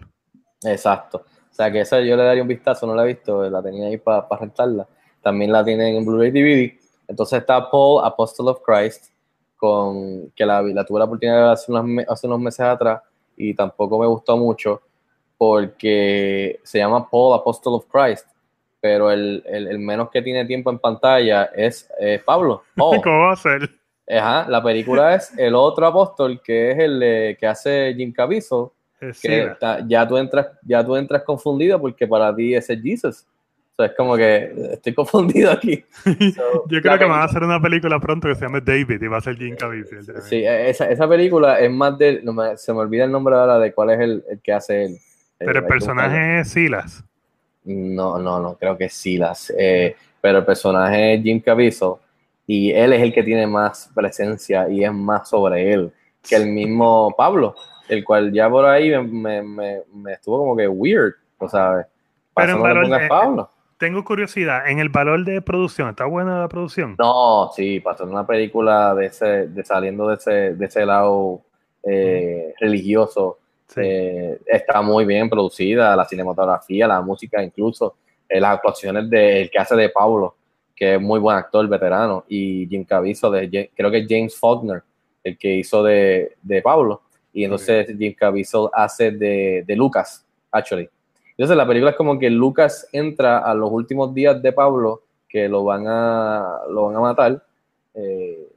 Exacto. 0.64 1.26
O 1.50 1.54
sea, 1.56 1.72
que 1.72 1.82
esa 1.82 2.02
yo 2.02 2.16
le 2.16 2.24
daría 2.24 2.42
un 2.42 2.48
vistazo, 2.48 2.86
no 2.86 2.94
la 2.94 3.04
he 3.04 3.08
visto, 3.08 3.50
la 3.50 3.64
tenía 3.64 3.88
ahí 3.88 3.98
para 3.98 4.28
rentarla. 4.40 4.88
También 5.22 5.52
la 5.52 5.64
tienen 5.64 5.96
en 5.96 6.06
Blu-ray 6.06 6.30
DVD. 6.30 6.78
Entonces 7.08 7.40
está 7.40 7.70
Paul, 7.70 8.06
Apostle 8.06 8.50
of 8.50 8.60
Christ, 8.64 9.06
con, 9.58 10.30
que 10.36 10.46
la, 10.46 10.62
la 10.62 10.86
tuve 10.86 11.00
la 11.00 11.06
oportunidad 11.06 11.36
de 11.38 11.42
ver 11.44 11.52
hace 11.52 11.72
unos, 11.72 12.06
hace 12.08 12.28
unos 12.28 12.40
meses 12.40 12.60
atrás 12.62 13.02
y 13.38 13.54
tampoco 13.54 14.00
me 14.00 14.08
gustó 14.08 14.38
mucho 14.38 14.82
porque 15.38 16.60
se 16.64 16.80
llama 16.80 17.10
Paul, 17.10 17.36
Apostle 17.40 17.74
of 17.74 17.86
Christ, 17.92 18.28
pero 18.82 19.12
el, 19.12 19.44
el- 19.46 19.68
el 19.68 19.80
menos 19.80 20.10
que 20.10 20.22
tiene 20.22 20.46
tiempo 20.46 20.70
en 20.70 20.80
pantalla 20.80 21.46
es 21.56 21.90
eh, 22.00 22.22
Pablo. 22.24 22.64
Paul. 22.76 23.02
¿Cómo 23.04 23.20
va 23.22 23.32
a 23.34 23.36
ser? 23.36 23.70
Ajá, 24.08 24.48
la 24.50 24.62
película 24.62 25.16
es 25.16 25.36
el 25.38 25.56
otro 25.56 25.88
apóstol 25.88 26.40
que 26.44 26.72
es 26.72 26.78
el 26.80 27.02
eh, 27.02 27.38
que 27.40 27.48
hace 27.48 27.94
Jim 27.98 28.14
Caviezel 28.14 28.68
que 29.22 29.42
ya 29.88 30.08
tú 30.08 30.18
entras 30.18 30.48
ya 30.64 30.86
tú 30.86 30.96
entras 30.96 31.24
confundido 31.24 31.82
porque 31.82 32.08
para 32.08 32.34
ti 32.36 32.54
ese 32.54 32.74
es 32.74 32.82
Jesus 32.84 33.26
o 33.78 33.84
sea 33.84 33.86
es 33.88 33.92
como 33.98 34.16
que 34.16 34.54
estoy 34.74 34.94
confundido 34.94 35.52
aquí 35.52 35.84
So, 36.36 36.64
Yo 36.70 36.82
creo 36.82 36.98
que 36.98 37.06
van 37.06 37.22
a 37.22 37.24
hacer 37.26 37.44
una 37.44 37.62
película 37.62 38.00
pronto 38.00 38.28
que 38.28 38.36
se 38.36 38.42
llame 38.46 38.62
David 38.62 39.02
y 39.02 39.08
va 39.08 39.18
a 39.18 39.22
ser 39.22 39.36
Jim 39.38 39.56
Caviezel. 39.56 40.06
también. 40.06 40.24
sí 40.24 40.36
e, 40.38 40.70
esa, 40.70 40.90
esa 40.90 41.08
película 41.08 41.60
es 41.60 41.70
más 41.72 41.98
de 41.98 42.22
no 42.24 42.32
me- 42.34 42.56
se 42.58 42.72
me 42.74 42.80
olvida 42.80 43.04
el 43.06 43.12
nombre 43.12 43.36
ahora 43.36 43.60
de 43.60 43.74
cuál 43.74 43.90
es 43.92 44.00
el, 44.00 44.24
el 44.30 44.40
que 44.42 44.54
hace 44.54 44.86
él 44.86 44.98
Pero 45.38 45.50
Eh, 45.50 45.52
el 45.52 45.58
hay 45.58 45.62
que 45.64 45.68
personaje 45.68 46.40
es 46.40 46.50
Silas. 46.50 47.04
no 47.66 48.18
no 48.20 48.40
no 48.40 48.56
creo 48.56 48.78
que 48.78 48.90
sí 48.90 49.18
las 49.18 49.52
eh, 49.58 49.96
pero 50.22 50.40
el 50.40 50.46
personaje 50.46 51.16
es 51.16 51.24
Jim 51.24 51.40
Caviezel 51.42 51.94
y 52.48 52.72
él 52.72 52.94
es 52.94 53.02
el 53.02 53.14
que 53.14 53.24
tiene 53.24 53.48
más 53.48 53.90
presencia 53.94 54.70
y 54.70 54.84
es 54.84 54.94
más 54.94 55.28
sobre 55.30 55.74
él 55.74 55.92
que 56.28 56.36
el 56.36 56.48
mismo 56.48 57.14
Pablo 57.18 57.56
el 57.90 58.04
cual 58.04 58.32
ya 58.32 58.50
por 58.50 58.66
ahí 58.66 58.90
me, 58.92 59.02
me, 59.02 59.42
me- 59.44 59.82
me 59.94 60.14
estuvo 60.14 60.38
como 60.40 60.56
que 60.56 60.68
weird 60.68 61.14
sabes 61.50 61.86
Pero 62.36 62.60
pongas 62.62 63.02
eh, 63.04 63.08
Pablo 63.08 63.50
Tengo 63.78 64.06
curiosidad, 64.06 64.70
en 64.70 64.80
el 64.80 64.88
valor 64.90 65.26
de 65.26 65.42
producción, 65.42 65.90
¿está 65.90 66.06
buena 66.06 66.40
la 66.40 66.48
producción? 66.48 66.96
No, 66.98 67.52
sí, 67.54 67.82
para 67.82 67.96
hacer 67.96 68.08
una 68.08 68.26
película 68.26 68.96
de 68.96 69.08
ese, 69.08 69.48
de 69.48 69.64
saliendo 69.66 70.08
de 70.08 70.16
ese, 70.16 70.32
de 70.56 70.66
ese 70.66 70.86
lado 70.86 71.42
eh, 71.84 72.54
religioso, 72.60 73.40
Sí. 73.68 73.82
eh, 73.84 74.40
está 74.46 74.82
muy 74.84 75.06
bien 75.06 75.28
producida, 75.30 75.96
la 75.96 76.06
cinematografía, 76.06 76.88
la 76.88 77.02
música, 77.02 77.44
incluso 77.44 77.96
eh, 78.30 78.40
las 78.40 78.54
actuaciones 78.56 79.10
del 79.10 79.50
que 79.50 79.58
hace 79.60 79.76
de 79.76 79.90
Pablo, 79.90 80.36
que 80.76 80.96
es 80.96 81.02
muy 81.02 81.20
buen 81.20 81.36
actor 81.36 81.68
veterano, 81.68 82.24
y 82.30 82.68
Jim 82.68 82.86
Caviezel, 82.86 83.32
de, 83.32 83.72
creo 83.76 83.90
que 83.92 83.98
es 84.00 84.08
James 84.08 84.38
Faulkner, 84.40 84.84
el 85.24 85.38
que 85.38 85.56
hizo 85.56 85.84
de, 85.84 86.36
de 86.44 86.62
Pablo, 86.62 87.02
y 87.34 87.44
entonces 87.44 87.88
Jim 87.98 88.14
Caviezel 88.14 88.68
hace 88.72 89.12
de, 89.12 89.64
de 89.68 89.76
Lucas, 89.76 90.24
actually. 90.52 90.88
Entonces 91.38 91.58
la 91.58 91.68
película 91.68 91.92
es 91.92 91.98
como 91.98 92.18
que 92.18 92.30
Lucas 92.30 92.88
entra 92.92 93.40
a 93.40 93.54
los 93.54 93.72
últimos 93.72 94.14
días 94.14 94.42
de 94.42 94.52
Pablo, 94.54 95.04
que 95.28 95.50
lo 95.50 95.64
van 95.64 95.86
a, 95.88 96.62
lo 96.70 96.86
van 96.88 96.96
a 96.96 97.00
matar, 97.00 97.44
eh, 97.94 98.48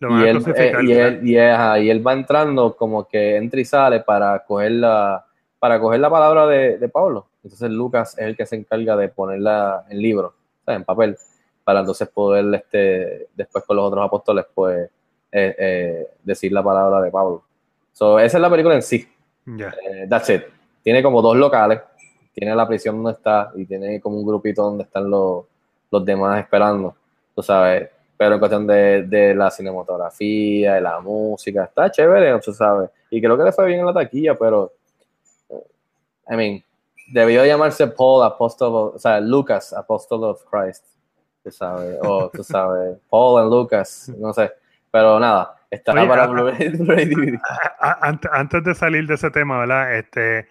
Lo 0.00 0.10
van 0.10 0.20
y 0.20 0.24
a 0.24 0.30
él, 0.30 0.36
eh, 0.56 0.72
y, 0.82 0.92
él, 0.92 1.20
y, 1.22 1.36
él, 1.36 1.50
ajá, 1.50 1.78
y 1.78 1.90
él 1.90 2.06
va 2.06 2.12
entrando 2.12 2.76
como 2.76 3.06
que 3.06 3.36
entra 3.36 3.60
y 3.60 3.64
sale 3.64 4.00
para 4.00 4.44
coger 4.44 4.72
la, 4.72 5.24
para 5.58 5.78
coger 5.80 6.00
la 6.00 6.10
palabra 6.10 6.46
de, 6.46 6.78
de 6.78 6.88
Pablo. 6.88 7.26
Entonces 7.42 7.70
Lucas 7.70 8.18
es 8.18 8.26
el 8.26 8.36
que 8.36 8.46
se 8.46 8.56
encarga 8.56 8.96
de 8.96 9.08
ponerla 9.08 9.84
en 9.88 10.02
libro, 10.02 10.34
en 10.66 10.84
papel, 10.84 11.16
para 11.64 11.80
entonces 11.80 12.08
poder 12.08 12.54
este, 12.54 13.28
después 13.34 13.64
con 13.64 13.76
los 13.76 13.86
otros 13.86 14.04
apóstoles 14.04 14.46
pues 14.54 14.90
eh, 15.30 15.54
eh, 15.58 16.06
decir 16.22 16.50
la 16.52 16.62
palabra 16.62 17.02
de 17.02 17.10
Pablo. 17.10 17.44
So, 17.92 18.18
esa 18.18 18.38
es 18.38 18.40
la 18.40 18.50
película 18.50 18.74
en 18.74 18.82
sí. 18.82 19.06
Ya. 19.44 19.68
Eh, 19.68 20.06
that's 20.08 20.30
it. 20.30 20.42
Tiene 20.82 21.02
como 21.02 21.20
dos 21.20 21.36
locales. 21.36 21.80
Tiene 22.38 22.54
la 22.54 22.68
prisión 22.68 22.96
donde 22.96 23.12
está 23.18 23.50
y 23.56 23.64
tiene 23.66 24.00
como 24.00 24.16
un 24.18 24.26
grupito 24.26 24.62
donde 24.62 24.84
están 24.84 25.10
los, 25.10 25.44
los 25.90 26.04
demás 26.04 26.40
esperando. 26.40 26.94
Tú 27.34 27.42
sabes. 27.42 27.88
Pero 28.16 28.34
en 28.34 28.38
cuestión 28.40 28.66
de, 28.66 29.02
de 29.04 29.34
la 29.34 29.50
cinematografía, 29.50 30.74
de 30.74 30.80
la 30.80 31.00
música, 31.00 31.64
está 31.64 31.90
chévere, 31.90 32.38
tú 32.40 32.52
sabes. 32.52 32.90
Y 33.10 33.20
creo 33.20 33.36
que 33.38 33.44
le 33.44 33.52
fue 33.52 33.66
bien 33.66 33.80
en 33.80 33.86
la 33.86 33.92
taquilla, 33.94 34.34
pero. 34.34 34.72
eh, 35.50 35.64
I 36.30 36.36
mean, 36.36 36.64
debió 37.12 37.44
llamarse 37.44 37.86
Paul 37.86 38.24
Apostle, 38.24 38.66
of- 38.68 38.94
o 38.96 38.98
sea, 38.98 39.20
Lucas 39.20 39.72
Apostle 39.72 40.18
of 40.24 40.44
Christ. 40.50 40.84
Tú 41.44 41.50
sabes. 41.50 41.96
O 42.02 42.28
tú 42.28 42.42
sabes, 42.42 42.98
Paul 43.10 43.42
and 43.42 43.50
Lucas, 43.52 44.12
no 44.18 44.32
sé. 44.32 44.52
Pero 44.90 45.18
nada, 45.20 45.56
para 46.08 46.26
Blu-ray 46.26 47.38
Antes 48.32 48.64
de 48.64 48.74
salir 48.74 49.06
de 49.06 49.14
ese 49.14 49.30
tema, 49.30 49.58
¿verdad? 49.60 49.96
Este, 49.96 50.48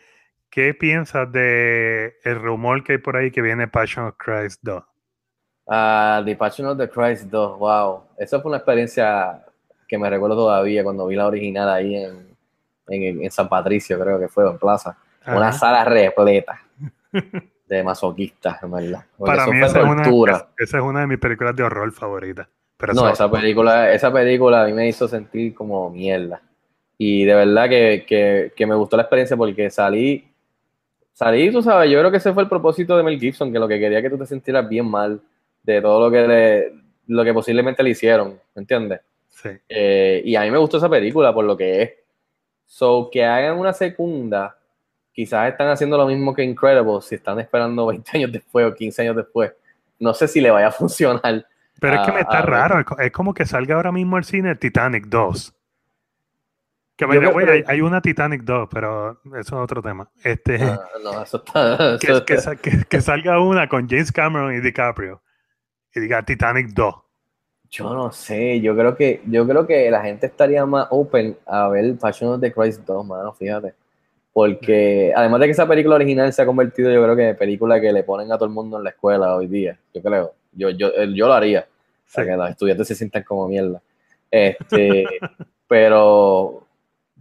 ¿Qué 0.49 0.73
piensas 0.73 1.31
de 1.31 2.15
el 2.23 2.41
rumor 2.41 2.83
que 2.83 2.93
hay 2.93 2.97
por 2.97 3.17
ahí 3.17 3.31
que 3.31 3.41
viene 3.41 3.67
Passion 3.67 4.05
of 4.05 4.15
Christ 4.17 4.59
2? 4.63 4.83
Ah, 5.67 6.21
The 6.23 6.35
Passion 6.35 6.67
of 6.67 6.77
the 6.77 6.89
Christ 6.89 7.25
2, 7.25 7.59
wow. 7.59 8.03
Eso 8.17 8.41
fue 8.41 8.49
una 8.49 8.57
experiencia 8.57 9.43
que 9.87 9.97
me 9.97 10.09
recuerdo 10.09 10.35
todavía 10.35 10.83
cuando 10.83 11.07
vi 11.07 11.15
la 11.15 11.27
original 11.27 11.69
ahí 11.69 11.95
en, 11.95 12.27
en, 12.87 13.23
en 13.23 13.31
San 13.31 13.49
Patricio, 13.49 13.99
creo 13.99 14.19
que 14.19 14.27
fue, 14.27 14.49
en 14.49 14.57
Plaza. 14.57 14.97
Una 15.25 15.51
sala 15.51 15.83
repleta 15.83 16.61
de 17.67 17.83
masoquistas, 17.83 18.63
en 18.63 18.71
verdad. 18.71 19.05
Porque 19.17 19.35
Para 19.35 19.47
mí 19.47 19.57
esa 19.57 19.79
es, 19.79 19.85
una, 19.85 20.47
esa 20.57 20.77
es 20.77 20.83
una 20.83 21.01
de 21.01 21.07
mis 21.07 21.19
películas 21.19 21.55
de 21.55 21.63
horror 21.63 21.91
favoritas. 21.91 22.47
Pero 22.77 22.93
No, 22.93 23.09
esa 23.09 23.29
película, 23.29 23.91
esa 23.91 24.11
película 24.13 24.63
a 24.63 24.65
mí 24.67 24.73
me 24.73 24.87
hizo 24.87 25.07
sentir 25.07 25.53
como 25.53 25.89
mierda. 25.89 26.41
Y 26.97 27.25
de 27.25 27.35
verdad 27.35 27.69
que, 27.69 28.05
que, 28.07 28.53
que 28.55 28.65
me 28.65 28.75
gustó 28.75 28.95
la 28.95 29.03
experiencia 29.03 29.35
porque 29.35 29.69
salí, 29.69 30.31
salí, 31.17 31.51
tú 31.51 31.63
sabes, 31.63 31.89
yo 31.89 31.97
creo 31.99 32.11
que 32.11 32.17
ese 32.17 32.31
fue 32.33 32.43
el 32.43 32.49
propósito 32.49 32.95
de 32.95 33.01
Mel 33.03 33.19
Gibson, 33.19 33.51
que 33.51 33.57
lo 33.59 33.67
que 33.67 33.79
quería 33.79 34.01
que 34.01 34.09
tú 34.09 34.17
te 34.19 34.25
sintieras 34.27 34.69
bien 34.69 34.89
mal 34.89 35.19
de 35.63 35.81
todo 35.81 35.99
lo 36.05 36.11
que 36.11 36.27
le, 36.27 36.73
lo 37.07 37.23
que 37.23 37.33
posiblemente 37.33 37.81
le 37.81 37.89
hicieron, 37.89 38.39
¿entiendes? 38.55 39.01
sí. 39.29 39.49
Eh, 39.67 40.21
y 40.25 40.35
a 40.35 40.41
mí 40.41 40.51
me 40.51 40.57
gustó 40.59 40.77
esa 40.77 40.89
película 40.89 41.33
por 41.33 41.43
lo 41.45 41.57
que 41.57 41.81
es. 41.81 41.91
So, 42.65 43.09
que 43.11 43.23
hagan 43.25 43.57
una 43.57 43.73
segunda 43.73 44.57
quizás 45.13 45.49
están 45.49 45.69
haciendo 45.69 45.97
lo 45.97 46.05
mismo 46.05 46.33
que 46.35 46.43
Incredible, 46.43 47.01
si 47.01 47.15
están 47.15 47.39
esperando 47.39 47.85
20 47.87 48.11
años 48.17 48.31
después 48.31 48.65
o 48.67 48.75
15 48.75 49.01
años 49.01 49.15
después. 49.15 49.51
No 49.99 50.13
sé 50.13 50.27
si 50.27 50.39
le 50.41 50.51
vaya 50.51 50.67
a 50.67 50.71
funcionar. 50.71 51.45
Pero 51.79 51.95
es 51.95 52.05
que 52.07 52.11
me 52.11 52.19
está 52.21 52.39
a- 52.39 52.41
raro. 52.43 52.79
es 52.79 52.85
co- 52.85 52.99
Es 52.99 53.11
como 53.11 53.33
que 53.33 53.45
salga 53.45 53.75
ahora 53.75 53.91
mismo 53.91 54.17
el 54.17 54.23
cine 54.23 54.55
Titanic 54.55 55.05
2. 55.07 55.53
Que 56.97 57.05
the 57.05 57.17
creo 57.19 57.35
que- 57.37 57.51
hay, 57.51 57.63
hay 57.67 57.81
una 57.81 58.01
Titanic 58.01 58.41
2, 58.43 58.67
pero 58.71 59.21
eso 59.39 59.39
es 59.39 59.51
otro 59.53 59.81
tema. 59.81 60.09
Este, 60.23 60.55
Ah, 60.61 60.79
no, 61.03 61.21
eso 61.21 61.37
está. 61.37 61.97
que, 62.01 62.07
eso 62.11 62.25
que 62.25 62.33
está- 62.33 62.51
sa- 62.51 62.55
que- 62.55 62.83
que 62.89 63.01
salga 63.01 63.39
una 63.39 63.69
con 63.69 63.87
James 63.87 64.11
Cameron 64.11 64.53
y 64.55 64.59
DiCaprio. 64.61 65.21
Y 65.93 65.99
diga 65.99 66.23
Titanic 66.23 66.69
2. 66.69 66.95
Yo 67.69 67.93
no 67.93 68.11
sé, 68.11 68.61
yo 68.61 68.75
creo 68.75 68.95
que 68.95 69.21
yo 69.25 69.45
creo 69.47 69.67
que 69.67 69.91
la 69.91 70.01
gente 70.01 70.25
estaría 70.27 70.65
más 70.65 70.87
open 70.89 71.37
a 71.45 71.67
ver 71.67 71.97
Passion 71.99 72.31
of 72.33 72.41
the 72.41 72.51
Christ 72.53 72.81
2, 72.85 73.05
mano, 73.05 73.33
fíjate. 73.33 73.73
Porque 74.33 75.11
además 75.15 75.39
de 75.41 75.47
que 75.47 75.51
esa 75.51 75.67
película 75.67 75.95
original 75.95 76.31
se 76.31 76.41
ha 76.41 76.45
convertido, 76.45 76.91
yo 76.91 77.01
creo 77.03 77.15
que 77.15 77.29
en 77.29 77.37
película 77.37 77.81
que 77.81 77.91
le 77.91 78.03
ponen 78.03 78.31
a 78.31 78.35
todo 78.37 78.45
el 78.45 78.53
mundo 78.53 78.77
en 78.77 78.83
la 78.83 78.91
escuela 78.91 79.35
hoy 79.35 79.47
día. 79.47 79.77
Yo 79.93 80.01
creo. 80.01 80.33
Yo, 80.53 80.69
yo, 80.69 80.87
eh, 80.95 81.09
yo 81.13 81.27
lo 81.27 81.33
haría. 81.33 81.67
Para 82.13 82.25
Sí. 82.25 82.31
que 82.31 82.37
los 82.37 82.49
estudiantes 82.51 82.87
se 82.87 82.95
sientan 82.95 83.23
como 83.23 83.47
mierda. 83.47 83.81
Este, 84.31 85.05
pero, 85.67 86.66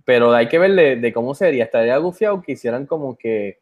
pero 0.06 0.32
hay 0.32 0.48
que 0.48 0.58
ver 0.58 0.72
de, 0.74 0.96
de 0.96 1.12
cómo 1.12 1.34
sería. 1.34 1.64
Estaría 1.64 1.98
gufiado 1.98 2.40
que 2.40 2.52
hicieran 2.52 2.86
como 2.86 3.14
que. 3.18 3.58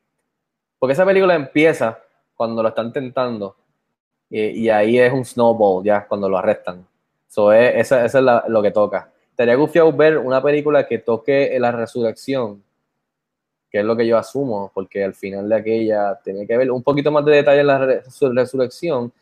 Porque 0.79 0.93
esa 0.93 1.05
película 1.05 1.35
empieza 1.35 1.99
cuando 2.37 2.63
lo 2.63 2.69
están 2.69 2.93
tentando. 2.93 3.57
Y, 4.31 4.41
y 4.65 4.69
ahí 4.71 4.99
es 4.99 5.13
un 5.13 5.25
snowball, 5.25 5.83
ya, 5.85 6.07
cuando 6.07 6.29
lo 6.29 6.39
arrestan. 6.39 6.87
So, 7.29 7.53
es, 7.53 7.75
esa, 7.87 8.05
esa 8.05 8.19
es 8.19 8.25
la- 8.25 8.45
lo 8.47 8.63
que 8.63 8.71
toca. 8.71 9.11
Estaría 9.31 9.57
gufiado 9.57 9.93
ver 9.93 10.19
una 10.19 10.41
película 10.43 10.87
que 10.87 10.99
toque 10.99 11.57
la 11.59 11.73
resurrección, 11.73 12.63
que 13.71 13.81
es 13.81 13.85
lo 13.85 13.97
que 13.97 14.07
yo 14.07 14.17
asumo, 14.17 14.71
porque 14.73 15.03
al 15.03 15.15
final 15.15 15.49
de 15.49 15.57
aquella 15.57 16.15
tenía 16.23 16.47
que 16.47 16.57
ver 16.57 16.71
un 16.71 16.83
poquito 16.83 17.11
más 17.11 17.25
de 17.25 17.33
detalle 17.37 17.61
en 17.63 17.67
la 17.67 17.79
re- 17.79 18.03
resurrección, 18.35 19.13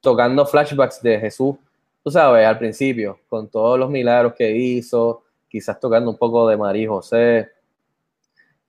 tocando 0.00 0.44
flashbacks 0.44 1.00
de 1.02 1.18
Jesús, 1.18 1.56
tú 2.04 2.10
sabes, 2.10 2.46
al 2.46 2.58
principio, 2.58 3.18
con 3.28 3.48
todos 3.48 3.78
los 3.78 3.88
milagros 3.88 4.34
que 4.34 4.50
hizo, 4.50 5.22
quizás 5.56 5.80
tocando 5.80 6.10
un 6.10 6.18
poco 6.18 6.46
de 6.48 6.54
María 6.58 6.86
José. 6.90 7.48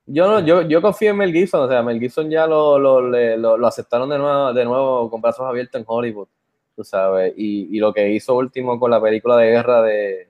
Yo, 0.06 0.26
no, 0.26 0.40
yo, 0.40 0.62
yo 0.62 0.82
confío 0.82 1.12
en 1.12 1.18
Mel 1.18 1.34
Gibson, 1.34 1.64
o 1.64 1.68
sea, 1.68 1.84
Mel 1.84 2.00
Gibson 2.00 2.30
ya 2.30 2.48
lo, 2.48 2.80
lo, 2.80 3.02
lo- 3.02 3.58
lo 3.58 3.68
aceptaron 3.68 4.10
de 4.10 4.18
nuevo, 4.18 4.54
de 4.54 4.64
nuevo 4.64 5.10
con 5.10 5.20
brazos 5.20 5.46
abiertos 5.46 5.82
en 5.82 5.86
Hollywood, 5.86 6.30
tú 6.78 6.84
sabes, 6.86 7.34
y, 7.36 7.76
y 7.76 7.80
lo 7.80 7.94
que 7.94 8.08
hizo 8.10 8.34
último 8.36 8.80
con 8.80 8.90
la 8.90 9.02
película 9.02 9.36
de 9.36 9.48
guerra 9.50 9.82
de 9.82 10.30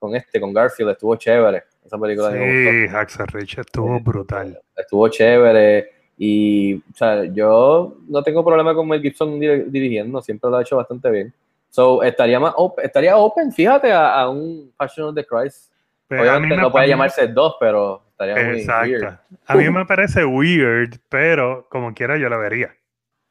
con 0.00 0.16
este, 0.16 0.40
con 0.40 0.52
Garfield, 0.52 0.90
estuvo 0.90 1.14
chévere, 1.14 1.62
esa 1.84 1.96
película 1.98 2.30
me 2.30 2.38
gustó 2.40 2.90
Sí, 2.90 2.96
Axel 2.96 3.26
Rich 3.28 3.58
estuvo 3.60 4.00
brutal. 4.00 4.60
estuvo 4.76 5.08
chévere 5.08 5.88
y 6.18 6.74
o 6.74 6.82
sea, 6.96 7.24
yo 7.26 7.98
no 8.08 8.22
tengo 8.24 8.44
problema 8.44 8.74
con 8.74 8.88
Mel 8.88 9.00
Gibson 9.00 9.38
dir- 9.38 9.66
dirigiendo, 9.66 10.20
siempre 10.20 10.50
lo 10.50 10.56
ha 10.56 10.62
hecho 10.62 10.76
bastante 10.78 11.08
bien. 11.10 11.32
So, 11.70 12.02
estaría 12.02 12.40
más 12.40 12.54
op- 12.56 12.78
estaría 12.80 13.16
open, 13.18 13.52
fíjate, 13.52 13.92
a, 13.92 14.14
a 14.20 14.28
un 14.30 14.72
Passion 14.76 15.08
of 15.08 15.14
the 15.14 15.24
Christ. 15.24 15.70
Pero 16.08 16.22
Obviamente 16.22 16.56
me- 16.56 16.62
no 16.62 16.70
puede 16.70 16.88
llamarse 16.88 17.26
dos, 17.28 17.56
pero 17.58 18.02
estaría 18.10 18.34
muy 18.36 18.64
weird. 18.66 19.18
A 19.46 19.56
mí 19.56 19.70
me 19.70 19.84
parece 19.86 20.24
weird, 20.24 20.96
pero 21.08 21.66
como 21.68 21.92
quiera 21.94 22.16
yo 22.16 22.28
la 22.28 22.36
vería. 22.36 22.74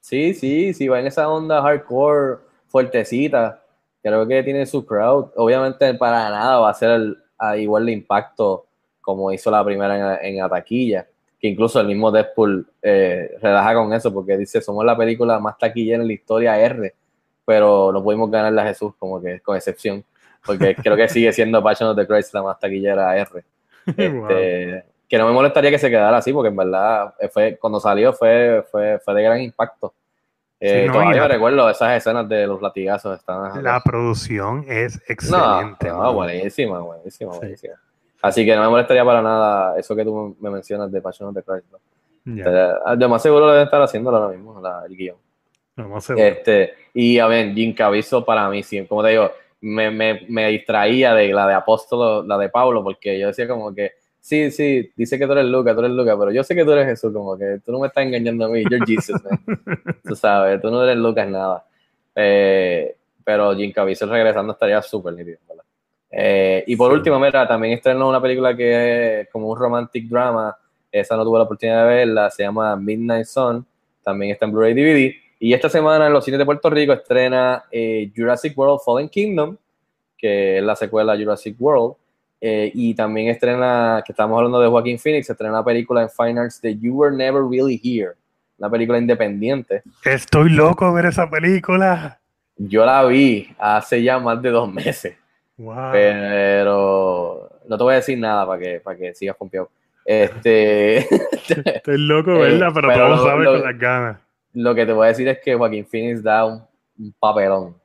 Sí, 0.02 0.34
sí, 0.34 0.74
sí, 0.74 0.88
va 0.88 1.00
en 1.00 1.08
esa 1.08 1.30
onda 1.30 1.62
hardcore, 1.62 2.38
fuertecita. 2.68 3.64
Creo 4.04 4.28
que 4.28 4.44
tiene 4.44 4.66
su 4.66 4.86
crowd. 4.86 5.32
Obviamente 5.36 5.92
para 5.96 6.30
nada 6.30 6.60
va 6.60 6.70
a 6.70 6.74
ser 6.74 6.92
el- 6.92 7.18
a 7.38 7.58
igual 7.58 7.86
de 7.86 7.94
impacto 7.94 8.66
como 9.02 9.32
hizo 9.32 9.50
la 9.52 9.64
primera 9.64 10.20
en, 10.22 10.36
en 10.36 10.42
la 10.42 10.50
taquilla. 10.50 11.08
Que 11.40 11.48
incluso 11.48 11.80
el 11.80 11.88
mismo 11.88 12.12
Deadpool 12.12 12.68
eh, 12.82 13.38
relaja 13.42 13.74
con 13.76 13.94
eso 13.94 14.14
porque 14.14 14.38
dice, 14.38 14.62
somos 14.62 14.86
la 14.86 14.96
película 14.98 15.40
más 15.40 15.58
taquillera 15.58 16.02
en 16.02 16.08
la 16.08 16.14
historia 16.14 16.60
R, 16.60 16.94
pero 17.46 17.92
no 17.92 18.04
pudimos 18.04 18.30
ganarle 18.32 18.62
a 18.62 18.66
Jesús, 18.66 18.94
como 18.98 19.22
que 19.22 19.40
con 19.42 19.56
excepción. 19.56 20.04
Porque 20.46 20.76
creo 20.76 20.96
que 20.96 21.08
sigue 21.10 21.32
siendo 21.34 21.62
Passion 21.64 21.90
of 21.90 21.98
the 21.98 22.06
Christ 22.08 22.34
la 22.34 22.44
más 22.44 22.60
taquillera 22.60 23.16
R. 23.18 23.30
Wow. 23.88 24.30
Este, 24.30 24.84
que 25.08 25.18
no 25.20 25.28
me 25.28 25.34
molestaría 25.34 25.70
que 25.70 25.78
se 25.78 25.90
quedara 25.90 26.18
así, 26.18 26.34
porque 26.34 26.50
en 26.50 26.56
verdad 26.56 27.14
fue, 27.32 27.58
cuando 27.58 27.80
salió 27.80 28.12
fue, 28.14 28.64
fue, 28.72 29.00
fue 29.00 29.14
de 29.14 29.22
gran 29.24 29.40
impacto. 29.42 29.94
Eh, 30.60 30.82
Sí, 30.84 30.88
no, 30.88 30.94
todavía 30.94 31.18
la- 31.18 31.28
me 31.28 31.34
recuerdo 31.36 31.70
esas 31.70 31.98
escenas 31.98 32.28
de 32.28 32.48
los 32.48 32.60
latigazos. 32.62 33.20
Están, 33.20 33.62
La 33.64 33.80
producción 33.82 34.66
es 34.68 35.00
excelente. 35.08 35.90
no, 35.90 36.14
buenísima, 36.14 36.80
buenísima, 36.80 37.34
Sí. 37.34 37.38
buenísima. 37.40 37.76
Así 38.22 38.44
que 38.44 38.56
no 38.56 38.64
me 38.64 38.70
molestaría 38.70 39.06
para 39.06 39.22
nada 39.22 39.78
eso 39.78 39.96
que 39.96 40.04
tú 40.04 40.36
me 40.40 40.50
mencionas 40.50 40.92
de 40.92 41.02
Passion 41.02 41.30
of 41.30 41.36
the 41.36 41.44
Christ. 41.44 41.68
¿no? 41.72 41.78
Eh, 42.44 42.98
De 42.98 43.08
más 43.08 43.22
seguro 43.22 43.46
lo 43.46 43.52
deben 43.52 43.66
estar 43.66 43.82
haciendo 43.84 44.10
ahora 44.10 44.36
mismo, 44.36 44.60
la- 44.60 44.84
el 44.88 44.96
guion. 44.98 45.18
vamos 45.76 46.10
a 46.10 46.16
ver. 46.16 46.34
Este, 46.38 46.74
y 46.96 47.20
a 47.20 47.28
ver, 47.28 47.54
Jim 47.54 47.76
para 48.26 48.50
mí, 48.50 48.64
sí, 48.64 48.84
como 48.88 49.04
te 49.04 49.10
digo, 49.10 49.32
me, 49.66 49.90
me, 49.90 50.22
me 50.30 50.48
distraía 50.50 51.14
de 51.16 51.30
la 51.34 51.48
de 51.48 51.56
Apóstolo, 51.56 52.24
la 52.24 52.38
de 52.38 52.50
Pablo, 52.50 52.84
porque 52.84 53.18
yo 53.20 53.28
decía 53.28 53.48
como 53.48 53.74
que, 53.74 53.94
sí, 54.20 54.52
sí, 54.52 54.92
dice 54.96 55.18
que 55.18 55.26
tú 55.26 55.32
eres 55.32 55.46
Luca, 55.46 55.74
tú 55.74 55.80
eres 55.80 55.92
Luca, 55.92 56.18
pero 56.18 56.32
yo 56.32 56.44
sé 56.44 56.54
que 56.56 56.64
tú 56.64 56.72
eres 56.72 56.86
Jesús, 56.86 57.12
como 57.12 57.36
que 57.38 57.60
tú 57.66 57.72
no 57.72 57.80
me 57.80 57.88
estás 57.88 58.06
engañando 58.06 58.46
a 58.46 58.50
mí, 58.50 58.64
you're 58.70 58.86
Jesus, 58.86 59.22
man. 59.24 59.40
tú 60.04 60.16
sabes, 60.16 60.62
tú 60.62 60.70
no 60.70 60.84
eres 60.84 60.98
Lucas 60.98 61.28
nada. 61.28 61.66
Eh, 62.16 62.96
pero 63.24 63.56
Jim 63.56 63.72
Caviezel 63.72 64.10
regresando 64.10 64.54
estaría 64.54 64.82
súper 64.84 65.14
nítido. 65.14 65.40
Eh, 66.12 66.64
y 66.68 66.76
por 66.76 66.92
Sí. 66.92 66.98
último, 66.98 67.20
mira, 67.20 67.48
también 67.48 67.74
estrenó 67.74 68.08
una 68.08 68.22
película 68.22 68.56
que 68.56 69.22
es 69.22 69.30
como 69.30 69.50
un 69.50 69.58
romantic 69.58 70.08
drama, 70.08 70.56
esa 70.92 71.18
no 71.18 71.24
tuve 71.26 71.40
la 71.40 71.44
oportunidad 71.46 71.88
de 71.88 71.96
verla, 71.96 72.30
se 72.30 72.44
llama 72.44 72.76
Midnight 72.76 73.26
Sun, 73.26 73.66
también 74.04 74.32
está 74.32 74.46
en 74.46 74.52
Blu-ray 74.52 74.74
DVD. 74.74 75.25
Y 75.46 75.54
esta 75.54 75.70
semana 75.70 76.08
en 76.08 76.14
los 76.14 76.26
cines 76.26 76.40
de 76.40 76.46
Puerto 76.46 76.72
Rico 76.72 76.92
estrena 76.92 77.66
eh, 77.72 78.12
Jurassic 78.16 78.58
World 78.58 78.80
Fallen 78.84 79.10
Kingdom, 79.10 79.56
que 80.18 80.58
es 80.58 80.64
la 80.64 80.76
secuela 80.76 81.16
de 81.16 81.24
Jurassic 81.24 81.56
World. 81.60 81.94
Eh, 82.42 82.72
y 82.74 82.96
también 82.96 83.28
estrena, 83.28 84.02
que 84.04 84.12
estamos 84.12 84.36
hablando 84.38 84.60
de 84.60 84.68
Joaquín 84.68 84.98
Phoenix, 84.98 85.30
estrena 85.30 85.54
una 85.54 85.64
película 85.64 86.02
en 86.02 86.10
Fine 86.10 86.40
Arts 86.40 86.60
de 86.64 86.76
You 86.80 86.96
Were 86.96 87.16
Never 87.16 87.44
Really 87.48 87.80
Here, 87.84 88.14
una 88.58 88.72
película 88.72 88.98
independiente. 88.98 89.84
Estoy 90.04 90.50
loco 90.50 90.88
de 90.88 90.96
ver 90.96 91.06
esa 91.06 91.30
película. 91.30 92.20
Yo 92.58 92.84
la 92.84 93.04
vi 93.06 93.48
hace 93.60 94.02
ya 94.02 94.18
más 94.18 94.42
de 94.42 94.50
dos 94.50 94.74
meses, 94.74 95.16
Wow. 95.58 95.92
pero 95.92 97.50
no 97.68 97.78
te 97.78 97.84
voy 97.84 97.94
a 97.94 97.98
decir 97.98 98.18
nada 98.18 98.48
para 98.48 98.60
que, 98.60 98.80
para 98.80 98.98
que 98.98 99.14
sigas 99.14 99.36
confiado. 99.36 99.70
Este, 100.04 100.98
Estoy 101.76 101.98
loco 102.00 102.32
de 102.32 102.38
Eh, 102.40 102.42
verla, 102.52 102.72
pero, 102.74 102.88
pero 102.88 103.06
todos 103.06 103.20
lo- 103.20 103.26
saben 103.26 103.44
lo- 103.44 103.52
con 103.52 103.62
las 103.64 103.78
ganas. 103.80 104.25
Lo 104.56 104.74
que 104.76 104.86
te 104.86 104.94
voy 104.94 105.06
a 105.06 105.10
decir 105.10 105.28
es 105.28 105.40
que 105.40 105.54
Joaquín 105.56 105.86
Phoenix 105.86 106.24
da 106.24 106.46
un, 106.46 106.64
un 106.98 107.14
papelón. 107.20 107.76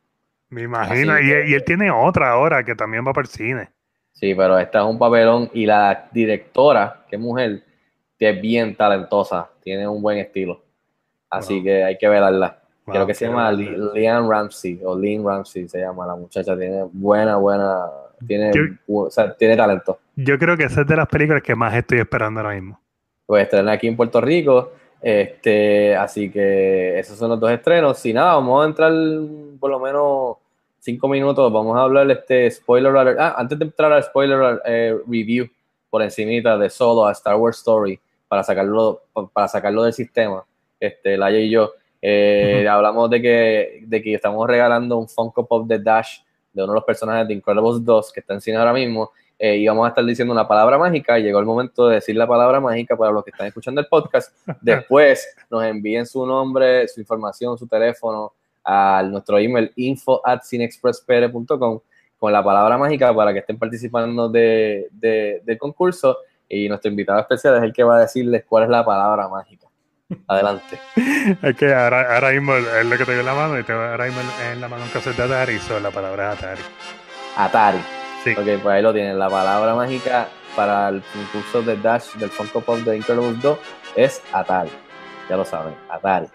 Me 0.49 0.63
imagino. 0.63 1.19
Y, 1.21 1.23
que- 1.29 1.45
y 1.49 1.55
él 1.55 1.65
tiene 1.65 1.91
otra 1.91 2.31
ahora 2.31 2.65
que 2.65 2.75
también 2.75 3.07
va 3.07 3.13
para 3.13 3.27
el 3.27 3.31
cine. 3.31 3.69
Sí, 4.13 4.35
pero 4.35 4.59
esta 4.59 4.81
es 4.81 4.85
un 4.87 4.99
papelón 4.99 5.51
y 5.55 5.67
la 5.67 6.09
directora, 6.13 7.05
que 7.09 7.17
es 7.17 7.23
mujer, 7.23 7.63
que 8.19 8.31
es 8.31 8.41
bien 8.41 8.75
talentosa, 8.75 9.49
tiene 9.63 9.87
un 9.87 10.03
buen 10.03 10.19
estilo. 10.19 10.63
Así 11.31 11.55
Wow. 11.55 11.63
que 11.65 11.85
hay 11.85 11.99
que 11.99 12.09
verla. 12.09 12.59
Wow, 12.87 12.95
Creo 12.95 13.07
que 13.07 13.15
se 13.15 13.27
llama 13.27 13.53
Leanne 13.53 14.29
Ramsey 14.29 14.81
o 14.85 14.99
Lean 14.99 15.25
Ramsey 15.25 15.69
se 15.69 15.79
llama 15.81 16.07
la 16.07 16.17
muchacha. 16.17 16.57
Tiene 16.59 16.83
buena, 16.93 17.37
buena, 17.37 17.87
tiene, 18.27 18.51
Yo- 18.53 18.63
o 19.05 19.11
sea, 19.11 19.33
tiene 19.37 19.57
talento. 19.57 20.01
Yo 20.17 20.39
creo 20.39 20.57
que 20.57 20.65
esa 20.65 20.81
es 20.81 20.87
de 20.89 20.97
las 20.97 21.07
películas 21.07 21.43
que 21.43 21.55
más 21.55 21.73
estoy 21.75 21.99
esperando 22.01 22.41
ahora 22.41 22.55
mismo. 22.55 22.81
Pues 23.27 23.45
estrena 23.45 23.73
aquí 23.73 23.87
en 23.87 23.97
Puerto 23.97 24.21
Rico. 24.21 24.73
Este, 25.03 25.97
así 25.97 26.31
que 26.31 26.99
esos 26.99 27.17
son 27.19 27.31
los 27.31 27.41
dos 27.41 27.51
estrenos. 27.51 28.05
Y 28.05 28.13
nada, 28.13 28.35
vamos 28.35 28.63
a 28.63 28.69
entrar 28.69 28.93
por 29.59 29.71
lo 29.71 29.81
menos 29.81 30.37
cinco 30.79 31.09
minutos. 31.09 31.53
Vamos 31.53 31.77
a 31.77 31.83
hablar 31.83 32.11
este 32.11 32.51
spoiler 32.51 32.95
alert. 32.95 33.19
Ah, 33.19 33.35
antes 33.39 33.59
de 33.59 33.65
entrar 33.65 33.93
al 33.93 34.03
spoiler 34.03 34.61
eh, 34.65 34.97
review 35.07 35.49
por 35.89 36.03
encimita 36.03 36.57
de 36.59 36.71
Solo 36.71 37.07
a 37.07 37.13
Star 37.13 37.37
Wars 37.37 37.59
Story 37.59 37.99
para 38.29 38.45
sacarlo, 38.45 39.03
para 39.33 39.49
sacarlo 39.49 39.83
del 39.85 39.93
sistema. 39.93 40.45
Este, 40.79 41.17
Laia 41.17 41.41
y 41.41 41.51
yo 41.51 41.73
eh, 42.01 42.67
hablamos 42.69 43.11
de 43.11 43.21
que, 43.21 43.85
de 43.87 44.03
que 44.03 44.15
estamos 44.15 44.47
regalando 44.47 44.97
un 44.97 45.09
Funko 45.09 45.47
Pop 45.47 45.67
de 45.67 45.79
Dash 45.79 46.21
de 46.53 46.63
uno 46.63 46.73
de 46.73 46.77
los 46.77 46.85
personajes 46.85 47.29
de 47.29 47.35
Incredibles 47.35 47.85
2 47.85 48.13
que 48.13 48.21
está 48.21 48.35
en 48.35 48.41
cine 48.41 48.57
ahora 48.57 48.73
mismo 48.73 49.13
eh, 49.43 49.57
y 49.57 49.67
vamos 49.67 49.87
a 49.87 49.89
estar 49.89 50.05
diciendo 50.05 50.33
una 50.35 50.47
palabra 50.47 50.77
mágica. 50.77 51.19
Llegó 51.19 51.39
el 51.39 51.47
momento 51.47 51.89
de 51.89 51.95
decir 51.95 52.15
la 52.15 52.27
palabra 52.29 52.61
mágica 52.61 52.95
para 52.95 53.11
los 53.11 53.25
que 53.25 53.31
están 53.31 53.47
escuchando 53.47 53.81
el 53.81 53.87
podcast. 53.87 54.37
Después 54.61 55.27
nos 55.51 55.65
envíen 55.65 56.05
su 56.07 56.27
nombre, 56.27 56.87
su 56.89 57.01
información, 57.01 57.57
su 57.57 57.67
teléfono 57.67 58.35
a 58.63 59.03
nuestro 59.03 59.39
email 59.39 59.73
info 59.77 60.21
at 60.23 60.43
cinexpresspr.com 60.45 61.81
con 62.19 62.33
la 62.33 62.45
palabra 62.45 62.77
mágica 62.77 63.15
para 63.15 63.33
que 63.33 63.39
estén 63.39 63.59
participando 63.59 64.29
de, 64.29 64.89
de- 64.91 65.41
del 65.43 65.57
concurso 65.57 66.19
y 66.47 66.69
nuestro 66.69 66.91
invitado 66.91 67.19
especial 67.21 67.57
es 67.57 67.63
el 67.63 67.73
que 67.73 67.83
va 67.83 67.97
a 67.97 68.01
decirles 68.01 68.45
cuál 68.47 68.65
es 68.65 68.69
la 68.69 68.85
palabra 68.85 69.27
mágica. 69.29 69.67
Adelante. 70.27 70.79
Es 71.43 71.57
que 71.57 71.73
ahora, 71.73 72.15
ahora 72.15 72.31
mismo 72.33 72.55
es 72.55 72.85
lo 72.85 72.99
que 72.99 73.05
tengo 73.05 73.21
en 73.21 73.27
la 73.27 73.35
mano 73.35 73.59
y 73.59 73.63
tengo 73.63 73.81
ahora 73.81 74.05
mismo 74.07 74.21
en 74.53 74.61
la 74.61 74.69
mano 74.69 74.85
un 74.85 74.91
cassette 74.91 75.17
de 75.17 75.23
Atari, 75.23 75.59
so 75.61 75.79
la 75.81 75.91
palabra 75.91 76.33
Atari. 76.33 76.61
Atari. 77.37 78.00
Sí. 78.25 78.33
Ok, 78.33 78.63
pues 78.63 78.67
ahí 78.67 78.83
lo 78.83 78.93
tienen. 78.93 79.19
La 79.19 79.29
palabra 79.29 79.75
mágica 79.75 80.29
para 80.55 80.89
el 80.89 81.03
concurso 81.13 81.63
de 81.63 81.77
Dash 81.77 82.15
del 82.15 82.31
Funko 82.31 82.61
Pop 82.61 82.79
de 82.79 82.97
Incredibles 82.97 83.41
2 83.41 83.59
es 83.97 84.23
Atari. 84.33 84.71
Ya 85.29 85.37
lo 85.37 85.45
saben, 85.45 85.75
Atari. 85.89 86.27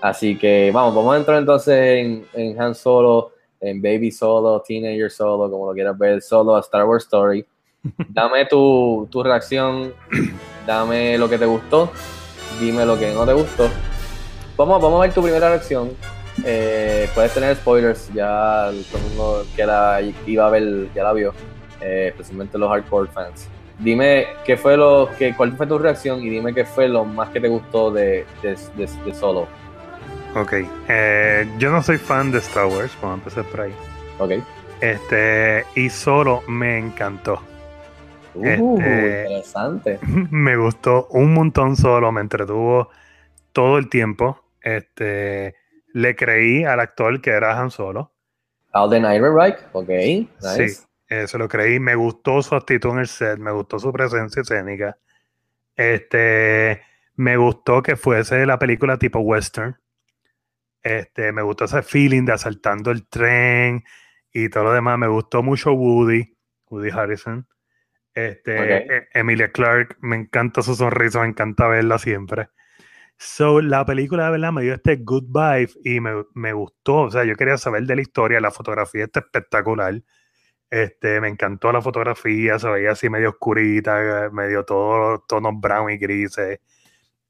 Así 0.00 0.36
que 0.36 0.70
vamos, 0.72 0.94
vamos 0.94 1.14
a 1.14 1.18
entrar 1.18 1.38
entonces 1.38 1.74
en, 1.74 2.26
en 2.32 2.60
Han 2.60 2.74
Solo, 2.74 3.32
en 3.60 3.82
Baby 3.82 4.10
Solo, 4.10 4.62
Teenager 4.62 5.10
Solo, 5.10 5.50
como 5.50 5.66
lo 5.66 5.74
quieras 5.74 5.96
ver, 5.98 6.22
Solo, 6.22 6.56
a 6.56 6.60
Star 6.60 6.84
Wars 6.84 7.04
Story. 7.04 7.44
Dame 8.08 8.46
tu, 8.46 9.08
tu 9.10 9.22
reacción, 9.22 9.94
dame 10.66 11.16
lo 11.16 11.28
que 11.28 11.38
te 11.38 11.46
gustó, 11.46 11.90
dime 12.58 12.84
lo 12.84 12.98
que 12.98 13.12
no 13.14 13.24
te 13.24 13.32
gustó. 13.32 13.68
Vamos, 14.56 14.82
vamos 14.82 14.98
a 14.98 15.02
ver 15.02 15.12
tu 15.12 15.22
primera 15.22 15.48
reacción. 15.48 15.90
Eh, 16.44 17.08
puedes 17.14 17.32
tener 17.32 17.56
spoilers, 17.56 18.12
ya 18.12 18.70
todo 18.90 19.00
el 19.00 19.08
mundo 19.08 19.46
que 19.56 19.64
la 19.66 20.00
iba 20.26 20.46
a 20.46 20.50
ver 20.50 20.92
ya 20.94 21.02
la 21.04 21.12
vio, 21.12 21.32
eh, 21.80 22.08
especialmente 22.08 22.58
los 22.58 22.70
hardcore 22.70 23.10
fans. 23.10 23.48
Dime 23.78 24.26
qué 24.44 24.56
fue 24.56 24.76
lo 24.76 25.08
que, 25.18 25.34
cuál 25.34 25.56
fue 25.56 25.66
tu 25.66 25.78
reacción 25.78 26.20
y 26.20 26.30
dime 26.30 26.54
qué 26.54 26.64
fue 26.64 26.88
lo 26.88 27.04
más 27.04 27.30
que 27.30 27.40
te 27.40 27.48
gustó 27.48 27.90
de, 27.90 28.24
de, 28.42 28.56
de- 28.76 29.04
de 29.04 29.14
Solo. 29.14 29.46
Ok. 30.34 30.52
eh, 30.88 31.48
yo 31.58 31.70
no 31.70 31.82
soy 31.82 31.98
fan 31.98 32.30
de 32.30 32.38
Star 32.38 32.66
Wars, 32.66 32.92
vamos 33.00 33.16
a 33.16 33.18
empezar 33.18 33.44
por 33.44 33.60
ahí. 33.62 33.74
Ok. 34.18 34.32
Este, 34.80 35.64
y 35.74 35.88
solo 35.88 36.42
me 36.48 36.78
encantó. 36.78 37.40
Uh, 38.34 38.44
Este- 38.44 39.22
interesante. 39.24 39.98
me 40.30 40.56
gustó 40.56 41.06
un 41.10 41.32
montón 41.32 41.76
solo, 41.76 42.12
me 42.12 42.20
entretuvo 42.20 42.90
todo 43.52 43.78
el 43.78 43.88
tiempo. 43.88 44.42
Este, 44.60 45.54
le 45.96 46.14
creí 46.14 46.62
al 46.62 46.78
actor 46.80 47.22
que 47.22 47.30
era 47.30 47.58
Han 47.58 47.70
Solo. 47.70 48.12
Alden 48.72 49.06
Ehrenreich, 49.06 49.56
ok. 49.72 49.88
Nice. 49.88 50.68
Sí, 50.68 50.86
eh, 51.08 51.26
se 51.26 51.38
lo 51.38 51.48
creí. 51.48 51.80
Me 51.80 51.94
gustó 51.94 52.42
su 52.42 52.54
actitud 52.54 52.90
en 52.90 52.98
el 52.98 53.06
set, 53.06 53.38
me 53.38 53.50
gustó 53.50 53.78
su 53.78 53.90
presencia 53.94 54.42
escénica. 54.42 54.98
Este, 55.74 56.82
me 57.14 57.38
gustó 57.38 57.82
que 57.82 57.96
fuese 57.96 58.44
la 58.44 58.58
película 58.58 58.98
tipo 58.98 59.20
western. 59.20 59.74
Este, 60.82 61.32
me 61.32 61.40
gustó 61.40 61.64
ese 61.64 61.82
feeling 61.82 62.26
de 62.26 62.32
asaltando 62.32 62.90
el 62.90 63.08
tren 63.08 63.82
y 64.30 64.50
todo 64.50 64.64
lo 64.64 64.72
demás. 64.74 64.98
Me 64.98 65.08
gustó 65.08 65.42
mucho 65.42 65.72
Woody, 65.72 66.36
Woody 66.68 66.90
Harrison. 66.90 67.48
Este, 68.12 68.96
eh, 68.98 69.08
Emilia 69.14 69.50
Clarke, 69.50 69.96
me 70.00 70.16
encanta 70.16 70.60
su 70.60 70.74
sonrisa, 70.74 71.22
me 71.22 71.28
encanta 71.28 71.66
verla 71.68 71.98
siempre. 71.98 72.50
So, 73.18 73.60
la 73.62 73.84
película 73.86 74.26
de 74.26 74.30
verdad 74.32 74.52
me 74.52 74.62
dio 74.62 74.74
este 74.74 74.96
good 74.96 75.24
vibe 75.28 75.70
y 75.84 76.00
me, 76.00 76.24
me 76.34 76.52
gustó. 76.52 77.02
O 77.02 77.10
sea, 77.10 77.24
yo 77.24 77.34
quería 77.34 77.56
saber 77.56 77.84
de 77.84 77.96
la 77.96 78.02
historia, 78.02 78.40
la 78.40 78.50
fotografía 78.50 79.04
está 79.04 79.20
espectacular. 79.20 80.02
Este, 80.70 81.20
me 81.20 81.28
encantó 81.28 81.72
la 81.72 81.80
fotografía, 81.80 82.58
se 82.58 82.68
veía 82.68 82.90
así 82.90 83.08
medio 83.08 83.30
oscurita, 83.30 84.28
medio 84.32 84.64
todo 84.64 85.24
tonos 85.28 85.54
brown 85.60 85.90
y 85.90 85.96
grises. 85.96 86.60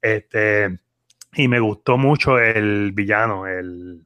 Este, 0.01 0.79
y 1.33 1.47
me 1.47 1.59
gustó 1.59 1.97
mucho 1.97 2.39
el 2.39 2.91
villano, 2.93 3.47
el, 3.47 4.01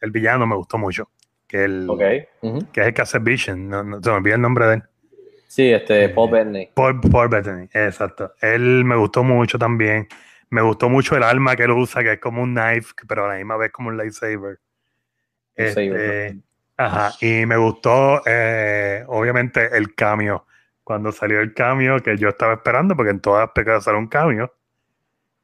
el 0.00 0.10
villano 0.10 0.46
me 0.46 0.54
gustó 0.56 0.78
mucho. 0.78 1.10
Que, 1.46 1.64
el, 1.64 1.86
Ok. 1.88 2.02
ujú. 2.42 2.70
que 2.72 2.82
es 2.82 2.86
el 2.88 2.94
que 2.94 3.02
hace 3.02 3.18
Vision, 3.18 3.68
no, 3.68 3.82
no- 3.82 4.02
se 4.02 4.10
me 4.10 4.16
olvida 4.16 4.34
el 4.34 4.40
nombre 4.42 4.66
de 4.66 4.74
él. 4.74 4.82
Sí, 5.46 5.70
este, 5.72 6.04
Eh, 6.04 6.08
Paul 6.10 6.30
Bettany. 6.30 6.68
Paul, 6.74 7.00
Paul 7.00 7.28
Bettany, 7.28 7.68
exacto. 7.72 8.32
Él 8.42 8.84
me 8.84 8.96
gustó 8.96 9.24
mucho 9.24 9.58
también. 9.58 10.06
Me 10.50 10.62
gustó 10.62 10.88
mucho 10.88 11.16
el 11.16 11.22
arma 11.22 11.56
que 11.56 11.64
él 11.64 11.72
usa, 11.72 12.02
que 12.02 12.12
es 12.14 12.20
como 12.20 12.42
un 12.42 12.54
knife, 12.54 12.94
pero 13.06 13.24
a 13.26 13.28
la 13.28 13.34
misma 13.36 13.56
vez 13.56 13.70
como 13.70 13.88
un 13.88 13.96
lightsaber. 13.96 14.58
Este, 15.54 16.34
¿no? 16.34 16.42
ajá, 16.76 17.10
y 17.20 17.44
me 17.46 17.56
gustó, 17.56 18.22
eh, 18.26 19.04
obviamente, 19.08 19.76
el 19.76 19.94
cambio. 19.94 20.46
Cuando 20.84 21.12
salió 21.12 21.40
el 21.40 21.52
cambio, 21.52 21.98
que 22.00 22.16
yo 22.16 22.28
estaba 22.30 22.54
esperando, 22.54 22.96
porque 22.96 23.10
en 23.10 23.20
todas 23.20 23.42
las 23.42 23.50
películas 23.50 23.84
sale 23.84 23.98
un 23.98 24.06
cambio. 24.08 24.54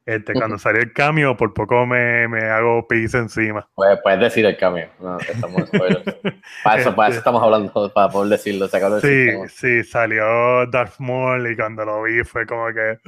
Este, 0.07 0.35
cuando 0.35 0.59
salió 0.59 0.83
el 0.83 0.93
cambio, 0.93 1.35
por 1.37 1.53
poco 1.55 1.87
me, 1.87 2.29
me 2.29 2.45
hago 2.45 2.87
pis 2.87 3.13
encima. 3.15 3.67
Pues, 3.75 3.99
puedes 4.03 4.21
decir 4.21 4.45
el 4.47 4.57
cambio. 4.57 4.89
No, 5.01 5.19
estamos 5.19 5.67
spoilers. 5.67 6.05
Para 6.65 6.81
eso, 6.81 6.95
para 6.95 7.09
eso 7.09 7.15
Este- 7.15 7.19
estamos 7.19 7.43
hablando, 7.43 7.93
para 7.93 8.09
poder 8.11 8.31
decirlo, 8.31 8.69
sacarlo 8.69 9.01
Sí, 9.01 9.07
sistema. 9.09 9.49
sí, 9.49 9.83
salió 9.85 10.67
Darth 10.67 10.99
Maul 10.99 11.51
y 11.51 11.57
cuando 11.57 11.85
lo 11.87 12.03
vi 12.03 12.23
fue 12.23 12.47
como 12.47 12.67
que. 12.73 12.99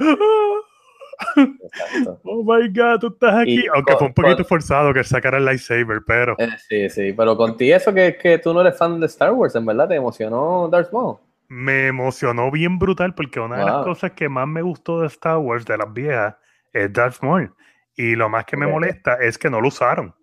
Exacto. 1.35 2.19
Oh 2.23 2.43
my 2.43 2.67
god, 2.69 2.99
tú 2.99 3.07
estás 3.07 3.35
aquí. 3.41 3.63
Y 3.63 3.67
Aunque 3.73 3.93
con- 3.93 3.99
fue 3.99 4.07
un 4.07 4.13
poquito 4.13 4.37
con- 4.37 4.45
forzado 4.45 4.93
que 4.93 5.03
sacara 5.03 5.37
el 5.37 5.45
lightsaber, 5.45 6.01
pero 6.05 6.35
Eh, 6.37 6.49
sí, 6.67 6.89
sí, 6.89 7.13
pero 7.13 7.35
contigo 7.37 7.75
eso 7.75 7.93
que, 7.93 8.17
que 8.17 8.37
tú 8.39 8.53
no 8.53 8.61
eres 8.61 8.77
fan 8.77 8.99
de 8.99 9.05
Star 9.07 9.31
Wars, 9.31 9.55
en 9.55 9.65
verdad 9.65 9.87
te 9.87 9.95
emocionó 9.95 10.67
Darth 10.71 10.91
Maul. 10.91 11.17
me 11.49 11.87
emocionó 11.87 12.51
bien 12.51 12.77
brutal 12.77 13.13
porque 13.15 13.39
una 13.39 13.57
de 13.59 13.65
las 13.65 13.83
cosas 13.85 14.11
que 14.11 14.27
más 14.29 14.47
me 14.47 14.61
gustó 14.61 14.99
de 15.01 15.07
Star 15.07 15.37
Wars, 15.37 15.65
de 15.65 15.77
las 15.77 15.91
viejas, 15.93 16.35
es 16.73 16.91
Darth 16.91 17.21
Maul. 17.21 17.53
Y 17.95 18.15
lo 18.15 18.29
más 18.29 18.45
que 18.45 18.57
me 18.57 18.67
molesta 18.67 19.15
es 19.15 19.37
que 19.37 19.49
no 19.49 19.59
lo 19.61 19.69
usaron. 19.69 20.13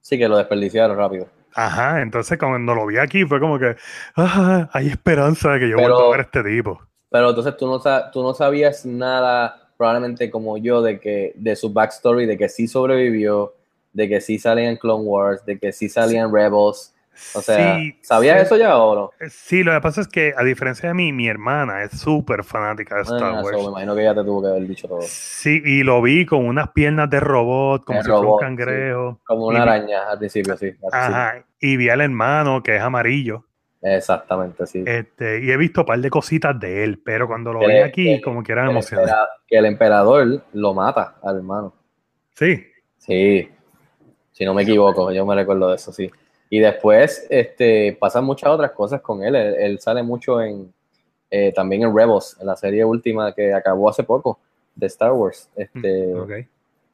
Sí, 0.00 0.18
que 0.18 0.28
lo 0.28 0.36
desperdiciaron 0.36 0.96
rápido. 0.96 1.26
Ajá, 1.54 2.00
entonces 2.00 2.38
cuando 2.38 2.74
lo 2.74 2.86
vi 2.86 2.96
aquí 2.98 3.24
fue 3.24 3.38
como 3.40 3.58
que, 3.58 3.76
ah, 4.16 4.68
hay 4.72 4.88
esperanza 4.88 5.52
de 5.52 5.60
que 5.60 5.68
yo 5.70 5.76
vuelva 5.76 5.98
a 6.06 6.10
ver 6.10 6.20
a 6.20 6.22
este 6.22 6.42
tipo. 6.44 6.80
Pero 7.10 7.28
entonces 7.30 7.56
tú 7.56 7.66
no, 7.66 7.80
tú 8.10 8.22
no 8.22 8.32
sabías 8.34 8.86
nada, 8.86 9.61
probablemente 9.82 10.30
como 10.30 10.58
yo, 10.58 10.80
de 10.80 11.00
que 11.00 11.32
de 11.34 11.56
su 11.56 11.72
backstory, 11.72 12.24
de 12.26 12.38
que 12.38 12.48
sí 12.48 12.68
sobrevivió, 12.68 13.52
de 13.92 14.08
que 14.08 14.20
sí 14.20 14.38
salía 14.38 14.70
en 14.70 14.76
Clone 14.76 15.02
Wars, 15.04 15.44
de 15.44 15.58
que 15.58 15.72
sí 15.72 15.88
salía 15.88 16.22
en 16.22 16.32
Rebels. 16.32 16.94
O 17.34 17.42
sea, 17.42 17.74
Sí, 17.76 17.98
¿sabías 18.00 18.38
sí, 18.38 18.46
eso 18.46 18.56
ya 18.56 18.76
o 18.78 18.94
no? 18.94 19.10
Sí, 19.28 19.62
lo 19.64 19.72
que 19.72 19.80
pasa 19.80 20.00
es 20.00 20.08
que 20.08 20.34
a 20.36 20.44
diferencia 20.44 20.88
de 20.88 20.94
mí, 20.94 21.12
mi 21.12 21.26
hermana 21.28 21.82
es 21.82 21.90
súper 22.00 22.44
fanática 22.44 22.94
de 22.96 23.02
Star 23.02 23.22
Ah, 23.22 23.42
Wars. 23.42 23.56
me 23.58 23.64
imagino 23.64 23.94
que 23.96 24.00
ella 24.02 24.14
te 24.14 24.22
tuvo 24.24 24.42
que 24.42 24.48
haber 24.48 24.66
dicho 24.68 24.86
todo. 24.88 25.02
Sí, 25.02 25.60
y 25.64 25.82
lo 25.82 26.00
vi 26.00 26.24
con 26.24 26.46
unas 26.46 26.70
piernas 26.70 27.10
de 27.10 27.18
robot, 27.20 27.84
como 27.84 28.00
si 28.02 28.08
fuera 28.08 28.18
un 28.20 28.24
robot, 28.26 28.40
sí. 28.40 28.44
cangrejo. 28.46 29.20
Como 29.24 29.52
Y 29.52 29.56
una 29.56 29.64
vi- 29.64 29.70
araña 29.70 30.10
al 30.10 30.18
principio, 30.18 30.56
sí. 30.56 30.66
al 30.66 30.70
principio. 30.76 30.98
Ajá, 30.98 31.44
y 31.60 31.76
vi 31.76 31.88
al 31.90 32.00
hermano 32.00 32.62
que 32.62 32.76
es 32.76 32.82
amarillo. 32.82 33.44
Exactamente, 33.82 34.66
sí. 34.66 34.84
Este, 34.86 35.42
y 35.44 35.50
he 35.50 35.56
visto 35.56 35.80
un 35.80 35.86
par 35.86 35.98
de 36.00 36.08
cositas 36.08 36.58
de 36.58 36.84
él, 36.84 37.00
pero 37.04 37.26
cuando 37.26 37.52
lo 37.52 37.60
Que 37.60 37.66
vi 37.66 37.72
le- 37.74 37.82
aquí, 37.82 38.20
como 38.20 38.42
que 38.42 38.52
era 38.52 38.62
que, 38.62 38.66
el 38.66 38.70
emocionante. 38.76 39.10
empera- 39.10 39.28
que 39.46 39.56
el 39.58 39.64
emperador 39.66 40.42
lo 40.52 40.74
mata 40.74 41.16
al 41.22 41.36
hermano. 41.38 41.74
Sí, 42.34 42.64
Sí, 42.98 43.48
si 44.30 44.44
no 44.44 44.54
me 44.54 44.62
equivoco, 44.62 45.10
yo 45.10 45.26
me 45.26 45.34
recuerdo 45.34 45.68
de 45.70 45.74
eso, 45.74 45.92
sí. 45.92 46.08
Y 46.48 46.60
después 46.60 47.26
este, 47.28 47.96
pasan 47.98 48.24
muchas 48.24 48.50
otras 48.50 48.70
cosas 48.70 49.00
con 49.00 49.24
él. 49.24 49.34
Él, 49.34 49.54
él 49.58 49.80
sale 49.80 50.02
mucho 50.04 50.40
en 50.40 50.72
eh, 51.28 51.50
también 51.52 51.82
en 51.82 51.96
Rebels, 51.96 52.36
en 52.40 52.46
la 52.46 52.54
serie 52.56 52.84
última 52.84 53.34
que 53.34 53.52
acabó 53.54 53.88
hace 53.88 54.04
poco 54.04 54.38
de 54.76 54.86
Star 54.86 55.12
Wars, 55.12 55.48
este, 55.56 56.14
ok. 56.14 56.30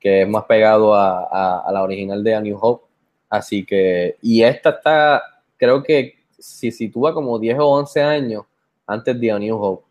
que 0.01 0.22
es 0.22 0.28
más 0.28 0.45
pegado 0.45 0.95
a, 0.95 1.24
a- 1.30 1.64
a 1.66 1.72
la 1.72 1.82
original 1.82 2.22
de 2.24 2.34
A 2.34 2.41
New 2.41 2.57
Hope. 2.59 2.86
Así 3.28 3.66
que, 3.66 4.16
y 4.22 4.43
esta 4.45 4.70
está, 4.70 5.22
creo 5.59 5.82
que 5.82 6.18
se 6.39 6.70
sitúa 6.70 7.12
como 7.14 7.39
10 7.39 7.59
o 7.59 7.66
11 7.66 8.03
años 8.03 8.45
antes 8.86 9.18
de 9.20 9.30
A 9.32 9.39
New 9.39 9.57
Hope. 9.57 9.84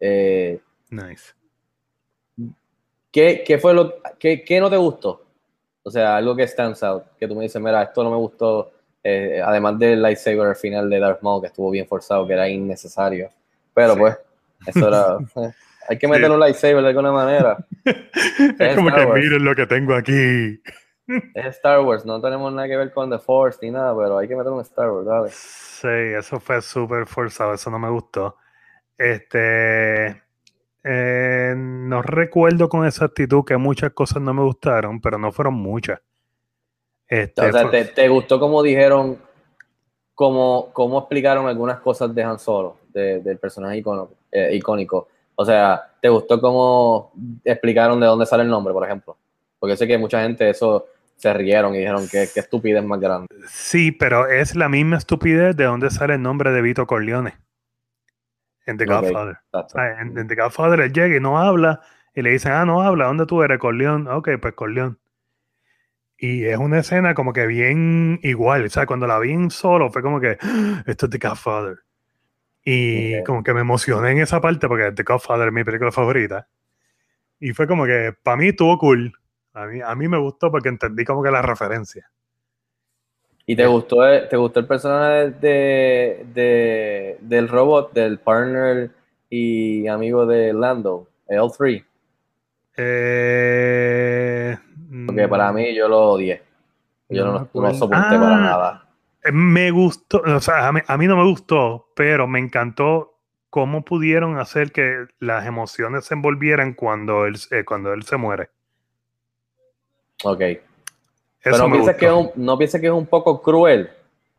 Eh, 0.00 0.60
Nice. 0.90 1.32
¿Qué, 3.10 3.44
qué 3.46 3.58
fue 3.58 3.74
lo 3.74 3.94
qué, 4.18 4.42
qué 4.44 4.60
no 4.60 4.68
te 4.70 4.76
gustó? 4.76 5.24
O 5.82 5.90
sea, 5.90 6.16
algo 6.16 6.34
que 6.34 6.46
stands 6.48 6.82
out, 6.82 7.04
que 7.18 7.28
tú 7.28 7.34
me 7.34 7.42
dices, 7.44 7.60
mira, 7.60 7.82
esto 7.82 8.02
no 8.02 8.10
me 8.10 8.16
gustó, 8.16 8.72
eh, 9.02 9.40
además 9.44 9.78
del 9.78 10.00
lightsaber 10.02 10.46
al 10.48 10.56
final 10.56 10.88
de 10.88 10.98
Darth 10.98 11.20
Maul, 11.22 11.42
que 11.42 11.48
estuvo 11.48 11.70
bien 11.70 11.86
forzado, 11.86 12.26
que 12.26 12.32
era 12.32 12.48
innecesario. 12.48 13.30
Pero 13.74 13.92
Sí. 13.94 14.00
pues, 14.00 14.18
eso 14.66 14.88
era. 14.88 15.18
hay 15.88 15.98
que 15.98 16.08
meter 16.08 16.26
Sí. 16.26 16.30
un 16.32 16.40
lightsaber 16.40 16.82
de 16.82 16.88
alguna 16.88 17.12
manera. 17.12 17.58
Es 18.58 18.74
como 18.74 18.90
que 18.94 19.06
miren 19.06 19.44
lo 19.44 19.54
que 19.54 19.66
tengo 19.66 19.94
aquí. 19.94 20.60
Es 21.34 21.46
Star 21.56 21.80
Wars, 21.80 22.04
no 22.04 22.20
tenemos 22.20 22.52
nada 22.52 22.68
que 22.68 22.76
ver 22.76 22.92
con 22.92 23.10
The 23.10 23.18
Force 23.18 23.58
ni 23.62 23.70
nada, 23.70 23.96
pero 23.96 24.18
hay 24.18 24.28
que 24.28 24.36
meter 24.36 24.52
un 24.52 24.60
Star 24.60 24.90
Wars, 24.90 25.06
dale. 25.06 25.28
Sí, 25.30 25.88
eso 26.18 26.40
fue 26.40 26.62
súper 26.62 27.06
forzado, 27.06 27.54
eso 27.54 27.70
no 27.70 27.78
me 27.78 27.90
gustó. 27.90 28.36
Este, 28.96 30.22
eh, 30.84 31.54
no 31.56 32.02
recuerdo 32.02 32.68
con 32.68 32.86
exactitud 32.86 33.44
que 33.44 33.56
muchas 33.56 33.92
cosas 33.92 34.22
no 34.22 34.32
me 34.32 34.42
gustaron, 34.42 35.00
pero 35.00 35.18
no 35.18 35.32
fueron 35.32 35.54
muchas. 35.54 36.00
Este, 37.08 37.48
O 37.48 37.52
sea, 37.52 37.70
te, 37.70 37.84
te 37.86 38.08
gustó 38.08 38.38
como 38.40 38.62
dijeron, 38.62 39.18
cómo, 40.14 40.70
cómo 40.72 41.00
explicaron 41.00 41.46
algunas 41.46 41.80
cosas 41.80 42.14
de 42.14 42.22
Han 42.22 42.38
Solo, 42.38 42.78
de- 42.92 43.20
del 43.20 43.38
personaje 43.38 43.78
icono- 43.82 44.10
eh, 44.30 44.54
icónico. 44.54 45.08
O 45.34 45.44
sea, 45.44 45.92
¿te 46.00 46.08
gustó 46.08 46.40
cómo 46.40 47.12
explicaron 47.44 47.98
de 48.00 48.06
dónde 48.06 48.26
sale 48.26 48.44
el 48.44 48.48
nombre, 48.48 48.72
por 48.72 48.84
ejemplo? 48.84 49.16
Porque 49.58 49.76
sé 49.76 49.86
que 49.86 49.98
mucha 49.98 50.22
gente 50.22 50.48
eso 50.48 50.86
se 51.16 51.32
rieron 51.32 51.74
y 51.74 51.78
dijeron 51.78 52.06
que, 52.08 52.28
que 52.32 52.40
estupidez 52.40 52.84
más 52.84 53.00
grande. 53.00 53.28
Sí, 53.48 53.92
pero 53.92 54.26
es 54.28 54.54
la 54.56 54.68
misma 54.68 54.96
estupidez 54.98 55.56
de 55.56 55.64
donde 55.64 55.90
sale 55.90 56.14
el 56.14 56.22
nombre 56.22 56.50
de 56.52 56.60
Vito 56.62 56.86
Corleone 56.86 57.38
en 58.66 58.76
The. 58.78 58.86
Godfather. 58.86 59.36
Exacto. 59.46 59.78
Ah, 59.78 60.00
En, 60.00 60.16
en 60.18 60.26
The 60.28 60.34
Godfather 60.34 60.80
él 60.80 60.92
llega 60.92 61.16
y 61.16 61.20
no 61.20 61.38
habla 61.38 61.80
y 62.14 62.22
le 62.22 62.30
dicen, 62.30 62.52
ah, 62.52 62.64
no 62.64 62.82
habla, 62.82 63.06
¿dónde 63.06 63.26
tú 63.26 63.42
eres, 63.42 63.58
Corleone? 63.58 64.08
Ok, 64.10 64.30
pues 64.40 64.54
Corleone. 64.54 64.96
Y 66.16 66.44
es 66.44 66.56
una 66.58 66.78
escena 66.78 67.14
como 67.14 67.32
que 67.32 67.46
bien 67.46 68.20
igual, 68.22 68.64
o 68.64 68.70
sea, 68.70 68.86
cuando 68.86 69.06
la 69.06 69.18
vi 69.18 69.32
en 69.32 69.50
solo 69.50 69.90
fue 69.90 70.00
como 70.00 70.20
que, 70.20 70.38
"Ah, 70.40 70.82
esto 70.86 71.06
es 71.06 71.10
The 71.10 71.18
Godfather. 71.28 71.78
Y 72.64 73.16
Ok. 73.18 73.26
como 73.26 73.42
que 73.42 73.52
me 73.52 73.60
emocioné 73.60 74.12
en 74.12 74.18
esa 74.18 74.40
parte 74.40 74.68
porque 74.68 74.92
The 74.92 75.02
Godfather 75.02 75.48
es 75.48 75.52
mi 75.52 75.64
película 75.64 75.90
favorita. 75.92 76.48
Y 77.40 77.52
fue 77.52 77.66
como 77.66 77.84
que 77.84 78.14
para 78.22 78.36
mí 78.38 78.48
estuvo 78.48 78.78
cool. 78.78 79.12
A 79.54 79.66
mí, 79.66 79.80
a 79.80 79.94
mí 79.94 80.08
me 80.08 80.18
gustó 80.18 80.50
porque 80.50 80.68
entendí 80.68 81.04
como 81.04 81.22
que 81.22 81.30
la 81.30 81.42
referencia. 81.42 82.10
¿Y 83.46 83.56
te 83.56 83.66
gustó, 83.66 84.04
el- 84.06 84.28
te 84.28 84.36
gustó 84.36 84.60
el 84.60 84.66
personaje 84.66 85.30
de, 85.32 86.26
de- 86.32 87.18
del 87.20 87.48
robot, 87.48 87.92
del 87.92 88.18
partner 88.18 88.90
y 89.28 89.86
amigo 89.86 90.26
de 90.26 90.52
Lando, 90.52 91.08
L3? 91.28 91.84
Eh, 92.76 94.56
Porque 95.06 95.28
para 95.28 95.52
mí 95.52 95.74
yo 95.74 95.88
lo 95.88 96.00
odié. 96.12 96.42
Yo 97.08 97.24
No 97.26 97.48
no, 97.54 97.74
soporté 97.74 98.18
para 98.18 98.36
Ah. 98.36 98.40
nada. 98.40 98.88
Eh, 99.24 99.30
Me 99.32 99.70
gustó, 99.70 100.22
o 100.24 100.40
sea, 100.40 100.68
a 100.68 100.72
mí, 100.72 100.80
a 100.86 100.96
mí 100.96 101.06
no 101.06 101.16
me 101.16 101.24
gustó, 101.24 101.88
pero 101.94 102.26
me 102.26 102.38
encantó 102.38 103.18
cómo 103.50 103.84
pudieron 103.84 104.38
hacer 104.38 104.72
que 104.72 105.06
las 105.20 105.46
emociones 105.46 106.06
se 106.06 106.14
envolvieran 106.14 106.74
cuando 106.74 107.26
él, 107.26 107.36
eh, 107.50 107.64
cuando 107.64 107.92
él 107.92 108.02
se 108.02 108.16
muere. 108.16 108.50
Ok. 110.24 110.40
Eso 110.40 110.60
Pero 111.42 111.58
no 111.58 111.72
piensas, 111.72 111.96
que 111.96 112.06
es 112.06 112.12
un, 112.12 112.30
no 112.36 112.56
piensas 112.58 112.80
que 112.80 112.86
es 112.86 112.92
un 112.92 113.06
poco 113.06 113.42
cruel 113.42 113.90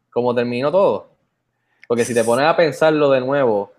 como 0.09 0.33
terminó 0.33 0.71
todo. 0.71 1.07
Porque 1.87 2.03
si 2.05 2.13
te 2.13 2.23
pones 2.25 2.45
a 2.45 2.55
pensarlo 2.55 3.09
de 3.11 3.21
nuevo, 3.21 3.71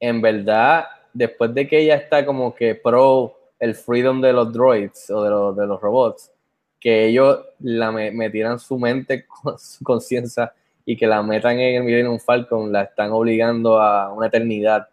en 0.00 0.20
verdad, 0.20 0.86
después 1.12 1.54
de 1.54 1.68
que 1.68 1.78
ella 1.78 1.96
está 1.96 2.24
como 2.24 2.54
que 2.54 2.74
pro 2.74 3.36
el 3.58 3.74
freedom 3.74 4.20
de 4.20 4.32
los 4.32 4.52
droids 4.52 5.10
o 5.10 5.22
de 5.22 5.30
los, 5.30 5.56
de 5.56 5.66
los 5.66 5.80
robots, 5.80 6.30
que 6.80 7.06
ellos 7.06 7.40
la 7.60 7.92
me- 7.92 8.10
metieran 8.10 8.58
su 8.58 8.78
mente 8.78 9.26
con 9.42 9.58
su 9.58 9.84
conciencia 9.84 10.52
y 10.86 10.96
que 10.96 11.06
la 11.06 11.22
metan 11.22 11.60
en 11.60 11.76
el 11.76 11.82
Millennium 11.84 12.18
Falcon, 12.18 12.72
la 12.72 12.82
están 12.82 13.12
obligando 13.12 13.78
a 13.80 14.12
una 14.12 14.26
eternidad 14.28 14.88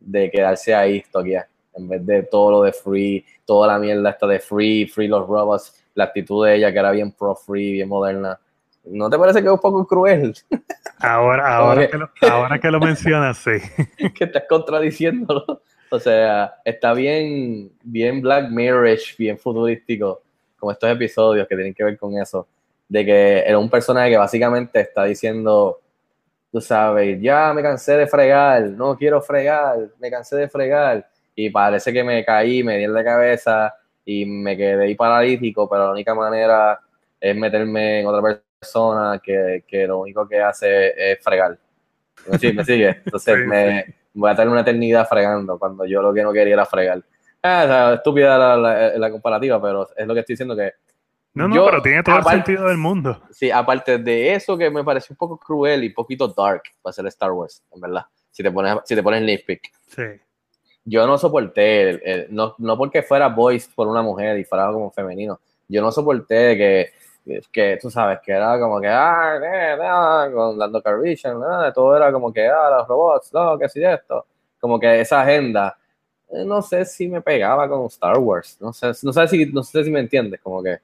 de 0.00 0.30
quedarse 0.30 0.72
ahí, 0.74 1.02
toquear, 1.10 1.48
en 1.74 1.88
vez 1.88 2.04
de 2.06 2.22
todo 2.24 2.50
lo 2.50 2.62
de 2.62 2.72
free, 2.72 3.24
toda 3.44 3.66
la 3.68 3.78
mierda 3.78 4.10
esta 4.10 4.26
de 4.26 4.40
free, 4.40 4.86
free 4.86 5.08
los 5.08 5.26
robots, 5.26 5.82
la 5.94 6.04
actitud 6.04 6.44
de 6.46 6.56
ella 6.56 6.72
que 6.72 6.78
era 6.78 6.90
bien 6.90 7.12
pro 7.12 7.34
free, 7.34 7.72
bien 7.72 7.88
moderna. 7.88 8.38
¿No 8.84 9.08
te 9.08 9.18
parece 9.18 9.40
que 9.40 9.46
es 9.46 9.52
un 9.52 9.60
poco 9.60 9.86
cruel? 9.86 10.34
Ahora, 10.98 11.56
ahora, 11.56 11.88
que- 11.88 11.98
lo, 11.98 12.08
ahora 12.30 12.58
que 12.60 12.70
lo 12.70 12.78
mencionas, 12.78 13.36
sí. 13.38 13.50
que 14.14 14.24
estás 14.24 14.44
contradiciéndolo. 14.48 15.60
O 15.90 15.98
sea, 15.98 16.54
está 16.64 16.94
bien, 16.94 17.72
bien 17.82 18.20
Black 18.22 18.48
Mirror-ish, 18.50 19.16
bien 19.16 19.36
futurístico, 19.36 20.22
como 20.56 20.70
estos 20.70 20.88
episodios 20.90 21.46
que 21.48 21.56
tienen 21.56 21.74
que 21.74 21.82
ver 21.84 21.98
con 21.98 22.16
eso, 22.16 22.46
de 22.88 23.04
que 23.04 23.38
era 23.40 23.58
un 23.58 23.68
personaje 23.68 24.10
que 24.10 24.16
básicamente 24.16 24.80
está 24.80 25.04
diciendo, 25.04 25.80
tú 26.52 26.60
sabes, 26.60 27.20
ya 27.20 27.52
me 27.52 27.62
cansé 27.62 27.96
de 27.96 28.06
fregar, 28.06 28.62
no 28.62 28.96
quiero 28.96 29.20
fregar, 29.20 29.76
me 29.98 30.08
cansé 30.08 30.36
de 30.36 30.48
fregar, 30.48 31.06
y 31.34 31.50
parece 31.50 31.92
que 31.92 32.04
me 32.04 32.24
caí, 32.24 32.62
me 32.62 32.78
di 32.78 32.84
en 32.84 32.94
la 32.94 33.04
cabeza 33.04 33.74
y 34.04 34.26
me 34.26 34.56
quedé 34.56 34.84
ahí 34.84 34.94
paralítico, 34.94 35.68
pero 35.68 35.86
la 35.86 35.92
única 35.92 36.14
manera 36.14 36.80
es 37.20 37.36
meterme 37.36 38.00
en 38.00 38.06
otra 38.06 38.40
persona 38.60 39.20
que, 39.22 39.64
que 39.66 39.86
lo 39.86 40.00
único 40.00 40.26
que 40.28 40.40
hace 40.40 41.12
es 41.12 41.22
fregar. 41.22 41.58
¿Me 42.28 42.38
sigue? 42.38 42.52
¿Me 42.54 42.64
sigue? 42.64 42.88
Entonces 43.04 43.34
Sí, 43.42 43.44
me 43.46 43.94
voy 44.14 44.30
a 44.30 44.34
tener 44.34 44.48
una 44.50 44.60
eternidad 44.60 45.08
fregando 45.08 45.58
cuando 45.58 45.84
yo 45.86 46.02
lo 46.02 46.12
que 46.12 46.22
no 46.22 46.32
quería 46.32 46.54
era 46.54 46.66
fregar. 46.66 47.02
Ah, 47.42 47.62
o 47.64 47.66
sea, 47.68 47.94
estúpida 47.94 48.38
la, 48.38 48.56
la- 48.56 48.98
la 48.98 49.10
comparativa, 49.10 49.60
pero 49.60 49.88
es 49.96 50.06
lo 50.06 50.14
que 50.14 50.20
estoy 50.20 50.34
diciendo 50.34 50.54
que 50.54 50.72
No, 51.34 51.48
no, 51.48 51.56
Yo, 51.56 51.64
pero 51.64 51.82
tiene 51.82 52.02
todo 52.02 52.16
aparte- 52.16 52.36
el 52.38 52.44
sentido 52.44 52.68
del 52.68 52.76
mundo. 52.78 53.22
Sí, 53.30 53.50
aparte 53.50 53.98
de 53.98 54.34
eso 54.34 54.56
que 54.58 54.70
me 54.70 54.84
pareció 54.84 55.14
un 55.14 55.16
poco 55.16 55.38
cruel 55.38 55.82
y 55.82 55.88
poquito 55.90 56.28
dark 56.28 56.62
para 56.82 56.92
ser 56.92 57.06
Star 57.06 57.32
Wars, 57.32 57.62
en 57.72 57.80
verdad. 57.80 58.02
Si 58.30 58.42
te 58.42 58.50
pones, 58.50 58.76
si 58.84 58.94
te 58.94 59.02
pones 59.02 59.22
nitpick. 59.22 59.62
Sí. 59.88 60.02
Yo 60.84 61.06
no 61.06 61.16
soporté, 61.18 61.90
el- 61.90 62.02
el- 62.04 62.26
no, 62.34 62.54
no 62.58 62.76
porque 62.76 63.02
fuera 63.02 63.28
voiced 63.28 63.70
por 63.74 63.86
una 63.88 64.02
mujer 64.02 64.38
y 64.38 64.44
fuera 64.44 64.66
como 64.72 64.90
femenino. 64.90 65.40
Yo 65.68 65.80
no 65.80 65.92
soporté 65.92 66.56
que, 66.56 66.92
que 67.52 67.78
tú 67.80 67.88
sabes, 67.90 68.18
que 68.24 68.32
era 68.32 68.58
como 68.58 68.80
que, 68.80 68.88
ah, 68.88 69.38
eh, 69.42 69.78
ah, 69.80 70.28
con 70.34 70.58
Lando 70.58 70.82
Calrissian, 70.82 71.40
ah, 71.44 71.72
todo 71.72 71.96
era 71.96 72.10
como 72.12 72.32
que, 72.32 72.46
ah, 72.48 72.68
los 72.78 72.88
robots, 72.88 73.32
no, 73.32 73.56
que 73.58 73.68
sí 73.68 73.82
esto. 73.84 74.26
Como 74.60 74.78
que 74.80 75.00
esa 75.00 75.22
agenda, 75.22 75.76
eh, 76.30 76.44
no 76.44 76.60
sé 76.62 76.84
si 76.84 77.06
me 77.08 77.20
pegaba 77.20 77.68
con 77.68 77.86
Star 77.86 78.18
Wars. 78.18 78.56
No 78.60 78.72
sé, 78.72 78.88
no 79.02 79.12
sé 79.12 79.28
si, 79.28 79.46
no 79.52 79.62
sé 79.62 79.84
si 79.84 79.90
me 79.90 80.00
entiendes, 80.00 80.40
como 80.40 80.62
que. 80.62 80.78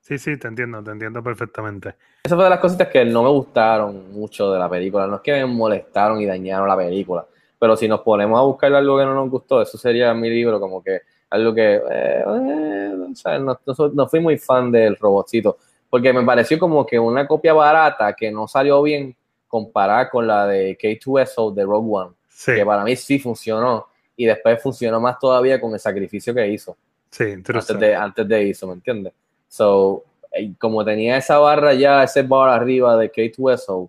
Sí, 0.00 0.18
sí, 0.18 0.36
te 0.38 0.48
entiendo, 0.48 0.82
te 0.82 0.90
entiendo 0.92 1.22
perfectamente. 1.22 1.94
Esa 2.24 2.34
fue 2.36 2.44
de 2.44 2.50
las 2.50 2.60
cositas 2.60 2.88
que 2.88 3.04
no 3.04 3.22
me 3.24 3.28
gustaron 3.30 4.12
mucho 4.12 4.52
de 4.52 4.58
la 4.58 4.68
película. 4.68 5.06
No 5.06 5.16
es 5.16 5.20
que 5.22 5.32
me 5.32 5.46
molestaron 5.46 6.20
y 6.20 6.26
dañaron 6.26 6.68
la 6.68 6.76
película, 6.76 7.26
pero 7.58 7.76
si 7.76 7.88
nos 7.88 8.00
ponemos 8.00 8.38
a 8.38 8.42
buscar 8.42 8.74
algo 8.74 8.98
que 8.98 9.04
no 9.04 9.14
nos 9.14 9.30
gustó, 9.30 9.62
eso 9.62 9.78
sería 9.78 10.12
mi 10.14 10.30
libro, 10.30 10.60
como 10.60 10.82
que 10.82 11.00
algo 11.30 11.54
que, 11.54 11.76
eh, 11.76 11.80
eh, 11.90 12.96
o 13.10 13.14
sea, 13.14 13.38
no, 13.38 13.58
no 13.66 13.88
no 13.92 14.08
fui 14.08 14.20
muy 14.20 14.38
fan 14.38 14.70
del 14.70 14.96
robotcito, 14.96 15.56
porque 15.88 16.12
me 16.12 16.24
pareció 16.24 16.58
como 16.58 16.86
que 16.86 16.98
una 16.98 17.26
copia 17.26 17.52
barata 17.52 18.14
que 18.14 18.30
no 18.30 18.46
salió 18.46 18.82
bien 18.82 19.16
comparada 19.48 20.10
con 20.10 20.26
la 20.26 20.46
de 20.46 20.76
K2SO 20.76 21.54
de 21.54 21.64
Rogue 21.64 21.88
One, 21.90 22.10
Sí, 22.28 22.54
que 22.54 22.66
para 22.66 22.84
mí 22.84 22.94
sí 22.96 23.18
funcionó. 23.18 23.86
Y 24.14 24.26
después 24.26 24.62
funcionó 24.62 25.00
más 25.00 25.18
todavía 25.18 25.60
con 25.60 25.72
el 25.72 25.80
sacrificio 25.80 26.34
que 26.34 26.46
hizo. 26.48 26.76
Sí, 27.10 27.32
antes 27.32 27.78
de, 27.78 27.94
antes 27.94 28.28
de 28.28 28.50
eso, 28.50 28.66
¿me 28.66 28.74
entiendes? 28.74 29.12
So, 29.48 30.04
eh, 30.32 30.52
como 30.58 30.84
tenía 30.84 31.16
esa 31.16 31.38
barra 31.38 31.72
ya, 31.72 32.02
ese 32.02 32.22
bar 32.22 32.50
arriba 32.50 32.96
de 32.96 33.10
K2SO 33.10 33.88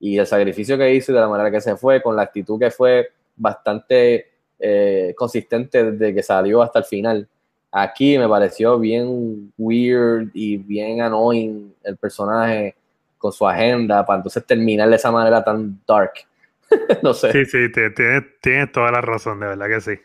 y 0.00 0.18
el 0.18 0.26
sacrificio 0.26 0.78
que 0.78 0.94
hizo 0.94 1.12
y 1.12 1.14
de 1.14 1.20
la 1.20 1.28
manera 1.28 1.50
que 1.50 1.60
se 1.60 1.76
fue, 1.76 2.00
con 2.02 2.14
la 2.16 2.22
actitud 2.22 2.58
que 2.58 2.70
fue 2.70 3.08
bastante 3.36 4.28
eh, 4.58 5.14
consistente 5.16 5.92
desde 5.92 6.14
que 6.14 6.22
salió 6.22 6.62
hasta 6.62 6.78
el 6.80 6.84
final. 6.84 7.28
Aquí 7.70 8.16
me 8.18 8.28
pareció 8.28 8.78
bien 8.78 9.52
weird 9.58 10.28
y 10.34 10.56
bien 10.56 11.00
annoying 11.02 11.74
el 11.84 11.96
personaje 11.96 12.74
con 13.18 13.32
su 13.32 13.46
agenda 13.46 14.06
para 14.06 14.18
entonces 14.18 14.46
terminar 14.46 14.88
de 14.88 14.96
esa 14.96 15.10
manera 15.10 15.42
tan 15.44 15.78
dark. 15.86 16.12
no 17.02 17.12
sé. 17.14 17.32
Sí, 17.32 17.44
sí, 17.44 17.72
tienes, 17.72 18.22
tienes 18.40 18.72
toda 18.72 18.90
la 18.90 19.00
razón, 19.00 19.40
de 19.40 19.46
verdad 19.48 19.66
que 19.66 19.80
sí. 19.80 19.98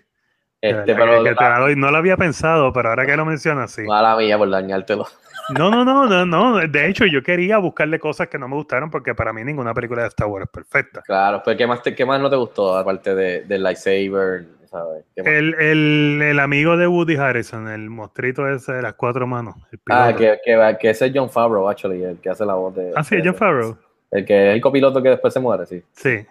Este, 0.61 0.93
verdad 0.93 0.95
pero 0.97 1.23
que- 1.23 1.29
que 1.29 1.35
te 1.35 1.43
la 1.43 1.59
doy. 1.59 1.75
No 1.75 1.91
lo 1.91 1.97
había 1.97 2.17
pensado, 2.17 2.71
pero 2.73 2.89
ahora 2.89 3.05
que 3.05 3.15
lo 3.17 3.25
mencionas, 3.25 3.71
sí. 3.71 3.83
mala 3.83 4.15
mía 4.17 4.37
por 4.37 4.49
dañártelo. 4.49 5.05
No, 5.49 5.69
no, 5.69 5.83
no, 5.83 6.05
no, 6.07 6.25
no. 6.25 6.67
De 6.67 6.87
hecho, 6.87 7.05
yo 7.05 7.21
quería 7.21 7.57
buscarle 7.57 7.99
cosas 7.99 8.27
que 8.27 8.37
no 8.39 8.47
me 8.47 8.55
gustaron 8.55 8.89
porque 8.89 9.13
para 9.13 9.33
mí 9.33 9.43
ninguna 9.43 9.73
película 9.73 10.03
de 10.03 10.07
Star 10.09 10.27
Wars 10.27 10.45
es 10.45 10.51
perfecta. 10.51 11.01
Claro, 11.01 11.41
pues 11.43 11.57
¿qué 11.57 11.67
más, 11.67 11.81
te- 11.81 11.93
qué 11.93 12.05
más 12.05 12.19
no 12.21 12.29
te 12.29 12.35
gustó 12.35 12.77
aparte 12.77 13.13
de, 13.13 13.41
del 13.43 13.61
lightsaber? 13.63 14.45
¿sabes? 14.65 15.03
El, 15.17 15.53
el, 15.59 16.21
el 16.23 16.39
amigo 16.39 16.75
de 16.77 16.87
Woody 16.87 17.15
Harrison, 17.15 17.67
el 17.67 17.89
mostrito 17.91 18.49
ese 18.49 18.73
de 18.73 18.81
las 18.81 18.93
cuatro 18.95 19.27
manos. 19.27 19.55
Ah, 19.91 20.13
que, 20.17 20.39
que, 20.43 20.77
que 20.79 20.89
ese 20.89 21.05
es 21.07 21.11
John 21.13 21.29
Favreau, 21.29 21.69
actually, 21.69 22.03
el 22.03 22.17
que 22.17 22.29
hace 22.31 22.43
la 22.43 22.55
voz 22.55 22.73
de. 22.75 22.91
Ah, 22.95 23.03
sí, 23.03 23.17
de 23.17 23.23
John. 23.25 23.35
Favreau. 23.35 23.77
El 24.09 24.25
que 24.25 24.49
es 24.49 24.55
el 24.55 24.61
copiloto 24.61 25.01
que 25.03 25.09
después 25.09 25.31
se 25.33 25.39
muere, 25.39 25.65
sí. 25.67 25.83
Sí. 25.91 26.25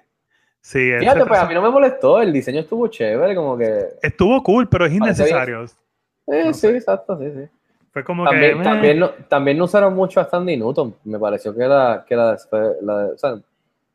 Sí, 0.61 0.93
Fíjate, 0.99 1.25
pues 1.27 1.41
a 1.41 1.47
mí 1.47 1.55
no 1.55 1.63
me 1.63 1.71
molestó, 1.71 2.21
el 2.21 2.33
diseño 2.33 2.61
estuvo 2.61 2.87
chévere, 2.89 3.35
como 3.35 3.59
que. 3.59 3.85
estuvo 4.03 4.41
cool, 4.45 4.69
pero 4.69 4.87
es 4.87 4.93
innecesario. 4.93 5.65
Eh, 6.29 6.45
No 6.47 6.53
sí, 6.55 6.61
sé. 6.61 6.77
exacto, 6.77 7.19
sí, 7.19 7.31
sí. 7.33 7.49
Fue 7.93 8.03
como 8.05 8.25
También, 8.25 8.55
que. 8.55 8.61
eh, 8.61 8.65
también, 8.65 8.99
no, 8.99 9.11
también 9.29 9.59
no 9.59 9.65
usaron 9.65 9.95
mucho 9.95 10.21
a 10.21 10.25
Sandy 10.25 10.57
Newton. 10.57 10.95
Me 11.05 11.19
pareció 11.19 11.55
que 11.55 11.65
la, 11.67 12.05
que 12.09 12.17
la, 12.17 12.37
la- 12.83 13.07
o 13.15 13.19
sea, 13.19 13.35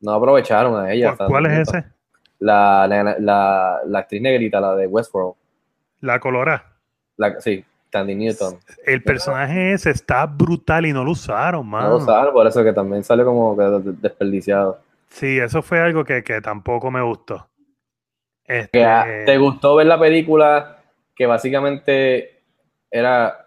no 0.02 0.12
aprovecharon 0.12 0.80
a 0.80 0.92
ella. 0.94 1.12
¿cu- 1.12 1.18
Sandy 1.18 1.32
¿Cuál 1.32 1.46
es 1.48 1.68
ese? 1.70 1.84
La, 2.40 2.86
la, 2.88 3.16
la, 3.84 4.00
actriz 4.00 4.22
negrita, 4.22 4.60
la 4.60 4.76
de 4.76 4.86
Westworld. 4.86 5.34
La 6.02 6.20
colora. 6.20 6.64
La, 7.18 7.42
sí, 7.42 7.66
Sandy 7.92 8.14
Newton. 8.14 8.60
El 8.86 9.02
personaje 9.02 9.74
ese 9.74 9.90
está 9.90 10.28
brutal 10.28 10.86
y 10.86 10.94
no 10.94 11.04
lo 11.04 11.12
usaron, 11.12 11.66
No 11.66 11.72
mano. 11.78 11.90
lo 11.90 11.96
usaron, 11.98 12.34
por 12.34 12.46
eso 12.46 12.64
que 12.64 12.74
también 12.74 13.04
salió 13.04 13.26
como 13.26 13.56
desperdiciado. 13.56 14.80
Sí, 15.10 15.40
eso 15.40 15.64
fue 15.64 15.80
algo 15.80 16.04
que, 16.04 16.24
que 16.24 16.40
tampoco 16.42 16.92
me 16.92 17.02
gustó. 17.02 17.48
Este, 18.46 18.86
ah, 18.86 19.06
¿Te 19.26 19.38
gustó 19.40 19.76
ver 19.76 19.88
la 19.88 20.00
película 20.00 20.78
que 21.16 21.26
básicamente 21.26 22.42
era 22.92 23.47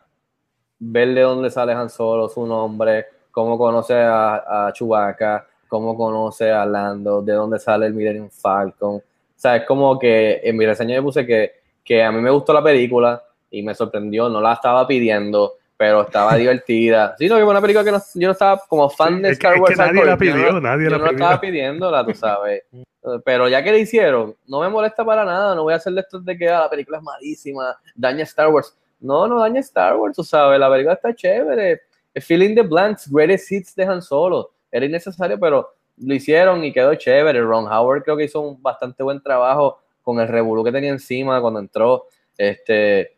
ver 0.81 1.15
de 1.15 1.21
dónde 1.21 1.51
sale 1.51 1.73
Han 1.73 1.89
Solo, 1.91 2.29
su 2.29 2.45
nombre, 2.47 3.07
cómo 3.31 3.57
conoce 3.57 3.95
a, 3.95 4.67
a 4.67 4.73
Chewbacca, 4.73 5.47
cómo 5.69 5.97
conoce 5.97 6.51
a 6.51 6.67
Lando, 6.67 7.23
de 7.23 7.33
dónde 7.35 7.59
sale 7.61 7.87
el 7.87 7.95
Millennium 7.95 8.31
Falcon? 8.31 8.97
O 8.97 9.03
sea, 9.37 9.57
es 9.57 9.65
como 9.67 9.99
que 9.99 10.41
en 10.43 10.57
mi 10.57 10.67
reseña 10.67 10.97
yo 10.97 11.03
puse 11.03 11.25
que, 11.25 11.53
que 11.85 12.03
a 12.03 12.11
mí 12.11 12.21
me 12.21 12.31
gustó 12.31 12.53
la 12.53 12.63
película 12.63 13.23
y 13.51 13.63
me 13.63 13.75
sorprendió, 13.75 14.29
no 14.29 14.41
la 14.41 14.55
estaba 14.55 14.87
pidiendo, 14.87 15.55
pero 15.77 16.03
estaba 16.03 16.35
divertida. 16.37 17.15
Sí, 17.19 17.29
no, 17.29 17.37
que 17.37 17.43
fue 17.43 17.51
una 17.51 17.61
película 17.61 17.85
que 17.85 17.93
no- 17.93 18.03
yo 18.15 18.27
no 18.29 18.33
estaba 18.33 18.61
como 18.69 18.89
fan 18.91 19.23
de 19.23 19.31
es 19.31 19.39
que- 19.39 19.47
Star 19.47 19.55
es 19.57 19.61
Wars. 19.61 19.71
que 19.73 19.77
nadie 19.77 20.05
la 20.05 20.13
yo 20.13 20.19
pidió, 20.19 20.53
no- 20.53 20.61
nadie 20.61 20.85
yo 20.85 20.91
la 20.91 20.99
no 20.99 21.05
pidió. 21.05 21.17
estaba 21.17 21.41
pidiéndola, 21.41 22.05
tú 22.05 22.15
sabes. 22.15 22.63
Pero 23.25 23.49
ya 23.49 23.63
que 23.65 23.73
le 23.73 23.79
hicieron, 23.79 24.37
no 24.47 24.61
me 24.61 24.69
molesta 24.69 25.03
para 25.07 25.25
nada, 25.25 25.55
no 25.55 25.63
voy 25.63 25.73
a 25.73 25.77
hacer 25.77 25.95
de 25.95 26.01
estos 26.03 26.23
de 26.23 26.37
que 26.37 26.49
ah, 26.51 26.61
la 26.61 26.69
película 26.71 26.99
es 26.99 27.03
malísima, 27.03 27.75
daña 27.95 28.25
Star 28.25 28.49
Wars. 28.49 28.77
No, 29.01 29.27
no 29.27 29.41
daña 29.41 29.61
Star 29.61 29.97
Wars, 29.97 30.15
tú 30.15 30.23
sabes, 30.23 30.59
la 30.59 30.71
película 30.71 30.95
está 30.95 31.15
chévere. 31.15 31.81
Filling 32.15 32.55
the 32.55 32.63
blanks, 32.63 33.11
greatest 33.11 33.51
hits 33.51 33.75
de 33.75 33.85
Han 33.85 34.03
Solo. 34.03 34.51
Era 34.71 34.85
innecesario, 34.87 35.39
pero 35.39 35.75
lo 35.99 36.15
hicieron 36.15 36.65
y 36.65 36.73
quedó 36.73 36.95
chévere. 36.95 37.41
Ron 37.41 37.67
Howard 37.67 38.03
creo 38.03 38.17
que 38.17 38.25
hizo 38.25 38.41
un 38.41 38.61
bastante 38.63 39.03
buen 39.03 39.23
trabajo 39.23 39.79
con 40.03 40.19
el 40.21 40.29
revolú 40.29 40.65
que 40.65 40.73
tenía 40.73 40.91
encima 40.91 41.41
cuando 41.41 41.61
entró, 41.61 42.07
este, 42.37 43.17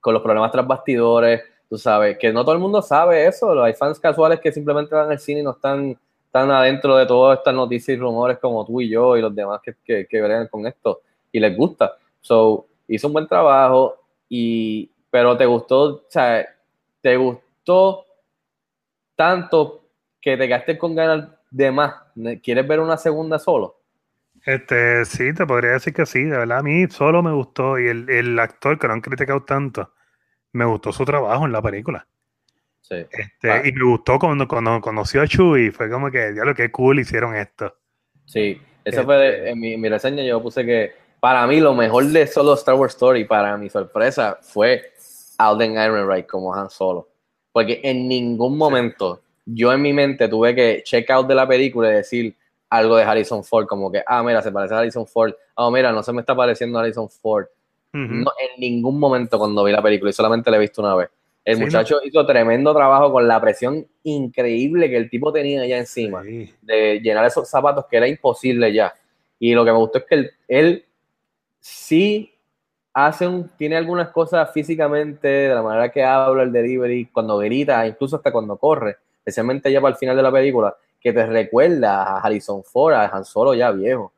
con 0.00 0.14
los 0.14 0.22
problemas 0.22 0.50
tras 0.50 0.66
bastidores, 0.66 1.42
tú 1.68 1.78
sabes, 1.78 2.18
que 2.18 2.32
no 2.32 2.44
todo 2.44 2.54
el 2.54 2.60
mundo 2.60 2.82
sabe 2.82 3.26
eso, 3.26 3.62
hay 3.62 3.74
fans 3.74 4.00
casuales 4.00 4.40
que 4.40 4.50
simplemente 4.50 4.94
van 4.94 5.10
al 5.10 5.18
cine 5.18 5.40
y 5.40 5.42
no 5.42 5.52
están 5.52 5.96
tan 6.30 6.50
adentro 6.50 6.96
de 6.96 7.06
todas 7.06 7.38
estas 7.38 7.54
noticias 7.54 7.96
y 7.96 8.00
rumores 8.00 8.38
como 8.38 8.64
tú 8.64 8.80
y 8.80 8.88
yo 8.88 9.16
y 9.16 9.20
los 9.20 9.34
demás 9.34 9.60
que, 9.62 9.74
que, 9.84 10.06
que 10.06 10.48
con 10.50 10.66
esto 10.66 11.00
y 11.32 11.40
les 11.40 11.56
gusta. 11.56 11.96
So, 12.20 12.66
hizo 12.88 13.06
un 13.06 13.12
buen 13.12 13.26
trabajo 13.26 13.96
y, 14.28 14.90
pero 15.10 15.36
te 15.36 15.46
gustó, 15.46 15.82
o 15.82 16.04
sea, 16.08 16.46
te 17.00 17.16
gustó 17.16 18.06
tanto 19.16 19.84
que 20.20 20.36
te 20.36 20.46
gastes 20.46 20.78
con 20.78 20.94
ganas 20.94 21.28
de 21.50 21.70
más. 21.70 21.94
¿Quieres 22.42 22.66
ver 22.66 22.80
una 22.80 22.96
segunda 22.96 23.38
solo? 23.38 23.76
Este, 24.44 25.04
sí, 25.04 25.34
te 25.34 25.46
podría 25.46 25.72
decir 25.72 25.92
que 25.92 26.06
sí, 26.06 26.24
de 26.24 26.38
verdad. 26.38 26.58
A 26.58 26.62
mí 26.62 26.86
solo 26.88 27.22
me 27.22 27.32
gustó 27.32 27.78
y 27.78 27.88
el, 27.88 28.08
el 28.08 28.38
actor 28.38 28.78
que 28.78 28.86
no 28.86 28.94
han 28.94 29.00
criticado 29.00 29.42
tanto, 29.42 29.92
me 30.52 30.64
gustó 30.64 30.92
su 30.92 31.04
trabajo 31.04 31.44
en 31.46 31.52
la 31.52 31.62
película. 31.62 32.06
Sí. 32.80 33.06
Este, 33.10 33.50
Ah. 33.50 33.62
Y 33.64 33.72
me 33.72 33.84
gustó 33.84 34.18
cuando, 34.18 34.48
cuando 34.48 34.80
conoció 34.80 35.22
a 35.22 35.26
Chewie, 35.26 35.70
fue 35.72 35.90
como 35.90 36.10
que, 36.10 36.32
diablo, 36.32 36.54
qué 36.54 36.70
cool 36.70 37.00
hicieron 37.00 37.36
esto. 37.36 37.76
Sí, 38.24 38.60
eso 38.84 39.04
fue 39.04 39.16
de- 39.16 39.50
en 39.50 39.60
mi, 39.60 39.76
mi 39.76 39.88
reseña. 39.88 40.22
Yo 40.24 40.42
puse 40.42 40.64
que 40.64 40.92
para 41.20 41.46
mí 41.46 41.60
lo 41.60 41.74
mejor 41.74 42.04
de 42.06 42.26
solo 42.26 42.54
Star 42.54 42.74
Wars 42.76 42.94
Story, 42.94 43.24
para 43.24 43.56
mi 43.58 43.68
sorpresa, 43.68 44.38
fue 44.40 44.92
Alden 45.48 45.76
Ehrenreich 45.76 46.26
como 46.26 46.54
Han 46.54 46.70
Solo. 46.70 47.08
Porque 47.52 47.80
en 47.82 48.06
ningún 48.08 48.56
momento 48.56 49.20
yo 49.46 49.72
en 49.72 49.82
mi 49.82 49.92
mente 49.92 50.28
tuve 50.28 50.54
que 50.54 50.82
check 50.84 51.10
out 51.10 51.26
de 51.26 51.34
la 51.34 51.48
película 51.48 51.90
y 51.90 51.94
decir 51.94 52.36
algo 52.68 52.96
de 52.96 53.02
Harrison 53.02 53.42
Ford, 53.42 53.66
como 53.66 53.90
que, 53.90 54.02
ah, 54.06 54.22
mira, 54.22 54.40
se 54.42 54.52
parece 54.52 54.74
a 54.74 54.78
Harrison 54.78 55.06
Ford. 55.06 55.32
Ah, 55.56 55.70
mira, 55.72 55.90
no 55.90 56.02
se 56.04 56.12
me 56.12 56.20
está 56.20 56.36
pareciendo 56.36 56.78
a 56.78 56.82
Harrison 56.82 57.08
Ford. 57.10 57.46
No, 57.92 58.30
en 58.38 58.60
ningún 58.60 59.00
momento 59.00 59.36
cuando 59.36 59.64
vi 59.64 59.72
la 59.72 59.82
película 59.82 60.10
y 60.10 60.12
solamente 60.12 60.48
la 60.50 60.58
he 60.58 60.60
visto 60.60 60.80
una 60.80 60.94
vez. 60.94 61.08
El 61.44 61.56
Sí, 61.56 61.64
muchacho 61.64 61.98
hizo 62.04 62.24
tremendo 62.24 62.72
trabajo 62.72 63.10
con 63.10 63.26
la 63.26 63.40
presión 63.40 63.84
increíble 64.04 64.88
que 64.88 64.96
el 64.96 65.10
tipo 65.10 65.32
tenía 65.32 65.62
allá 65.62 65.78
encima 65.78 66.22
Sí. 66.22 66.54
de 66.62 67.00
llenar 67.00 67.24
esos 67.24 67.48
zapatos 67.48 67.86
que 67.90 67.96
era 67.96 68.06
imposible 68.06 68.72
ya. 68.72 68.94
Y 69.40 69.54
lo 69.54 69.64
que 69.64 69.72
me 69.72 69.78
gustó 69.78 69.98
es 69.98 70.04
que 70.04 70.14
él, 70.14 70.30
él 70.46 70.84
sí 71.58 72.29
hace 72.92 73.26
un, 73.26 73.48
tiene 73.56 73.76
algunas 73.76 74.10
cosas 74.10 74.50
físicamente, 74.52 75.28
de 75.28 75.54
la 75.54 75.62
manera 75.62 75.90
que 75.90 76.02
habla 76.02 76.42
el 76.42 76.52
delivery, 76.52 77.06
cuando 77.06 77.38
grita, 77.38 77.86
incluso 77.86 78.16
hasta 78.16 78.32
cuando 78.32 78.56
corre, 78.56 78.96
especialmente 79.18 79.70
ya 79.70 79.80
para 79.80 79.92
el 79.92 79.98
final 79.98 80.16
de 80.16 80.22
la 80.22 80.32
película, 80.32 80.76
que 81.00 81.12
te 81.12 81.24
recuerda 81.26 82.02
a 82.02 82.18
Harrison 82.20 82.62
Ford, 82.62 82.94
a 82.94 83.06
Han 83.06 83.24
Solo 83.24 83.54
ya 83.54 83.70
viejo. 83.70 84.12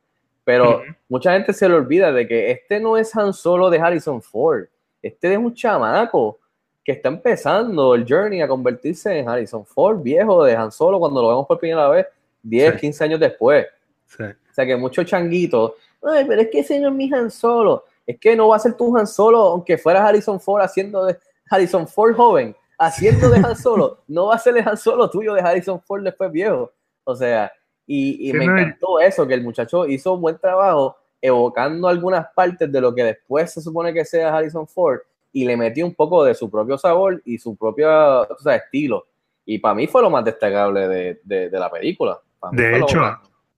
Pero 0.45 0.83
mucha 1.09 1.33
gente 1.33 1.53
se 1.53 1.69
le 1.69 1.77
olvida 1.77 2.11
de 2.11 2.27
que 2.27 2.51
este 2.51 2.81
no 2.81 2.97
es 2.97 3.15
Han 3.17 3.33
Solo 3.33 3.71
de 3.71 3.79
Harrison 3.79 4.21
Ford. 4.21 4.65
Este 5.01 5.33
es 5.33 5.39
un 5.39 5.55
chamaco 5.55 6.39
que 6.85 6.93
está 6.93 7.09
empezando 7.09 7.95
el 7.95 8.05
journey 8.09 8.41
a 8.41 8.49
convertirse 8.49 9.17
en 9.17 9.29
Harrison 9.29 9.65
Ford, 9.65 10.03
viejo 10.03 10.43
de 10.45 10.57
Han 10.57 10.73
Solo, 10.73 10.99
cuando 10.99 11.23
lo 11.23 11.29
vemos 11.29 11.47
por 11.47 11.59
primera 11.59 11.89
vez, 11.89 12.07
10, 12.43 12.75
Sí. 12.75 12.81
15 12.81 13.05
años 13.05 13.21
después. 13.21 13.67
Sí. 14.07 14.25
O 14.25 14.55
sea 14.55 14.67
que 14.67 14.77
muchos 14.77 15.07
changuitos, 15.07 15.75
ay, 16.03 16.25
pero 16.27 16.43
es 16.43 16.49
que 16.49 16.59
ese 16.59 16.81
no 16.81 16.89
es 16.89 16.95
mi 16.95 17.13
Han 17.13 17.31
Solo. 17.31 17.85
Es 18.07 18.19
que 18.19 18.35
no 18.37 18.49
va 18.49 18.57
a 18.57 18.61
ser 18.61 18.75
tu 18.77 18.97
Han 18.97 19.07
Solo, 19.07 19.39
aunque 19.43 19.79
fuera 19.79 20.07
Harrison 20.07 20.41
Ford 20.41 20.63
haciendo 20.63 21.05
de 21.05 21.17
Harrison 21.51 21.87
Ford 21.87 22.15
joven, 22.15 22.57
haciendo 22.79 23.31
de 23.31 23.39
Han 23.39 23.57
Solo. 23.57 23.99
no 24.09 24.27
va 24.27 24.35
a 24.37 24.39
ser 24.39 24.57
el 24.57 24.67
Han 24.69 24.77
Solo 24.77 25.09
tuyo 25.11 25.35
de 25.35 25.41
Harrison 25.41 25.81
Ford 25.81 26.03
después 26.03 26.31
viejo. 26.33 26.73
O 27.05 27.15
sea, 27.15 27.53
y, 27.87 28.33
me 28.33 28.47
no, 28.47 28.59
encantó 28.59 29.01
eso, 29.01 29.27
que 29.27 29.35
el 29.35 29.43
muchacho 29.43 29.87
hizo 29.87 30.15
un 30.15 30.21
buen 30.23 30.39
trabajo 30.39 30.97
evocando 31.21 31.89
algunas 31.89 32.27
partes 32.35 32.71
de 32.71 32.81
lo 32.81 32.95
que 32.95 33.05
después 33.05 33.53
se 33.53 33.61
supone 33.61 33.93
que 33.93 34.05
sea 34.05 34.35
Harrison 34.37 34.67
Ford 34.67 35.01
y 35.33 35.45
le 35.45 35.57
metió 35.57 35.85
un 35.87 35.95
poco 35.95 36.25
de 36.25 36.35
su 36.35 36.51
propio 36.51 36.77
sabor 36.79 37.23
y 37.25 37.39
su 37.39 37.57
propio 37.57 37.89
o 38.23 38.39
sea, 38.39 38.57
estilo. 38.57 39.07
Y 39.45 39.59
para 39.59 39.75
mí 39.75 39.87
fue 39.87 40.03
lo 40.03 40.11
más 40.11 40.25
destacable 40.25 40.89
de, 40.89 41.21
de- 41.25 41.51
de 41.51 41.59
la 41.59 41.71
película. 41.71 42.21
De 42.53 42.79
hecho, 42.79 43.01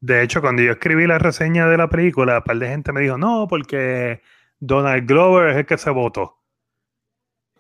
De 0.05 0.23
hecho, 0.23 0.43
cuando 0.43 0.61
yo 0.63 0.73
escribí 0.73 1.07
la 1.07 1.19
reseña 1.19 1.67
de 1.67 1.79
la 1.79 1.89
película, 1.89 2.37
un 2.37 2.43
par 2.45 2.59
de 2.59 2.69
gente 2.69 2.93
me 2.93 3.01
dijo, 3.01 3.17
no, 3.17 3.47
porque 3.49 4.21
Donald 4.61 5.09
Glover 5.09 5.49
es 5.49 5.57
el 5.57 5.65
que 5.65 5.79
se 5.79 5.89
votó. 5.89 6.37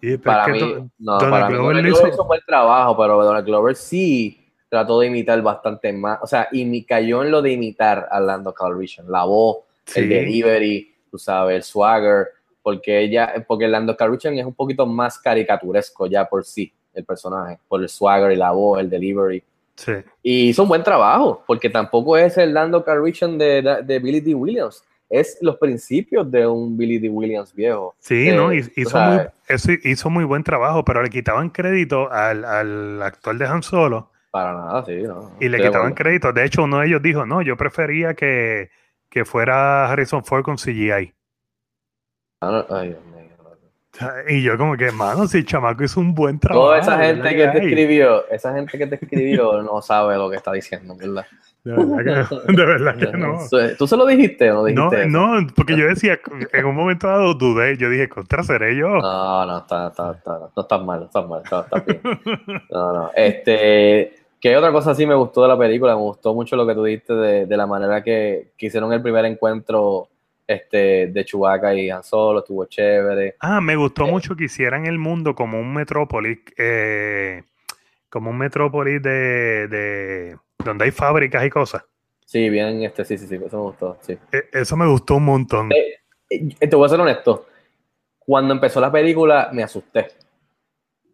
Y, 0.02 0.18
para 0.18 0.48
mí, 0.48 0.60
no, 0.98 1.12
Donald 1.12 1.30
para 1.30 1.48
mí 1.48 1.54
Glover 1.54 1.76
Donald 1.76 1.86
lo 1.88 1.94
Glover 1.94 2.12
hizo- 2.12 2.24
buen 2.26 2.40
trabajo, 2.46 2.96
pero 2.98 3.24
Donald 3.24 3.46
Glover 3.46 3.74
sí 3.74 4.46
trató 4.68 5.00
de 5.00 5.06
imitar 5.06 5.40
bastante 5.40 5.90
más, 5.94 6.18
o 6.20 6.26
sea, 6.26 6.48
y 6.52 6.66
mi- 6.66 6.84
cayó 6.84 7.22
en 7.24 7.30
lo 7.30 7.40
de 7.40 7.52
imitar 7.52 8.08
a 8.10 8.20
Lando 8.20 8.52
Calrissian, 8.52 9.10
la 9.10 9.24
voz, 9.24 9.60
el 9.94 10.06
delivery, 10.10 10.94
tú 11.10 11.16
sabes, 11.16 11.56
el 11.56 11.62
swagger, 11.62 12.26
porque 12.62 13.00
ella, 13.00 13.42
porque 13.48 13.66
Lando 13.68 13.96
Calrissian 13.96 14.36
es 14.36 14.44
un 14.44 14.54
poquito 14.54 14.84
más 14.84 15.18
caricaturesco 15.18 16.06
ya 16.08 16.26
por 16.28 16.44
sí, 16.44 16.70
el 16.92 17.06
personaje, 17.06 17.58
por 17.66 17.80
el 17.80 17.88
swagger 17.88 18.32
y 18.32 18.36
la 18.36 18.50
voz, 18.50 18.80
el 18.80 18.90
delivery. 18.90 19.42
Sí. 19.76 19.92
Y 20.22 20.48
hizo 20.50 20.62
un 20.62 20.68
buen 20.68 20.82
trabajo, 20.82 21.42
porque 21.46 21.68
tampoco 21.68 22.16
es 22.16 22.38
el 22.38 22.54
Lando 22.54 22.84
Calrissian 22.84 23.36
de, 23.38 23.82
de, 23.84 23.98
Billy 23.98 24.20
D. 24.20 24.34
Williams, 24.34 24.84
es 25.08 25.36
los 25.40 25.56
principios 25.56 26.30
de 26.30 26.46
un 26.46 26.76
Billy 26.76 26.98
D. 26.98 27.08
Williams 27.08 27.52
viejo. 27.54 27.94
Sí, 27.98 28.28
Eh, 28.28 28.36
¿no? 28.36 28.52
Hizo 28.52 28.98
muy, 28.98 29.20
eso 29.48 29.72
hizo 29.82 30.10
muy 30.10 30.24
buen 30.24 30.42
trabajo, 30.44 30.84
pero 30.84 31.02
le 31.02 31.10
quitaban 31.10 31.50
crédito 31.50 32.10
al, 32.10 32.44
al 32.44 33.02
actor 33.02 33.36
de 33.36 33.46
Han 33.46 33.62
Solo 33.62 34.10
Para 34.30 34.52
nada, 34.54 34.84
sí, 34.86 35.02
no. 35.02 35.32
y 35.40 35.48
le 35.48 35.60
quitaban 35.60 35.94
crédito. 35.94 36.32
De 36.32 36.44
hecho, 36.44 36.62
uno 36.64 36.78
de 36.80 36.86
ellos 36.86 37.02
dijo, 37.02 37.26
no, 37.26 37.42
yo 37.42 37.56
prefería 37.56 38.14
que, 38.14 38.70
que 39.08 39.24
fuera 39.24 39.90
Harrison 39.90 40.24
Ford 40.24 40.42
con 40.44 40.56
CGI. 40.56 41.12
Ah, 42.40 42.64
no, 42.68 42.76
Ay. 42.76 42.96
Y 44.28 44.42
yo 44.42 44.58
como 44.58 44.76
que, 44.76 44.90
mano, 44.90 45.26
si 45.28 45.38
el 45.38 45.46
chamaco 45.46 45.84
hizo 45.84 46.00
un 46.00 46.14
buen 46.14 46.38
trabajo. 46.38 46.66
Toda 46.66 46.78
esa 46.78 46.96
¿verdad 46.96 47.24
gente 47.24 47.36
que 47.36 47.48
te 47.48 47.58
escribió, 47.66 48.28
esa 48.28 48.54
gente 48.54 48.78
que 48.78 48.86
te 48.86 48.94
escribió 48.96 49.62
no 49.62 49.80
sabe 49.82 50.16
lo 50.16 50.28
que 50.30 50.36
está 50.36 50.52
diciendo, 50.52 50.96
¿verdad? 50.96 51.26
De 51.62 51.72
verdad 51.72 52.28
que, 52.28 52.52
de 52.52 52.64
verdad 52.66 52.96
que 52.96 53.16
no. 53.16 53.38
¿Tú 53.78 53.86
se 53.86 53.96
lo 53.96 54.04
dijiste 54.06 54.50
o 54.50 54.54
no 54.54 54.60
No, 54.62 54.66
dijiste? 54.90 55.00
eso? 55.00 55.08
no, 55.08 55.46
porque 55.54 55.76
yo 55.76 55.86
decía, 55.86 56.18
en 56.52 56.64
un 56.66 56.74
momento 56.74 57.06
dado 57.06 57.34
dudé, 57.34 57.76
yo 57.76 57.88
dije, 57.88 58.08
contra, 58.08 58.42
seré 58.42 58.76
yo. 58.76 58.88
No, 58.88 59.46
no, 59.46 59.58
está, 59.58 59.88
está, 59.88 60.12
está, 60.12 60.38
no 60.54 60.62
estás 60.62 60.82
mal, 60.82 61.00
no 61.00 61.06
estás 61.06 61.28
mal, 61.28 61.42
está, 61.42 61.60
está 61.60 61.78
bien. 61.80 62.00
No, 62.70 62.92
no. 62.92 63.10
Este, 63.14 64.12
¿qué 64.40 64.56
otra 64.56 64.72
cosa 64.72 64.94
sí 64.94 65.06
me 65.06 65.14
gustó 65.14 65.42
de 65.42 65.48
la 65.48 65.58
película? 65.58 65.94
Me 65.94 66.02
gustó 66.02 66.34
mucho 66.34 66.56
lo 66.56 66.66
que 66.66 66.74
tú 66.74 66.84
dijiste 66.84 67.14
de, 67.14 67.46
de 67.46 67.56
la 67.56 67.66
manera 67.66 68.02
que, 68.02 68.52
que 68.58 68.66
hicieron 68.66 68.92
el 68.92 69.00
primer 69.00 69.24
encuentro 69.24 70.08
este, 70.46 71.06
de 71.08 71.24
Chewbacca 71.24 71.74
y 71.74 71.90
Han 71.90 72.02
Solo, 72.02 72.40
estuvo 72.40 72.64
chévere. 72.66 73.36
Ah, 73.40 73.60
me 73.60 73.76
gustó 73.76 74.06
Eh. 74.06 74.10
mucho 74.10 74.36
que 74.36 74.44
hicieran 74.44 74.86
el 74.86 74.98
mundo 74.98 75.34
como 75.34 75.58
un 75.58 75.72
metrópolis, 75.72 76.38
eh, 76.58 77.42
como 78.10 78.30
un 78.30 78.38
metrópolis 78.38 79.02
de, 79.02 79.68
de 79.68 80.36
donde 80.64 80.84
hay 80.84 80.90
fábricas 80.90 81.44
y 81.44 81.50
cosas. 81.50 81.84
Sí, 82.24 82.48
bien, 82.50 82.82
este, 82.82 83.04
sí, 83.04 83.18
sí, 83.18 83.26
sí, 83.26 83.34
eso 83.36 83.56
me 83.56 83.62
gustó, 83.64 83.98
sí. 84.00 84.16
E- 84.32 84.48
Eso 84.52 84.76
me 84.76 84.86
gustó 84.86 85.16
un 85.16 85.24
montón. 85.24 85.70
Eh, 85.72 86.66
te 86.66 86.74
voy 86.76 86.86
a 86.86 86.88
ser 86.88 87.00
honesto. 87.00 87.46
Cuando 88.18 88.54
empezó 88.54 88.80
la 88.80 88.90
película 88.90 89.50
me 89.52 89.62
asusté. 89.62 90.08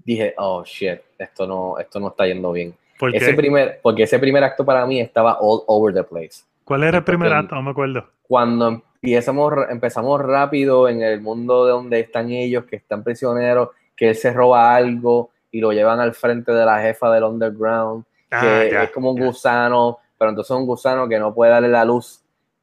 Dije, 0.04 0.34
oh 0.38 0.64
shit, 0.64 1.00
esto 1.18 1.46
no, 1.46 1.78
esto 1.78 2.00
no 2.00 2.08
está 2.08 2.26
yendo 2.26 2.52
bien. 2.52 2.74
Porque, 2.98 3.18
Ese 3.18 3.34
primer, 3.34 3.80
porque 3.82 4.04
ese 4.04 4.18
primer 4.18 4.44
acto 4.44 4.64
para 4.64 4.86
mí 4.86 5.00
estaba 5.00 5.38
all 5.40 5.62
over 5.66 5.92
the 5.94 6.04
place. 6.04 6.44
¿Cuál 6.64 6.84
era 6.84 6.98
el 6.98 7.04
primer 7.04 7.32
acto? 7.32 7.54
No 7.54 7.62
me 7.62 7.70
acuerdo. 7.70 8.06
Cuando 8.22 8.82
empezamos, 9.02 9.54
empezamos 9.70 10.20
rápido 10.20 10.88
en 10.88 11.02
el 11.02 11.20
mundo 11.20 11.64
de 11.66 11.72
donde 11.72 12.00
están 12.00 12.30
ellos, 12.30 12.64
que 12.64 12.76
están 12.76 13.02
prisioneros, 13.02 13.70
que 13.96 14.10
él 14.10 14.14
se 14.16 14.32
roba 14.32 14.74
algo 14.74 15.30
y 15.50 15.60
lo 15.60 15.72
llevan 15.72 16.00
al 16.00 16.14
frente 16.14 16.52
de 16.52 16.64
la 16.64 16.80
jefa 16.80 17.10
del 17.12 17.24
underground, 17.24 18.04
Ah, 18.30 18.40
que 18.40 18.70
ya, 18.70 18.84
es 18.84 18.90
como 18.90 19.10
un 19.10 19.18
ya. 19.18 19.26
gusano, 19.26 19.98
pero 20.16 20.30
entonces 20.30 20.50
es 20.52 20.56
un 20.56 20.66
gusano 20.66 21.08
que 21.08 21.18
no 21.18 21.34
puede 21.34 21.50
darle 21.50 21.68
la 21.68 21.84
luz. 21.84 22.22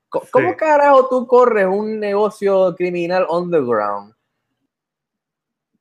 ¿Cómo 0.09 0.51
Sí. 0.51 0.55
carajo 0.55 1.07
tú 1.09 1.27
corres 1.27 1.65
un 1.68 1.99
negocio 1.99 2.73
criminal 2.76 3.26
underground 3.30 4.14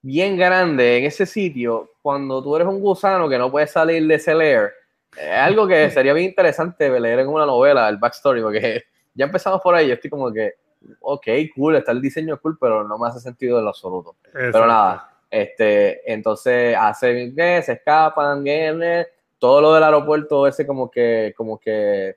bien 0.03 0.37
grande 0.37 0.99
en 0.99 1.05
ese 1.05 1.27
sitio 1.27 1.91
cuando 2.03 2.43
tú 2.43 2.57
eres 2.57 2.66
un 2.69 2.81
gusano 2.81 3.28
que 3.28 3.39
no 3.39 3.51
puedes 3.51 3.70
salir 3.70 4.05
de 4.07 4.15
ese 4.16 4.35
lair? 4.35 4.70
Es 5.16 5.31
algo 5.39 5.66
que 5.69 5.89
sería 5.91 6.12
bien 6.12 6.27
interesante 6.27 6.89
leer 7.01 7.20
en 7.20 7.28
una 7.28 7.47
novela, 7.47 7.89
el 7.89 7.97
backstory, 7.99 8.43
porque 8.43 8.83
ya 9.16 9.24
empezamos 9.24 9.60
por 9.60 9.74
ahí, 9.74 9.88
yo 9.88 9.94
estoy 9.94 10.10
como 10.10 10.32
que, 10.32 10.52
ok, 11.01 11.26
cool, 11.56 11.76
está 11.76 11.93
el 11.93 12.01
diseño 12.01 12.38
cool, 12.40 12.56
pero 12.60 12.86
no 12.86 12.98
me 12.98 13.09
hace 13.09 13.18
sentido 13.20 13.59
en 13.59 13.64
lo 13.64 13.70
absoluto. 13.70 14.14
Pero 14.32 14.47
Exacto. 14.47 14.66
nada, 14.66 15.10
este, 15.30 16.12
entonces 16.12 16.76
hacen 16.78 17.34
que 17.34 17.62
se 17.62 17.72
escapan, 17.72 18.44
que 18.44 19.06
todo 19.38 19.60
lo 19.60 19.74
del 19.74 19.82
aeropuerto 19.82 20.47
ese 20.47 20.66
como 20.66 20.90
que, 20.90 21.34
como 21.36 21.59
que, 21.59 22.16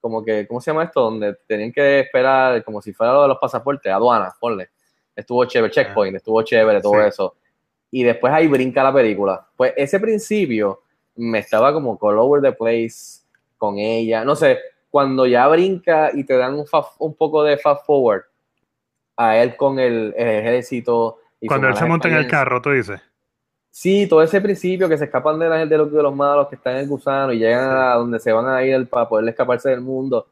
como 0.00 0.22
que, 0.22 0.46
¿cómo 0.46 0.60
se 0.60 0.70
llama 0.70 0.84
esto? 0.84 1.00
Donde 1.00 1.34
tenían 1.46 1.72
que 1.72 2.00
esperar 2.00 2.62
como 2.62 2.80
si 2.82 2.92
fuera 2.92 3.12
lo 3.14 3.22
de 3.22 3.28
los 3.28 3.38
pasaportes, 3.38 3.90
aduanas, 3.90 4.34
ponle. 4.38 4.68
Estuvo 5.16 5.44
chévere, 5.46 5.72
checkpoint, 5.72 6.16
estuvo 6.16 6.42
chévere, 6.42 6.80
todo 6.80 6.94
Sí. 7.00 7.08
eso. 7.08 7.36
Y 7.90 8.02
después 8.02 8.32
ahí 8.32 8.48
brinca 8.48 8.82
la 8.82 8.92
película. 8.92 9.46
Pues 9.56 9.72
ese 9.76 9.98
principio 10.00 10.82
me 11.16 11.38
estaba 11.38 11.72
como 11.72 11.96
all 12.00 12.18
over 12.18 12.42
the 12.42 12.52
place, 12.52 13.22
con 13.56 13.78
ella. 13.78 14.24
No 14.24 14.34
sé, 14.34 14.58
cuando 14.94 15.26
ya 15.26 15.48
brinca 15.48 16.12
y 16.14 16.22
te 16.22 16.36
dan 16.36 16.54
un, 16.54 16.68
fa- 16.68 16.86
un 17.00 17.14
poco 17.14 17.42
de 17.42 17.58
fast 17.58 17.84
forward 17.84 18.22
a 19.16 19.36
él 19.38 19.56
con 19.56 19.80
el, 19.80 20.14
el 20.16 20.28
ejército. 20.28 21.18
y 21.40 21.48
Cuando 21.48 21.66
él 21.66 21.74
se 21.76 21.84
monta 21.84 22.06
en 22.06 22.14
el 22.14 22.28
carro, 22.28 22.62
tú 22.62 22.70
dices. 22.70 23.00
Sí, 23.72 24.06
todo 24.08 24.22
ese 24.22 24.40
principio 24.40 24.88
que 24.88 24.96
se 24.96 25.06
escapan 25.06 25.36
de, 25.40 25.48
la, 25.48 25.66
de, 25.66 25.78
los, 25.78 25.90
de 25.90 26.00
los 26.00 26.14
malos 26.14 26.46
que 26.46 26.54
están 26.54 26.74
en 26.74 26.82
el 26.82 26.88
gusano 26.88 27.32
y 27.32 27.38
llegan 27.40 27.72
a 27.76 27.94
donde 27.94 28.20
se 28.20 28.30
van 28.30 28.46
a 28.46 28.62
ir 28.64 28.88
para 28.88 29.08
poder 29.08 29.28
escaparse 29.28 29.70
del 29.70 29.80
mundo. 29.80 30.28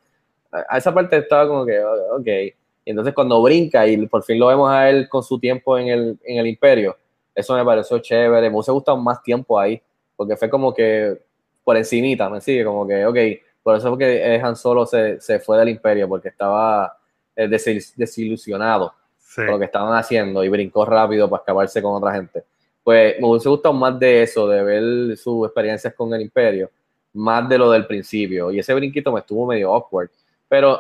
A, 0.52 0.64
a 0.68 0.78
esa 0.78 0.94
parte 0.94 1.16
estaba 1.16 1.48
como 1.48 1.66
que, 1.66 1.80
oh, 1.80 2.18
ok. 2.20 2.26
Y 2.84 2.90
entonces 2.90 3.12
cuando 3.14 3.43
brinca 3.43 3.84
y 3.89 4.06
por 4.06 4.22
fin 4.22 4.39
lo 4.39 4.47
vemos 4.47 4.70
a 4.70 4.89
él 4.89 5.09
con 5.09 5.24
su 5.24 5.40
tiempo 5.40 5.76
en 5.76 5.89
el, 5.89 6.18
en 6.22 6.39
el 6.39 6.47
imperio, 6.47 6.97
eso 7.34 7.56
me 7.56 7.64
pareció 7.64 7.98
chévere. 7.98 8.48
Me 8.48 8.55
hubiese 8.55 8.70
gustado 8.70 8.97
más 8.97 9.20
tiempo 9.24 9.59
ahí, 9.59 9.82
porque 10.14 10.36
fue 10.36 10.48
como 10.48 10.72
que 10.72 11.20
por 11.64 11.76
encimita, 11.76 12.30
me 12.30 12.40
sigue, 12.40 12.64
como 12.64 12.86
que, 12.86 13.05
ok, 13.06 13.16
por 13.62 13.76
eso 13.76 13.93
es 13.93 13.98
que 13.98 14.40
Han 14.43 14.56
Solo 14.56 14.86
se, 14.86 15.20
se 15.20 15.39
fue 15.40 15.59
del 15.59 15.68
imperio, 15.70 16.09
porque 16.09 16.28
estaba 16.28 16.97
eh, 17.36 17.47
desil- 17.48 17.94
desilusionado 17.97 18.93
Sí. 19.18 19.36
con 19.36 19.47
lo 19.47 19.59
que 19.59 19.64
estaban 19.64 19.94
haciendo 19.97 20.44
y 20.44 20.48
brincó 20.51 20.84
rápido 20.84 21.28
para 21.30 21.40
escaparse 21.40 21.80
con 21.80 21.94
otra 21.94 22.12
gente. 22.14 22.43
Pues 22.84 23.18
me 23.18 23.26
hubiese 23.26 23.48
gustado 23.48 23.72
más 23.72 23.98
de 23.98 24.22
eso, 24.24 24.47
de 24.48 24.62
ver 24.62 25.16
sus 25.16 25.47
experiencias 25.47 25.94
con 25.94 26.12
el 26.12 26.20
Imperio, 26.20 26.68
más 27.14 27.48
de 27.48 27.56
lo 27.56 27.70
del 27.70 27.86
principio. 27.86 28.51
Y 28.51 28.59
ese 28.59 28.74
brinquito 28.74 29.10
me 29.12 29.20
estuvo 29.20 29.47
medio 29.47 29.72
awkward. 29.72 30.10
Pero, 30.48 30.78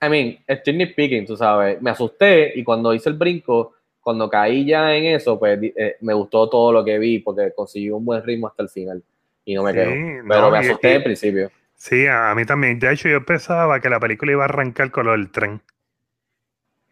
I 0.00 0.08
mean, 0.08 0.38
estoy 0.46 0.74
nitpicking, 0.74 1.26
tú 1.26 1.36
sabes. 1.36 1.80
Me 1.82 1.90
asusté 1.90 2.52
y 2.56 2.62
cuando 2.62 2.94
hice 2.94 3.08
el 3.08 3.16
brinco, 3.16 3.72
cuando 4.00 4.28
caí 4.30 4.64
ya 4.64 4.94
en 4.94 5.06
eso, 5.16 5.36
pues 5.38 5.58
eh, 5.62 5.96
me 6.00 6.12
gustó 6.14 6.48
todo 6.48 6.70
lo 6.72 6.84
que 6.84 6.98
vi 6.98 7.18
porque 7.20 7.52
consiguió 7.56 7.96
un 7.96 8.04
buen 8.04 8.22
ritmo 8.22 8.46
hasta 8.48 8.62
el 8.62 8.68
final. 8.68 9.02
Y 9.44 9.54
no 9.56 9.64
me 9.64 9.72
Sí, 9.72 9.78
quedo. 9.78 9.90
no, 10.22 10.28
Pero 10.28 10.50
me 10.50 10.58
y- 10.64 10.68
asusté 10.68 10.94
al 10.94 11.02
principio. 11.02 11.50
Sí, 11.82 12.06
a, 12.06 12.32
mí 12.36 12.44
también. 12.44 12.78
De 12.78 12.92
hecho, 12.92 13.08
yo 13.08 13.26
pensaba 13.26 13.80
que 13.80 13.90
la 13.90 13.98
película 13.98 14.30
iba 14.30 14.42
a 14.42 14.44
arrancar 14.44 14.92
con 14.92 15.06
lo 15.06 15.10
del 15.10 15.32
tren. 15.32 15.60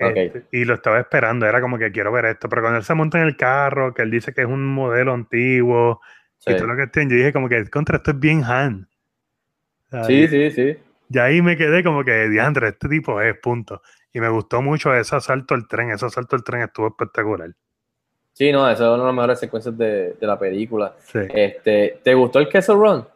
Ok. 0.01 0.17
Este, 0.17 0.45
y 0.51 0.65
lo 0.65 0.75
estaba 0.75 0.99
esperando, 0.99 1.47
era 1.47 1.61
como 1.61 1.79
que 1.79 1.93
quiero 1.93 2.11
ver 2.11 2.25
esto. 2.25 2.49
Pero 2.49 2.63
cuando 2.63 2.79
él 2.79 2.85
se 2.85 2.95
monta 2.95 3.21
en 3.21 3.29
el 3.29 3.37
carro, 3.37 3.95
que 3.95 4.03
él 4.03 4.11
dice 4.11 4.35
que 4.35 4.41
es 4.41 4.49
un 4.49 4.67
modelo 4.67 5.15
antiguo, 5.15 6.01
Sí, 6.39 6.51
y 6.51 6.57
todo 6.57 6.67
lo 6.67 6.77
que 6.77 6.89
tiene, 6.89 7.09
yo 7.09 7.19
dije 7.19 7.33
como 7.33 7.49
que 7.49 7.71
contra 7.71 7.99
esto 7.99 8.11
es 8.11 8.19
bien 8.19 8.43
Han. 8.43 8.89
Sí, 10.09 10.27
sí. 10.27 10.51
sí. 10.51 10.77
Y 11.09 11.19
ahí 11.21 11.41
me 11.41 11.57
quedé 11.57 11.85
como 11.85 12.03
que, 12.03 12.29
diantre, 12.29 12.67
este 12.67 12.89
tipo 12.89 13.21
es, 13.21 13.39
punto. 13.39 13.83
Y 14.13 14.19
me 14.19 14.29
gustó 14.29 14.61
mucho 14.61 14.93
ese 14.93 15.15
asalto 15.15 15.55
al 15.55 15.69
tren, 15.69 15.93
ese 15.93 16.07
asalto 16.07 16.35
al 16.35 16.43
tren 16.43 16.63
estuvo 16.63 16.89
espectacular. 16.89 17.51
Sí, 18.33 18.51
no, 18.51 18.69
esa 18.69 18.83
es 18.83 18.89
una 18.89 19.03
de 19.03 19.05
las 19.05 19.15
mejores 19.15 19.39
secuencias 19.39 19.79
de, 19.79 20.15
de 20.15 20.27
la 20.27 20.37
película. 20.37 20.97
Sí. 20.99 21.21
Este, 21.33 22.01
¿Te 22.03 22.13
gustó 22.15 22.41
el 22.41 22.49
Kessel 22.49 22.75
Run? 22.75 23.07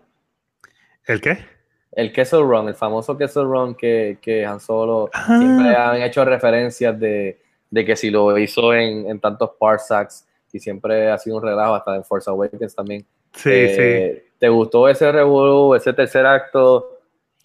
¿El 1.06 1.20
qué? 1.20 1.53
El 1.96 2.12
Kessel 2.12 2.40
Run, 2.40 2.68
el 2.68 2.74
famoso 2.74 3.16
Kessel 3.16 3.44
Run 3.44 3.74
que, 3.74 4.18
que 4.20 4.44
Han 4.44 4.60
Solo 4.60 5.10
Ah. 5.12 5.38
siempre 5.38 5.74
han 5.76 6.02
hecho 6.02 6.24
referencias 6.24 6.98
de, 6.98 7.40
de 7.70 7.84
que 7.84 7.94
si 7.96 8.10
lo 8.10 8.36
hizo 8.38 8.74
en, 8.74 9.08
en 9.08 9.20
tantos 9.20 9.50
parsecs 9.58 10.26
y 10.52 10.58
siempre 10.60 11.10
ha 11.10 11.18
sido 11.18 11.36
un 11.36 11.42
relajo, 11.42 11.74
hasta 11.74 11.94
en 11.96 12.04
Force 12.04 12.28
Awakens 12.30 12.74
también. 12.74 13.04
Sí, 13.32 13.50
Eh, 13.52 14.26
¿Te 14.38 14.48
gustó 14.48 14.88
ese 14.88 15.10
revolú, 15.10 15.74
ese 15.74 15.92
tercer 15.92 16.26
acto? 16.26 16.98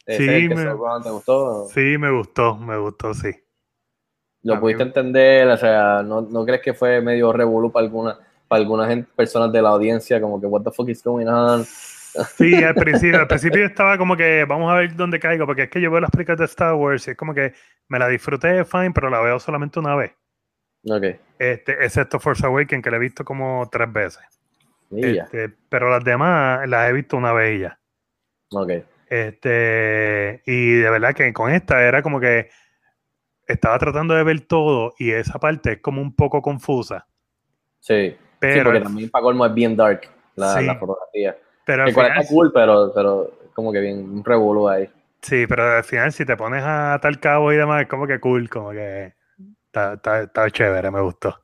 Ese 0.05 0.39
Sí, 0.41 0.49
me- 0.49 0.65
Run, 0.65 1.03
¿te 1.03 1.09
gustó? 1.09 1.65
sí. 1.67 1.73
Sí, 1.93 1.97
me 1.97 2.11
gustó, 2.11 2.55
me 2.55 2.77
gustó, 2.77 3.13
sí. 3.13 3.29
¿Lo 4.43 4.55
a 4.55 4.59
pudiste 4.59 4.83
mí- 4.83 4.89
entender? 4.89 5.47
O 5.49 5.57
sea, 5.57 6.01
¿no, 6.03 6.21
no 6.21 6.45
crees 6.45 6.61
que 6.61 6.73
fue 6.73 7.01
medio 7.01 7.31
revolú 7.33 7.71
para 7.71 7.85
alguna, 7.85 8.17
para 8.47 8.61
algunas 8.61 9.05
personas 9.15 9.51
de 9.51 9.61
la 9.61 9.69
audiencia? 9.69 10.19
Como 10.21 10.39
que, 10.39 10.47
what 10.47 10.61
the 10.63 10.71
fuck 10.71 10.89
is 10.89 11.03
going 11.03 11.27
on? 11.27 11.65
Sí, 12.35 12.63
al 12.63 12.75
principio, 12.75 13.19
al 13.19 13.27
principio 13.27 13.65
estaba 13.65 13.97
como 13.97 14.15
que 14.17 14.45
vamos 14.45 14.71
a 14.71 14.75
ver 14.75 14.95
dónde 14.95 15.19
caigo, 15.19 15.45
porque 15.45 15.63
es 15.63 15.69
que 15.69 15.81
yo 15.81 15.91
veo 15.91 15.99
las 15.99 16.11
películas 16.11 16.39
de 16.39 16.45
Star 16.45 16.73
Wars 16.75 17.07
y 17.07 17.11
es 17.11 17.17
como 17.17 17.33
que 17.33 17.53
me 17.87 17.99
la 17.99 18.07
disfruté 18.07 18.65
fine, 18.65 18.91
pero 18.91 19.09
la 19.09 19.21
veo 19.21 19.39
solamente 19.39 19.79
una 19.79 19.95
vez. 19.95 20.11
Ok, 20.85 21.03
Este, 21.37 21.83
excepto 21.83 22.19
Force 22.19 22.45
Awakens, 22.45 22.83
que 22.83 22.89
la 22.91 22.97
he 22.97 22.99
visto 22.99 23.23
como 23.25 23.67
tres 23.71 23.91
veces. 23.91 24.23
Este, 24.91 25.49
pero 25.69 25.89
las 25.89 26.03
demás 26.03 26.67
las 26.67 26.89
he 26.89 26.93
visto 26.93 27.17
una 27.17 27.31
vez 27.33 27.57
y 27.57 27.61
ya. 27.61 27.79
Ok. 28.51 28.71
Este, 29.07 30.41
y 30.45 30.73
de 30.75 30.89
verdad 30.89 31.13
que 31.13 31.31
con 31.33 31.51
esta 31.51 31.83
era 31.83 32.01
como 32.01 32.19
que 32.19 32.49
estaba 33.47 33.77
tratando 33.79 34.13
de 34.13 34.23
ver 34.23 34.41
todo 34.41 34.93
y 34.97 35.11
esa 35.11 35.39
parte 35.39 35.73
es 35.73 35.81
como 35.81 36.01
un 36.01 36.15
poco 36.15 36.41
confusa. 36.41 37.07
Sí. 37.79 38.11
Sí, 38.11 38.17
Pero, 38.39 38.65
porque 38.65 38.81
también 38.81 39.09
para 39.09 39.23
colmo 39.23 39.45
es 39.45 39.53
bien 39.53 39.75
dark 39.75 40.01
la, 40.35 40.53
Sí. 40.59 40.65
la 40.65 40.75
fotografía. 40.75 41.35
Pero 41.85 42.05
final, 42.05 42.19
está 42.19 42.27
cool, 42.33 42.51
pero, 42.53 42.91
pero 42.93 43.31
como 43.53 43.71
que 43.71 43.79
bien 43.79 43.99
un 43.99 44.23
revolú 44.23 44.67
ahí. 44.69 44.89
sí, 45.21 45.45
pero 45.47 45.63
al 45.77 45.83
final 45.83 46.11
si 46.11 46.25
te 46.25 46.37
pones 46.37 46.63
a 46.65 46.97
tal 47.01 47.19
cabo 47.19 47.51
y 47.51 47.57
demás, 47.57 47.81
es 47.83 47.87
como 47.87 48.07
que 48.07 48.19
cool, 48.19 48.49
como 48.49 48.71
que 48.71 49.13
está, 49.65 49.93
está- 49.93 50.21
está 50.21 50.49
chévere, 50.51 50.91
me 50.91 51.01
gustó. 51.01 51.39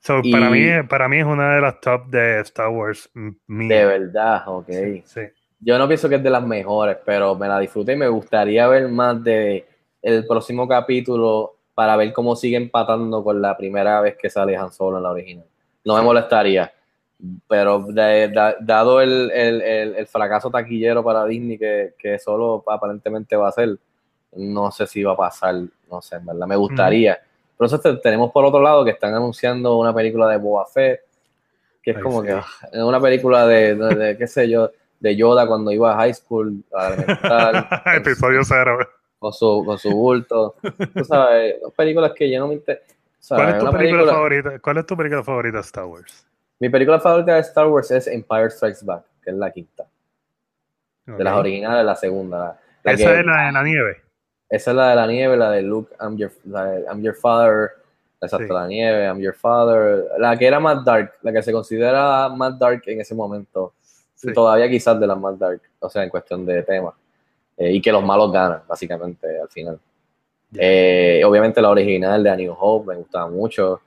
So, 0.00 0.20
para, 0.30 0.50
mí, 0.50 0.66
para 0.88 1.08
mí 1.08 1.18
es 1.18 1.24
una 1.24 1.54
de 1.54 1.60
las 1.62 1.80
top 1.80 2.06
de 2.08 2.40
Star 2.40 2.68
Wars 2.68 3.10
mía. 3.14 3.78
De 3.78 3.86
verdad, 3.86 4.42
ok. 4.46 4.66
Sí, 4.68 5.02
sí. 5.06 5.20
Yo 5.60 5.78
no 5.78 5.86
pienso 5.88 6.10
que 6.10 6.16
es 6.16 6.22
de 6.22 6.28
las 6.28 6.42
mejores, 6.46 6.98
pero 7.06 7.34
me 7.34 7.48
la 7.48 7.58
disfruté 7.58 7.94
y 7.94 7.96
me 7.96 8.08
gustaría 8.08 8.68
ver 8.68 8.88
más 8.88 9.22
de 9.24 9.66
el 10.02 10.26
próximo 10.26 10.68
capítulo 10.68 11.56
para 11.74 11.96
ver 11.96 12.12
cómo 12.12 12.36
sigue 12.36 12.58
empatando 12.58 13.24
con 13.24 13.40
la 13.40 13.56
primera 13.56 14.00
vez 14.02 14.16
que 14.20 14.28
sale 14.28 14.54
Han 14.56 14.70
Solo 14.72 14.98
en 14.98 15.02
la 15.04 15.10
original. 15.12 15.46
No 15.84 15.96
me 15.96 16.02
molestaría, 16.02 16.70
pero 17.48 17.80
de- 17.88 18.28
da- 18.28 18.56
dado 18.60 19.00
el, 19.00 19.30
el- 19.30 19.62
el- 19.62 19.94
el 19.96 20.06
fracaso 20.06 20.50
taquillero 20.50 21.02
para 21.04 21.24
Disney 21.24 21.58
que, 21.58 21.94
que 21.98 22.18
solo 22.18 22.62
aparentemente 22.66 23.36
va 23.36 23.48
a 23.48 23.52
ser, 23.52 23.78
no 24.36 24.70
sé 24.70 24.86
si 24.86 25.02
va 25.02 25.12
a 25.12 25.16
pasar, 25.16 25.54
no 25.90 26.02
sé, 26.02 26.16
en 26.16 26.26
verdad 26.26 26.46
me 26.46 26.56
gustaría. 26.56 27.18
Pero 27.56 27.66
eso 27.66 27.80
te- 27.80 27.96
tenemos 27.98 28.30
por 28.32 28.44
otro 28.44 28.60
lado 28.60 28.84
que 28.84 28.90
están 28.90 29.14
anunciando 29.14 29.78
una 29.78 29.94
película 29.94 30.28
de 30.28 30.36
Boba 30.38 30.66
Fett, 30.66 31.00
que 31.82 31.92
es 31.92 31.96
Ay, 31.96 32.02
como 32.02 32.20
sí. 32.22 32.26
que 32.28 32.32
ah, 32.34 32.84
una 32.84 33.00
película 33.00 33.46
de, 33.46 33.74
de- 33.76 33.94
de, 33.94 34.18
qué 34.18 34.26
sé 34.26 34.48
yo, 34.50 34.70
de 35.00 35.16
Yoda 35.16 35.46
cuando 35.46 35.70
iba 35.70 35.92
a 35.92 35.96
high 35.96 36.14
school, 36.14 36.62
a 36.74 36.88
elemental, 36.88 37.68
con, 37.84 37.94
Episodio 37.94 38.40
cero. 38.44 38.78
con 39.18 39.32
su, 39.32 39.62
con 39.64 39.78
su 39.78 39.90
bulto. 39.90 40.56
Tú 40.94 41.04
sabes, 41.04 41.56
películas 41.76 42.12
que 42.12 42.30
yo 42.30 42.40
no 42.40 42.48
me 42.48 42.54
inter- 42.54 42.82
¿Cuál 43.28 43.48
es 43.50 43.58
tu 43.58 43.64
película, 43.70 43.78
película- 43.78 44.12
favorita? 44.12 44.58
¿Cuál 44.58 44.76
es 44.78 44.86
tu 44.86 44.96
película 44.96 45.22
favorita 45.22 45.56
de 45.58 45.62
Star 45.62 45.84
Wars? 45.84 46.26
Mi 46.64 46.70
película 46.70 46.98
favorita 46.98 47.34
de 47.34 47.40
Star 47.40 47.66
Wars 47.66 47.90
es 47.90 48.06
Empire 48.06 48.48
Strikes 48.48 48.78
Back, 48.86 49.04
que 49.22 49.28
es 49.32 49.36
la 49.36 49.50
quinta. 49.50 49.84
De 51.04 51.22
las 51.22 51.34
originales, 51.36 51.84
la 51.84 51.94
segunda. 51.94 52.58
La, 52.82 52.92
Esa 52.92 53.12
que- 53.12 53.20
es 53.20 53.26
la 53.26 53.46
de 53.46 53.52
la 53.52 53.62
nieve. 53.62 53.96
Esa 54.48 54.70
es 54.70 54.74
la 54.78 54.88
de 54.88 54.96
la 54.96 55.06
nieve, 55.06 55.36
la 55.36 55.50
de 55.50 55.60
Luke, 55.60 55.94
I'm 56.00 56.16
your, 56.16 56.32
la 56.46 56.64
de 56.64 56.80
I'm 56.86 57.02
your 57.02 57.14
father. 57.14 57.72
Exacto, 58.18 58.46
Sí. 58.46 58.52
la 58.54 58.66
nieve, 58.66 59.04
I'm 59.04 59.20
your 59.20 59.34
father. 59.34 60.06
La 60.16 60.38
que 60.38 60.46
era 60.46 60.58
más 60.58 60.82
dark, 60.82 61.12
la 61.20 61.32
que 61.34 61.42
se 61.42 61.52
considera 61.52 62.30
más 62.30 62.58
dark 62.58 62.82
en 62.86 63.02
ese 63.02 63.14
momento. 63.14 63.74
Sí. 64.14 64.32
Todavía 64.32 64.66
quizás 64.66 64.98
de 64.98 65.06
las 65.06 65.18
más 65.18 65.38
dark, 65.38 65.60
o 65.80 65.90
sea, 65.90 66.02
en 66.02 66.08
cuestión 66.08 66.46
de 66.46 66.62
tema. 66.62 66.94
Eh, 67.58 67.72
y 67.72 67.82
que 67.82 67.92
los 67.92 68.02
malos 68.02 68.32
ganan, 68.32 68.62
básicamente, 68.66 69.38
al 69.38 69.48
final. 69.50 69.78
Eh, 70.54 71.20
obviamente 71.26 71.60
la 71.60 71.68
original 71.68 72.22
de 72.22 72.30
A 72.30 72.36
New 72.36 72.56
Hope 72.58 72.86
me 72.88 72.96
gustaba 72.96 73.28
mucho. 73.28 73.82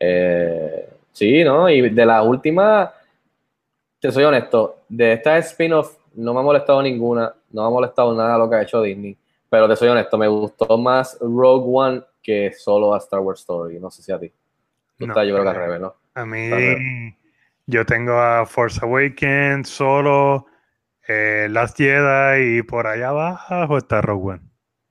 Eh, 0.00 0.88
sí, 1.16 1.42
¿no? 1.42 1.68
Y 1.70 1.88
de 1.88 2.06
la 2.06 2.22
última, 2.22 2.92
te 3.98 4.12
soy 4.12 4.24
honesto, 4.24 4.82
de 4.86 5.14
esta 5.14 5.38
spin-off 5.38 5.96
no 6.14 6.34
me 6.34 6.40
ha 6.40 6.42
molestado 6.42 6.82
ninguna, 6.82 7.34
no 7.50 7.62
me 7.62 7.66
ha 7.68 7.70
molestado 7.70 8.14
nada 8.14 8.36
lo 8.36 8.50
que 8.50 8.56
ha 8.56 8.62
hecho 8.62 8.82
Disney, 8.82 9.16
pero 9.48 9.66
te 9.66 9.76
soy 9.76 9.88
honesto, 9.88 10.18
me 10.18 10.28
gustó 10.28 10.76
más 10.76 11.16
Rogue 11.20 11.64
One 11.66 12.02
que 12.22 12.52
solo 12.52 12.94
a 12.94 12.98
Star 12.98 13.20
Wars 13.20 13.40
Story, 13.40 13.80
no 13.80 13.90
sé 13.90 14.02
si 14.02 14.12
a 14.12 14.18
ti. 14.18 14.30
No, 14.98 15.06
estás, 15.06 15.26
yo 15.26 15.34
creo 15.34 15.44
que 15.44 15.50
al 15.50 15.56
eh, 15.56 15.58
revés, 15.58 15.80
¿no? 15.80 15.94
A 16.14 16.26
mí, 16.26 17.16
yo 17.66 17.86
tengo 17.86 18.12
a 18.20 18.44
Force 18.44 18.78
Awakens, 18.82 19.70
Solo, 19.70 20.46
eh, 21.08 21.48
Last 21.50 21.78
Jedi 21.78 22.58
y 22.58 22.62
por 22.62 22.86
allá 22.86 23.08
abajo 23.08 23.78
está 23.78 24.02
Rogue 24.02 24.32
One. 24.32 24.42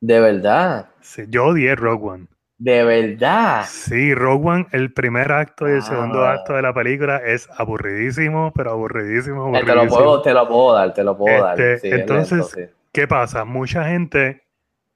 De 0.02 0.19
verdad, 0.19 0.89
Sí, 1.02 1.23
yo 1.30 1.45
odié 1.45 1.76
Rogue 1.76 2.10
One. 2.10 2.27
De 2.65 2.83
verdad. 2.83 3.63
Sí, 3.67 4.15
Rogue 4.15 4.49
One, 4.49 4.67
el 4.71 4.91
primer 4.91 5.31
acto 5.31 5.67
y 5.69 5.73
el 5.73 5.83
segundo 5.83 6.25
Ah. 6.25 6.33
acto 6.33 6.53
de 6.53 6.63
la 6.63 6.73
película 6.73 7.17
es 7.17 7.47
aburridísimo, 7.57 8.51
pero 8.55 8.71
aburridísimo, 8.71 9.55
Eh, 9.55 9.63
te, 9.63 9.75
lo 9.75 9.85
puedo, 9.87 10.21
te 10.23 10.33
lo 10.33 10.47
puedo 10.47 10.73
dar, 10.73 10.91
te 10.91 11.03
lo 11.03 11.15
puedo 11.15 11.43
dar. 11.43 11.61
Este, 11.61 11.89
Sí, 11.89 11.95
entonces, 11.95 12.31
lento, 12.55 12.71
sí. 12.73 12.77
¿Qué 12.91 13.07
pasa? 13.07 13.45
Mucha 13.45 13.83
gente 13.89 14.45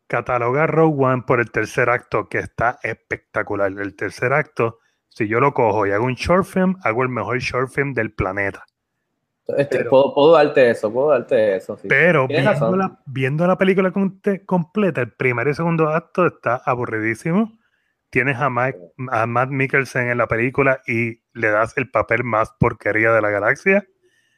cataloga 0.08 0.66
Rogue 0.66 0.96
One 1.06 1.24
por 1.28 1.40
el 1.40 1.52
tercer 1.52 1.92
acto, 1.92 2.28
que 2.28 2.40
está 2.40 2.80
espectacular. 2.82 3.72
El 3.72 3.96
tercer 3.96 4.34
acto, 4.34 4.80
si 5.08 5.28
yo 5.28 5.40
lo 5.40 5.54
cojo 5.54 5.86
y 5.86 5.92
hago 5.92 6.06
un 6.06 6.16
short 6.16 6.46
film, 6.46 6.76
hago 6.84 7.04
el 7.04 7.10
mejor 7.10 7.38
short 7.38 7.70
film 7.70 7.94
del 7.94 8.12
planeta. 8.14 8.66
Este, 9.58 9.78
pero- 9.80 9.90
puedo, 9.92 10.14
puedo 10.16 10.32
darte 10.34 10.72
eso, 10.72 10.92
puedo 10.92 11.10
darte 11.10 11.56
eso. 11.58 11.78
Sí. 11.78 11.88
Pero 11.88 12.28
viendo 12.28 12.76
la, 12.76 13.00
viendo 13.06 13.46
la 13.46 13.58
película 13.60 13.92
completa, 13.92 15.02
el 15.02 15.12
primer 15.12 15.48
y 15.50 15.54
segundo 15.54 15.90
acto 15.90 16.26
está 16.26 16.56
aburridísimo. 16.66 17.59
Tienes 18.12 18.38
a, 18.38 18.50
Mike, 18.50 18.78
a 19.12 19.26
Matt 19.28 19.50
Mikkelsen 19.50 20.10
en 20.10 20.18
la 20.18 20.28
película 20.28 20.82
y 20.88 21.22
le 21.34 21.50
das 21.50 21.78
el 21.78 21.90
papel 21.92 22.24
más 22.24 22.52
porquería 22.60 23.12
de 23.12 23.22
la 23.22 23.30
galaxia. 23.30 23.86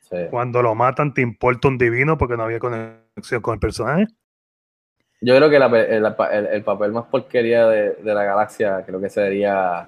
sí. 0.01 0.17
Cuando 0.29 0.61
lo 0.61 0.75
matan, 0.75 1.13
te 1.13 1.21
importa 1.21 1.67
un 1.69 1.77
divino 1.77 2.17
porque 2.17 2.35
no 2.35 2.43
había 2.43 2.59
conexión 2.59 3.41
con 3.41 3.53
el 3.53 3.59
personaje. 3.59 4.07
Yo 5.21 5.35
creo 5.37 5.49
que 5.49 5.59
la 5.59 5.67
el, 5.67 6.05
el- 6.31 6.47
el 6.47 6.63
papel 6.63 6.91
más 6.91 7.05
porquería 7.05 7.67
de, 7.67 7.93
de 7.93 8.13
la 8.13 8.23
galaxia 8.23 8.83
creo 8.85 8.99
que 8.99 9.09
sería 9.09 9.87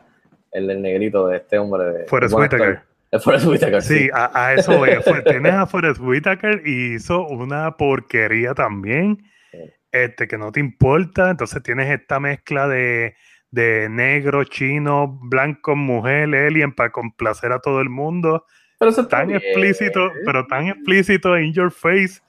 el 0.51 0.67
del 0.67 0.81
negrito 0.81 1.27
de 1.27 1.37
este 1.37 1.57
hombre. 1.57 1.83
De, 1.85 2.05
Forrest. 2.05 2.33
Whitaker. 2.35 2.81
Forrest 3.21 3.45
Whitaker, 3.47 3.81
sí. 3.81 3.97
Sí, 3.99 4.09
a, 4.13 4.31
a 4.47 4.53
eso 4.53 4.77
voy. 4.77 4.91
Tienes 5.25 5.53
a 5.53 5.65
Forrest 5.67 5.99
Whitaker 5.99 6.61
y 6.65 6.95
hizo 6.95 7.27
una 7.27 7.75
porquería 7.77 8.53
también, 8.53 9.17
Sí. 9.51 9.59
este, 9.91 10.27
que 10.27 10.37
no 10.37 10.51
te 10.51 10.59
importa. 10.59 11.29
Entonces 11.31 11.61
tienes 11.63 11.89
esta 11.91 12.19
mezcla 12.19 12.67
de, 12.67 13.15
de 13.53 13.87
negro, 13.87 14.43
chino, 14.45 15.19
blanco, 15.21 15.75
mujer, 15.75 16.23
alien 16.33 16.73
para 16.73 16.91
complacer 16.91 17.51
a 17.51 17.59
todo 17.59 17.81
el 17.81 17.89
mundo. 17.89 18.47
Pero 18.79 18.89
eso 18.89 19.07
Tan 19.07 19.27
bien. 19.27 19.39
explícito, 19.43 20.09
pero 20.25 20.47
tan 20.47 20.69
explícito 20.69 21.37
in 21.37 21.53
your 21.53 21.71
face 21.71 22.19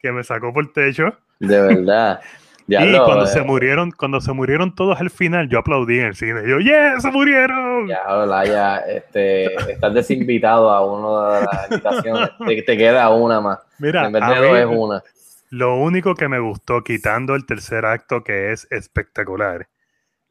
que 0.00 0.10
me 0.10 0.24
sacó 0.24 0.52
por 0.52 0.64
el 0.64 0.72
techo. 0.72 1.16
De 1.38 1.60
verdad. 1.60 2.20
y 2.66 2.70
Diablo, 2.72 3.04
cuando 3.04 3.24
eh, 3.26 3.28
se 3.28 3.42
murieron, 3.42 3.92
cuando 3.92 4.20
se 4.20 4.32
murieron 4.32 4.74
todos 4.74 5.00
al 5.00 5.10
final, 5.10 5.48
yo 5.48 5.60
aplaudí 5.60 6.00
en 6.00 6.06
el 6.06 6.16
cine. 6.16 6.42
Yo, 6.48 6.58
¡yeah! 6.58 6.98
¡Se 6.98 7.12
murieron! 7.12 7.86
Ya, 7.86 8.02
Olaya, 8.08 8.78
este, 8.78 9.54
estás 9.70 9.94
desinvitado 9.94 10.68
a 10.68 10.84
uno 10.84 11.30
de 11.30 11.40
las 11.42 11.70
invitaciones. 11.70 12.30
Te, 12.44 12.62
te 12.62 12.76
queda 12.76 13.08
una 13.10 13.40
más. 13.40 13.60
Mira, 13.78 14.06
en 14.06 14.12
vez 14.12 14.22
a 14.24 14.30
de 14.32 14.48
dos 14.48 14.58
es 14.58 14.66
una. 14.66 15.02
Lo 15.50 15.76
único 15.76 16.16
que 16.16 16.26
me 16.26 16.40
gustó, 16.40 16.82
quitando 16.82 17.36
el 17.36 17.46
tercer 17.46 17.84
acto 17.86 18.24
que 18.24 18.50
es 18.50 18.66
espectacular, 18.72 19.68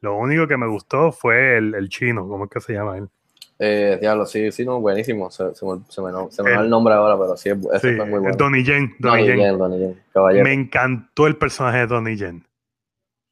lo 0.02 0.16
único 0.16 0.46
que 0.46 0.56
me 0.56 0.66
gustó 0.68 1.10
fue 1.12 1.56
el, 1.56 1.74
el 1.74 1.88
chino, 1.88 2.28
¿cómo 2.28 2.44
es 2.44 2.50
que 2.50 2.60
se 2.60 2.74
llama 2.74 2.98
él? 2.98 3.08
Eh, 3.58 3.96
diablo, 4.00 4.26
sí, 4.26 4.50
sí, 4.50 4.64
no, 4.66 4.80
buenísimo. 4.80 5.30
Se, 5.30 5.54
se 5.54 5.64
me, 5.64 5.80
se 5.88 6.02
me, 6.02 6.10
se 6.30 6.42
me 6.42 6.50
va 6.50 6.56
El- 6.58 6.64
el 6.64 6.70
nombre 6.70 6.94
ahora, 6.94 7.16
pero 7.16 7.36
sí, 7.36 7.48
ese 7.50 7.90
Sí, 7.90 7.96
fue 7.96 8.06
muy 8.06 8.18
bueno. 8.20 8.36
Donnie 8.36 8.64
Yen. 8.64 8.94
Donnie 8.98 9.20
Donnie 9.24 9.26
Yen. 9.26 9.38
Yen, 9.38 9.58
Donnie 9.58 9.78
Yen, 9.78 10.02
caballero. 10.12 10.44
Me 10.44 10.52
encantó 10.52 11.26
el 11.28 11.36
personaje 11.36 11.78
de 11.78 11.86
Donnie 11.86 12.16
Yen. 12.16 12.44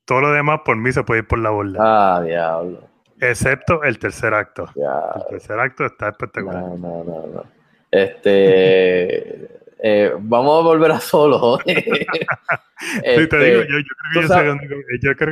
Todo 0.04 0.20
lo 0.22 0.32
demás 0.32 0.60
por 0.64 0.76
mí 0.76 0.92
se 0.92 1.02
puede 1.02 1.20
ir 1.20 1.26
por 1.26 1.38
la 1.40 1.50
borda, 1.50 1.78
Ah, 1.80 2.22
diablo. 2.22 2.80
excepto 3.20 3.82
el 3.82 3.98
tercer 3.98 4.32
acto. 4.34 4.66
El 4.76 5.26
tercer 5.28 5.58
acto 5.58 5.84
está 5.86 6.08
espectacular. 6.10 6.62
No, 6.62 6.76
no, 6.76 7.04
no, 7.04 7.26
no. 7.26 7.44
Este. 7.90 9.59
Eh, 9.82 10.12
vamos 10.18 10.60
a 10.60 10.64
volver 10.64 10.92
a 10.92 11.00
solo. 11.00 11.58
Yo, 11.58 13.28
creo 13.28 13.28
que 13.28 13.66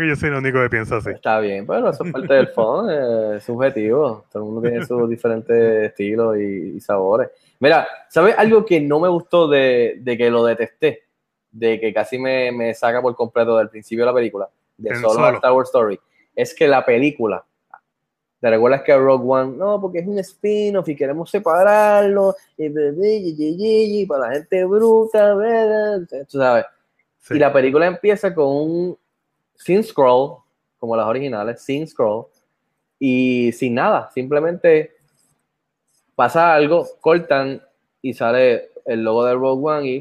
yo, 0.08 0.16
soy 0.16 0.28
el 0.28 0.34
único, 0.34 0.60
que 0.60 0.68
piensa 0.70 0.96
así. 0.98 1.10
Está 1.10 1.40
bien, 1.40 1.66
pero 1.66 1.90
eso 1.90 2.04
es 2.04 2.12
parte 2.12 2.34
del 2.34 2.48
fondo, 2.48 2.90
eh, 2.90 3.36
es 3.36 3.44
subjetivo. 3.44 4.26
Todo 4.30 4.42
el 4.42 4.50
mundo 4.50 4.68
tiene 4.68 4.84
sus 4.84 5.08
diferentes 5.10 5.90
estilos 5.90 6.36
y, 6.36 6.76
y 6.76 6.80
sabores. 6.80 7.30
Mira, 7.60 7.88
¿sabes 8.08 8.34
algo 8.38 8.64
que 8.64 8.80
no 8.80 9.00
me 9.00 9.08
gustó 9.08 9.48
de, 9.48 9.96
de 10.00 10.16
que 10.16 10.30
lo 10.30 10.44
detesté? 10.44 11.04
De 11.50 11.80
que 11.80 11.92
casi 11.92 12.18
me, 12.18 12.52
me 12.52 12.74
saca 12.74 13.02
por 13.02 13.14
completo 13.16 13.56
del 13.56 13.68
principio 13.68 14.04
de 14.04 14.10
la 14.10 14.14
película, 14.14 14.48
de 14.76 14.94
solo, 14.94 15.14
Solo. 15.14 15.36
Star 15.36 15.52
Wars 15.52 15.68
Story. 15.68 15.98
Es 16.36 16.54
que 16.54 16.68
la 16.68 16.84
película, 16.84 17.44
¿te 18.40 18.50
recuerdas 18.50 18.82
que 18.82 18.96
Rogue 18.96 19.24
One, 19.26 19.56
no, 19.56 19.80
porque 19.80 19.98
es 19.98 20.06
un 20.06 20.18
spin-off 20.18 20.88
y 20.88 20.96
queremos 20.96 21.30
separarlo, 21.30 22.34
y, 22.56 24.06
para 24.06 24.28
la 24.28 24.34
gente 24.34 24.64
bruta, 24.64 25.34
tú 26.30 26.38
sabes. 26.38 26.64
Sí. 27.20 27.34
Y 27.34 27.38
la 27.38 27.52
película 27.52 27.86
empieza 27.86 28.34
con 28.34 28.46
un 28.46 28.98
sin 29.56 29.82
scroll, 29.82 30.38
como 30.78 30.96
las 30.96 31.06
originales, 31.06 31.60
sin 31.62 31.86
scroll, 31.86 32.26
y 32.98 33.52
sin 33.52 33.74
nada, 33.74 34.10
simplemente 34.14 34.92
pasa 36.14 36.54
algo, 36.54 36.86
cortan 37.00 37.62
y 38.02 38.14
sale 38.14 38.70
el 38.84 39.02
logo 39.04 39.24
de 39.24 39.34
Rogue 39.34 39.62
One 39.68 39.88
y 39.88 40.00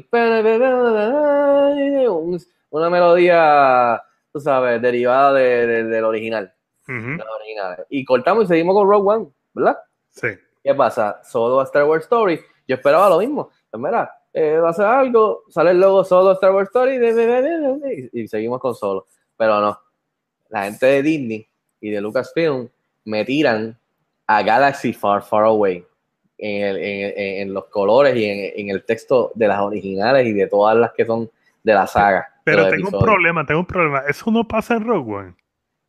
un- 2.06 2.40
una 2.70 2.90
melodía, 2.90 4.02
tú 4.32 4.40
sabes, 4.40 4.80
derivada 4.80 5.32
de- 5.34 5.66
de- 5.66 5.84
del 5.84 6.04
original, 6.04 6.52
Las 6.88 7.26
originales. 7.40 7.86
Y 7.90 8.04
cortamos 8.04 8.44
y 8.44 8.46
seguimos 8.48 8.74
con 8.74 8.88
Rogue 8.88 9.08
One, 9.16 9.26
¿verdad? 9.54 9.78
sí. 10.10 10.28
¿Qué 10.64 10.74
pasa? 10.74 11.20
Solo 11.22 11.60
a 11.60 11.64
Star 11.64 11.84
Wars 11.84 12.02
Story. 12.04 12.40
Yo 12.66 12.74
esperaba 12.74 13.08
lo 13.08 13.18
mismo. 13.20 13.48
Pues 13.70 13.82
mira, 13.82 14.10
eh, 14.32 14.58
va 14.58 14.70
a 14.70 14.72
ser 14.74 14.84
algo, 14.86 15.44
sale 15.48 15.70
el 15.70 15.80
logo 15.80 16.04
Solo 16.04 16.32
Star 16.32 16.52
Wars 16.52 16.68
Story 16.68 16.98
de- 16.98 17.14
de- 17.14 17.26
de- 17.26 17.42
de- 17.42 17.78
de- 17.78 18.10
y, 18.12 18.20
y 18.22 18.28
seguimos 18.28 18.60
con 18.60 18.74
Solo. 18.74 19.06
Pero 19.36 19.60
no. 19.60 19.78
La 20.50 20.64
gente 20.64 20.84
de 20.86 21.02
Disney 21.02 21.48
y 21.80 21.90
de 21.90 22.00
Lucasfilm 22.00 22.68
me 23.04 23.24
tiran 23.24 23.78
a 24.26 24.42
Galaxy 24.42 24.92
Far, 24.92 25.22
Far 25.22 25.44
Away 25.44 25.86
en, 26.36 26.62
el- 26.66 26.76
en- 26.78 27.12
en- 27.16 27.42
en 27.48 27.54
los 27.54 27.66
colores 27.66 28.14
y 28.16 28.24
en, 28.26 28.52
en 28.60 28.68
el 28.74 28.84
texto 28.84 29.30
de 29.34 29.48
las 29.48 29.60
originales 29.60 30.26
y 30.26 30.32
de 30.32 30.46
todas 30.48 30.76
las 30.76 30.92
que 30.92 31.06
son 31.06 31.30
de 31.62 31.72
la 31.74 31.86
saga. 31.86 32.26
Pero 32.44 32.68
tengo 32.68 32.88
un 32.92 33.04
problema, 33.04 33.46
tengo 33.46 33.60
un 33.60 33.66
problema. 33.66 34.02
Eso 34.08 34.30
no 34.30 34.46
pasa 34.46 34.74
en 34.74 34.84
Rogue 34.86 35.14
One. 35.14 35.34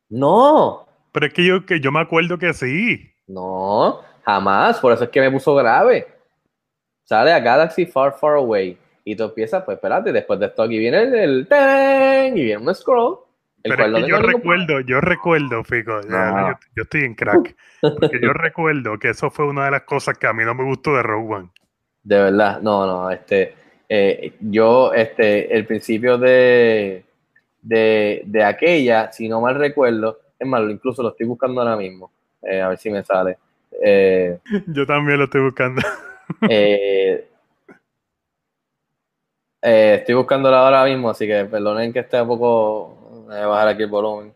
No, 0.09 0.88
Pero 1.11 1.26
es 1.26 1.34
que 1.34 1.45
yo, 1.45 1.65
que 1.65 1.80
yo 1.80 1.91
me 1.91 1.99
acuerdo 1.99 2.38
que 2.38 2.53
sí. 2.53 3.11
No, 3.27 4.02
jamás. 4.23 4.80
Por 4.80 4.94
eso 4.94 5.03
es 5.06 5.10
que 5.10 5.22
me 5.22 5.31
puso 5.31 5.56
grave. 5.56 6.07
Sale 7.03 7.31
a 7.34 7.40
Galaxy 7.40 7.86
Far, 7.86 8.14
Far 8.14 8.36
Away. 8.36 8.77
Y 9.03 9.15
tú 9.15 9.23
empiezas, 9.23 9.64
pues 9.64 9.76
espérate, 9.77 10.11
después 10.11 10.40
de 10.40 10.45
esto 10.48 10.61
aquí 10.61 10.77
viene 10.77 11.02
el, 11.02 11.15
el 11.15 11.48
¡tarán! 11.48 12.38
y 12.38 12.44
viene 12.44 12.61
un 12.64 12.76
scroll. 12.76 13.18
El 13.64 13.76
Pero 13.76 13.98
es 13.98 14.03
que 14.03 14.10
yo 14.10 14.19
recuerdo, 14.19 14.80
yo 14.81 15.02
recuerdo, 15.02 15.64
Fico, 15.64 15.99
No. 16.07 16.49
yo, 16.52 16.60
yo 16.76 16.84
estoy 16.84 17.02
en 17.02 17.15
crack. 17.15 17.56
Porque 17.81 18.19
yo 18.22 18.31
recuerdo 18.34 18.98
que 18.99 19.10
eso 19.10 19.30
fue 19.31 19.48
una 19.48 19.65
de 19.65 19.72
las 19.72 19.81
cosas 19.84 20.18
que 20.18 20.27
a 20.27 20.34
mí 20.34 20.44
no 20.45 20.53
me 20.53 20.64
gustó 20.64 20.95
de 20.95 21.03
Rogue 21.03 21.36
One. 21.36 21.49
De 22.03 22.18
verdad, 22.19 22.61
no, 22.61 22.86
no, 22.86 23.10
este, 23.10 23.53
eh, 23.90 24.34
yo, 24.40 24.94
este, 24.94 25.53
el 25.56 25.65
principio 25.65 26.18
de, 26.18 27.03
de, 27.61 28.22
de 28.26 28.44
aquella, 28.44 29.11
si 29.11 29.27
no 29.27 29.41
mal 29.41 29.56
recuerdo, 29.56 30.19
es 30.39 30.47
malo, 30.47 30.69
incluso 30.69 31.03
lo 31.03 31.09
estoy 31.09 31.27
buscando 31.27 31.61
ahora 31.61 31.75
mismo, 31.75 32.11
eh, 32.41 32.61
a 32.61 32.69
ver 32.69 32.77
si 32.77 32.89
me 32.89 33.03
sale. 33.03 33.37
Eh, 33.83 34.39
Yo 34.67 34.85
también 34.85 35.19
lo 35.19 35.25
estoy 35.25 35.41
buscando. 35.41 35.81
eh, 36.49 37.29
eh, 39.61 39.95
estoy 39.99 40.15
buscándola 40.15 40.59
ahora 40.59 40.85
mismo, 40.85 41.09
así 41.09 41.27
que 41.27 41.45
perdonen 41.45 41.91
que 41.91 41.99
esté 41.99 42.21
un 42.21 42.27
poco, 42.27 43.25
voy 43.27 43.35
a 43.35 43.47
bajar 43.47 43.67
aquí 43.69 43.83
el 43.83 43.89
volumen. 43.89 44.33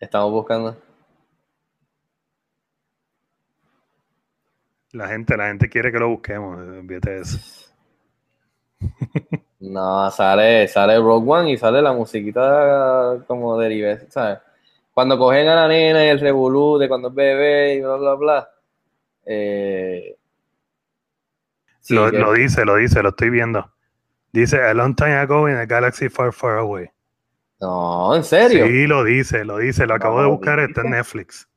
Estamos 0.00 0.30
buscando. 0.30 0.76
La 4.92 5.08
gente, 5.08 5.36
la 5.36 5.48
gente 5.48 5.68
quiere 5.68 5.92
que 5.92 5.98
lo 5.98 6.08
busquemos. 6.08 6.56
Olvídate 6.56 7.10
de 7.10 7.20
eso. 7.20 7.74
No, 9.60 10.10
sale, 10.12 10.68
sale 10.68 10.98
Rogue 10.98 11.28
One 11.30 11.52
y 11.52 11.56
sale 11.58 11.82
la 11.82 11.92
musiquita 11.92 13.24
como 13.26 13.58
derive, 13.58 14.06
¿sabes? 14.10 14.38
Cuando 14.94 15.18
cogen 15.18 15.48
a 15.48 15.56
la 15.56 15.68
nena 15.68 16.04
y 16.04 16.08
el 16.08 16.20
revolú 16.20 16.78
de 16.78 16.88
cuando 16.88 17.08
es 17.08 17.14
bebé 17.14 17.74
y 17.74 17.80
bla, 17.80 17.96
bla, 17.96 18.14
bla. 18.14 18.50
Eh, 19.26 20.16
sí, 21.80 21.94
lo, 21.94 22.10
que- 22.10 22.16
lo 22.16 22.32
dice, 22.34 22.64
lo 22.64 22.76
dice, 22.76 23.02
lo 23.02 23.10
estoy 23.10 23.30
viendo. 23.30 23.74
Dice, 24.32 24.62
a 24.62 24.74
long 24.74 24.94
time 24.96 25.14
ago 25.16 25.48
in 25.48 25.56
a 25.56 25.66
galaxy 25.66 26.08
far, 26.10 26.32
far 26.32 26.58
away. 26.58 26.88
no, 27.60 28.14
en 28.16 28.24
serio. 28.24 28.66
Sí, 28.66 28.86
lo 28.88 29.04
dice, 29.04 29.44
lo 29.44 29.58
dice. 29.58 29.86
Lo 29.86 29.94
acabo 29.94 30.20
No, 30.20 30.22
de 30.22 30.28
buscar, 30.28 30.58
está 30.60 30.80
en 30.80 30.90
Netflix. 30.90 31.48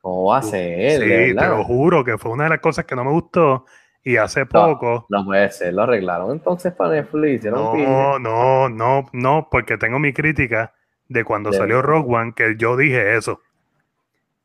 ¿Cómo 0.00 0.24
va 0.26 0.38
a 0.38 0.42
ser? 0.42 1.02
Sí, 1.02 1.34
te 1.38 1.48
lo 1.48 1.64
juro 1.64 2.04
que 2.04 2.18
fue 2.18 2.32
una 2.32 2.44
de 2.44 2.50
las 2.50 2.60
cosas 2.60 2.84
que 2.84 2.96
no 2.96 3.04
me 3.04 3.12
gustó. 3.12 3.66
Y 4.02 4.16
hace 4.16 4.46
poco, 4.46 5.06
No 5.08 5.24
puede 5.24 5.50
ser, 5.50 5.74
lo 5.74 5.82
arreglaron 5.82 6.32
entonces 6.32 6.72
para 6.72 6.94
Netflix. 6.94 7.44
un 7.44 7.52
no, 7.54 8.18
no, 8.18 8.68
no, 8.68 9.06
no, 9.12 9.48
porque 9.50 9.76
tengo 9.78 9.98
mi 9.98 10.12
crítica 10.12 10.74
de 11.08 11.24
cuando 11.24 11.50
De 11.50 11.56
salió. 11.58 11.82
Rogue 11.82 12.14
One, 12.16 12.32
que 12.34 12.56
yo 12.56 12.76
dije 12.76 13.16
eso. 13.16 13.40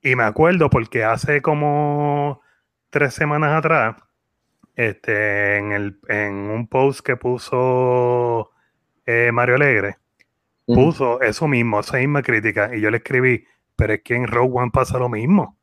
Y 0.02 0.16
me 0.16 0.24
acuerdo 0.24 0.70
porque 0.70 1.04
hace 1.04 1.42
como 1.42 2.42
tres 2.90 3.14
semanas 3.14 3.54
atrás, 3.58 3.96
este, 4.76 5.58
en, 5.58 5.72
el, 5.74 6.00
en 6.10 6.34
un 6.36 6.68
post 6.68 7.02
que 7.06 7.18
puso 7.18 8.52
eh, 9.06 9.32
Mario 9.34 9.56
Alegre, 9.56 9.98
Mm. 10.68 10.76
puso 10.76 11.22
eso 11.22 11.48
mismo, 11.48 11.80
esa 11.82 11.98
misma 11.98 12.24
crítica, 12.24 12.76
y 12.76 12.82
yo 12.82 12.92
le 12.92 12.98
escribí, 12.98 13.46
pero 13.76 13.94
es 13.94 14.02
que 14.04 14.16
en 14.16 14.28
Rogue 14.28 14.54
One 14.60 14.72
pasa 14.72 14.98
lo 15.00 15.10
mismo. 15.10 15.55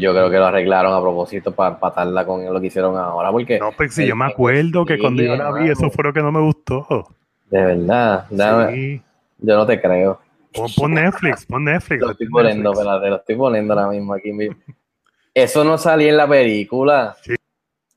Yo 0.00 0.12
creo 0.12 0.30
que 0.30 0.36
lo 0.38 0.46
arreglaron 0.46 0.92
a 0.92 1.00
propósito 1.00 1.52
para 1.52 1.74
empatarla 1.74 2.24
con 2.26 2.44
lo 2.44 2.60
que 2.60 2.66
hicieron 2.68 2.96
ahora, 2.96 3.30
porque 3.30 3.58
No, 3.58 3.72
pues 3.72 3.94
si 3.94 4.02
el- 4.02 4.08
yo 4.08 4.16
me 4.16 4.26
acuerdo 4.26 4.84
que 4.84 4.94
sí, 4.96 5.00
cuando 5.00 5.22
yo 5.22 5.36
la 5.36 5.52
vi, 5.52 5.70
eso 5.70 5.90
fue 5.90 6.04
lo 6.04 6.12
que 6.12 6.20
no 6.22 6.32
me 6.32 6.40
gustó. 6.40 7.08
de 7.50 7.62
verdad, 7.64 8.26
Sí. 8.70 9.02
yo 9.38 9.56
no 9.56 9.66
te 9.66 9.80
creo. 9.80 10.18
Pon, 10.52 10.66
pon 10.76 10.94
Netflix, 10.94 11.46
pon 11.46 11.64
Netflix. 11.64 12.00
Lo 12.00 12.10
estoy 12.12 12.28
pon 12.28 12.42
poniendo, 12.42 12.72
espérate, 12.72 13.08
lo 13.10 13.16
estoy 13.16 13.36
poniendo 13.36 13.74
ahora 13.74 13.88
mismo 13.88 14.14
aquí. 14.14 14.30
Eso 15.34 15.64
no 15.64 15.76
salía 15.78 16.10
en 16.10 16.16
la 16.16 16.28
película. 16.28 17.16
Sí. 17.22 17.34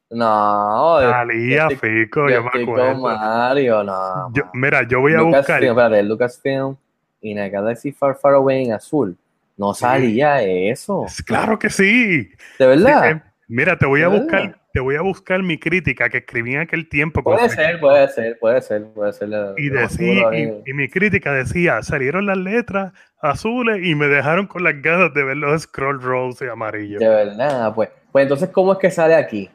No, 0.10 0.98
Salía, 1.02 1.68
yo 1.69 1.76
estoy- 1.76 1.90
Fico, 2.06 2.30
yo 2.30 2.36
yo, 2.36 2.41
me 2.41 2.48
estoy 2.48 2.65
con 2.65 2.80
acuerdo. 2.80 3.02
Mario, 3.02 3.84
no. 3.84 4.32
Yo- 4.34 4.44
mira, 4.53 4.88
yo 4.88 5.02
voy 5.02 5.14
a 5.14 5.22
buscar. 5.22 5.64
espérate, 5.64 6.02
Lucasfilm 6.03 6.76
in 7.22 7.40
a 7.40 7.49
Galaxy 7.49 7.91
Far 7.91 8.15
Far 8.15 8.36
Away 8.36 8.65
en 8.65 8.74
azul. 8.74 9.18
No 9.57 9.73
salía 9.73 10.41
eso. 10.43 11.05
Claro 11.25 11.57
que 11.57 11.69
sí. 11.69 12.29
¿De 12.59 12.67
verdad? 12.67 13.01
Sí, 13.03 13.17
eh, 13.17 13.21
mira, 13.47 13.77
te 13.77 13.85
voy 13.85 14.01
a 14.03 14.09
¿De 14.09 14.19
buscar, 14.19 14.41
verdad? 14.43 14.61
te 14.71 14.79
voy 14.79 14.95
a 14.95 15.01
buscar 15.01 15.41
mi 15.41 15.59
crítica 15.59 16.09
que 16.09 16.19
escribí 16.19 16.53
en 16.53 16.61
aquel 16.61 16.88
tiempo. 16.88 17.23
Puede 17.23 17.49
ser, 17.49 17.79
puede 17.79 18.07
ser, 18.09 18.38
puede 18.39 18.61
ser, 18.61 18.85
puede 18.93 19.13
ser. 19.13 19.29
Y, 19.57 19.69
lo 19.69 19.81
más 19.81 19.97
decía, 19.97 20.29
y, 20.38 20.69
y 20.69 20.73
mi 20.73 20.88
crítica 20.89 21.34
decía, 21.34 21.81
salieron 21.81 22.27
las 22.27 22.38
letras 22.38 22.93
azules 23.19 23.84
y 23.84 23.95
me 23.95 24.07
dejaron 24.07 24.45
con 24.45 24.63
las 24.63 24.79
ganas 24.81 25.13
de 25.13 25.23
ver 25.23 25.38
los 25.38 25.63
scroll 25.63 26.01
rolls 26.01 26.41
y 26.41 26.45
amarillos. 26.45 26.99
De 26.99 27.09
verdad, 27.09 27.73
pues. 27.73 27.89
Pues 28.11 28.23
entonces, 28.23 28.49
¿cómo 28.49 28.73
es 28.73 28.79
que 28.79 28.89
sale 28.91 29.15
aquí? 29.15 29.49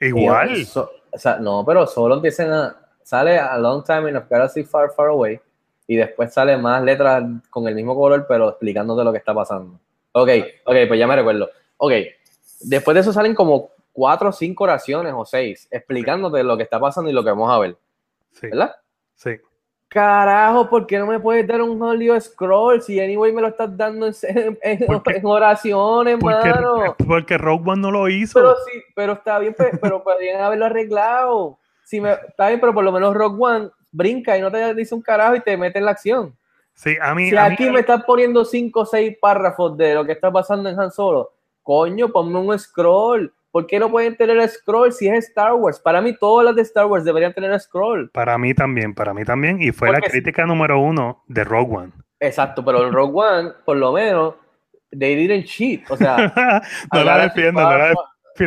Igual. 0.00 0.56
Y, 0.56 0.64
so- 0.64 0.90
o 1.10 1.18
sea, 1.18 1.36
no, 1.38 1.64
pero 1.66 1.86
solo 1.86 2.16
empiezan 2.16 2.50
a. 2.52 2.76
Sale 3.02 3.38
a 3.38 3.58
Long 3.58 3.84
Time 3.84 4.08
in 4.08 4.16
a 4.16 4.26
Galaxy 4.28 4.64
Far, 4.64 4.90
Far 4.96 5.08
Away. 5.08 5.38
Y 5.86 5.96
después 5.96 6.32
sale 6.32 6.56
más 6.56 6.82
letras 6.82 7.22
con 7.50 7.68
el 7.68 7.74
mismo 7.74 7.94
color, 7.94 8.26
pero 8.28 8.48
explicándote 8.48 9.04
lo 9.04 9.12
que 9.12 9.18
está 9.18 9.34
pasando. 9.34 9.78
Ok, 10.12 10.28
ok, 10.64 10.76
pues 10.88 10.98
ya 10.98 11.06
me 11.06 11.16
recuerdo. 11.16 11.50
Ok, 11.76 11.92
después 12.60 12.94
de 12.94 13.00
eso 13.02 13.12
salen 13.12 13.34
como 13.34 13.70
cuatro 13.92 14.30
o 14.30 14.32
cinco 14.32 14.64
oraciones 14.64 15.12
o 15.16 15.24
seis, 15.24 15.68
explicándote 15.70 16.42
lo 16.42 16.56
que 16.56 16.62
está 16.62 16.80
pasando 16.80 17.10
y 17.10 17.12
lo 17.12 17.22
que 17.22 17.30
vamos 17.30 17.52
a 17.52 17.58
ver. 17.58 17.76
Sí, 18.32 18.48
¿Verdad? 18.48 18.74
sí. 19.14 19.30
Carajo, 19.88 20.68
¿por 20.68 20.88
qué 20.88 20.98
no 20.98 21.06
me 21.06 21.20
puedes 21.20 21.46
dar 21.46 21.62
un 21.62 21.78
jodido 21.78 22.20
scroll? 22.20 22.82
Si 22.82 22.98
anyway 22.98 23.30
me 23.32 23.40
lo 23.40 23.46
estás 23.48 23.76
dando 23.76 24.06
en, 24.08 24.58
en- 24.62 25.24
oraciones, 25.24 26.16
Porque, 26.18 26.48
mano. 26.50 26.96
porque 27.06 27.38
Rogue 27.38 27.70
One 27.70 27.82
no 27.82 27.90
lo 27.92 28.08
hizo. 28.08 28.40
Pero 28.40 28.56
sí, 28.66 28.82
pero 28.96 29.12
está 29.12 29.38
bien, 29.38 29.54
pe- 29.54 29.78
pero 29.80 30.02
podrían 30.02 30.40
haberlo 30.40 30.64
arreglado. 30.66 31.58
Si 31.84 32.00
me, 32.00 32.12
está 32.12 32.48
bien, 32.48 32.58
pero 32.58 32.74
por 32.74 32.82
lo 32.82 32.90
menos 32.90 33.14
Rock 33.14 33.40
One 33.40 33.70
brinca 33.94 34.36
y 34.36 34.40
no 34.40 34.50
te 34.50 34.74
dice 34.74 34.94
un 34.94 35.02
carajo 35.02 35.36
y 35.36 35.40
te 35.40 35.56
mete 35.56 35.78
en 35.78 35.84
la 35.84 35.92
acción. 35.92 36.36
sí, 36.74 36.96
a 37.00 37.14
mí, 37.14 37.30
Si 37.30 37.36
a 37.36 37.48
mí- 37.48 37.54
aquí 37.54 37.70
me 37.70 37.80
estás 37.80 38.02
poniendo 38.04 38.44
cinco 38.44 38.80
o 38.80 38.86
seis 38.86 39.16
párrafos 39.20 39.76
de 39.76 39.94
lo 39.94 40.04
que 40.04 40.12
está 40.12 40.30
pasando 40.32 40.68
en 40.68 40.78
Han 40.78 40.90
Solo, 40.90 41.32
coño, 41.62 42.08
ponme 42.10 42.38
un 42.38 42.58
scroll. 42.58 43.32
¿Por 43.52 43.68
qué 43.68 43.78
no 43.78 43.88
pueden 43.88 44.16
tener 44.16 44.48
scroll 44.48 44.92
si 44.92 45.06
es 45.06 45.26
Star 45.28 45.52
Wars? 45.54 45.78
Para 45.78 46.00
mí, 46.02 46.12
todas 46.18 46.44
las 46.44 46.56
de 46.56 46.62
Star 46.62 46.86
Wars 46.86 47.04
deberían 47.04 47.32
tener 47.32 47.58
scroll. 47.60 48.10
para 48.10 48.36
mí 48.36 48.52
también, 48.52 48.92
para 48.94 49.14
mí 49.14 49.24
también. 49.24 49.62
Y 49.62 49.70
fue 49.70 49.92
la 49.92 49.98
sí. 50.00 50.10
crítica 50.10 50.44
número 50.44 50.80
uno 50.80 51.22
de 51.28 51.44
Rogue 51.44 51.76
One. 51.76 51.92
Exacto, 52.18 52.64
pero 52.64 52.84
en 52.84 52.92
Rogue 52.92 53.12
One, 53.20 53.50
por 53.64 53.76
lo 53.76 53.92
menos, 53.92 54.34
they 54.90 55.14
didn't 55.14 55.44
cheat. 55.46 55.88
O 55.88 55.96
sea, 55.96 56.16
no 56.92 57.04
la 57.04 57.18
defiendas, 57.18 57.64
no 57.64 57.78
la 57.78 57.84
Far- 57.94 57.94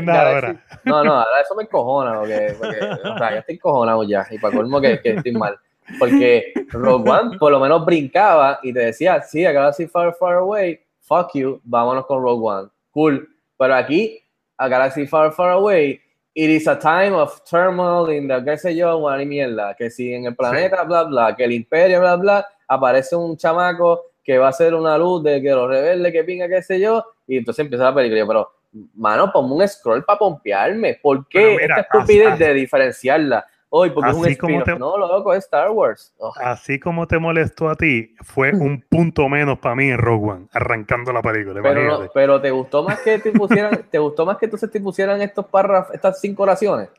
ahora. 0.09 0.65
No, 0.83 1.03
no, 1.03 1.13
ahora 1.13 1.41
eso 1.41 1.55
me 1.55 1.63
encojona, 1.63 2.19
porque, 2.19 2.55
porque, 2.57 2.79
o 3.09 3.17
sea, 3.17 3.31
yo 3.31 3.37
estoy 3.37 3.55
encojonado 3.55 4.03
ya, 4.03 4.25
y 4.29 4.39
para 4.39 4.55
colmo 4.55 4.81
que, 4.81 4.99
que 5.01 5.11
estoy 5.15 5.31
mal. 5.33 5.57
Porque 5.99 6.53
Rogue 6.69 7.09
One 7.09 7.37
por 7.37 7.51
lo 7.51 7.59
menos 7.59 7.85
brincaba 7.85 8.59
y 8.61 8.73
te 8.73 8.79
decía, 8.79 9.21
sí, 9.21 9.45
a 9.45 9.51
Galaxy 9.51 9.87
Far, 9.87 10.13
Far 10.13 10.35
Away, 10.35 10.79
fuck 10.99 11.31
you, 11.33 11.61
vámonos 11.63 12.05
con 12.05 12.21
Rogue 12.21 12.45
One. 12.45 12.69
Cool. 12.91 13.27
Pero 13.57 13.75
aquí, 13.75 14.19
a 14.57 14.67
Galaxy 14.67 15.07
Far, 15.07 15.31
Far 15.31 15.51
Away, 15.51 16.01
it 16.33 16.49
is 16.49 16.67
a 16.67 16.77
time 16.77 17.13
of 17.13 17.41
turmoil 17.49 18.11
in 18.11 18.27
the, 18.27 18.43
qué 18.43 18.57
sé 18.57 18.75
yo, 18.75 18.97
una 18.97 19.17
mierda, 19.25 19.73
que 19.75 19.89
si 19.89 20.13
en 20.13 20.25
el 20.25 20.35
planeta, 20.35 20.83
bla, 20.83 21.03
bla, 21.03 21.35
que 21.35 21.45
el 21.45 21.53
imperio, 21.53 21.99
bla, 21.99 22.15
bla, 22.15 22.47
aparece 22.67 23.15
un 23.15 23.35
chamaco 23.37 24.03
que 24.23 24.37
va 24.37 24.49
a 24.49 24.53
ser 24.53 24.75
una 24.75 24.97
luz 24.97 25.23
de 25.23 25.41
que 25.41 25.51
los 25.51 25.69
rebeldes, 25.69 26.11
que 26.11 26.23
pinga, 26.23 26.47
qué 26.47 26.61
sé 26.61 26.79
yo, 26.79 27.03
y 27.25 27.37
entonces 27.37 27.63
empieza 27.63 27.85
la 27.85 27.95
película. 27.95 28.27
Pero, 28.27 28.51
mano, 28.95 29.31
ponme 29.31 29.53
un 29.55 29.67
scroll 29.67 30.03
para 30.03 30.19
pompearme. 30.19 30.99
¿Por 31.01 31.27
qué 31.27 31.57
mira, 31.61 31.77
esta 31.79 31.81
estupidez 31.81 32.33
así- 32.33 32.43
de 32.43 32.53
diferenciarla? 32.53 33.45
Hoy, 33.69 33.89
porque 33.89 34.11
es 34.11 34.15
un 34.15 34.35
como 34.35 34.63
te- 34.63 34.79
No, 34.79 34.97
loco, 34.97 35.33
es 35.33 35.43
Star 35.43 35.69
Wars. 35.71 36.13
Oh, 36.19 36.31
Así 36.37 36.79
como 36.79 37.05
te 37.05 37.19
molestó 37.19 37.67
a 37.69 37.75
ti, 37.75 38.15
fue 38.23 38.53
un 38.53 38.81
punto 38.89 39.27
menos 39.27 39.59
para 39.59 39.75
mí 39.75 39.89
en 39.89 39.97
Rogue 39.97 40.31
One, 40.31 40.45
arrancando 40.53 41.11
la 41.11 41.21
película. 41.21 41.61
pero, 41.61 41.83
no, 41.83 42.09
pero 42.13 42.39
te 42.39 42.49
gustó 42.51 42.83
más 42.83 42.99
que 43.01 43.19
te 43.19 43.31
pusieran, 43.33 43.83
te 43.91 43.99
gustó 43.99 44.25
más 44.25 44.37
que 44.37 44.45
entonces 44.45 44.71
te 44.71 44.79
pusieran 44.79 45.21
estos 45.21 45.45
párrafos, 45.47 45.93
estas 45.93 46.19
cinco 46.21 46.43
oraciones. 46.43 46.89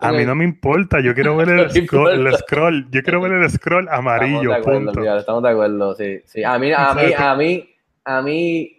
A 0.00 0.12
mí 0.12 0.24
no 0.24 0.34
me 0.36 0.44
importa, 0.44 1.00
yo 1.00 1.12
quiero 1.14 1.34
ver 1.36 1.48
el, 1.48 1.70
scroll, 1.70 2.10
el 2.12 2.18
importa. 2.20 2.38
scroll, 2.38 2.90
yo 2.90 3.02
quiero 3.02 3.20
ver 3.22 3.32
el 3.32 3.50
scroll 3.50 3.84
Estamos 3.84 3.98
amarillo, 3.98 4.50
de 4.50 4.56
acuerdo, 4.56 4.92
punto. 4.92 5.16
estamos 5.16 5.42
de 5.42 5.48
acuerdo, 5.48 5.94
sí, 5.94 6.20
sí. 6.26 6.44
A 6.44 6.58
mí, 6.58 6.70
a 6.72 6.94
mí, 6.94 7.12
a 7.16 7.34
mí, 7.34 7.68
a 8.04 8.22
mí, 8.22 8.77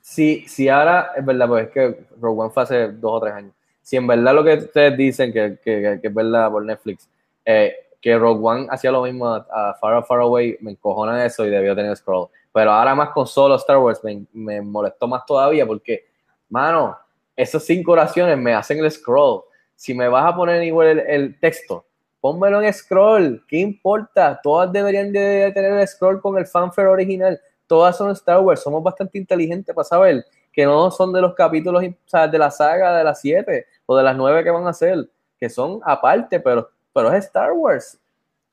si, 0.00 0.46
si 0.48 0.68
ahora, 0.68 1.12
es 1.16 1.24
verdad, 1.24 1.48
pues 1.48 1.66
es 1.66 1.72
que 1.72 2.06
Rogue 2.20 2.42
One 2.42 2.50
fue 2.50 2.62
hace 2.62 2.88
dos 2.88 3.12
o 3.12 3.20
tres 3.20 3.34
años. 3.34 3.52
Si 3.82 3.96
en 3.96 4.06
verdad 4.06 4.34
lo 4.34 4.44
que 4.44 4.54
ustedes 4.54 4.96
dicen, 4.96 5.32
que, 5.32 5.58
que, 5.62 5.98
que 6.00 6.08
es 6.08 6.14
verdad 6.14 6.50
por 6.50 6.64
Netflix, 6.64 7.08
eh, 7.44 7.74
que 8.00 8.18
Rogue 8.18 8.40
One 8.42 8.66
hacía 8.70 8.92
lo 8.92 9.02
mismo 9.02 9.26
a, 9.26 9.46
a 9.50 9.74
Far, 9.74 10.04
Far 10.04 10.20
Away, 10.20 10.58
me 10.60 10.72
encojona 10.72 11.24
eso 11.24 11.46
y 11.46 11.50
debió 11.50 11.74
tener 11.74 11.96
scroll. 11.96 12.28
Pero 12.52 12.72
ahora 12.72 12.94
más 12.94 13.10
con 13.10 13.26
solo 13.26 13.56
Star 13.56 13.78
Wars 13.78 14.02
me, 14.02 14.24
me 14.32 14.60
molestó 14.60 15.06
más 15.06 15.24
todavía 15.26 15.66
porque, 15.66 16.06
mano, 16.48 16.96
esas 17.36 17.64
cinco 17.64 17.92
oraciones 17.92 18.36
me 18.36 18.54
hacen 18.54 18.78
el 18.78 18.90
scroll. 18.90 19.42
Si 19.74 19.94
me 19.94 20.08
vas 20.08 20.32
a 20.32 20.34
poner 20.34 20.62
igual 20.64 20.88
el, 20.88 20.98
el 21.00 21.40
texto, 21.40 21.86
pónmelo 22.20 22.60
en 22.60 22.72
scroll, 22.72 23.44
¿qué 23.46 23.58
importa? 23.58 24.40
Todas 24.42 24.72
deberían 24.72 25.12
de 25.12 25.50
tener 25.54 25.72
el 25.72 25.86
scroll 25.86 26.20
con 26.20 26.36
el 26.36 26.46
fanfare 26.46 26.88
original. 26.88 27.40
Todas 27.68 27.96
son 27.96 28.10
Star 28.10 28.40
Wars, 28.40 28.60
somos 28.62 28.82
bastante 28.82 29.16
inteligentes 29.18 29.72
para 29.74 29.84
saber 29.84 30.24
que 30.52 30.64
no 30.64 30.90
son 30.90 31.12
de 31.12 31.20
los 31.20 31.34
capítulos 31.34 31.84
o 31.84 31.94
sea, 32.06 32.26
de 32.26 32.38
la 32.38 32.50
saga 32.50 32.96
de 32.96 33.04
las 33.04 33.20
siete 33.20 33.66
o 33.86 33.96
de 33.96 34.02
las 34.02 34.16
nueve 34.16 34.42
que 34.42 34.50
van 34.50 34.66
a 34.66 34.70
hacer, 34.70 35.08
que 35.38 35.48
son 35.48 35.78
aparte, 35.84 36.40
pero, 36.40 36.68
pero 36.92 37.12
es 37.12 37.26
Star 37.26 37.52
Wars. 37.52 38.00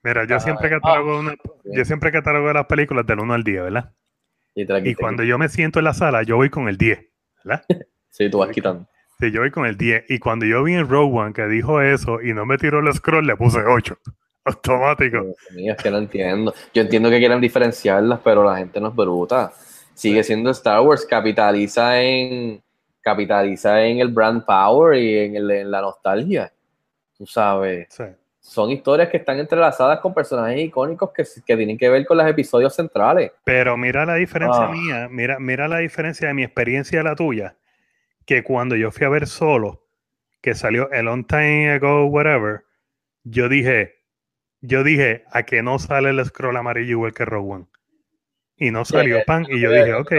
Mira, 0.03 0.23
yo 0.27 0.35
Ah, 0.35 0.39
siempre 0.39 0.67
ah, 0.67 0.79
catalogo 0.81 1.19
una- 1.19 1.35
bien. 1.63 1.77
yo 1.79 1.85
siempre 1.85 2.11
catalogo 2.11 2.53
las 2.53 2.65
películas 2.67 3.07
del 3.07 3.19
1 3.21 3.33
al 3.33 3.43
10, 3.43 3.63
¿verdad? 3.63 3.91
Y, 4.53 4.65
la 4.65 4.79
Y 4.79 4.93
cuando 4.93 5.23
yo 5.23 5.37
me 5.39 5.49
siento 5.49 5.79
en 5.79 5.85
la 5.85 5.93
sala, 5.95 6.21
yo 6.21 6.35
voy 6.35 6.49
con 6.51 6.67
el 6.67 6.77
10, 6.77 6.99
¿verdad? 7.43 7.63
Sí, 8.09 8.29
tú 8.29 8.37
vas 8.37 8.49
quitando. 8.51 8.85
Sí, 9.19 9.31
yo 9.31 9.41
voy 9.41 9.51
con 9.51 9.65
el 9.65 9.75
10. 9.77 10.05
Y 10.09 10.19
cuando 10.19 10.45
yo 10.45 10.63
vi 10.63 10.73
en 10.75 10.87
Rogue 10.87 11.17
One 11.19 11.33
que 11.33 11.47
dijo 11.47 11.81
eso 11.81 12.21
y 12.21 12.33
no 12.33 12.45
me 12.45 12.57
tiró 12.57 12.79
el 12.79 12.93
scroll, 12.93 13.25
le 13.27 13.35
puse 13.35 13.59
8. 13.59 13.97
Automático. 14.45 15.21
Dios 15.23 15.51
mío, 15.51 15.73
es 15.75 15.81
que 15.83 15.89
no 15.91 15.97
entiendo. 15.97 16.53
Yo 16.73 16.81
entiendo 16.83 17.09
que 17.09 17.17
quieran 17.19 17.41
diferenciarlas, 17.41 18.19
pero 18.23 18.43
la 18.43 18.57
gente 18.57 18.79
no 18.79 18.89
es 18.89 18.95
bruta. 18.95 19.51
Sigue 19.93 20.23
siendo 20.23 20.51
Star 20.51 20.81
Wars, 20.81 21.05
capitaliza 21.05 22.01
en 22.01 22.61
capitaliza 23.01 23.83
en 23.85 23.99
el 23.99 24.07
brand 24.07 24.43
power 24.45 24.97
y 24.97 25.17
en, 25.19 25.35
el- 25.35 25.51
en 25.51 25.69
la 25.71 25.81
nostalgia. 25.81 26.51
Tú 27.17 27.25
sabes, 27.27 27.87
Sí. 27.91 28.03
son 28.39 28.71
historias 28.71 29.09
que 29.09 29.17
están 29.17 29.37
entrelazadas 29.39 29.99
con 29.99 30.11
personajes 30.13 30.59
icónicos 30.59 31.11
que, 31.13 31.23
que 31.45 31.55
tienen 31.55 31.77
que 31.77 31.87
ver 31.89 32.03
con 32.05 32.17
los 32.17 32.27
episodios 32.27 32.73
centrales. 32.75 33.31
Pero 33.43 33.77
mira 33.77 34.05
la 34.07 34.15
diferencia 34.15 34.63
Ah. 34.65 34.69
mía, 34.71 35.07
mira, 35.09 35.37
mira 35.39 35.67
la 35.67 35.77
diferencia 35.77 36.27
de 36.27 36.33
mi 36.33 36.43
experiencia 36.43 36.99
y 36.99 37.03
la 37.03 37.15
tuya, 37.15 37.55
que 38.25 38.43
cuando 38.43 38.75
yo 38.75 38.89
fui 38.91 39.05
a 39.05 39.09
ver 39.09 39.27
solo, 39.27 39.83
que 40.41 40.55
salió 40.55 40.89
a 40.91 41.01
long 41.03 41.25
time 41.27 41.71
ago, 41.73 42.05
whatever, 42.07 42.63
yo 43.23 43.47
dije, 43.49 43.94
yo 44.61 44.83
dije, 44.83 45.23
a 45.31 45.43
que 45.43 45.61
no 45.63 45.79
sale 45.79 46.09
el 46.09 46.23
scroll 46.25 46.57
amarillo 46.57 46.91
igual 46.91 47.13
que 47.13 47.25
Rogue 47.25 47.53
One. 47.53 47.65
Y 48.57 48.71
no 48.71 48.85
salió 48.85 49.19
ya, 49.19 49.25
pan, 49.25 49.45
y 49.49 49.59
yo 49.59 49.71
dije, 49.71 49.93
ok, 49.93 50.11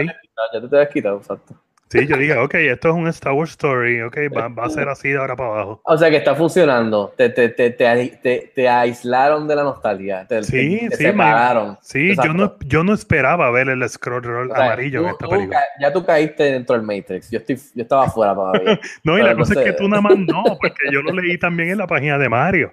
Ya 0.53 0.61
te 0.61 0.67
te 0.67 0.81
has 0.81 0.89
quitado, 0.89 1.17
exacto. 1.17 1.55
sí, 1.89 2.05
yo 2.05 2.17
dije, 2.17 2.37
ok, 2.37 2.53
esto 2.53 2.89
es 2.89 2.93
un 2.93 3.07
Star 3.07 3.33
Wars 3.33 3.51
story, 3.51 4.01
ok, 4.01 4.15
va, 4.35 4.47
va 4.47 4.65
a 4.65 4.69
ser 4.69 4.87
así 4.89 5.09
de 5.09 5.17
ahora 5.17 5.35
para 5.35 5.49
abajo. 5.49 5.81
O 5.83 5.97
sea 5.97 6.09
que 6.11 6.17
está 6.17 6.35
funcionando. 6.35 7.13
Te, 7.17 7.29
te, 7.29 7.49
te, 7.49 7.71
te, 7.71 8.51
te- 8.53 8.69
aislaron 8.69 9.47
de 9.47 9.55
la 9.55 9.63
nostalgia. 9.63 10.25
Te, 10.27 10.43
Sí, 10.43 10.79
sí, 10.79 10.87
me- 10.89 10.95
separaron. 10.97 11.77
Sí, 11.81 12.15
yo 12.23 12.33
no, 12.33 12.59
yo 12.59 12.83
no 12.83 12.93
esperaba 12.93 13.49
ver 13.49 13.69
el 13.69 13.87
scroll 13.89 14.21
roll 14.23 14.51
O 14.51 14.55
sea, 14.55 14.65
amarillo 14.65 15.01
en 15.01 15.07
esta 15.09 15.27
película. 15.27 15.63
ya 15.79 15.91
tú 15.93 16.05
caíste 16.05 16.43
dentro 16.43 16.75
del 16.77 16.85
Matrix. 16.85 17.31
Yo, 17.31 17.39
estoy, 17.39 17.55
yo 17.73 17.81
estaba 17.83 18.05
afuera 18.05 18.35
todavía. 18.35 18.79
No, 19.03 19.17
y 19.17 19.23
la 19.23 19.35
cosa 19.35 19.53
es 19.53 19.65
que 19.65 19.73
tú 19.73 19.87
nada 19.89 20.01
más 20.01 20.17
no, 20.17 20.43
porque 20.61 20.91
yo 20.91 21.01
lo 21.01 21.11
leí 21.11 21.37
también 21.39 21.69
en 21.71 21.79
la 21.79 21.87
página 21.87 22.17
de 22.19 22.29
Mario. 22.29 22.71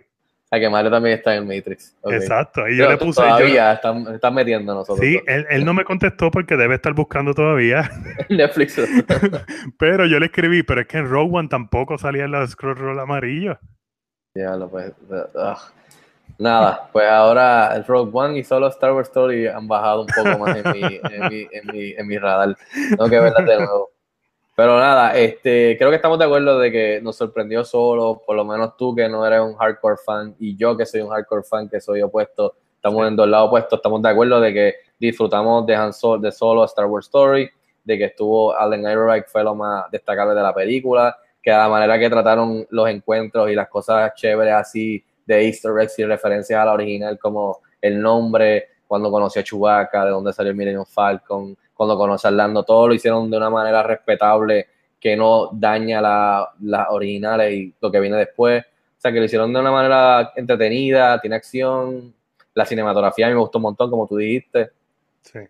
Que 0.59 0.69
Mario 0.71 0.91
también 0.91 1.17
está 1.19 1.35
en 1.35 1.43
el 1.49 1.57
Matrix. 1.57 1.97
Exacto. 2.05 2.69
Y 2.69 2.77
yo 2.77 2.89
le 2.89 2.97
puse. 2.97 3.21
yo- 3.21 3.27
Todavía 3.29 3.73
están, 3.75 4.15
están 4.15 4.35
metiendo 4.35 4.73
a 4.73 4.75
nosotros. 4.77 4.99
sí, 5.01 5.21
él, 5.27 5.47
él 5.51 5.65
no 5.65 5.75
me 5.75 5.85
contestó 5.85 6.31
porque 6.31 6.57
debe 6.57 6.75
estar 6.77 6.93
buscando 6.95 7.35
todavía. 7.35 7.91
Netflix. 8.29 8.81
Pero 9.79 10.07
yo 10.07 10.19
le 10.19 10.27
escribí, 10.27 10.63
pero 10.63 10.81
es 10.83 10.87
que 10.87 10.99
en 10.99 11.09
Rogue 11.09 11.31
One 11.39 11.49
tampoco 11.49 11.99
salía 11.99 12.25
el 12.25 12.49
scroll 12.49 12.77
roll 12.77 12.99
amarillo. 12.99 13.59
Diablo, 14.35 14.69
pues, 14.69 14.93
ugh. 15.09 15.57
Nada, 16.39 16.89
pues 16.93 17.09
ahora 17.09 17.77
el 17.77 17.85
Rogue 17.85 18.11
One 18.13 18.39
y 18.39 18.43
solo 18.45 18.67
Star 18.69 18.93
Wars 18.93 19.09
Story 19.09 19.47
han 19.47 19.69
bajado 19.69 20.01
un 20.03 20.07
poco 20.09 20.39
más 20.39 20.57
en 20.57 20.73
mi, 20.73 20.81
en 21.03 21.29
mi, 21.29 21.49
en 21.53 21.67
mi, 21.73 21.91
en 21.93 22.07
mi 22.09 22.19
radar. 22.19 22.57
Tengo 22.89 23.09
que 23.09 23.21
verlas 23.21 23.47
de 23.47 23.57
nuevo. 23.57 23.91
Pero 24.57 24.79
nada, 24.79 25.17
este, 25.17 25.77
creo 25.77 25.91
que 25.91 25.97
estamos 25.97 26.17
de 26.19 26.27
acuerdo 26.27 26.61
de 26.61 26.71
que 26.71 27.01
nos 27.03 27.17
sorprendió 27.17 27.65
solo, 27.65 28.23
por 28.25 28.37
lo 28.37 28.45
menos 28.45 28.77
tú 28.77 28.95
que 28.95 29.09
no 29.09 29.27
eres 29.27 29.41
un 29.41 29.57
hardcore 29.57 29.97
fan 30.05 30.37
y 30.39 30.57
yo 30.57 30.77
que 30.77 30.87
soy 30.87 31.01
un 31.01 31.11
hardcore 31.11 31.43
fan 31.43 31.69
que 31.69 31.81
soy 31.81 32.03
opuesto, 32.03 32.55
estamos 32.77 33.09
en 33.09 33.17
dos 33.17 33.29
lados 33.29 33.49
opuestos, 33.49 33.79
estamos 33.79 34.01
de 34.01 34.09
acuerdo 34.11 34.41
de 34.41 34.55
que 34.55 34.75
disfrutamos 34.99 35.67
de 35.67 35.75
Han 35.75 35.93
Solo, 35.93 36.23
de 36.23 36.31
solo 36.31 36.65
Star 36.67 36.87
Wars 36.87 37.07
Story, 37.07 37.51
de 37.83 37.99
que 37.99 38.05
estuvo 38.05 38.57
Allen 38.57 38.87
Ehrenreich 38.87 39.27
fue 39.27 39.43
lo 39.43 39.57
más 39.57 39.91
destacable 39.91 40.35
de 40.35 40.43
la 40.43 40.55
película, 40.55 41.17
que 41.43 41.51
la 41.51 41.69
manera 41.69 41.99
que 41.99 42.09
trataron 42.09 42.65
los 42.71 42.89
encuentros 42.89 43.51
y 43.51 43.55
las 43.55 43.69
cosas 43.69 44.15
chéveres 44.15 44.55
así 44.55 45.05
de 45.27 45.47
Easter 45.47 45.73
eggs 45.81 45.99
y 45.99 46.05
referencias 46.05 46.61
a 46.61 46.65
la 46.65 46.75
original 46.75 47.19
como 47.19 47.59
el 47.81 48.01
nombre, 48.01 48.69
cuando 48.87 49.11
conoció 49.11 49.41
a 49.41 49.45
Chewbacca, 49.45 50.05
de 50.05 50.11
dónde 50.13 50.33
salió 50.33 50.53
el 50.53 50.57
Millennium 50.57 50.87
Falcon, 50.87 51.57
cuando 51.75 51.97
conoce 51.97 52.27
a 52.27 52.31
Orlando, 52.31 52.63
todo 52.63 52.89
lo 52.89 52.95
hicieron 52.95 53.31
de 53.31 53.37
una 53.37 53.51
manera 53.51 53.83
respetable 53.83 54.69
que 55.01 55.17
no 55.17 55.51
daña 55.53 56.01
la- 56.01 56.51
las 56.63 56.87
originales 56.91 57.53
y 57.53 57.75
lo 57.81 57.91
que 57.91 58.01
viene 58.01 58.17
después. 58.17 58.65
O 58.65 59.01
sea, 59.01 59.13
que 59.13 59.19
lo 59.19 59.25
hicieron 59.27 59.53
de 59.53 59.61
una 59.61 59.71
manera 59.71 60.33
entretenida, 60.37 61.21
tiene 61.21 61.37
acción, 61.37 62.15
la 62.55 62.65
cinematografía 62.65 63.27
a 63.27 63.29
mí 63.29 63.35
me 63.35 63.41
gustó 63.41 63.59
un 63.59 63.63
montón, 63.65 63.91
como 63.91 64.07
tú 64.07 64.17
dijiste. 64.17 64.71
Sí. 65.21 65.41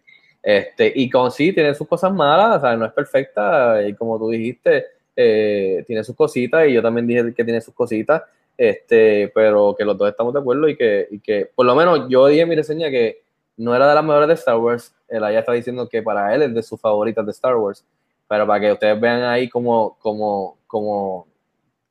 Este, 0.42 0.92
y 0.94 1.08
con 1.08 1.30
sí, 1.30 1.52
tiene 1.52 1.74
sus 1.74 1.86
cosas 1.86 2.12
malas, 2.12 2.58
o 2.58 2.60
sea, 2.60 2.76
no 2.76 2.84
es 2.84 2.92
perfecta, 2.92 3.86
y 3.86 3.94
como 3.94 4.18
tú 4.18 4.28
dijiste, 4.30 4.84
eh, 5.16 5.84
tiene 5.86 6.02
sus 6.04 6.16
cositas, 6.16 6.66
y 6.66 6.72
yo 6.72 6.82
también 6.82 7.06
dije 7.06 7.32
que 7.32 7.44
tiene 7.44 7.60
sus 7.60 7.72
cositas, 7.74 8.22
este, 8.56 9.32
pero 9.34 9.74
que 9.76 9.84
los 9.84 9.96
dos 9.96 10.08
estamos 10.08 10.34
de 10.34 10.40
acuerdo 10.40 10.68
y 10.68 10.76
que, 10.76 11.08
y 11.10 11.18
que 11.18 11.50
por 11.54 11.64
lo 11.66 11.74
menos 11.74 12.08
yo 12.08 12.26
dije 12.26 12.42
en 12.42 12.48
mi 12.48 12.56
reseña 12.56 12.90
que 12.90 13.22
no 13.56 13.74
era 13.74 13.88
de 13.88 13.94
las 13.94 14.04
mejores 14.04 14.28
de 14.28 14.34
Star 14.34 14.56
Wars, 14.56 14.93
él 15.08 15.22
allá 15.24 15.40
está 15.40 15.52
diciendo 15.52 15.88
que 15.88 16.02
para 16.02 16.34
él 16.34 16.42
es 16.42 16.54
de 16.54 16.62
sus 16.62 16.80
favoritas 16.80 17.24
de 17.24 17.32
Star 17.32 17.56
Wars, 17.56 17.84
pero 18.28 18.46
para 18.46 18.60
que 18.60 18.72
ustedes 18.72 19.00
vean 19.00 19.22
ahí 19.22 19.48
como, 19.48 19.96
como, 20.00 20.56
como, 20.66 21.26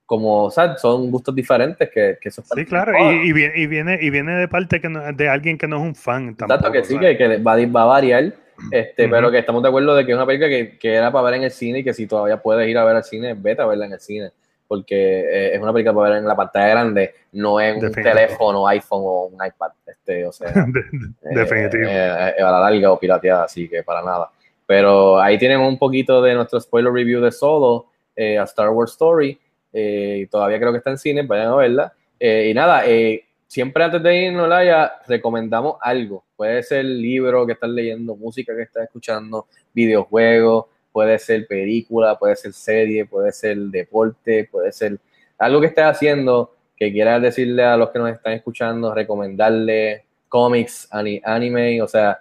como, 0.06 0.44
o 0.46 0.52
sea, 0.52 0.78
son 0.78 1.10
gustos 1.12 1.34
diferentes 1.34 1.90
que, 1.90 2.18
que 2.22 2.30
eso 2.30 2.42
es 2.42 2.50
Sí, 2.50 2.66
claro, 2.66 2.92
y, 2.98 3.30
y 3.30 3.34
viene, 3.34 3.54
y, 3.58 3.68
viene, 3.68 3.98
y 4.02 4.10
viene 4.10 4.34
de 4.36 4.48
parte 4.48 4.82
que 4.82 4.90
no- 4.90 5.12
de 5.14 5.30
alguien 5.30 5.58
que 5.58 5.68
no 5.68 5.78
es 5.78 5.82
un 5.84 5.96
fan 5.96 6.30
Exacto, 6.30 6.48
tampoco. 6.48 6.72
que 6.74 6.84
sí, 6.84 7.00
que, 7.00 7.18
que 7.18 7.38
va, 7.38 7.54
a- 7.54 7.68
va 7.68 7.82
a 7.84 7.86
variar, 7.86 8.34
este, 8.72 9.04
Ujú. 9.06 9.12
pero 9.12 9.32
que 9.32 9.40
estamos 9.40 9.64
de 9.64 9.70
acuerdo 9.70 9.96
de 9.96 10.06
que 10.06 10.12
es 10.12 10.16
una 10.18 10.26
película 10.26 10.50
que, 10.50 10.78
que 10.78 10.94
era 10.94 11.12
para 11.12 11.26
ver 11.26 11.34
en 11.36 11.44
el 11.44 11.52
cine 11.52 11.80
y 11.80 11.84
que 11.84 11.94
si 11.94 12.06
todavía 12.08 12.42
puedes 12.42 12.68
ir 12.68 12.78
a 12.78 12.84
ver 12.86 12.96
al 12.98 13.04
cine, 13.04 13.34
vete 13.34 13.62
a 13.62 13.66
verla 13.66 13.86
en 13.86 13.94
el 13.94 14.00
cine, 14.00 14.32
porque 14.68 14.96
eh, 15.22 15.56
es 15.56 15.62
una 15.62 15.72
película 15.74 15.94
para 15.96 16.10
ver 16.10 16.20
en 16.20 16.28
la 16.28 16.36
pantalla 16.36 16.68
grande, 16.70 17.14
no 17.34 17.60
en 17.62 17.76
un 17.76 17.92
teléfono, 17.92 18.68
iPhone 18.68 19.02
o 19.04 19.26
un 19.26 19.46
iPad, 19.46 19.72
este, 19.86 20.26
o 20.26 20.32
sea, 20.32 20.52
de- 20.68 21.36
Definitivo. 21.36 21.84
eh, 21.88 22.34
eh, 22.38 22.42
a 22.42 22.52
la 22.52 22.60
larga 22.60 22.92
o 22.92 23.00
pirateada, 23.00 23.44
así 23.44 23.68
que 23.70 23.84
para 23.84 24.02
nada. 24.02 24.30
Pero 24.66 25.20
ahí 25.20 25.38
tienen 25.38 25.60
un 25.60 25.78
poquito 25.78 26.22
de 26.22 26.34
nuestro 26.34 26.60
spoiler 26.60 26.92
review 26.92 27.22
de 27.22 27.32
Solo, 27.32 27.88
eh, 28.16 28.38
a 28.40 28.44
Star 28.44 28.70
Wars 28.70 28.92
Story, 28.92 29.38
eh, 29.74 30.28
todavía 30.32 30.60
creo 30.60 30.72
que 30.72 30.78
está 30.78 30.90
en 30.92 30.98
cine, 30.98 31.22
vayan 31.24 31.48
a 31.48 31.56
verla. 31.56 31.94
Eh, 32.20 32.48
y 32.50 32.54
nada, 32.54 32.84
eh, 32.86 33.26
siempre 33.48 33.84
antes 33.84 34.02
de 34.02 34.16
irnos, 34.16 34.48
Laia, 34.48 34.94
recomendamos 35.08 35.76
algo. 35.82 36.24
Puede 36.36 36.64
ser 36.64 36.86
libro 36.86 37.46
que 37.46 37.54
estás 37.54 37.70
leyendo, 37.70 38.16
música 38.16 38.56
que 38.56 38.62
estás 38.64 38.84
escuchando, 38.86 39.48
videojuegos, 39.74 40.66
puede 40.94 41.20
ser 41.20 41.46
película, 41.48 42.18
puede 42.18 42.38
ser 42.38 42.54
serie, 42.54 43.06
puede 43.06 43.34
ser 43.34 43.58
deporte, 43.58 44.48
puede 44.50 44.72
ser 44.72 44.98
algo 45.38 45.60
que 45.60 45.68
estés 45.68 45.84
haciendo 45.84 46.56
que 46.78 46.92
quieras 46.94 47.22
decirle 47.22 47.64
a 47.64 47.76
los 47.76 47.90
que 47.90 48.00
nos 48.00 48.12
están 48.12 48.34
escuchando, 48.34 48.94
recomendarle 48.94 50.06
cómics, 50.30 50.88
ani- 50.92 51.22
anime, 51.26 51.82
o 51.82 51.88
sea, 51.88 52.20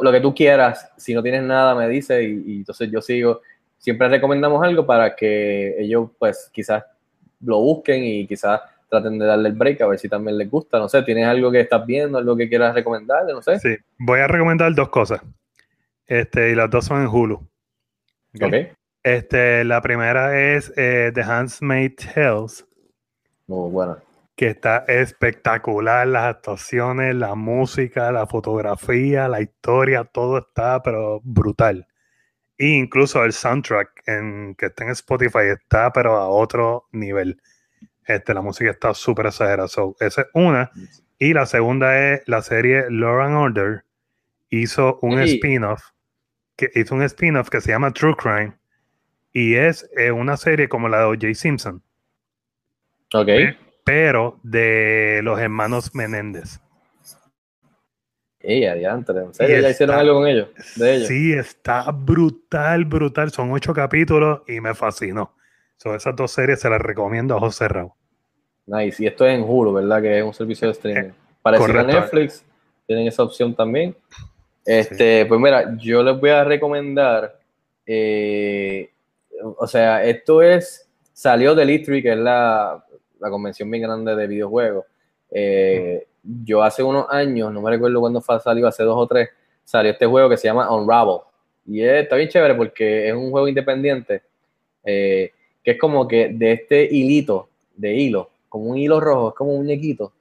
lo 0.00 0.12
que 0.12 0.20
tú 0.20 0.34
quieras. 0.34 0.90
Si 0.96 1.14
no 1.14 1.22
tienes 1.22 1.42
nada, 1.42 1.74
me 1.74 1.88
dice 1.88 2.22
y, 2.22 2.42
y 2.46 2.56
entonces 2.58 2.90
yo 2.90 3.00
sigo. 3.00 3.40
Siempre 3.78 4.08
recomendamos 4.08 4.62
algo 4.64 4.86
para 4.86 5.16
que 5.16 5.74
ellos, 5.78 6.10
pues, 6.18 6.50
quizás 6.52 6.84
lo 7.40 7.58
busquen 7.60 8.04
y 8.04 8.26
quizás 8.26 8.60
traten 8.88 9.18
de 9.18 9.26
darle 9.26 9.48
el 9.48 9.54
break 9.54 9.80
a 9.80 9.86
ver 9.86 9.98
si 9.98 10.08
también 10.08 10.36
les 10.36 10.50
gusta. 10.50 10.78
No 10.78 10.88
sé, 10.88 11.02
¿tienes 11.02 11.26
algo 11.26 11.50
que 11.50 11.60
estás 11.60 11.84
viendo, 11.86 12.18
algo 12.18 12.36
que 12.36 12.48
quieras 12.48 12.74
recomendarle? 12.74 13.32
No 13.32 13.42
sé. 13.42 13.58
Sí, 13.58 13.76
voy 13.98 14.20
a 14.20 14.26
recomendar 14.28 14.74
dos 14.74 14.90
cosas. 14.90 15.22
Este, 16.06 16.50
y 16.50 16.54
las 16.54 16.68
dos 16.70 16.84
son 16.84 17.00
en 17.00 17.08
Hulu. 17.08 17.49
¿Ok? 18.34 18.42
Ok. 18.46 18.54
Este, 19.02 19.64
la 19.64 19.80
primera 19.80 20.38
es 20.38 20.72
eh, 20.76 21.10
The 21.14 21.22
Handmaid's 21.22 21.96
Tales, 22.14 22.66
Muy 23.46 23.70
bueno. 23.70 23.96
que 24.36 24.48
está 24.48 24.84
espectacular, 24.88 26.06
las 26.06 26.24
actuaciones, 26.24 27.14
la 27.14 27.34
música, 27.34 28.12
la 28.12 28.26
fotografía, 28.26 29.26
la 29.28 29.40
historia, 29.40 30.04
todo 30.04 30.38
está, 30.38 30.82
pero 30.82 31.20
brutal. 31.24 31.86
E 32.58 32.66
incluso 32.66 33.24
el 33.24 33.32
soundtrack 33.32 34.02
en, 34.06 34.54
que 34.54 34.66
está 34.66 34.84
en 34.84 34.90
Spotify 34.90 35.46
está, 35.58 35.90
pero 35.94 36.16
a 36.18 36.28
otro 36.28 36.84
nivel. 36.92 37.40
Este, 38.06 38.34
la 38.34 38.42
música 38.42 38.70
está 38.70 38.92
súper 38.92 39.26
exagerada. 39.26 39.66
So, 39.66 39.96
esa 39.98 40.22
es 40.22 40.26
una. 40.34 40.70
Y 41.18 41.32
la 41.32 41.46
segunda 41.46 41.98
es 42.12 42.22
la 42.26 42.42
serie 42.42 42.84
Law 42.90 43.20
and 43.22 43.34
Order. 43.36 43.84
Hizo 44.50 44.98
un 45.00 45.22
Sí. 45.26 45.36
spin-off. 45.36 45.80
Que 46.68 46.70
hizo 46.78 46.94
un 46.94 47.02
spin-off 47.02 47.48
que 47.48 47.60
se 47.62 47.70
llama 47.70 47.90
True 47.90 48.14
Crime. 48.16 48.52
Y 49.32 49.54
es 49.54 49.88
eh, 49.96 50.10
una 50.10 50.36
serie 50.36 50.68
como 50.68 50.88
la 50.88 50.98
de 50.98 51.04
O.J. 51.04 51.34
Simpson. 51.34 51.82
Ok. 53.14 53.28
Pero 53.84 54.38
de 54.42 55.20
los 55.22 55.40
hermanos 55.40 55.94
Menéndez. 55.94 56.60
Ey, 58.40 58.66
adiante. 58.66 59.12
¿En 59.12 59.32
serio 59.32 59.58
Y 59.58 59.62
ya 59.62 59.70
hicieron 59.70 59.96
algo 59.96 60.14
con 60.14 60.26
ellos? 60.26 60.48
De 60.76 60.96
ellos. 60.96 61.08
Sí, 61.08 61.32
está 61.32 61.90
brutal, 61.90 62.84
brutal. 62.84 63.30
Son 63.30 63.50
ocho 63.52 63.72
capítulos 63.72 64.42
y 64.46 64.60
me 64.60 64.74
fascinó. 64.74 65.34
So, 65.76 65.94
esas 65.94 66.14
dos 66.14 66.30
series 66.30 66.60
se 66.60 66.68
las 66.68 66.80
recomiendo 66.80 67.36
a 67.36 67.40
José 67.40 67.68
Raúl. 67.68 67.92
Nice. 68.66 69.02
Y 69.02 69.06
esto 69.06 69.26
es 69.26 69.34
en 69.34 69.44
Hulu, 69.46 69.72
¿verdad? 69.72 70.02
Que 70.02 70.18
es 70.18 70.24
un 70.24 70.34
servicio 70.34 70.68
de 70.68 70.72
streaming. 70.72 71.10
Parecido 71.40 71.80
a. 71.80 71.84
Netflix, 71.84 72.44
tienen 72.86 73.06
esa 73.06 73.22
opción 73.22 73.54
también. 73.54 73.96
Este, 74.64 75.26
pues 75.26 75.40
mira, 75.40 75.76
yo 75.78 76.02
les 76.02 76.18
voy 76.20 76.30
a 76.30 76.44
recomendar, 76.44 77.38
eh, 77.86 78.90
o 79.56 79.66
sea, 79.66 80.04
esto 80.04 80.42
es, 80.42 80.88
salió 81.12 81.54
del 81.54 81.70
E3, 81.70 82.02
que 82.02 82.12
es 82.12 82.18
la, 82.18 82.84
la 83.18 83.30
convención 83.30 83.70
bien 83.70 83.82
grande 83.84 84.14
de 84.14 84.26
videojuegos. 84.26 84.84
Eh, 85.30 86.06
yo 86.22 86.62
hace 86.62 86.82
unos 86.82 87.06
años, 87.10 87.52
no 87.52 87.62
me 87.62 87.70
recuerdo 87.70 88.00
cuándo 88.00 88.20
salió, 88.20 88.66
hace 88.66 88.82
dos 88.84 88.96
o 88.96 89.06
tres, 89.06 89.30
salió 89.64 89.92
este 89.92 90.06
juego 90.06 90.28
que 90.28 90.36
se 90.36 90.48
llama 90.48 90.70
Unravel. 90.74 91.20
Y 91.66 91.82
es- 91.82 92.02
está 92.02 92.16
bien 92.16 92.28
chévere 92.28 92.54
porque 92.54 93.08
es 93.08 93.14
un 93.14 93.30
juego 93.30 93.48
independiente, 93.48 94.22
eh, 94.84 95.32
que 95.62 95.72
es 95.72 95.78
como 95.78 96.06
que 96.06 96.28
de 96.28 96.52
este 96.52 96.84
hilito, 96.84 97.48
de 97.76 97.94
hilo, 97.94 98.30
como 98.48 98.64
un 98.66 98.76
hilo 98.78 99.00
rojo, 99.00 99.28
es 99.30 99.34
como 99.34 99.52
un 99.52 99.58
muñequito, 99.58 100.12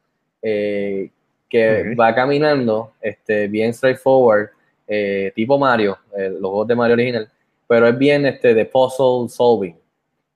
eh, 0.41 1.09
que 1.49 1.83
va 1.99 2.13
caminando, 2.13 2.93
este, 3.01 3.47
bien 3.47 3.73
straightforward, 3.73 4.49
eh, 4.87 5.31
tipo 5.35 5.57
Mario, 5.57 5.97
eh, 6.17 6.29
los 6.29 6.41
juegos 6.49 6.67
de 6.67 6.75
Mario 6.75 6.93
original, 6.93 7.29
pero 7.67 7.87
es 7.87 7.97
bien 7.97 8.25
este, 8.25 8.53
de 8.53 8.65
puzzle 8.65 9.27
solving. 9.29 9.75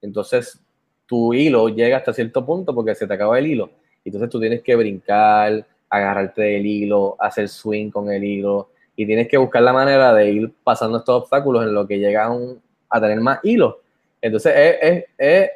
Entonces, 0.02 0.60
tu 1.06 1.34
hilo 1.34 1.70
llega 1.70 1.98
hasta 1.98 2.14
cierto 2.14 2.46
punto 2.46 2.74
porque 2.74 2.96
se 2.96 3.08
te 3.08 3.14
acaba 3.14 3.38
el 3.40 3.48
hilo. 3.48 3.70
Entonces 4.06 4.30
tú 4.30 4.40
tienes 4.40 4.62
que 4.62 4.76
brincar, 4.76 5.66
agarrarte 5.90 6.42
del 6.42 6.66
hilo, 6.66 7.16
hacer 7.20 7.48
swing 7.48 7.90
con 7.92 8.12
el 8.12 8.24
hilo, 8.24 8.70
y 8.96 9.06
tienes 9.06 9.28
que 9.28 9.38
buscar 9.38 9.62
la 9.64 9.74
manera 9.74 10.14
de 10.14 10.32
ir 10.32 10.54
pasando 10.64 10.98
estos 11.00 11.24
obstáculos 11.24 11.64
en 11.64 11.74
lo 11.74 11.88
que 11.88 11.98
llegas 12.00 12.28
a, 12.28 12.32
un- 12.32 12.62
a 12.90 13.02
tener 13.02 13.20
más 13.22 13.40
hilos. 13.44 13.76
Entonces, 14.22 14.54
es, 14.56 14.78
es- 14.82 15.06
es- 15.18 15.50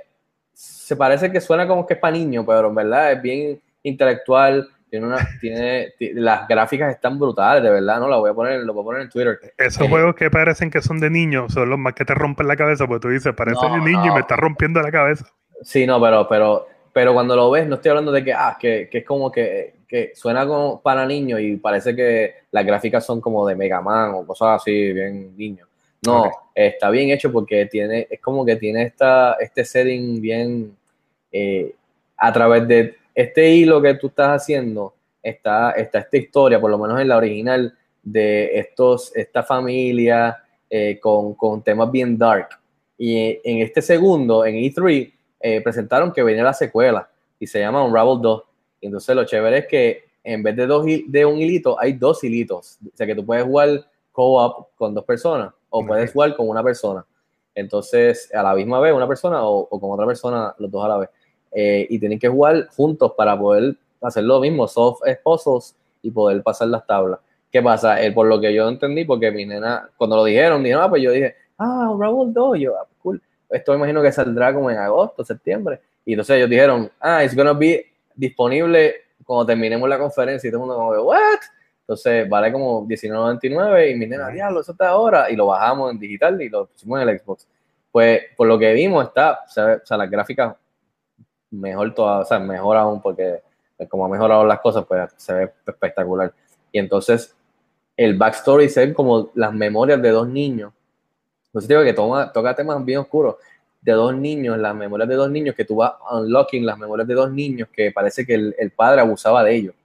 se 0.53 0.95
parece 0.95 1.31
que 1.31 1.39
suena 1.41 1.67
como 1.67 1.85
que 1.85 1.93
es 1.93 1.99
para 1.99 2.15
niños, 2.17 2.43
pero 2.47 2.69
en 2.69 2.75
verdad 2.75 3.11
es 3.11 3.21
bien 3.21 3.61
intelectual. 3.83 4.67
Tiene 4.89 5.05
una, 5.07 5.17
tiene, 5.39 5.93
ti- 5.97 6.13
las 6.13 6.47
gráficas 6.47 6.93
están 6.93 7.19
brutales, 7.19 7.61
de 7.63 7.69
verdad, 7.69 7.99
¿no? 7.99 8.07
La 8.07 8.17
voy 8.17 8.29
a 8.29 8.33
poner, 8.33 8.61
lo 8.63 8.73
voy 8.73 8.83
a 8.83 8.85
poner 8.85 9.01
en 9.03 9.09
Twitter. 9.09 9.39
Esos 9.57 9.83
Eh, 9.83 9.89
juegos 9.89 10.15
que 10.15 10.31
parecen 10.31 10.71
que 10.71 10.81
son 10.81 10.99
de 10.99 11.09
niños 11.11 11.53
son 11.53 11.69
los 11.69 11.77
más 11.77 11.93
que 11.93 12.05
te 12.05 12.15
rompen 12.15 12.47
la 12.47 12.55
cabeza, 12.55 12.87
porque 12.87 13.01
tú 13.01 13.09
dices, 13.09 13.33
parece 13.35 13.65
No, 13.65 13.69
de 13.69 13.81
niño 13.81 14.09
y 14.09 14.11
me 14.11 14.21
está 14.21 14.35
rompiendo 14.35 14.81
la 14.81 14.91
cabeza. 14.91 15.25
Sí, 15.63 15.85
no, 15.85 15.99
pero, 16.01 16.27
pero, 16.27 16.67
pero 16.93 17.13
cuando 17.13 17.35
lo 17.35 17.49
ves, 17.51 17.67
no 17.67 17.75
estoy 17.75 17.89
hablando 17.89 18.11
de 18.11 18.23
que, 18.23 18.33
ah, 18.33 18.57
que, 18.59 18.87
que 18.91 18.99
es 18.99 19.05
como 19.05 19.31
que, 19.31 19.75
que 19.87 20.11
suena 20.15 20.45
como 20.45 20.81
para 20.81 21.05
niños 21.05 21.39
y 21.41 21.57
parece 21.57 21.95
que 21.95 22.35
las 22.51 22.65
gráficas 22.65 23.05
son 23.05 23.19
como 23.21 23.45
de 23.47 23.55
Mega 23.55 23.81
Man 23.81 24.11
o 24.13 24.25
cosas 24.25 24.61
así, 24.61 24.93
bien 24.93 25.35
niños. 25.35 25.67
No, 26.01 26.29
está 26.53 26.89
bien 26.91 27.09
hecho 27.09 27.31
porque 27.31 27.65
tiene, 27.65 28.07
es 28.09 28.21
como 28.21 28.45
que 28.45 28.55
tiene 28.55 28.83
esta, 28.83 29.33
este 29.39 29.65
setting 29.65 30.21
bien, 30.21 30.77
eh, 31.31 31.73
a 32.17 32.31
través 32.33 32.67
de 32.67 32.96
este 33.17 33.49
hilo 33.49 33.81
que 33.81 33.95
tú 33.95 34.07
estás 34.07 34.43
haciendo, 34.43 34.93
está, 35.23 35.71
está 35.71 35.97
esta 35.97 36.17
historia, 36.17 36.61
por 36.61 36.69
lo 36.69 36.77
menos 36.77 37.01
en 37.01 37.07
la 37.07 37.17
original, 37.17 37.75
de 38.03 38.59
estos, 38.59 39.13
esta 39.15 39.41
familia 39.41 40.37
eh, 40.69 40.99
con, 40.99 41.33
con 41.33 41.63
temas 41.63 41.89
bien 41.89 42.15
dark. 42.15 42.49
Y 42.95 43.39
en 43.43 43.63
este 43.63 43.81
segundo, 43.81 44.45
en 44.45 44.53
E3, 44.53 45.11
eh, 45.39 45.61
presentaron 45.61 46.13
que 46.13 46.21
venía 46.21 46.43
la 46.43 46.53
secuela 46.53 47.09
y 47.39 47.47
se 47.47 47.59
llama 47.59 47.83
Unravel 47.83 48.21
2. 48.21 48.43
Y 48.81 48.85
entonces 48.85 49.15
lo 49.15 49.25
chévere 49.25 49.57
es 49.57 49.67
que 49.67 50.03
en 50.23 50.43
vez 50.43 50.55
de, 50.55 50.67
dos, 50.67 50.85
de 50.85 51.25
un 51.25 51.39
hilito, 51.39 51.75
hay 51.79 51.93
dos 51.93 52.23
hilitos. 52.23 52.77
O 52.85 52.95
sea 52.95 53.07
que 53.07 53.15
tú 53.15 53.25
puedes 53.25 53.43
jugar 53.45 53.83
co-op 54.11 54.67
con 54.75 54.93
dos 54.93 55.05
personas 55.05 55.51
o 55.69 55.79
Ok. 55.79 55.87
puedes 55.87 56.13
jugar 56.13 56.35
con 56.35 56.47
una 56.47 56.63
persona. 56.63 57.03
Entonces, 57.55 58.31
a 58.31 58.43
la 58.43 58.53
misma 58.53 58.79
vez, 58.79 58.93
una 58.93 59.07
persona 59.07 59.43
o, 59.43 59.67
o 59.71 59.79
con 59.79 59.89
otra 59.91 60.05
persona, 60.05 60.53
los 60.59 60.69
dos 60.69 60.85
a 60.85 60.87
la 60.87 60.97
vez. 60.97 61.09
Eh, 61.51 61.87
y 61.89 61.99
tienen 61.99 62.19
que 62.19 62.27
jugar 62.27 62.67
juntos 62.75 63.13
para 63.15 63.37
poder 63.37 63.75
hacer 64.01 64.23
lo 64.23 64.39
mismo, 64.39 64.67
soft 64.67 65.01
puzzles 65.23 65.75
y 66.01 66.11
poder 66.11 66.43
pasar 66.43 66.67
las 66.67 66.85
tablas. 66.85 67.19
¿Qué 67.51 67.61
pasa? 67.61 68.01
Eh, 68.01 68.11
por 68.11 68.27
lo 68.27 68.39
que 68.39 68.53
yo 68.53 68.67
entendí, 68.67 69.05
porque 69.05 69.31
mi 69.31 69.45
nena, 69.45 69.89
cuando 69.97 70.17
lo 70.17 70.25
dijeron, 70.25 70.63
dijeron, 70.63 70.83
ah, 70.83 70.89
pues 70.89 71.01
yo 71.01 71.11
dije, 71.11 71.35
ah, 71.57 71.89
Unravel 71.89 72.33
2, 72.33 72.57
y 72.57 72.61
yo, 72.61 72.75
ah, 72.77 72.85
cool. 73.01 73.21
Esto 73.49 73.71
me 73.71 73.77
imagino 73.77 74.01
que 74.01 74.11
saldrá 74.11 74.53
como 74.53 74.69
en 74.69 74.77
agosto, 74.77 75.23
septiembre. 75.23 75.79
Y 76.05 76.13
entonces 76.13 76.37
ellos 76.37 76.49
dijeron, 76.49 76.91
ah, 76.99 77.23
it's 77.23 77.35
gonna 77.35 77.53
be 77.53 77.85
disponible 78.15 78.95
cuando 79.25 79.45
terminemos 79.45 79.87
la 79.87 79.97
conferencia. 79.97 80.47
Y 80.47 80.51
todo 80.51 80.63
el 80.63 80.67
mundo 80.67 80.75
como, 80.75 81.01
what? 81.03 81.39
Entonces 81.81 82.27
vale 82.27 82.51
como 82.51 82.85
$19.99 82.85 83.91
y 83.91 83.95
mi 83.95 84.07
nena, 84.07 84.27
diablo, 84.27 84.59
eso 84.59 84.73
está 84.73 84.89
ahora. 84.89 85.31
Y 85.31 85.37
lo 85.37 85.47
bajamos 85.47 85.91
en 85.91 85.99
digital 85.99 86.41
y 86.41 86.49
lo 86.49 86.65
pusimos 86.65 87.01
en 87.01 87.07
el 87.07 87.19
Xbox. 87.19 87.47
Pues 87.91 88.21
por 88.35 88.47
lo 88.47 88.59
que 88.59 88.73
vimos 88.73 89.05
está, 89.05 89.39
o 89.45 89.49
sea, 89.49 89.97
las 89.97 90.11
gráficas 90.11 90.53
mejor 91.51 91.93
toda, 91.93 92.19
o 92.19 92.25
sea, 92.25 92.39
mejor 92.39 92.77
aún 92.77 93.01
porque 93.01 93.41
pues, 93.75 93.89
como 93.89 94.05
han 94.05 94.11
mejorado 94.11 94.45
las 94.45 94.59
cosas, 94.59 94.85
pues 94.85 95.11
se 95.17 95.33
ve 95.33 95.51
espectacular. 95.65 96.33
Y 96.71 96.79
entonces 96.79 97.35
el 97.95 98.17
backstory 98.17 98.69
se 98.69 98.81
ven 98.81 98.93
como 98.93 99.31
las 99.35 99.53
memorias 99.53 100.01
de 100.01 100.09
dos 100.09 100.27
niños. 100.27 100.73
Entonces 101.47 101.67
digo 101.67 101.83
que 101.83 101.93
toma, 101.93 102.31
toca 102.31 102.55
temas 102.55 102.83
bien 102.83 102.99
oscuros 102.99 103.35
de 103.81 103.91
dos 103.93 104.15
niños, 104.15 104.57
las 104.57 104.75
memorias 104.75 105.07
de 105.07 105.15
dos 105.15 105.31
niños, 105.31 105.55
que 105.55 105.63
tú 105.63 105.77
vas 105.77 105.93
unlocking 106.11 106.65
las 106.65 106.77
memorias 106.77 107.07
de 107.07 107.13
dos 107.13 107.31
niños 107.31 107.69
que 107.71 107.91
parece 107.91 108.25
que 108.25 108.33
el, 108.33 108.55
el 108.59 108.71
padre 108.71 109.01
abusaba 109.01 109.43
de 109.43 109.55
ellos 109.55 109.75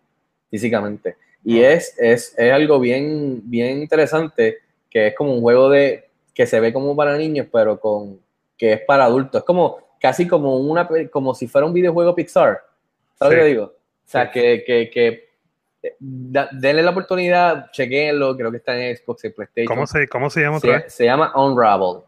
físicamente. 0.51 1.17
Y 1.45 1.61
es, 1.61 1.95
es, 1.99 2.35
es 2.37 2.53
algo 2.53 2.79
bien, 2.79 3.41
bien 3.45 3.79
interesante, 3.79 4.59
que 4.91 5.09
es 5.09 5.15
como 5.15 5.33
un 5.33 5.41
juego 5.41 5.71
de 5.71 6.09
que 6.35 6.47
se 6.47 6.61
ve 6.61 6.73
como 6.73 6.95
para 6.95 7.17
niños, 7.17 7.47
pero 7.51 7.81
con 7.81 8.21
que 8.57 8.75
es 8.75 8.81
para 8.83 9.05
adultos. 9.05 9.41
Es 9.41 9.45
como 9.45 9.79
casi 10.03 10.27
como 10.29 10.59
una 10.59 10.87
como 11.11 11.33
si 11.35 11.47
fuera 11.49 11.66
un 11.66 11.73
videojuego 11.73 12.15
Pixar. 12.15 12.61
¿Sabes 13.15 13.33
Sí. 13.35 13.37
lo 13.39 13.43
que 13.45 13.49
digo? 13.49 13.65
O 13.65 13.73
sea, 14.05 14.24
Sí. 14.27 14.31
que, 14.41 14.65
que, 14.66 14.91
que 14.91 15.29
eh, 15.85 15.97
da- 15.99 16.49
denle 16.53 16.83
la 16.83 16.91
oportunidad, 16.91 17.70
chequenlo, 17.70 18.37
creo 18.37 18.51
que 18.51 18.57
está 18.59 18.77
en 18.79 18.97
Xbox, 18.97 19.24
en 19.24 19.33
PlayStation. 19.33 19.74
¿Cómo 19.74 19.87
se, 19.87 20.09
¿Cómo 20.09 20.29
se 20.29 20.41
llama 20.43 20.57
otra 20.59 20.70
Se, 20.79 20.85
vez? 20.85 20.93
se 20.95 21.05
llama 21.05 21.33
Unravel, 21.37 22.03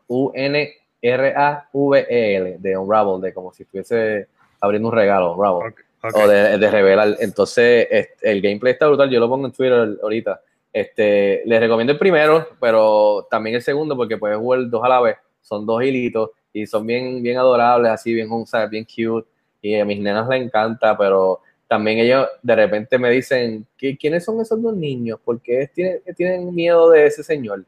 U-N-R-A-V-E-L, 1.36 2.56
de 2.58 2.76
Unravel, 2.76 3.20
de 3.20 3.32
como 3.32 3.52
si 3.52 3.62
estuviese 3.62 4.28
abriendo 4.60 4.88
un 4.88 4.94
regalo, 4.94 5.34
Unravel, 5.34 5.68
Ok, 5.72 5.80
ok. 6.02 6.16
o 6.16 6.28
de, 6.28 6.58
de 6.58 6.70
revelar. 6.70 7.16
Entonces, 7.20 7.86
este, 7.90 8.30
el 8.30 8.40
gameplay 8.40 8.72
está 8.72 8.86
brutal, 8.86 9.10
yo 9.10 9.20
lo 9.20 9.28
pongo 9.28 9.46
en 9.46 9.52
Twitter 9.52 9.96
ahorita. 10.02 10.40
Este, 10.72 11.42
les 11.44 11.60
recomiendo 11.60 11.92
el 11.92 11.98
primero, 11.98 12.48
pero 12.60 13.26
también 13.30 13.56
el 13.56 13.62
segundo, 13.62 13.96
porque 13.96 14.16
puedes 14.18 14.36
jugar 14.38 14.68
dos 14.68 14.82
a 14.84 14.88
la 14.88 15.00
vez. 15.00 15.16
Son 15.40 15.64
dos 15.66 15.82
hilitos 15.82 16.30
y 16.54 16.66
son 16.66 16.86
bien, 16.86 17.22
bien 17.22 17.36
adorables, 17.36 17.90
así, 17.92 18.14
bien, 18.14 18.28
sea, 18.46 18.66
bien 18.66 18.84
cute. 18.86 19.28
Y 19.60 19.74
a 19.78 19.84
mis 19.84 20.00
nenas 20.00 20.28
les 20.28 20.42
encanta, 20.42 20.96
pero 20.96 21.40
también 21.68 21.98
ellos 21.98 22.26
de 22.42 22.54
repente 22.56 22.98
me 22.98 23.10
dicen, 23.10 23.66
"¿Qui- 23.78 23.98
¿quiénes 23.98 24.24
son 24.24 24.40
esos 24.40 24.62
dos 24.62 24.74
niños? 24.76 25.18
¿Por 25.24 25.40
qué 25.42 25.68
tienen, 25.74 26.00
tienen 26.16 26.54
miedo 26.54 26.90
de 26.90 27.06
ese 27.06 27.22
señor? 27.24 27.64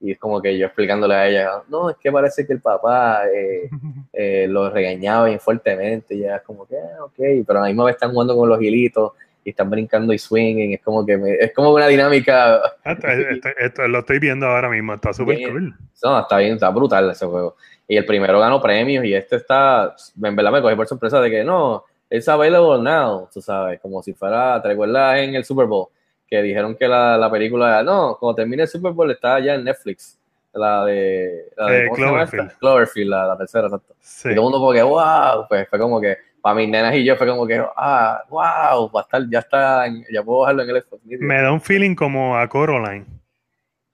Y 0.00 0.12
es 0.12 0.18
como 0.18 0.40
que 0.40 0.56
yo 0.56 0.66
explicándole 0.66 1.14
a 1.14 1.28
ella, 1.28 1.50
no, 1.68 1.90
es 1.90 1.96
que 1.96 2.12
parece 2.12 2.46
que 2.46 2.52
el 2.52 2.60
papá 2.60 3.22
eh, 3.34 3.68
eh, 4.12 4.46
lo 4.48 4.70
regañaba 4.70 5.26
bien 5.26 5.40
fuertemente, 5.40 6.14
y 6.14 6.20
ella 6.20 6.36
es 6.36 6.42
como 6.42 6.66
que, 6.66 6.76
"Ah, 6.76 7.04
ok, 7.04 7.16
pero 7.46 7.58
a 7.58 7.62
la 7.62 7.68
misma 7.68 7.84
vez 7.86 7.96
están 7.96 8.12
jugando 8.12 8.36
con 8.36 8.48
los 8.48 8.60
hilitos 8.62 9.12
y 9.48 9.50
están 9.50 9.70
brincando 9.70 10.12
y 10.12 10.18
swinging, 10.18 10.74
es 10.74 10.82
como 10.82 11.06
que 11.06 11.16
me- 11.16 11.34
es 11.36 11.54
como 11.54 11.70
una 11.72 11.86
dinámica, 11.86 12.56
Ah, 12.84 12.92
esto- 12.92 13.06
esto- 13.30 13.48
esto 13.58 13.88
lo 13.88 14.00
estoy 14.00 14.18
viendo 14.18 14.46
ahora 14.46 14.68
mismo, 14.68 14.92
está 14.94 15.12
súper 15.14 15.38
cool. 15.48 15.74
no, 16.02 16.20
está 16.20 16.36
bien, 16.38 16.54
está 16.54 16.68
brutal 16.70 17.10
ese 17.10 17.24
juego. 17.26 17.56
Y 17.86 17.96
el 17.96 18.04
primero 18.04 18.38
ganó 18.38 18.60
premios 18.60 19.04
y 19.06 19.14
este 19.14 19.36
está, 19.36 19.94
en 20.22 20.36
verdad 20.36 20.52
me 20.52 20.60
cogí 20.60 20.74
por 20.76 20.86
sorpresa 20.86 21.20
de 21.22 21.30
que 21.30 21.42
no, 21.44 21.84
it's 22.10 22.28
available 22.28 22.82
now, 22.82 23.26
tú 23.32 23.40
sabes, 23.40 23.80
como 23.80 24.02
si 24.02 24.12
fuera, 24.12 24.60
¿te 24.60 24.68
recuerdas 24.68 25.18
en 25.20 25.34
el 25.34 25.44
Super 25.44 25.66
Bowl? 25.66 25.86
Que 26.28 26.42
dijeron 26.42 26.76
que 26.76 26.86
la, 26.86 27.16
la 27.16 27.30
película, 27.30 27.82
no, 27.82 28.18
cuando 28.20 28.34
termine 28.36 28.64
el 28.64 28.68
Super 28.68 28.92
Bowl 28.92 29.10
está 29.10 29.40
ya 29.40 29.54
en 29.54 29.64
Netflix, 29.64 30.18
la 30.52 30.84
de, 30.84 31.46
la 31.56 31.66
de 31.70 31.86
Eh. 31.86 31.90
Cloverfield. 31.94 32.52
Cloverfield, 32.58 33.10
la, 33.10 33.26
la 33.28 33.38
tercera, 33.38 33.66
exacto. 33.68 33.94
Sí. 34.00 34.28
Y 34.28 34.34
todo 34.34 34.40
el 34.40 34.44
mundo 34.52 34.58
como 34.58 34.72
que, 34.72 34.82
wow, 34.82 35.46
pues 35.48 35.66
fue 35.68 35.78
como 35.78 35.98
que, 36.00 36.16
para 36.42 36.54
mis 36.54 36.68
nenas 36.68 36.94
y 36.94 37.04
yo 37.04 37.16
fue 37.16 37.26
como 37.26 37.46
que, 37.46 37.62
ah, 37.76 38.22
wow, 38.28 38.90
va 38.90 39.00
a 39.00 39.02
estar, 39.02 39.22
ya 39.30 39.38
está, 39.40 39.84
ya 40.12 40.22
puedo 40.22 40.40
bajarlo 40.40 40.62
en 40.62 40.70
el 40.70 40.82
Xbox. 40.82 41.02
Me 41.04 41.42
da 41.42 41.52
un 41.52 41.60
feeling 41.60 41.94
como 41.94 42.36
a 42.36 42.46
Coraline. 42.48 43.04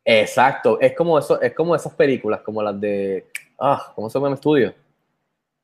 Exacto, 0.04 0.78
es 0.80 0.92
como 0.94 1.18
eso, 1.18 1.40
es 1.40 1.54
como 1.54 1.74
esas 1.74 1.94
películas, 1.94 2.40
como 2.40 2.62
las 2.62 2.78
de, 2.78 3.26
ah, 3.58 3.92
¿cómo 3.94 4.10
se 4.10 4.18
llama 4.18 4.28
el 4.28 4.34
estudio? 4.34 4.74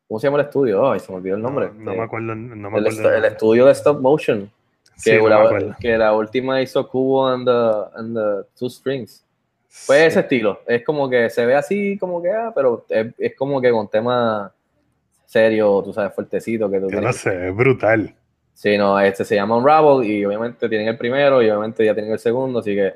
¿Cómo 0.09 0.19
se 0.19 0.27
llama 0.27 0.39
el 0.41 0.47
estudio? 0.47 0.91
Ay, 0.91 0.99
se 1.01 1.13
me 1.13 1.19
olvidó 1.19 1.37
el 1.37 1.43
nombre. 1.43 1.71
No, 1.75 1.85
no 1.85 1.93
Eh, 1.93 1.97
me 1.99 2.03
acuerdo, 2.03 2.35
no 2.35 2.71
me 2.71 2.79
el, 2.79 2.87
acuerdo. 2.87 3.15
el 3.15 3.25
estudio 3.27 3.67
de 3.67 3.73
stop 3.73 4.01
motion, 4.01 4.51
Sí, 4.97 5.11
que, 5.13 5.17
no 5.19 5.25
me 5.25 5.61
la, 5.61 5.77
que 5.81 5.97
la 5.99 6.13
última 6.15 6.61
hizo 6.61 6.87
Cubo 6.89 7.27
and 7.29 7.47
the, 7.47 7.99
and 7.99 8.17
the 8.17 8.49
Two 8.59 8.69
Strings. 8.69 9.25
Pues 9.87 10.01
Sí. 10.01 10.07
ese 10.07 10.21
estilo, 10.21 10.61
es 10.67 10.85
como 10.85 11.09
que 11.09 11.31
se 11.31 11.47
ve 11.47 11.55
así, 11.55 11.97
como 11.99 12.21
que, 12.21 12.31
ah, 12.31 12.51
pero 12.55 12.85
es, 12.89 13.07
es 13.19 13.37
como 13.37 13.61
que 13.61 13.71
con 13.71 13.89
temas 13.89 14.51
serios, 15.31 15.85
tú 15.85 15.93
sabes, 15.93 16.13
fuertecito, 16.13 16.69
que 16.69 16.81
tú 16.81 16.91
no 16.91 17.13
sé, 17.13 17.49
es 17.49 17.55
brutal. 17.55 18.13
Sí, 18.53 18.77
no, 18.77 18.99
este 18.99 19.25
se 19.25 19.37
llama 19.37 19.57
Unravel 19.57 20.05
y 20.05 20.25
obviamente 20.25 20.69
tienen 20.69 20.89
el 20.89 20.99
primero 20.99 21.41
y 21.41 21.49
obviamente 21.49 21.85
ya 21.85 21.95
tienen 21.95 22.13
el 22.13 22.19
segundo, 22.19 22.59
así 22.59 22.75
que 22.75 22.95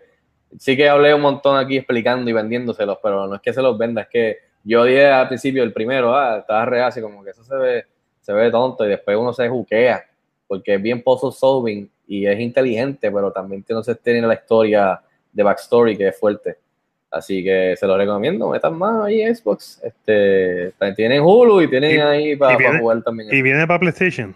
sí 0.59 0.77
que 0.77 0.89
hablé 0.89 1.15
un 1.15 1.21
montón 1.21 1.57
aquí 1.57 1.77
explicando 1.77 2.29
y 2.29 2.33
vendiéndoselos, 2.33 2.99
pero 3.01 3.29
no 3.29 3.37
es 3.37 3.41
que 3.41 3.53
se 3.53 3.63
los 3.63 3.79
venda, 3.79 4.03
es 4.03 4.09
que 4.09 4.39
yo 4.65 4.83
dije 4.83 5.07
al 5.07 5.29
principio 5.29 5.63
el 5.63 5.73
primero, 5.73 6.13
ah, 6.17 6.39
estaba 6.39 6.65
real, 6.65 6.89
así 6.89 7.01
como 7.01 7.23
que 7.23 7.31
eso 7.31 7.45
se 7.45 7.55
ve, 7.55 7.85
se 8.21 8.33
ve 8.33 8.51
tonto 8.51 8.85
y 8.85 8.89
después 8.89 9.17
uno 9.17 9.33
se 9.33 9.49
juquea, 9.49 10.05
porque 10.49 10.75
es 10.75 10.83
bien 10.83 11.05
puzzle 11.05 11.31
solving 11.31 11.89
y 12.09 12.27
es 12.27 12.41
inteligente, 12.41 13.13
pero 13.13 13.31
también 13.31 13.63
tiene, 13.63 13.79
entonces 13.79 14.03
tiene 14.03 14.27
la 14.27 14.35
historia 14.35 15.01
de 15.33 15.43
backstory 15.45 15.97
que 15.97 16.09
es 16.09 16.19
fuerte. 16.19 16.57
Así 17.15 17.45
que 17.45 17.77
se 17.79 17.87
lo 17.87 17.97
recomiendo, 17.97 18.49
metan 18.51 18.77
más 18.77 19.05
ahí 19.05 19.33
Xbox. 19.35 19.81
Este, 19.85 20.73
tienen 20.97 21.23
Hulu 21.23 21.63
y 21.63 21.69
tienen 21.71 21.97
Y- 21.97 22.01
ahí 22.01 22.37
para 22.37 22.79
jugar 22.81 23.03
también. 23.03 23.33
Y 23.33 23.41
viene 23.41 23.67
para 23.67 23.79
PlayStation. 23.79 24.35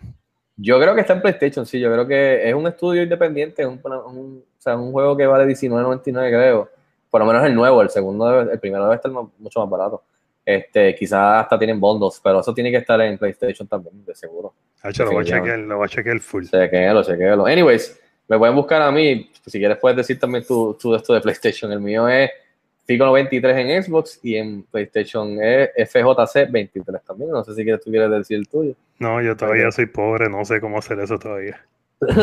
Yo 0.57 0.81
creo 0.81 0.95
que 0.95 1.01
está 1.01 1.13
en 1.15 1.21
PlayStation, 1.23 1.67
sí. 1.67 1.81
Yo 1.81 1.91
creo 1.93 2.07
que 2.07 2.49
es 2.49 2.55
un 2.55 2.67
estudio 2.67 3.03
independiente, 3.03 3.63
es 3.63 3.69
un, 3.69 3.81
un- 3.85 4.45
o 4.59 4.61
sea, 4.61 4.77
un 4.77 4.93
juego 4.93 5.17
que 5.17 5.27
vale 5.27 5.45
$19.99, 5.47 6.29
creo. 6.31 6.69
Por 7.11 7.21
lo 7.21 7.27
menos 7.27 7.45
el 7.45 7.55
nuevo, 7.55 7.81
el 7.83 7.91
segundo, 7.91 8.27
debe- 8.29 8.53
el 8.53 8.61
primero 8.61 8.85
debe 8.85 8.97
estar 8.97 9.11
más- 9.11 9.27
mucho 9.39 9.61
más 9.61 9.71
barato. 9.71 10.03
Este, 10.45 10.95
quizás 10.95 11.43
hasta 11.43 11.59
tienen 11.59 11.79
bundles, 11.81 12.21
pero 12.23 12.41
eso 12.41 12.55
tiene 12.55 12.71
que 12.71 12.79
estar 12.79 13.01
en 13.01 13.19
PlayStation 13.19 13.67
también, 13.69 14.05
de 14.05 14.15
seguro. 14.15 14.55
Hacho, 14.83 15.05
lo 15.05 15.13
voy 15.13 15.23
a 15.23 15.27
chequear, 15.27 15.59
lo 15.59 15.77
voy 15.79 15.85
a 15.85 15.89
chequear 15.89 16.21
full. 16.21 16.45
Chequéalo, 16.47 17.03
chequéalo. 17.05 17.47
Anyways, 17.47 18.01
me 18.29 18.39
pueden 18.39 18.55
buscar 18.57 18.83
a 18.83 18.91
mí. 18.91 19.31
Si 19.47 19.59
quieres, 19.59 19.79
puedes 19.79 19.97
decir 19.97 20.19
también 20.19 20.45
tu, 20.47 20.75
tu 20.81 20.93
de 20.93 20.99
esto 20.99 21.13
de 21.15 21.21
PlayStation. 21.21 21.71
El 21.73 21.81
mío 21.81 22.09
es 22.09 22.31
Fico93 22.89 23.59
en 23.59 23.83
Xbox 23.83 24.19
y 24.23 24.37
en 24.37 24.63
PlayStation 24.63 25.37
es 25.43 25.71
FJC23 25.93 27.01
también. 27.07 27.31
No 27.31 27.45
sé 27.45 27.55
si 27.55 27.63
quieres, 27.63 27.85
tú 27.85 27.91
quieres 27.91 28.11
decir 28.11 28.39
el 28.39 28.49
tuyo. 28.49 28.75
No, 28.99 29.21
yo 29.21 29.37
todavía 29.37 29.71
soy 29.71 29.87
pobre, 29.87 30.29
no 30.31 30.45
sé 30.45 30.61
cómo 30.61 30.79
hacer 30.79 30.99
eso 31.01 31.19
todavía. 31.19 31.61
de 32.01 32.15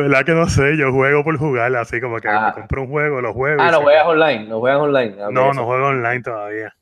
verdad 0.00 0.24
que 0.24 0.32
no 0.32 0.46
sé, 0.48 0.76
yo 0.76 0.92
juego 0.92 1.24
por 1.24 1.36
jugar, 1.38 1.74
así 1.76 2.00
como 2.00 2.18
que 2.20 2.28
Ah. 2.28 2.52
me 2.54 2.60
compro 2.60 2.82
un 2.82 2.88
juego, 2.88 3.20
lo 3.20 3.32
juego. 3.32 3.60
Ah, 3.60 3.70
no 3.70 3.78
se 3.78 3.84
juegas 3.84 4.06
online. 4.06 4.46
No 4.46 4.60
juegas 4.60 4.80
online. 4.80 5.14
Ah, 5.20 5.26
ok, 5.28 5.32
No, 5.32 5.50
eso. 5.50 5.54
no 5.60 5.66
juego 5.66 5.86
online 5.86 6.22
todavía. 6.22 6.74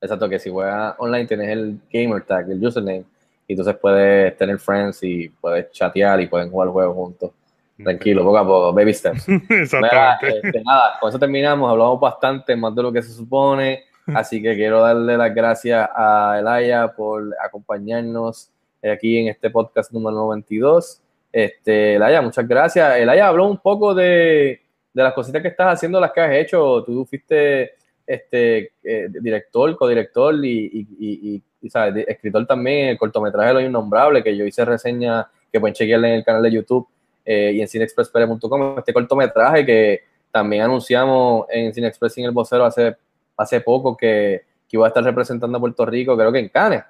Exacto, 0.00 0.28
que 0.28 0.38
si 0.38 0.50
juegas 0.50 0.94
online 0.98 1.26
tienes 1.26 1.48
el 1.48 1.78
gamer 1.92 2.22
tag, 2.22 2.50
el 2.50 2.64
username, 2.64 3.04
y 3.46 3.52
entonces 3.52 3.76
puedes 3.76 4.36
tener 4.36 4.58
friends 4.58 5.02
y 5.02 5.28
puedes 5.28 5.70
chatear 5.72 6.20
y 6.20 6.26
pueden 6.26 6.50
jugar 6.50 6.68
juegos 6.68 6.94
juntos. 6.94 7.30
Tranquilo, 7.76 8.22
poco 8.24 8.38
a 8.38 8.44
poco, 8.46 8.72
baby 8.72 8.92
steps. 8.94 9.28
Mira, 9.28 9.42
Exactamente. 9.62 10.40
este, 10.48 10.62
nada, 10.62 10.98
con 11.00 11.08
eso 11.08 11.18
terminamos, 11.18 11.70
hablamos 11.70 11.98
bastante, 12.00 12.54
más 12.56 12.74
de 12.74 12.82
lo 12.82 12.92
que 12.92 13.02
se 13.02 13.12
supone, 13.12 13.84
así 14.14 14.42
que 14.42 14.54
quiero 14.54 14.80
darle 14.80 15.16
las 15.16 15.34
gracias 15.34 15.88
a 15.94 16.36
Elaya 16.38 16.88
por 16.88 17.24
acompañarnos 17.44 18.50
aquí 18.82 19.18
en 19.18 19.28
este 19.28 19.50
podcast 19.50 19.92
número 19.92 20.16
92. 20.16 21.00
Este, 21.32 21.94
Elaya, 21.96 22.20
muchas 22.20 22.46
gracias. 22.46 22.96
Elaya 22.98 23.28
habló 23.28 23.46
un 23.48 23.58
poco 23.58 23.94
de, 23.94 24.60
de 24.92 25.02
las 25.02 25.14
cositas 25.14 25.40
que 25.40 25.48
estás 25.48 25.74
haciendo, 25.74 25.98
las 26.00 26.12
que 26.12 26.20
has 26.20 26.32
hecho. 26.34 26.82
Tú 26.84 27.06
fuiste 27.06 27.72
este, 28.06 28.72
eh, 28.84 29.08
director, 29.08 29.74
codirector 29.76 30.34
y, 30.44 30.66
y, 30.66 30.80
y, 30.98 31.34
y- 31.36 31.42
y, 31.62 31.70
¿sabes? 31.70 32.04
escritor 32.08 32.44
también 32.44 32.88
el 32.88 32.98
cortometraje 32.98 33.52
Lo 33.54 33.60
Innombrable, 33.60 34.20
que 34.24 34.36
yo 34.36 34.44
hice 34.44 34.64
reseña 34.64 35.28
que 35.52 35.60
pueden 35.60 35.74
chequearle 35.74 36.08
en 36.08 36.14
el 36.16 36.24
canal 36.24 36.42
de 36.42 36.50
YouTube 36.50 36.88
eh, 37.24 37.52
y 37.54 37.60
en 37.60 37.68
cineexpresspere.com. 37.68 38.78
Este 38.78 38.92
cortometraje 38.92 39.64
que 39.64 40.00
también 40.30 40.62
anunciamos 40.62 41.46
en 41.50 41.72
Cine 41.74 41.88
Express 41.88 42.18
y 42.18 42.20
en 42.22 42.26
el 42.26 42.32
vocero 42.32 42.64
hace, 42.64 42.96
hace 43.36 43.60
poco 43.60 43.96
que, 43.96 44.42
que 44.68 44.76
iba 44.76 44.86
a 44.86 44.88
estar 44.88 45.04
representando 45.04 45.58
a 45.58 45.60
Puerto 45.60 45.84
Rico, 45.86 46.16
creo 46.16 46.32
que 46.32 46.38
en 46.38 46.48
Cannes. 46.48 46.84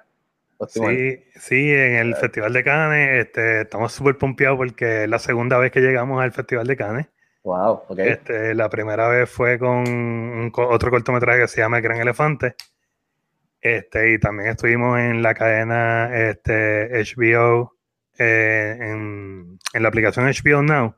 Sí, 0.69 1.23
sí, 1.35 1.73
en 1.73 1.95
el 1.95 2.15
Festival 2.15 2.53
de 2.53 2.63
Cannes 2.63 3.25
este, 3.25 3.61
estamos 3.61 3.91
súper 3.91 4.17
pompeados 4.17 4.57
porque 4.57 5.03
es 5.03 5.09
la 5.09 5.19
segunda 5.19 5.57
vez 5.57 5.71
que 5.71 5.81
llegamos 5.81 6.21
al 6.21 6.31
Festival 6.31 6.67
de 6.67 6.77
Cannes. 6.77 7.07
Wow, 7.43 7.81
ok. 7.89 7.99
Este, 7.99 8.55
la 8.55 8.69
primera 8.69 9.09
vez 9.09 9.29
fue 9.29 9.59
con 9.59 9.87
un 9.89 10.51
otro 10.55 10.89
cortometraje 10.89 11.41
que 11.41 11.47
se 11.47 11.61
llama 11.61 11.77
El 11.77 11.83
Gran 11.83 11.99
Elefante. 11.99 12.55
Este, 13.59 14.13
y 14.13 14.19
también 14.19 14.51
estuvimos 14.51 14.99
en 14.99 15.21
la 15.21 15.33
cadena 15.33 16.09
este, 16.13 16.89
HBO, 17.03 17.75
eh, 18.17 18.77
en, 18.79 19.57
en 19.73 19.83
la 19.83 19.87
aplicación 19.89 20.25
HBO 20.27 20.61
Now, 20.63 20.95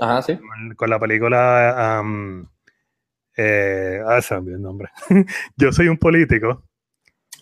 Ajá, 0.00 0.22
sí. 0.22 0.36
con, 0.36 0.74
con 0.76 0.90
la 0.90 0.98
película. 0.98 2.00
um, 2.02 2.46
eh, 3.36 4.00
ah, 4.06 4.20
se 4.22 4.34
me 4.34 4.40
olvidó 4.40 4.56
el 4.56 4.62
nombre. 4.62 4.88
Yo 5.56 5.72
soy 5.72 5.88
un 5.88 5.98
político. 5.98 6.64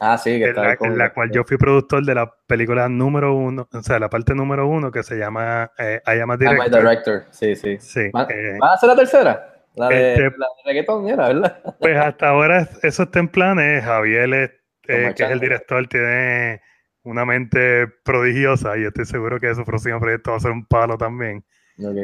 Ah, 0.01 0.19
sí, 0.19 0.31
que 0.39 0.44
en 0.44 0.49
está 0.51 0.62
la, 0.62 0.77
con- 0.77 0.93
en 0.93 0.99
la 0.99 1.12
cual 1.12 1.31
yo 1.31 1.44
fui 1.44 1.57
productor 1.59 2.05
de 2.05 2.15
la 2.16 2.28
película 2.49 2.89
número 2.89 3.35
uno, 3.36 3.69
o 3.73 3.82
sea, 3.82 4.01
la 4.01 4.11
parte 4.11 4.35
número 4.35 4.66
uno 4.66 4.90
que 4.90 5.05
se 5.05 5.16
llama 5.16 5.70
eh, 5.78 6.01
I 6.05 6.19
Am 6.19 6.31
a 6.31 6.35
Ah, 6.35 6.36
my 6.39 6.44
Director. 6.47 6.81
director. 6.81 7.24
Sí, 7.31 7.55
sí. 7.55 7.78
Sí, 7.78 8.11
¿Va, 8.11 8.27
eh, 8.28 8.59
va 8.61 8.73
a 8.73 8.78
ser 8.78 8.89
la 8.89 8.97
tercera? 8.97 9.55
La 9.77 9.89
de, 9.89 10.15
Este- 10.15 10.23
la 10.23 10.28
de 10.31 10.62
reggaetón, 10.66 11.09
era, 11.09 11.28
¿verdad? 11.28 11.77
pues 11.78 11.97
hasta 11.97 12.31
ahora 12.31 12.69
eso 12.82 13.05
está 13.05 13.20
en 13.20 13.28
planes. 13.28 13.85
Javier, 13.85 14.35
es- 14.35 14.51
eh, 14.89 15.12
que 15.16 15.23
es 15.23 15.31
el 15.31 15.39
director, 15.39 15.86
tiene 15.86 16.61
una 17.04 17.24
mente 17.24 17.86
prodigiosa 18.04 18.76
y 18.78 18.84
estoy 18.84 19.04
seguro 19.04 19.40
que 19.40 19.54
su 19.54 19.64
próximo 19.64 19.98
proyecto 20.00 20.30
va 20.30 20.36
a 20.36 20.40
ser 20.40 20.50
un 20.52 20.64
palo 20.66 20.96
también. 20.96 21.44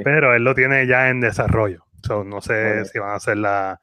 Pero 0.04 0.34
él 0.34 0.42
lo 0.44 0.54
tiene 0.54 0.86
ya 0.86 1.08
en 1.08 1.20
desarrollo. 1.20 1.84
So, 2.02 2.24
no 2.24 2.40
sé 2.40 2.84
si 2.84 2.98
van 2.98 3.10
a 3.10 3.14
hacer 3.16 3.36
la, 3.36 3.80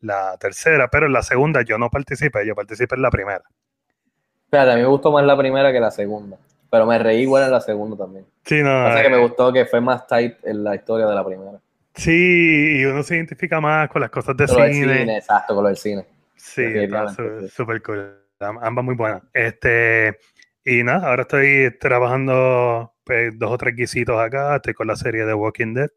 la 0.00 0.36
tercera, 0.38 0.88
pero 0.88 1.06
en 1.06 1.12
la 1.12 1.22
segunda 1.22 1.62
yo 1.62 1.78
no 1.78 1.90
participé, 1.90 2.46
yo 2.46 2.54
participé 2.54 2.94
en 2.96 3.02
la 3.02 3.10
primera. 3.10 3.42
Espérate, 4.44 4.72
a 4.72 4.76
mí 4.76 4.82
me 4.82 4.88
gustó 4.88 5.10
más 5.12 5.24
la 5.24 5.36
primera 5.36 5.72
que 5.72 5.80
la 5.80 5.90
segunda. 5.90 6.36
Pero 6.70 6.86
me 6.86 6.98
reí 6.98 7.22
igual 7.22 7.44
en 7.44 7.50
la 7.52 7.60
segunda 7.60 7.96
también. 7.96 8.26
Sí, 8.44 8.62
no, 8.62 8.70
Pasa 8.70 9.00
eh, 9.00 9.04
que 9.04 9.10
me 9.10 9.18
gustó 9.18 9.52
que 9.52 9.66
fue 9.66 9.80
más 9.80 10.06
tight 10.06 10.36
en 10.44 10.64
la 10.64 10.74
historia 10.74 11.06
de 11.06 11.14
la 11.14 11.24
primera. 11.24 11.60
sí, 11.94 12.78
y 12.80 12.84
uno 12.84 13.02
se 13.02 13.16
identifica 13.16 13.60
más 13.60 13.88
con 13.88 14.00
las 14.00 14.10
cosas 14.10 14.36
de 14.36 14.46
cine. 14.48 14.72
cine, 14.72 15.16
exacto, 15.18 15.54
con 15.54 15.64
lo 15.64 15.68
del 15.68 15.76
cine. 15.76 16.04
Sí, 16.36 16.64
súper 17.50 17.82
cool. 17.82 18.18
Am- 18.40 18.58
Ambas 18.62 18.84
muy 18.84 18.94
buenas. 18.94 19.22
Este, 19.32 20.18
y 20.66 20.82
nada, 20.82 21.08
ahora 21.08 21.22
estoy 21.22 21.74
trabajando 21.78 22.92
pues, 23.04 23.38
dos 23.38 23.52
o 23.52 23.56
tres 23.58 23.74
guisitos 23.76 24.18
acá. 24.20 24.56
Estoy 24.56 24.74
con 24.74 24.86
la 24.88 24.96
serie 24.96 25.24
de 25.24 25.32
Walking 25.32 25.72
Dead. 25.74 25.90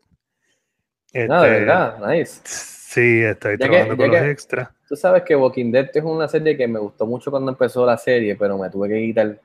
No, 1.27 1.41
de 1.41 1.49
Este, 1.49 1.59
verdad, 1.65 2.07
nice. 2.07 2.41
Sí, 2.45 3.21
estoy 3.23 3.53
Ya 3.53 3.57
que- 3.57 3.63
trabajando 3.65 3.97
con 3.97 4.11
los 4.11 4.21
extras. 4.21 4.69
Tú 4.87 4.95
sabes 4.95 5.23
que 5.23 5.35
Walking 5.35 5.71
Dead 5.71 5.89
es 5.93 6.03
una 6.03 6.27
serie 6.27 6.55
que 6.57 6.67
me 6.67 6.79
gustó 6.79 7.05
mucho 7.05 7.29
cuando 7.29 7.51
empezó 7.51 7.85
la 7.85 7.97
serie, 7.97 8.35
pero 8.35 8.57
me 8.57 8.69
tuve 8.69 8.89
que 8.89 8.99
quitar 9.01 9.39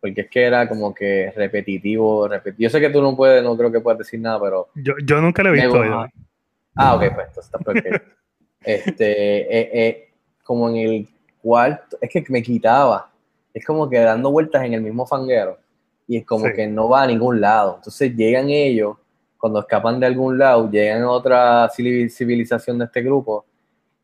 porque 0.00 0.20
es 0.22 0.30
que 0.30 0.42
era 0.44 0.68
como 0.68 0.94
que 0.94 1.32
repetitivo. 1.34 2.28
repet- 2.28 2.54
Yo 2.58 2.68
sé 2.68 2.80
que 2.80 2.90
tú 2.90 3.00
no 3.00 3.16
puedes, 3.16 3.42
no 3.42 3.56
creo 3.56 3.72
que 3.72 3.80
puedas 3.80 3.98
decir 3.98 4.20
nada, 4.20 4.38
pero 4.40 4.68
Yo, 4.74 4.94
yo 5.04 5.20
nunca 5.20 5.42
lo 5.42 5.48
he 5.50 5.52
visto. 5.52 5.82
Ah, 6.78 6.94
ok, 6.94 7.00
pues 7.14 7.28
entonces 7.28 7.44
está 7.46 7.58
perfecto. 7.58 8.06
Este, 8.66 9.42
eh, 9.42 9.70
eh, 9.72 10.08
como 10.42 10.68
en 10.68 10.76
el 10.76 11.08
cuarto, 11.40 11.96
es 12.00 12.10
que 12.10 12.24
me 12.28 12.42
quitaba. 12.42 13.10
Es 13.56 13.64
como 13.64 13.88
que 13.88 13.98
dando 14.00 14.30
vueltas 14.30 14.62
en 14.64 14.74
el 14.74 14.82
mismo 14.82 15.06
fanguero. 15.06 15.56
Y 16.06 16.18
es 16.18 16.26
como 16.26 16.44
Sí. 16.46 16.52
que 16.52 16.66
no 16.66 16.90
va 16.90 17.04
a 17.04 17.06
ningún 17.06 17.40
lado. 17.40 17.76
Entonces 17.76 18.14
llegan 18.14 18.50
ellos, 18.50 18.98
cuando 19.38 19.60
escapan 19.60 19.98
de 19.98 20.04
algún 20.04 20.36
lado, 20.36 20.70
llegan 20.70 21.02
a 21.04 21.10
otra 21.10 21.66
civil- 21.70 22.10
civilización 22.10 22.78
de 22.78 22.84
este 22.84 23.00
grupo. 23.00 23.46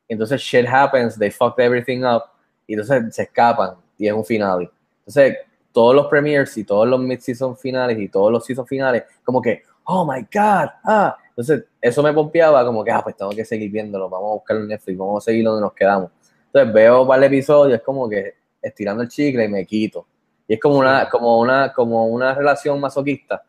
Entonces 0.09 0.41
shit 0.41 0.67
happens, 0.67 1.19
they 1.19 1.31
fucked 1.31 1.63
everything 1.63 2.03
up. 2.03 2.23
Y 2.67 2.73
entonces 2.73 3.15
se 3.15 3.23
escapan. 3.25 3.75
Y 3.99 4.07
es 4.07 4.15
un 4.15 4.25
final. 4.25 4.71
Entonces, 5.01 5.37
todos 5.71 5.95
los 5.95 6.07
premiers 6.07 6.57
y 6.57 6.65
todos 6.65 6.89
los 6.89 6.99
mid-season 6.99 7.55
finales 7.57 7.99
y 7.99 8.09
todos 8.09 8.33
los 8.33 8.45
season 8.47 8.67
finales, 8.67 9.05
como 9.23 9.43
que, 9.43 9.63
oh 9.85 10.11
my 10.11 10.23
god, 10.23 10.71
ah. 10.85 11.15
Entonces, 11.29 11.65
eso 11.81 12.03
me 12.03 12.13
pompeaba 12.15 12.65
como 12.65 12.83
que, 12.83 12.91
ah, 12.91 13.01
pues 13.03 13.17
tengo 13.17 13.33
que 13.33 13.45
seguir 13.45 13.71
viéndolo, 13.71 14.09
vamos 14.09 14.31
a 14.31 14.35
buscarlo 14.35 14.63
en 14.63 14.69
Netflix, 14.69 14.99
vamos 14.99 15.23
a 15.23 15.31
seguir 15.31 15.45
donde 15.45 15.61
nos 15.61 15.73
quedamos. 15.75 16.11
Entonces, 16.47 16.73
veo 16.73 17.05
varios 17.05 17.27
episodios, 17.29 17.79
es 17.79 17.83
como 17.85 18.09
que 18.09 18.35
estirando 18.63 19.03
el 19.03 19.09
chicle 19.09 19.45
y 19.45 19.49
me 19.49 19.67
quito. 19.67 20.07
Y 20.49 20.55
es 20.55 20.61
como 20.61 20.77
una, 20.79 21.09
como 21.09 21.39
una, 21.41 21.73
como 21.73 22.07
una 22.07 22.35
relación 22.35 22.81
masoquista 22.81 23.43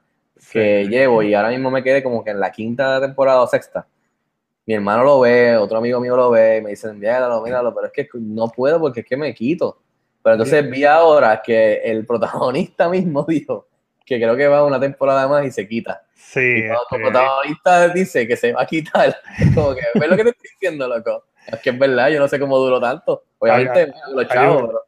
que 0.52 0.84
Sí. 0.86 0.90
llevo 0.90 1.24
y 1.24 1.34
ahora 1.34 1.50
mismo 1.50 1.72
me 1.72 1.82
quedé 1.84 2.04
como 2.04 2.24
que 2.24 2.32
en 2.32 2.40
la 2.40 2.52
quinta 2.52 3.00
temporada 3.00 3.42
o 3.42 3.48
sexta. 3.48 3.86
Mi 4.66 4.74
hermano 4.76 5.04
lo 5.04 5.20
ve, 5.22 5.56
otro 5.58 5.78
amigo 5.78 6.00
mío 6.00 6.16
lo 6.16 6.30
ve, 6.32 6.58
y 6.58 6.62
me 6.62 6.70
dicen, 6.72 6.98
míralo, 7.00 7.42
míralo, 7.42 7.74
pero 7.74 7.88
es 7.88 7.94
que 7.94 8.08
no 8.14 8.48
puedo 8.50 8.80
porque 8.80 9.02
es 9.02 9.06
que 9.06 9.18
me 9.18 9.34
quito. 9.34 9.78
Pero 10.22 10.36
entonces 10.36 10.70
vi 10.70 10.86
ahora 10.86 11.42
que 11.42 11.76
el 11.84 12.06
protagonista 12.06 12.88
mismo 12.90 13.26
dijo 13.28 13.68
que 14.06 14.18
creo 14.18 14.36
que 14.36 14.48
va 14.48 14.64
una 14.66 14.80
temporada 14.80 15.28
más 15.28 15.46
y 15.46 15.52
se 15.52 15.68
quita. 15.68 16.04
Sí, 16.16 16.40
Y 16.40 16.68
cuando 16.68 16.86
tu 16.90 16.96
este, 16.96 17.10
protagonista 17.10 17.88
dice 17.90 18.28
que 18.28 18.36
se 18.38 18.54
va 18.54 18.62
a 18.64 18.66
quitar, 18.66 19.16
como 19.56 19.76
que, 19.76 19.82
¿ves 20.00 20.10
lo 20.10 20.16
que 20.18 20.24
te 20.24 20.30
estoy 20.30 20.50
diciendo, 20.60 20.88
loco? 20.88 21.26
Es 21.48 21.60
que 21.60 21.70
es 21.72 21.80
verdad, 21.80 22.10
yo 22.10 22.20
no 22.20 22.28
sé 22.30 22.40
cómo 22.40 22.58
duró 22.58 22.80
tanto. 22.80 23.24
Obviamente, 23.40 23.94
los 24.14 24.28
chavos, 24.28 24.62
un- 24.62 24.68
pero... 24.68 24.80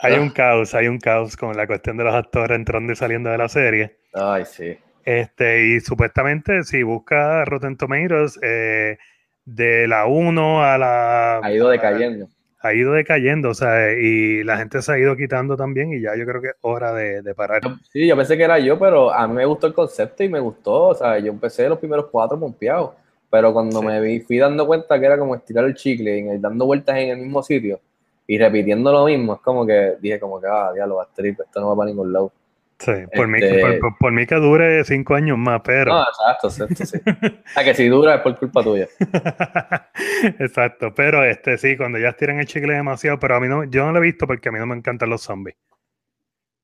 hay 0.00 0.14
un 0.18 0.30
caos, 0.30 0.74
hay 0.74 0.86
un 0.88 0.98
caos 0.98 1.36
con 1.36 1.56
la 1.56 1.66
cuestión 1.66 1.96
de 1.96 2.04
los 2.04 2.14
actores 2.14 2.56
entrando 2.56 2.92
y 2.92 2.96
saliendo 2.96 3.30
de 3.30 3.38
la 3.38 3.48
serie. 3.48 3.96
Ay, 4.12 4.44
sí. 4.44 4.76
Este, 5.04 5.66
y 5.66 5.80
supuestamente, 5.80 6.62
si 6.64 6.82
busca 6.82 7.44
Rotten 7.44 7.76
Tomatoes, 7.76 8.38
eh, 8.42 8.96
de 9.44 9.86
la 9.86 10.06
1 10.06 10.64
a 10.64 10.78
la. 10.78 11.38
Ha 11.38 11.52
ido 11.52 11.68
decayendo. 11.68 12.28
Ha 12.60 12.72
ido 12.72 12.92
decayendo, 12.94 13.50
o 13.50 13.54
sea, 13.54 13.92
y 13.92 14.42
la 14.42 14.56
gente 14.56 14.80
se 14.80 14.90
ha 14.90 14.98
ido 14.98 15.14
quitando 15.16 15.54
también, 15.54 15.92
y 15.92 16.00
ya 16.00 16.16
yo 16.16 16.24
creo 16.24 16.40
que 16.40 16.48
es 16.48 16.54
hora 16.62 16.94
de, 16.94 17.20
de 17.20 17.34
parar. 17.34 17.60
Sí, 17.92 18.06
yo 18.06 18.16
pensé 18.16 18.38
que 18.38 18.44
era 18.44 18.58
yo, 18.58 18.78
pero 18.78 19.12
a 19.12 19.28
mí 19.28 19.34
me 19.34 19.44
gustó 19.44 19.66
el 19.66 19.74
concepto 19.74 20.24
y 20.24 20.30
me 20.30 20.40
gustó. 20.40 20.84
O 20.84 20.94
sea, 20.94 21.18
yo 21.18 21.30
empecé 21.30 21.68
los 21.68 21.78
primeros 21.78 22.06
cuatro 22.10 22.40
pompeados. 22.40 22.92
Pero 23.28 23.52
cuando 23.52 23.80
Sí. 23.80 23.86
me 23.86 24.00
vi, 24.00 24.20
fui 24.20 24.38
dando 24.38 24.66
cuenta 24.66 24.98
que 24.98 25.04
era 25.04 25.18
como 25.18 25.34
estirar 25.34 25.66
el 25.66 25.74
chicle, 25.74 26.18
en 26.20 26.28
el- 26.30 26.40
dando 26.40 26.64
vueltas 26.64 26.96
en 26.96 27.10
el 27.10 27.18
mismo 27.18 27.42
sitio 27.42 27.80
y 28.26 28.38
repitiendo 28.38 28.90
lo 28.92 29.04
mismo, 29.06 29.34
es 29.34 29.40
como 29.40 29.66
que 29.66 29.96
dije 30.00 30.18
como 30.20 30.40
que, 30.40 30.46
ah, 30.50 30.72
diablo, 30.74 30.96
Bastrip, 30.96 31.40
esto 31.40 31.60
no 31.60 31.68
va 31.68 31.76
para 31.76 31.90
ningún 31.90 32.12
lado. 32.12 32.32
Sí, 32.78 32.92
por, 33.14 33.28
mí, 33.28 33.38
Este- 33.40 33.60
por, 33.60 33.78
por- 33.78 33.98
por 33.98 34.12
mí 34.12 34.26
que 34.26 34.34
dure 34.34 34.82
cinco 34.84 35.14
años 35.14 35.38
más, 35.38 35.60
pero. 35.64 35.92
No, 35.94 36.02
exacto, 36.02 36.48
exacto, 36.48 36.84
sí. 36.86 36.98
Ah, 37.54 37.62
que 37.62 37.72
si 37.74 37.88
dura 37.88 38.16
es 38.16 38.20
por 38.20 38.36
culpa 38.36 38.62
tuya. 38.62 38.88
Exacto, 40.38 40.92
pero 40.94 41.24
este 41.24 41.56
sí, 41.58 41.76
cuando 41.76 41.98
ya 41.98 42.08
estiran 42.08 42.40
el 42.40 42.46
chicle 42.46 42.74
demasiado, 42.74 43.18
pero 43.18 43.36
a 43.36 43.40
mí 43.40 43.48
no, 43.48 43.64
yo 43.64 43.84
no 43.84 43.92
lo 43.92 43.98
he 43.98 44.02
visto 44.02 44.26
porque 44.26 44.48
a 44.48 44.52
mí 44.52 44.58
no 44.58 44.66
me 44.66 44.74
encantan 44.76 45.10
los 45.10 45.22
zombies. 45.22 45.56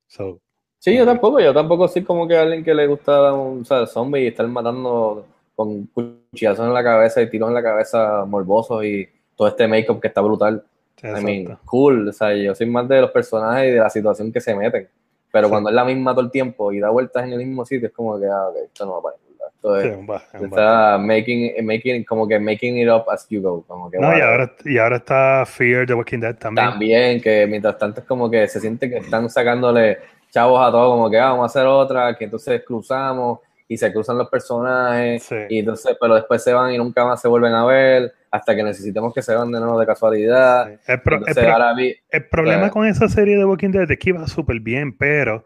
So, 0.07 0.39
Sí, 0.79 0.97
yo 0.97 1.05
tampoco, 1.05 1.39
yo 1.39 1.53
tampoco 1.53 1.87
soy 1.87 2.03
como 2.03 2.27
que 2.27 2.35
alguien 2.35 2.63
que 2.63 2.73
le 2.73 2.87
gusta 2.87 3.31
un 3.33 3.61
o 3.61 3.65
sea, 3.65 3.85
zombie 3.85 4.23
y 4.23 4.27
estar 4.27 4.47
matando 4.47 5.27
con 5.55 5.85
cuchillazos 5.85 6.65
en 6.65 6.73
la 6.73 6.83
cabeza 6.83 7.21
y 7.21 7.29
tiros 7.29 7.49
en 7.49 7.53
la 7.53 7.61
cabeza 7.61 8.25
morbosos 8.25 8.83
y 8.83 9.07
todo 9.35 9.47
este 9.47 9.67
make-up 9.67 10.01
que 10.01 10.07
está 10.07 10.21
brutal. 10.21 10.63
I 11.03 11.23
mean, 11.23 11.41
exacto. 11.41 11.61
cool, 11.65 12.07
o 12.07 12.13
sea, 12.13 12.33
yo 12.35 12.53
soy 12.55 12.67
más 12.67 12.87
de 12.87 13.01
los 13.01 13.11
personajes 13.11 13.69
y 13.69 13.71
de 13.73 13.79
la 13.79 13.89
situación 13.89 14.31
que 14.31 14.39
se 14.41 14.55
meten. 14.55 14.87
Pero 15.31 15.47
Sí. 15.47 15.51
cuando 15.51 15.69
es 15.69 15.75
la 15.75 15.85
misma 15.85 16.11
todo 16.11 16.25
el 16.25 16.31
tiempo 16.31 16.71
y 16.73 16.79
da 16.79 16.89
vueltas 16.89 17.23
en 17.23 17.31
el 17.33 17.37
mismo 17.39 17.65
sitio, 17.65 17.87
es 17.87 17.93
como 17.93 18.19
que, 18.19 18.25
ah, 18.27 18.47
ok, 18.49 18.55
esto 18.65 18.85
no 18.85 18.95
va 18.95 19.01
para 19.03 19.15
ningún 19.17 19.37
lado. 19.37 19.51
Esto 19.53 19.77
es, 19.77 20.43
está 20.43 20.97
making, 20.97 21.65
making, 21.65 22.03
como 22.03 22.27
que 22.27 22.37
making 22.39 22.77
it 22.79 22.89
up 22.89 23.09
as 23.09 23.25
you 23.29 23.41
go. 23.41 23.63
Como 23.65 23.89
que, 23.89 23.97
No, 23.97 24.17
y 24.17 24.19
ahora, 24.21 24.53
y 24.65 24.77
ahora 24.77 24.97
está 24.97 25.45
Fear 25.45 25.85
the 25.87 25.93
Walking 25.93 26.19
Dead 26.19 26.35
también. 26.35 26.69
También, 26.69 27.21
que 27.21 27.47
mientras 27.47 27.77
tanto 27.77 28.01
es 28.01 28.05
como 28.05 28.29
que 28.29 28.47
se 28.47 28.59
siente 28.59 28.89
que 28.89 28.97
están 28.97 29.29
sacándole 29.29 29.99
chavos 30.31 30.61
a 30.65 30.71
todo, 30.71 30.91
como 30.91 31.09
que 31.09 31.17
ah, 31.19 31.29
vamos 31.29 31.43
a 31.43 31.45
hacer 31.45 31.65
otra, 31.67 32.15
que 32.17 32.25
entonces 32.25 32.61
cruzamos 32.65 33.39
y 33.71 33.77
se 33.77 33.93
cruzan 33.93 34.17
los 34.17 34.29
personajes, 34.29 35.23
Sí. 35.23 35.35
y 35.49 35.59
entonces, 35.59 35.95
pero 35.99 36.15
después 36.15 36.43
se 36.43 36.51
van 36.51 36.73
y 36.73 36.77
nunca 36.77 37.05
más 37.05 37.21
se 37.21 37.29
vuelven 37.29 37.53
a 37.53 37.65
ver, 37.65 38.13
hasta 38.29 38.53
que 38.53 38.63
necesitemos 38.63 39.13
que 39.13 39.21
se 39.21 39.33
van 39.33 39.49
de 39.49 39.59
nuevo 39.61 39.79
de 39.79 39.85
casualidad. 39.85 40.67
Sí. 40.67 40.91
El, 40.91 41.01
pro- 41.01 41.15
el 41.15 41.21
Entonces, 41.21 41.43
pro- 41.45 41.53
ahora 41.53 41.73
vi, 41.73 41.95
el 42.09 42.25
problema 42.27 42.63
sea- 42.63 42.69
con 42.71 42.85
esa 42.85 43.07
serie 43.07 43.37
de 43.37 43.45
Walking 43.45 43.69
Dead 43.71 43.89
es 43.89 43.97
que 43.97 44.09
iba 44.09 44.27
súper 44.27 44.59
bien, 44.59 44.97
pero 44.97 45.45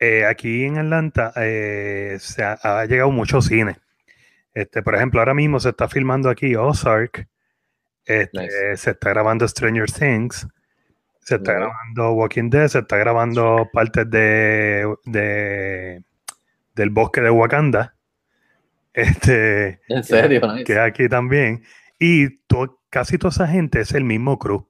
eh, 0.00 0.24
aquí 0.24 0.64
en 0.64 0.78
Atlanta 0.78 1.32
eh, 1.36 2.16
se 2.18 2.42
ha, 2.42 2.58
ha 2.62 2.86
llegado 2.86 3.12
mucho 3.12 3.40
cine. 3.40 3.76
Este, 4.52 4.82
por 4.82 4.96
ejemplo, 4.96 5.20
ahora 5.20 5.34
mismo 5.34 5.60
se 5.60 5.68
está 5.68 5.86
filmando 5.88 6.28
aquí 6.28 6.56
Ozark, 6.56 7.28
este, 8.04 8.40
Nice. 8.40 8.76
se 8.78 8.90
está 8.90 9.10
grabando 9.10 9.46
Stranger 9.46 9.88
Things, 9.92 10.48
se 11.20 11.36
está 11.36 11.52
grabando 11.52 12.12
Walking 12.14 12.50
Dead, 12.50 12.66
se 12.66 12.80
está 12.80 12.96
grabando 12.96 13.68
partes 13.72 14.10
de, 14.10 14.92
de- 15.04 16.02
del 16.74 16.90
bosque 16.90 17.20
de 17.20 17.30
Wakanda. 17.30 17.94
Este, 18.92 19.80
en 19.88 20.02
serio, 20.04 20.40
nice. 20.52 20.64
que 20.64 20.78
aquí 20.78 21.08
también. 21.08 21.62
Y 21.98 22.38
to- 22.46 22.80
casi 22.90 23.18
toda 23.18 23.30
esa 23.30 23.46
gente 23.46 23.80
es 23.80 23.92
el 23.92 24.04
mismo 24.04 24.38
crew. 24.38 24.66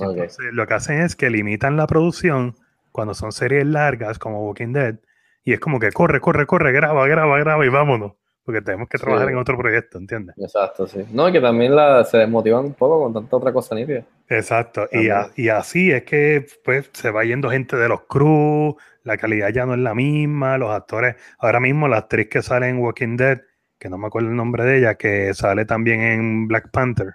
Entonces, 0.00 0.38
lo 0.52 0.66
que 0.66 0.74
hacen 0.74 1.00
es 1.00 1.14
que 1.16 1.30
limitan 1.30 1.76
la 1.76 1.86
producción 1.86 2.56
cuando 2.92 3.14
son 3.14 3.32
series 3.32 3.66
largas 3.66 4.18
como 4.18 4.44
Walking 4.46 4.72
Dead. 4.72 4.96
Y 5.44 5.52
es 5.52 5.60
como 5.60 5.78
que 5.78 5.92
corre, 5.92 6.20
corre, 6.20 6.46
corre, 6.46 6.72
graba, 6.72 7.06
graba, 7.06 7.38
graba 7.38 7.64
y 7.66 7.68
vámonos. 7.68 8.12
Porque 8.44 8.60
tenemos 8.60 8.88
que 8.88 8.98
Sí. 8.98 9.04
trabajar 9.04 9.30
en 9.30 9.38
otro 9.38 9.56
proyecto, 9.56 9.96
¿entiendes? 9.98 10.36
Exacto, 10.38 10.86
sí. 10.86 11.04
No, 11.12 11.28
y 11.28 11.32
que 11.32 11.40
también 11.40 11.74
la, 11.74 12.04
se 12.04 12.18
desmotivan 12.18 12.66
un 12.66 12.74
poco 12.74 13.02
con 13.02 13.14
tanta 13.14 13.36
otra 13.36 13.52
cosa 13.52 13.74
nítida. 13.74 14.04
Exacto. 14.28 14.86
Y, 14.92 15.08
a- 15.08 15.22
También. 15.22 15.46
y 15.46 15.48
así 15.48 15.90
es 15.90 16.02
que 16.04 16.46
pues 16.62 16.90
se 16.92 17.10
va 17.10 17.24
yendo 17.24 17.50
gente 17.50 17.76
de 17.76 17.88
los 17.88 18.02
crews, 18.02 18.74
la 19.04 19.16
calidad 19.16 19.50
ya 19.50 19.66
no 19.66 19.74
es 19.74 19.80
la 19.80 19.94
misma, 19.94 20.58
los 20.58 20.70
actores. 20.70 21.16
Ahora 21.38 21.60
mismo 21.60 21.86
la 21.88 21.98
actriz 21.98 22.28
que 22.28 22.42
sale 22.42 22.68
en 22.68 22.78
Walking 22.78 23.16
Dead, 23.16 23.40
que 23.78 23.88
no 23.88 23.98
me 23.98 24.06
acuerdo 24.06 24.30
el 24.30 24.36
nombre 24.36 24.64
de 24.64 24.78
ella, 24.78 24.94
que 24.96 25.32
sale 25.34 25.64
también 25.66 26.00
en 26.00 26.48
Black 26.48 26.70
Panther. 26.70 27.14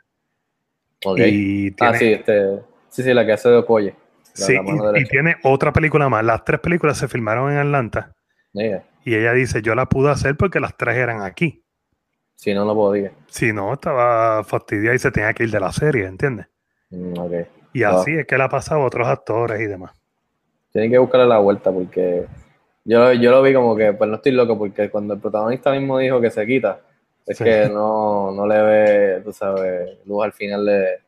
Ok. 1.06 1.20
Y 1.20 1.70
ah, 1.70 1.74
tiene, 1.91 1.98
sí, 1.98 2.14
este, 2.14 2.60
sí, 2.90 3.03
sí, 3.03 3.14
la 3.14 3.26
que 3.26 3.34
hace 3.34 3.49
de 3.49 3.57
Okoye. 3.57 3.95
La- 4.38 4.45
sí, 4.45 4.53
la 4.53 4.99
y- 4.99 5.06
tiene 5.06 5.36
otra 5.44 5.74
película 5.74 6.07
más. 6.10 6.24
Las 6.24 6.45
tres 6.45 6.60
películas 6.60 6.98
se 6.98 7.07
filmaron 7.07 7.52
en 7.52 7.57
Atlanta. 7.57 8.14
Yeah. 8.53 8.84
Y 9.03 9.16
ella 9.16 9.34
dice, 9.34 9.61
yo 9.61 9.76
la 9.76 9.88
pude 9.88 10.11
hacer 10.11 10.36
porque 10.38 10.60
las 10.60 10.76
tres 10.78 10.95
eran 10.98 11.22
aquí. 11.24 11.64
Si 12.36 12.53
no, 12.53 12.64
no 12.66 12.74
podía. 12.76 13.11
Si 13.28 13.52
no, 13.52 13.74
estaba 13.74 14.44
fastidiada 14.44 14.95
y 14.95 14.99
se 14.99 15.11
tenía 15.11 15.34
que 15.34 15.44
ir 15.44 15.52
de 15.52 15.60
la 15.60 15.72
serie, 15.72 16.06
¿entiendes? 16.06 16.48
Mm. 16.90 17.14
Y 17.74 17.84
Ah. 17.84 17.90
así 17.99 18.16
es 18.16 18.26
que 18.26 18.38
le 18.38 18.44
ha 18.44 18.49
pasado 18.49 18.82
a 18.82 18.86
otros 18.86 19.07
actores 19.07 19.60
y 19.61 19.66
demás. 19.66 19.91
Tienen 20.72 20.91
que 20.91 20.98
buscarle 20.98 21.28
la 21.28 21.40
vuelta 21.40 21.72
porque 21.72 22.26
yo, 22.86 23.12
yo 23.14 23.32
lo 23.32 23.41
vi 23.41 23.54
como 23.54 23.76
que, 23.76 23.94
pues 23.94 24.10
no 24.10 24.18
estoy 24.18 24.32
loco, 24.34 24.58
porque 24.58 24.90
cuando 24.90 25.14
el 25.14 25.20
protagonista 25.20 25.72
mismo 25.72 25.98
dijo 25.98 26.20
que 26.22 26.30
se 26.32 26.46
quita, 26.46 26.80
es 27.26 27.38
Sí. 27.38 27.44
que 27.44 27.70
no, 27.70 28.32
no 28.32 28.48
le 28.48 28.62
ve, 28.62 29.22
tú 29.24 29.32
sabes, 29.32 29.98
luz 30.06 30.24
al 30.26 30.34
final 30.34 30.66
de... 30.66 31.00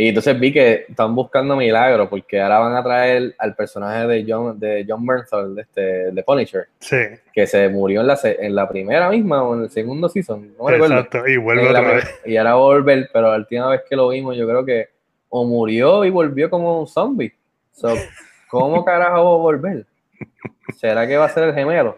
Y 0.00 0.10
entonces 0.10 0.38
vi 0.38 0.52
que 0.52 0.86
están 0.88 1.12
buscando 1.12 1.56
milagros, 1.56 2.08
porque 2.08 2.40
ahora 2.40 2.60
van 2.60 2.76
a 2.76 2.84
traer 2.84 3.34
al 3.36 3.56
personaje 3.56 4.06
de 4.06 4.24
John, 4.28 4.56
de 4.56 4.84
John 4.88 5.04
Bernthal, 5.04 5.56
de, 5.56 5.62
este, 5.62 5.80
de 6.12 6.22
Punisher, 6.22 6.66
Sí, 6.78 6.96
que 7.32 7.48
se 7.48 7.68
murió 7.68 8.02
en 8.02 8.06
la, 8.06 8.18
en 8.22 8.54
la 8.54 8.68
primera 8.68 9.10
misma 9.10 9.42
o 9.42 9.56
en 9.56 9.62
el 9.62 9.70
segundo 9.70 10.08
season, 10.08 10.54
no 10.56 10.64
me 10.66 10.70
recuerdo. 10.72 10.94
exacto. 10.98 11.26
Y 11.26 11.36
vuelve 11.36 11.66
En 11.66 11.72
la 11.72 11.80
otra 11.80 11.90
prim- 11.90 12.04
vez. 12.04 12.20
Y 12.26 12.36
ahora 12.36 12.50
va 12.54 12.56
a 12.60 12.62
volver, 12.62 13.10
pero 13.12 13.30
la 13.32 13.38
última 13.38 13.70
vez 13.70 13.80
que 13.90 13.96
lo 13.96 14.08
vimos, 14.10 14.36
yo 14.36 14.46
creo 14.46 14.64
que 14.64 14.88
o 15.30 15.44
murió 15.44 16.04
y 16.04 16.10
volvió 16.10 16.48
como 16.48 16.78
un 16.80 16.86
zombie. 16.86 17.34
So, 17.72 17.88
¿Cómo 18.50 18.84
carajo 18.84 19.14
va 19.24 19.34
a 19.34 19.38
volver? 19.38 19.86
¿Será 20.76 21.06
que 21.06 21.16
va 21.16 21.26
a 21.26 21.28
ser 21.28 21.44
el 21.44 21.54
gemelo? 21.54 21.96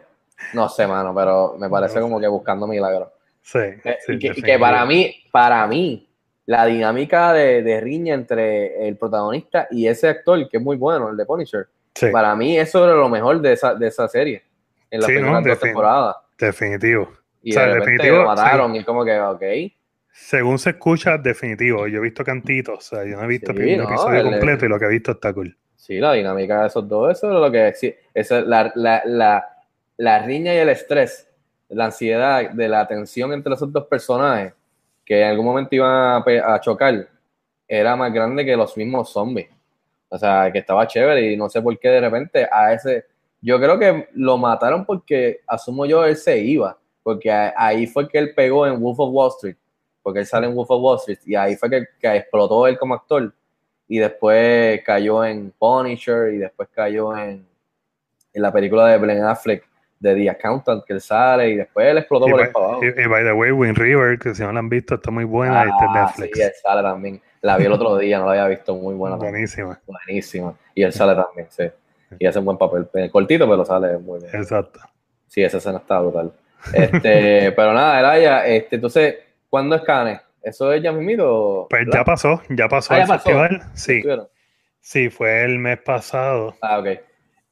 No 0.55 0.69
sé, 0.69 0.87
mano, 0.87 1.15
pero 1.15 1.57
me 1.59 1.69
parece 1.69 1.97
No 1.97 2.03
como 2.03 2.21
que 2.21 2.27
buscando 2.29 2.67
milagros. 2.67 3.09
Sí, 3.43 3.59
Eh, 3.59 3.99
sí, 4.07 4.19
que, 4.19 4.59
para 4.59 4.85
mí, 4.85 5.15
para 5.31 5.67
mí, 5.67 6.09
la 6.47 6.67
dinámica 6.67 7.33
de, 7.33 7.63
de 7.63 7.81
riña 7.81 8.15
entre 8.15 8.87
el 8.89 8.97
protagonista 8.97 9.69
y 9.71 9.87
ese 9.87 10.09
actor, 10.09 10.49
que 10.49 10.57
es 10.59 10.63
muy 10.63 10.77
bueno, 10.77 11.09
el 11.11 11.17
de 11.17 11.25
Punisher, 11.25 11.69
Sí, 11.95 12.07
para 12.11 12.35
mí 12.37 12.57
eso 12.59 12.85
era 12.85 12.95
lo 12.95 13.09
mejor 13.09 13.41
de 13.41 13.53
esa, 13.53 13.75
de 13.75 13.89
esa 13.89 14.07
serie, 14.09 14.43
en 14.91 15.01
las 15.01 15.09
Sí, 15.09 15.15
no, 15.15 15.21
primeras 15.21 15.45
dos 15.45 15.59
defin- 15.59 15.61
temporadas. 15.63 16.17
definitivo. 16.39 17.13
Y 17.43 17.51
o 17.53 17.55
sea, 17.55 17.67
de 17.69 17.75
definitivo, 17.75 18.19
lo 18.19 18.25
mataron 18.27 18.75
y 18.77 18.85
como 18.85 19.05
que, 19.05 19.19
ok. 19.21 19.43
Según 20.13 20.59
se 20.59 20.71
escucha, 20.71 21.17
definitivo. 21.19 21.87
Yo 21.87 21.99
he 21.99 22.03
visto 22.03 22.25
cantitos, 22.25 22.79
o 22.79 22.81
sea, 22.97 23.05
yo 23.05 23.17
no 23.17 23.25
he 23.25 23.27
visto 23.27 23.53
el 23.53 23.77
no, 23.79 23.85
episodio 23.85 24.19
el- 24.21 24.25
completo 24.25 24.67
y 24.67 24.69
lo 24.69 24.79
que 24.79 24.85
he 24.87 24.89
visto 24.89 25.13
está 25.13 25.33
cool. 25.33 25.57
Sí, 25.81 25.98
la 25.98 26.12
dinámica 26.12 26.61
de 26.61 26.66
esos 26.66 26.86
dos, 26.86 27.11
eso 27.11 27.32
es 27.32 27.40
lo 27.40 27.51
que 27.51 27.73
sí, 27.73 27.94
esa 28.12 28.40
es 28.40 28.47
la, 28.47 28.70
la, 28.74 29.01
la, 29.07 29.57
la 29.97 30.19
riña 30.19 30.52
y 30.52 30.59
el 30.59 30.69
estrés, 30.69 31.27
la 31.70 31.86
ansiedad 31.86 32.51
de 32.51 32.69
la 32.69 32.86
tensión 32.86 33.32
entre 33.32 33.55
esos 33.55 33.73
dos 33.73 33.86
personajes 33.86 34.52
que 35.07 35.23
en 35.23 35.31
algún 35.31 35.47
momento 35.47 35.74
iban 35.74 36.23
a, 36.27 36.61
chocar, 36.61 37.09
era 37.66 37.97
más 37.97 38.12
grande 38.12 38.44
que 38.44 38.55
los 38.55 38.77
mismos 38.77 39.11
zombies. 39.11 39.48
O 40.11 40.19
sea, 40.19 40.52
que 40.52 40.59
estaba 40.59 40.86
chévere 40.86 41.32
y 41.32 41.36
no 41.39 41.48
sé 41.48 41.62
por 41.62 41.78
qué 41.78 41.89
de 41.89 42.01
repente 42.02 42.47
a 42.52 42.74
ese, 42.74 43.07
yo 43.40 43.59
creo 43.59 43.78
que 43.78 44.11
lo 44.12 44.36
mataron 44.36 44.85
porque, 44.85 45.40
asumo 45.47 45.86
yo, 45.86 46.05
él 46.05 46.16
se 46.16 46.39
iba, 46.40 46.78
porque 47.02 47.32
ahí 47.32 47.86
fue 47.86 48.07
que 48.07 48.19
él 48.19 48.35
pegó 48.35 48.66
en 48.66 48.78
Wolf 48.78 49.01
of 49.01 49.15
Wall 49.15 49.31
Street, 49.31 49.57
porque 50.02 50.19
él 50.19 50.27
sale 50.27 50.47
en 50.47 50.55
Wolf 50.55 50.70
of 50.70 50.82
Wall 50.82 50.98
Street 50.98 51.20
y 51.24 51.35
ahí 51.35 51.57
fue 51.57 51.70
que, 51.70 51.86
que 51.98 52.16
explotó 52.16 52.66
él 52.66 52.78
como 52.78 52.93
actor 52.93 53.32
y 53.93 53.99
después 53.99 54.81
cayó 54.85 55.25
en 55.25 55.53
Punisher 55.59 56.33
y 56.33 56.39
después 56.39 56.69
cayó 56.73 57.17
en, 57.17 57.45
en 58.33 58.43
la 58.43 58.53
película 58.53 58.87
de 58.87 58.99
Ben 58.99 59.25
Affleck 59.25 59.67
de 59.99 60.15
The 60.15 60.31
Accountant 60.31 60.85
que 60.85 60.93
él 60.93 61.01
sale 61.01 61.51
y 61.51 61.57
después 61.57 61.87
él 61.89 61.99
explotó 61.99 62.29
Y 62.29 62.31
por 62.31 62.41
by, 62.41 62.49
el 62.49 62.57
abajo. 62.57 62.81
y- 62.85 63.03
y 63.03 63.07
by 63.07 63.25
the 63.25 63.33
way, 63.33 63.51
Wind 63.51 63.77
River, 63.77 64.17
que 64.19 64.33
si 64.35 64.43
no 64.43 64.53
la 64.53 64.61
han 64.61 64.69
visto, 64.69 64.95
está 64.95 65.11
muy 65.11 65.25
buena 65.25 65.65
y 65.67 65.69
está 65.71 65.85
en 65.87 65.91
Ah, 65.97 66.05
Netflix. 66.07 66.37
sí, 66.39 66.43
él 66.43 66.53
sale 66.62 66.83
también. 66.83 67.21
La 67.43 67.57
vi 67.57 67.65
el 67.65 67.73
otro 67.73 67.99
día, 67.99 68.19
no 68.21 68.27
la 68.27 68.31
había 68.33 68.47
visto, 68.47 68.75
muy 68.77 68.95
buena. 68.95 69.17
también. 69.17 69.33
Buenísima, 69.33 69.81
Buenísima. 69.87 70.55
Y 70.75 70.83
él 70.85 70.93
sale 70.93 71.15
también, 71.21 71.49
sí. 71.51 71.65
Y 72.19 72.27
hace 72.27 72.39
un 72.39 72.45
buen 72.45 72.59
papel. 72.59 72.89
Eh, 72.95 73.11
Cortito, 73.11 73.49
pero 73.51 73.65
sale 73.65 73.99
muy 73.99 74.21
bien. 74.21 74.35
exacto. 74.35 74.79
Sí, 75.27 75.43
esa 75.43 75.59
escena 75.59 75.79
está 75.79 75.99
brutal. 76.01 76.33
Este, 76.73 77.51
pero 77.57 77.73
nada, 77.73 77.99
Elaya, 77.99 78.47
este, 78.47 78.77
entonces, 78.77 79.17
¿cuándo 79.49 79.75
es 79.75 79.83
Cannes? 79.83 80.21
¿Eso 80.43 80.73
es 80.73 80.83
ya 80.83 80.93
mismito? 80.93 81.67
Pues 81.69 81.85
¿verdad? 81.87 81.99
ya 82.01 82.05
pasó, 82.05 82.43
ya 82.49 82.69
pasó 82.69 82.95
Ah, 82.95 82.97
ya 82.99 83.03
el 83.03 83.09
pasó. 83.09 83.23
festival. 83.25 83.62
Sí, 83.75 84.03
sí, 84.81 85.11
fue 85.11 85.45
el 85.45 85.59
mes 85.59 85.79
pasado. 85.81 86.57
Ah, 86.62 86.79
ok. 86.79 86.87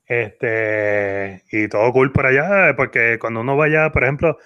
Este, 0.07 1.45
y 1.53 1.69
todo 1.69 1.93
cool 1.93 2.13
por 2.13 2.27
allá, 2.27 2.75
porque 2.77 3.19
cuando 3.21 3.41
uno 3.41 3.57
vaya, 3.57 3.91
por 3.93 4.05
ejemplo, 4.05 4.39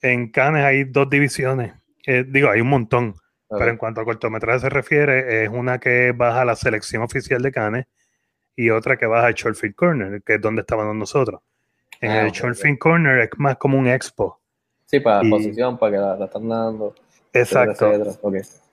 en 0.00 0.30
Cannes 0.30 0.64
hay 0.64 0.84
dos 0.84 1.10
divisiones. 1.10 1.72
Eh, 2.06 2.24
digo, 2.26 2.50
hay 2.50 2.60
un 2.60 2.68
montón, 2.68 3.14
pero 3.48 3.68
en 3.68 3.76
cuanto 3.76 4.00
a 4.00 4.04
cortometraje 4.04 4.60
se 4.60 4.68
refiere, 4.68 5.42
es 5.44 5.48
una 5.50 5.78
que 5.78 6.12
baja 6.12 6.42
a 6.42 6.44
la 6.44 6.54
selección 6.56 7.02
oficial 7.02 7.42
de 7.42 7.50
Cannes 7.52 7.86
y 8.54 8.70
otra 8.70 8.96
que 8.96 9.06
baja 9.06 9.26
al 9.26 9.34
Short 9.34 9.56
Film 9.56 9.72
Corner, 9.74 10.22
que 10.22 10.34
es 10.34 10.40
donde 10.40 10.60
estábamos 10.60 10.94
nosotros. 10.94 11.40
En 12.00 12.12
Ah, 12.12 12.20
el 12.22 12.28
ok, 12.28 12.34
Short 12.34 12.56
ok. 12.56 12.62
Film 12.62 12.76
Corner 12.76 13.18
es 13.20 13.30
más 13.38 13.56
como 13.56 13.76
un 13.76 13.88
expo. 13.88 14.40
Sí, 14.86 15.00
para 15.00 15.22
y- 15.24 15.30
la 15.30 15.36
exposición, 15.36 15.78
para 15.78 15.92
que 15.92 15.98
la, 15.98 16.16
la 16.16 16.24
están 16.26 16.48
dando. 16.48 16.94
Exacto. 17.40 17.92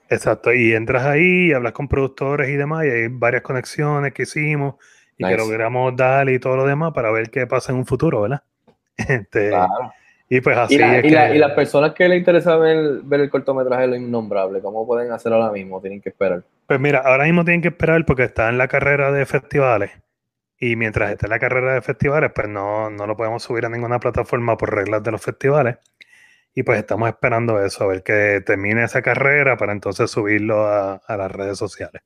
Exacto, 0.08 0.52
y 0.54 0.72
entras 0.72 1.04
ahí, 1.04 1.52
hablas 1.52 1.72
con 1.72 1.88
productores 1.88 2.48
y 2.48 2.56
demás, 2.56 2.84
y 2.84 2.90
hay 2.90 3.08
varias 3.08 3.42
conexiones 3.42 4.12
que 4.12 4.22
hicimos 4.22 4.76
y 5.18 5.24
que 5.24 5.36
logramos 5.36 5.96
dar 5.96 6.28
y 6.28 6.38
todo 6.38 6.56
lo 6.56 6.64
demás 6.66 6.92
para 6.92 7.10
ver 7.10 7.30
qué 7.30 7.46
pasa 7.46 7.72
en 7.72 7.78
un 7.78 7.86
futuro, 7.86 8.22
¿verdad? 8.22 8.42
Este, 8.96 9.48
Claro. 9.50 9.92
Y 10.28 10.40
pues 10.40 10.56
así 10.56 10.74
Y, 10.74 10.78
la- 10.78 10.96
es 10.98 11.04
y 11.04 11.10
la- 11.10 11.28
que- 11.28 11.36
y 11.36 11.38
las 11.38 11.52
personas 11.52 11.92
que 11.94 12.08
les 12.08 12.18
interesa 12.18 12.56
ver, 12.56 13.00
ver 13.04 13.20
el 13.20 13.30
cortometraje 13.30 13.82
de 13.82 13.88
Lo 13.88 13.96
Innombrable, 13.96 14.60
¿cómo 14.60 14.84
pueden 14.86 15.12
hacerlo 15.12 15.38
ahora 15.42 15.52
mismo? 15.52 15.80
Tienen 15.80 16.00
que 16.00 16.08
esperar. 16.08 16.42
Pues 16.66 16.80
mira, 16.80 16.98
ahora 17.00 17.24
mismo 17.24 17.44
tienen 17.44 17.62
que 17.62 17.68
esperar 17.68 18.04
porque 18.04 18.24
está 18.24 18.48
en 18.48 18.58
la 18.58 18.66
carrera 18.68 19.12
de 19.12 19.24
festivales. 19.26 19.90
Y 20.58 20.74
mientras 20.74 21.10
esté 21.12 21.26
en 21.26 21.30
la 21.30 21.38
carrera 21.38 21.74
de 21.74 21.82
festivales, 21.82 22.32
pues 22.34 22.48
no, 22.48 22.90
no 22.90 23.06
lo 23.06 23.16
podemos 23.16 23.42
subir 23.42 23.66
a 23.66 23.68
ninguna 23.68 24.00
plataforma 24.00 24.56
por 24.56 24.74
reglas 24.74 25.02
de 25.02 25.10
los 25.12 25.22
festivales. 25.22 25.76
Y 26.58 26.62
pues 26.62 26.78
estamos 26.78 27.08
esperando 27.10 27.62
eso, 27.62 27.84
a 27.84 27.88
ver 27.88 28.02
que 28.02 28.40
termine 28.44 28.82
esa 28.82 29.02
carrera 29.02 29.58
para 29.58 29.72
entonces 29.72 30.10
subirlo 30.10 30.66
a, 30.66 30.94
a 30.94 31.16
las 31.18 31.30
redes 31.30 31.58
sociales. 31.58 32.00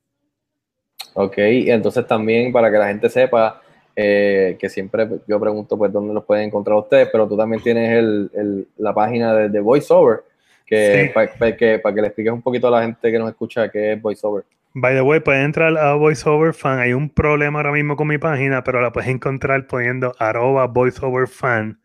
Ok, 1.13 1.37
y 1.37 1.71
entonces 1.71 2.05
también 2.05 2.51
para 2.51 2.69
que 2.69 2.77
la 2.77 2.87
gente 2.89 3.09
sepa 3.09 3.61
eh, 3.95 4.57
que 4.59 4.69
siempre 4.69 5.07
yo 5.25 5.39
pregunto 5.39 5.77
pues 5.77 5.91
dónde 5.91 6.13
los 6.13 6.25
pueden 6.25 6.45
encontrar 6.47 6.77
ustedes, 6.77 7.07
pero 7.11 7.27
tú 7.27 7.37
también 7.37 7.63
tienes 7.63 7.97
el, 7.97 8.29
el- 8.33 8.67
la 8.77 8.93
página 8.93 9.33
de, 9.33 9.47
de 9.49 9.59
VoiceOver, 9.61 10.23
que, 10.65 11.05
Sí. 11.07 11.13
para 11.13 11.55
que, 11.55 12.01
le 12.01 12.07
expliques 12.07 12.33
un 12.33 12.41
poquito 12.41 12.67
a 12.67 12.71
la 12.71 12.81
gente 12.83 13.09
que 13.09 13.19
nos 13.19 13.29
escucha 13.29 13.69
qué 13.71 13.93
es 13.93 14.01
VoiceOver. 14.01 14.43
By 14.73 14.93
the 14.95 15.01
way, 15.01 15.19
pueden 15.21 15.43
entrar 15.43 15.77
a 15.77 15.95
VoiceOver 15.95 16.53
Fan. 16.53 16.79
Hay 16.79 16.93
un 16.93 17.09
problema 17.09 17.59
ahora 17.59 17.71
mismo 17.73 17.95
con 17.97 18.07
mi 18.07 18.17
página, 18.17 18.63
pero 18.63 18.81
la 18.81 18.91
puedes 18.91 19.09
encontrar 19.09 19.65
poniendo 19.67 20.13
arroba 20.19 20.67
VoiceOver 20.67 21.27
Fan 21.27 21.79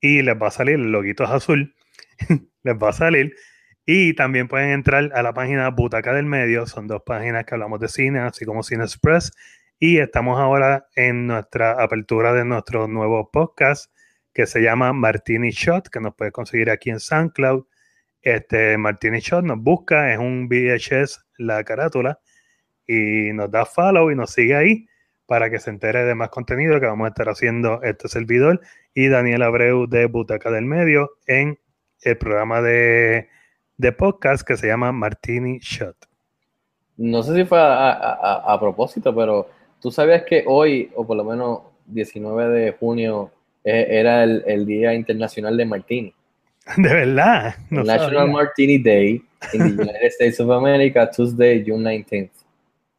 y 0.00 0.22
les 0.22 0.40
va 0.40 0.48
a 0.48 0.50
salir 0.52 0.74
el 0.74 0.90
loguito 0.92 1.22
es 1.24 1.30
azul. 1.30 1.74
les 2.62 2.74
va 2.76 2.90
a 2.90 2.92
salir. 2.92 3.34
Y 3.86 4.14
también 4.14 4.48
pueden 4.48 4.70
entrar 4.70 5.10
a 5.14 5.22
la 5.22 5.34
página 5.34 5.68
Butaca 5.70 6.14
del 6.14 6.26
Medio. 6.26 6.66
Son 6.66 6.86
dos 6.86 7.02
páginas 7.04 7.44
que 7.44 7.54
hablamos 7.54 7.80
de 7.80 7.88
cine, 7.88 8.20
así 8.20 8.44
como 8.44 8.62
Cine 8.62 8.84
Express. 8.84 9.32
Y 9.78 9.98
estamos 9.98 10.38
ahora 10.38 10.86
en 10.96 11.26
nuestra 11.26 11.72
apertura 11.82 12.32
de 12.32 12.44
nuestro 12.44 12.88
nuevo 12.88 13.30
podcast 13.30 13.90
que 14.32 14.46
se 14.46 14.60
llama 14.60 14.92
Martini 14.92 15.50
Shot, 15.50 15.88
que 15.88 16.00
nos 16.00 16.14
puedes 16.14 16.32
conseguir 16.32 16.70
aquí 16.70 16.90
en 16.90 17.00
SoundCloud. 17.00 17.66
Este 18.22 18.78
Martini 18.78 19.20
Shot 19.20 19.44
nos 19.44 19.58
busca, 19.58 20.12
es 20.12 20.18
un 20.18 20.48
VHS 20.48 21.24
la 21.38 21.62
carátula 21.64 22.20
y 22.86 23.32
nos 23.32 23.50
da 23.50 23.64
follow 23.64 24.10
y 24.10 24.16
nos 24.16 24.30
sigue 24.30 24.56
ahí 24.56 24.86
para 25.26 25.50
que 25.50 25.58
se 25.58 25.70
entere 25.70 26.04
de 26.04 26.14
más 26.14 26.28
contenido 26.28 26.80
que 26.80 26.86
vamos 26.86 27.06
a 27.06 27.08
estar 27.08 27.28
haciendo 27.28 27.82
este 27.82 28.08
servidor 28.08 28.60
y 28.92 29.08
Daniel 29.08 29.42
Abreu 29.42 29.86
de 29.86 30.06
Butaca 30.06 30.50
del 30.50 30.66
Medio 30.66 31.12
en 31.26 31.58
el 32.04 32.16
programa 32.18 32.60
de, 32.62 33.28
de 33.76 33.92
podcast 33.92 34.46
que 34.46 34.56
se 34.56 34.66
llama 34.66 34.92
Martini 34.92 35.58
Shot. 35.58 35.96
No 36.96 37.22
sé 37.22 37.34
si 37.34 37.44
fue 37.44 37.58
a, 37.58 37.90
a- 37.92 38.52
a- 38.54 38.60
propósito, 38.60 39.14
pero 39.14 39.48
tú 39.80 39.90
sabías 39.90 40.22
que 40.22 40.44
hoy, 40.46 40.90
o 40.94 41.06
por 41.06 41.16
lo 41.16 41.24
menos 41.24 41.60
19 41.86 42.48
de 42.50 42.72
junio, 42.72 43.30
eh, 43.64 43.86
era 43.90 44.22
el, 44.24 44.42
el 44.46 44.64
Día 44.66 44.94
Internacional 44.94 45.56
de 45.56 45.64
Martini. 45.64 46.14
De 46.76 46.94
verdad. 46.94 47.54
No 47.70 47.82
National 47.82 48.16
sabía. 48.20 48.32
Martini 48.32 48.78
Day 48.78 49.22
in 49.52 49.76
the 49.76 49.82
United 49.82 50.06
States 50.06 50.40
of 50.40 50.50
America, 50.50 51.10
Tuesday, 51.10 51.64
June 51.66 51.82
19th. 51.84 52.30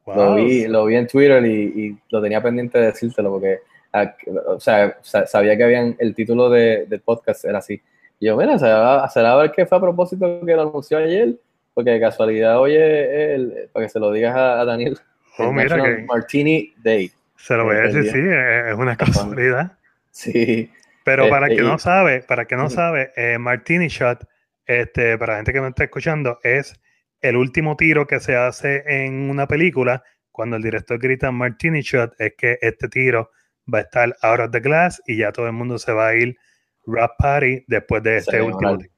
Lo, 0.08 0.14
Wow. 0.14 0.36
vi, 0.36 0.68
lo 0.68 0.86
vi 0.86 0.96
en 0.98 1.08
Twitter 1.08 1.44
y, 1.46 1.64
y 1.88 1.98
lo 2.12 2.22
tenía 2.22 2.40
pendiente 2.44 2.78
de 2.78 2.86
decírtelo 2.88 3.32
porque, 3.32 3.60
ah, 3.92 4.14
o 4.48 4.60
sea, 4.60 4.98
sa- 5.02 5.26
sabía 5.26 5.58
que 5.58 5.64
habían, 5.64 5.96
el 5.98 6.14
título 6.14 6.48
de, 6.52 6.86
del 6.86 7.00
podcast 7.02 7.44
era 7.46 7.58
así. 7.58 7.82
Y 8.20 8.28
yo, 8.28 8.38
mira, 8.38 8.58
será, 8.58 9.08
será 9.10 9.34
a 9.34 9.36
ver 9.38 9.52
qué 9.52 9.66
fue 9.66 9.78
a 9.78 9.82
propósito 9.82 10.40
que 10.46 10.54
lo 10.56 10.62
anunció 10.64 10.98
ayer, 10.98 11.36
porque 11.74 11.92
de 11.92 12.00
casualidad, 12.00 12.60
oye, 12.60 13.36
el- 13.36 13.70
para 13.74 13.86
que 13.86 13.90
se 13.90 14.00
lo 14.00 14.12
digas 14.12 14.36
a, 14.36 14.62
a 14.62 14.66
Daniel, 14.66 14.98
Oh, 15.38 15.52
mira 15.52 15.76
que- 15.84 16.06
Martini 16.08 16.74
Day. 16.82 17.12
Se 17.36 17.56
lo 17.58 17.66
voy 17.66 17.76
a 17.76 17.82
decir, 17.82 18.04
sí, 18.10 18.18
es 18.20 18.68
es 18.68 18.76
una 18.76 18.96
casualidad. 18.96 19.74
Sí, 20.10 20.72
Pero 21.04 21.28
para 21.30 21.48
el 21.48 21.52
Este, 21.52 21.62
que 21.62 21.68
y- 21.68 21.72
no 21.72 21.78
sabe, 21.78 22.22
para 22.22 22.46
que 22.46 22.56
no 22.56 22.70
sabe, 22.70 23.12
eh, 23.18 23.38
Martini 23.38 23.88
Shot, 23.90 24.26
este, 24.66 25.18
para 25.18 25.34
la 25.34 25.38
gente 25.40 25.52
que 25.54 25.62
me 25.62 25.68
está 25.68 25.84
escuchando, 25.84 26.40
es 26.42 26.80
el 27.22 27.36
último 27.36 27.76
tiro 27.76 28.08
que 28.08 28.20
se 28.22 28.36
hace 28.38 28.84
en 28.88 29.30
una 29.30 29.46
película. 29.46 30.04
Cuando 30.32 30.56
el 30.56 30.64
director 30.64 30.98
grita 30.98 31.32
Martini 31.32 31.82
Shot, 31.82 32.14
es 32.18 32.34
que 32.38 32.58
este 32.62 32.88
tiro 32.88 33.30
va 33.72 33.80
a 33.80 33.82
estar 33.82 34.16
out 34.22 34.40
of 34.40 34.52
the 34.52 34.62
glass 34.62 35.02
y 35.06 35.18
ya 35.18 35.32
todo 35.34 35.46
el 35.48 35.54
mundo 35.54 35.78
se 35.78 35.92
va 35.92 36.08
a 36.08 36.16
ir 36.16 36.38
rap 36.86 37.12
party 37.18 37.64
después 37.68 38.04
de 38.04 38.18
este 38.18 38.42
último 38.42 38.78
tiro. 38.78 38.92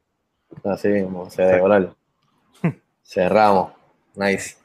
así 0.65 0.87
mismo, 0.89 1.29
se 1.29 1.43
debe 1.43 1.61
orar. 1.61 1.89
Cerramos. 3.03 3.71
Nice. 4.15 4.55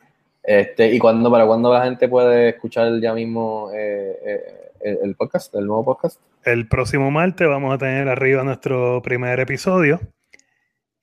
Este, 0.42 0.90
¿Y 0.90 0.98
cuándo, 0.98 1.30
para 1.30 1.46
cuándo 1.46 1.72
la 1.72 1.84
gente 1.84 2.08
puede 2.08 2.50
escuchar 2.50 2.98
ya 3.00 3.14
mismo 3.14 3.70
eh, 3.72 4.18
eh, 4.24 4.70
el, 4.80 4.98
el 5.04 5.14
podcast, 5.14 5.54
el 5.54 5.66
nuevo 5.66 5.84
podcast? 5.84 6.20
El 6.44 6.66
próximo 6.66 7.10
martes 7.10 7.46
vamos 7.46 7.72
a 7.72 7.78
tener 7.78 8.08
arriba 8.08 8.42
nuestro 8.42 9.00
primer 9.02 9.38
episodio 9.38 10.00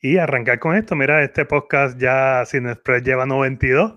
y 0.01 0.17
arrancar 0.17 0.59
con 0.59 0.75
esto. 0.75 0.95
Mira, 0.95 1.23
este 1.23 1.45
podcast 1.45 1.97
ya 1.97 2.43
Sin 2.45 2.67
Express 2.67 3.03
lleva 3.03 3.25
92. 3.25 3.93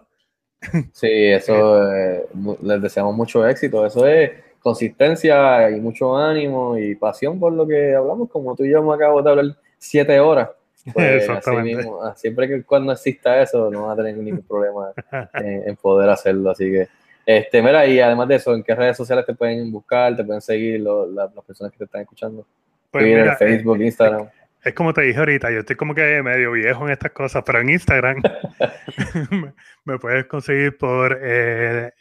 Sí, 0.93 1.09
eso 1.09 1.93
eh, 1.97 2.27
les 2.63 2.83
deseamos 2.83 3.17
mucho 3.17 3.47
éxito. 3.47 3.85
Eso 3.87 4.07
es 4.07 4.31
consistencia 4.63 5.71
y 5.71 5.81
mucho 5.81 6.17
ánimo 6.17 6.79
y 6.79 6.95
pasión 6.95 7.39
por 7.39 7.53
lo 7.53 7.67
que 7.67 7.95
hablamos, 7.95 8.31
como 8.31 8.55
tú 8.57 8.65
y 8.65 8.71
yo 8.71 8.83
me 8.83 8.95
acabo 8.95 9.23
de 9.23 9.31
hablar 9.31 9.47
siete 9.79 10.19
horas. 10.21 10.51
Pues, 10.93 11.23
así 11.23 11.33
Exactamente. 11.33 11.77
mismo, 11.77 12.03
ah, 12.03 12.13
siempre 12.17 12.49
que 12.49 12.65
cuando 12.65 12.91
exista 12.93 13.41
eso, 13.41 13.71
no 13.71 13.85
va 13.87 13.93
a 13.93 13.97
tener 13.97 14.17
ningún 14.17 14.43
problema 14.49 14.91
en, 15.35 15.69
en 15.69 15.77
poder 15.77 16.11
hacerlo. 16.11 16.51
Así 16.51 16.73
que, 16.73 16.89
este, 17.25 17.63
mira, 17.63 17.87
y 17.87 18.01
además 18.01 18.27
de 18.27 18.35
eso, 18.35 18.53
¿en 18.53 18.65
qué 18.65 18.75
redes 18.75 18.97
sociales 18.97 19.25
te 19.25 19.33
pueden 19.33 19.71
buscar? 19.71 20.17
¿Te 20.17 20.25
pueden 20.25 20.41
seguir 20.41 20.81
lo- 20.81 21.07
la- 21.07 21.31
las 21.33 21.45
personas 21.45 21.71
que 21.71 21.79
te 21.79 21.85
están 21.85 22.01
escuchando? 22.01 22.45
Pues 22.91 23.05
Twitter, 23.05 23.21
mira, 23.23 23.37
Facebook, 23.37 23.81
Instagram. 23.81 24.29
Es 24.65 24.75
como 24.75 24.93
te 24.93 25.03
dije 25.03 25.21
ahorita, 25.21 25.53
yo 25.53 25.61
estoy 25.61 25.77
como 25.77 25.95
que 25.95 26.21
medio 26.21 26.51
viejo 26.51 26.85
en 26.87 26.93
estas 26.93 27.13
cosas, 27.13 27.45
pero 27.47 27.61
en 27.61 27.71
Instagram 27.71 28.21
me, 29.31 29.53
me 29.85 29.99
puedes 30.01 30.25
conseguir 30.27 30.77
por 30.79 31.17
eh, 31.23 31.93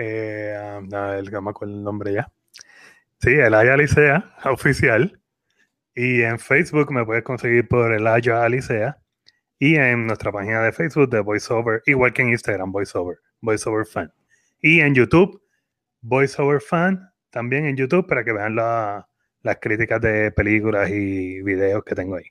eh, 0.00 0.54
ah, 0.92 1.16
el, 1.18 1.30
no 1.30 1.42
me 1.42 1.52
el 1.62 1.84
nombre 1.84 2.12
ya. 2.14 2.32
Sí, 3.18 3.30
el 3.30 3.54
Aya 3.54 3.76
oficial. 4.46 5.20
Y 5.94 6.22
en 6.22 6.38
Facebook 6.38 6.90
me 6.90 7.04
puedes 7.04 7.22
conseguir 7.22 7.68
por 7.68 7.92
el 7.92 8.06
Aya 8.06 8.42
Alicea. 8.42 8.98
Y 9.58 9.76
en 9.76 10.06
nuestra 10.06 10.32
página 10.32 10.62
de 10.62 10.72
Facebook 10.72 11.10
de 11.10 11.20
VoiceOver, 11.20 11.82
igual 11.84 12.14
que 12.14 12.22
en 12.22 12.30
Instagram, 12.30 12.72
VoiceOver, 12.72 13.18
VoiceOver 13.42 13.84
Fan. 13.84 14.10
Y 14.62 14.80
en 14.80 14.94
YouTube, 14.94 15.42
VoiceOver 16.00 16.62
Fan, 16.62 17.12
también 17.28 17.66
en 17.66 17.76
YouTube, 17.76 18.06
para 18.06 18.24
que 18.24 18.32
vean 18.32 18.56
la- 18.56 19.06
las 19.42 19.58
críticas 19.60 20.00
de 20.00 20.30
películas 20.32 20.90
y 20.90 21.42
videos 21.42 21.84
que 21.84 21.94
tengo 21.94 22.16
ahí. 22.16 22.26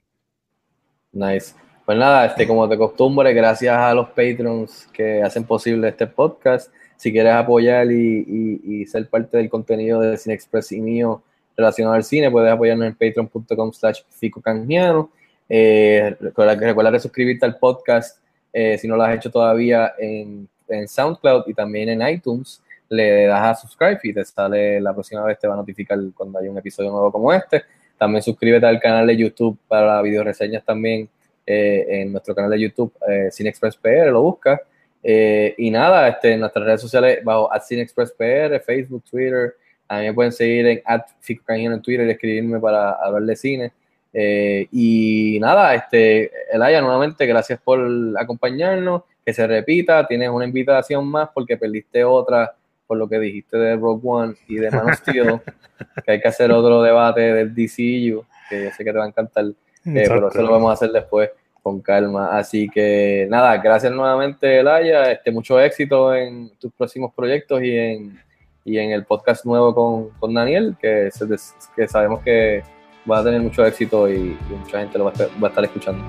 Nice. 1.12 1.54
Pues 1.86 1.98
nada, 1.98 2.26
este, 2.26 2.46
como 2.46 2.66
de 2.68 2.76
costumbre, 2.78 3.32
gracias 3.32 3.76
a 3.76 3.94
los 3.94 4.08
patrons 4.10 4.88
que 4.92 5.22
hacen 5.22 5.44
posible 5.44 5.88
este 5.88 6.06
podcast. 6.06 6.72
Si 7.00 7.10
quieres 7.10 7.32
apoyar 7.32 7.90
y, 7.90 8.60
y- 8.62 8.84
ser 8.84 9.08
parte 9.08 9.38
del 9.38 9.48
contenido 9.48 10.00
de 10.02 10.18
Cine 10.18 10.34
Express 10.34 10.70
y 10.72 10.82
mío 10.82 11.22
relacionado 11.56 11.94
al 11.94 12.04
cine, 12.04 12.30
puedes 12.30 12.52
apoyarnos 12.52 12.86
en 12.88 12.92
patreon.com 12.94 13.72
slash 13.72 14.02
ficocanjiano. 14.10 15.10
Eh, 15.48 16.14
recuerda, 16.20 16.90
de 16.90 17.00
suscribirte 17.00 17.46
al 17.46 17.56
podcast 17.56 18.18
eh, 18.52 18.76
si 18.76 18.86
no 18.86 18.96
lo 18.96 19.04
has 19.04 19.16
hecho 19.16 19.30
todavía 19.30 19.94
en, 19.98 20.46
en 20.68 20.86
SoundCloud 20.86 21.44
y 21.46 21.54
también 21.54 21.88
en 21.88 22.06
iTunes. 22.06 22.60
Le 22.90 23.24
das 23.24 23.40
a 23.58 23.62
subscribe 23.62 23.98
y 24.02 24.12
te 24.12 24.22
sale 24.26 24.78
la 24.78 24.92
próxima 24.92 25.24
vez, 25.24 25.38
te 25.38 25.48
va 25.48 25.54
a 25.54 25.56
notificar 25.56 25.98
cuando 26.14 26.38
haya 26.38 26.50
un 26.50 26.58
episodio 26.58 26.90
nuevo 26.90 27.10
como 27.10 27.32
este. 27.32 27.62
También 27.96 28.22
suscríbete 28.22 28.66
al 28.66 28.78
canal 28.78 29.06
de 29.06 29.16
YouTube 29.16 29.56
para 29.66 30.02
video 30.02 30.22
reseñas 30.22 30.62
también 30.66 31.08
eh, 31.46 31.86
en 31.88 32.12
nuestro 32.12 32.34
canal 32.34 32.50
de 32.50 32.60
YouTube, 32.60 32.92
eh, 33.08 33.30
Cine 33.30 33.48
Express 33.48 33.76
PR, 33.76 34.10
lo 34.10 34.20
busca. 34.20 34.60
Eh, 35.02 35.54
y 35.58 35.70
nada, 35.70 36.08
este, 36.08 36.32
en 36.32 36.40
nuestras 36.40 36.64
redes 36.64 36.80
sociales, 36.80 37.20
bajo 37.24 37.50
Cine 37.66 37.82
Express 37.82 38.12
PR, 38.12 38.60
Facebook, 38.60 39.04
Twitter. 39.10 39.54
A 39.88 39.98
mí 39.98 40.06
me 40.06 40.14
pueden 40.14 40.32
seguir 40.32 40.66
en 40.66 40.82
@ficocanjiano 41.20 41.76
en 41.76 41.82
Twitter 41.82 42.06
y 42.06 42.10
escribirme 42.10 42.60
para 42.60 42.92
hablar 42.92 43.22
de 43.22 43.36
cine. 43.36 43.72
Eh, 44.12 44.68
y 44.72 45.38
nada, 45.40 45.74
este, 45.74 46.30
Elaya, 46.52 46.80
nuevamente, 46.80 47.26
gracias 47.26 47.60
por 47.60 47.80
acompañarnos. 48.18 49.02
Que 49.24 49.34
se 49.34 49.46
repita, 49.46 50.06
tienes 50.06 50.30
una 50.30 50.46
invitación 50.46 51.06
más 51.06 51.28
porque 51.34 51.56
perdiste 51.56 52.04
otra 52.04 52.54
por 52.86 52.96
lo 52.96 53.08
que 53.08 53.20
dijiste 53.20 53.56
de 53.56 53.76
Rogue 53.76 54.00
One 54.02 54.34
y 54.48 54.56
de 54.56 54.70
Man 54.70 54.90
of 54.90 54.94
Steel, 54.96 55.40
que 56.04 56.12
hay 56.12 56.20
que 56.20 56.28
hacer 56.28 56.50
otro 56.50 56.82
debate 56.82 57.20
del 57.20 57.54
DCU, 57.54 58.24
que 58.48 58.64
yo 58.64 58.70
sé 58.70 58.84
que 58.84 58.92
te 58.92 58.98
va 58.98 59.04
a 59.04 59.08
encantar. 59.08 59.44
Eh, 59.44 59.54
pero 59.84 60.28
eso 60.28 60.42
lo 60.42 60.50
vamos 60.50 60.70
a 60.70 60.72
hacer 60.72 60.90
después 60.90 61.30
con 61.62 61.80
calma. 61.80 62.36
Así 62.38 62.68
que 62.68 63.26
nada, 63.30 63.56
gracias 63.58 63.92
nuevamente, 63.92 64.60
Elaya. 64.60 65.12
Este, 65.12 65.30
mucho 65.30 65.60
éxito 65.60 66.14
en 66.14 66.50
tus 66.58 66.72
próximos 66.72 67.12
proyectos 67.14 67.62
y 67.62 67.76
en, 67.76 68.18
y 68.64 68.78
en 68.78 68.90
el 68.92 69.04
podcast 69.04 69.44
nuevo 69.44 69.74
con, 69.74 70.10
con 70.18 70.34
Daniel, 70.34 70.76
que, 70.80 71.10
se 71.10 71.88
sabemos 71.88 72.20
que 72.20 72.62
va 73.10 73.18
a 73.18 73.24
tener 73.24 73.40
mucho 73.40 73.64
éxito 73.64 74.10
y, 74.10 74.36
mucha 74.50 74.80
gente 74.80 74.98
lo 74.98 75.04
va 75.04 75.10
a, 75.10 75.14
estar- 75.14 75.64
escuchando. 75.64 76.04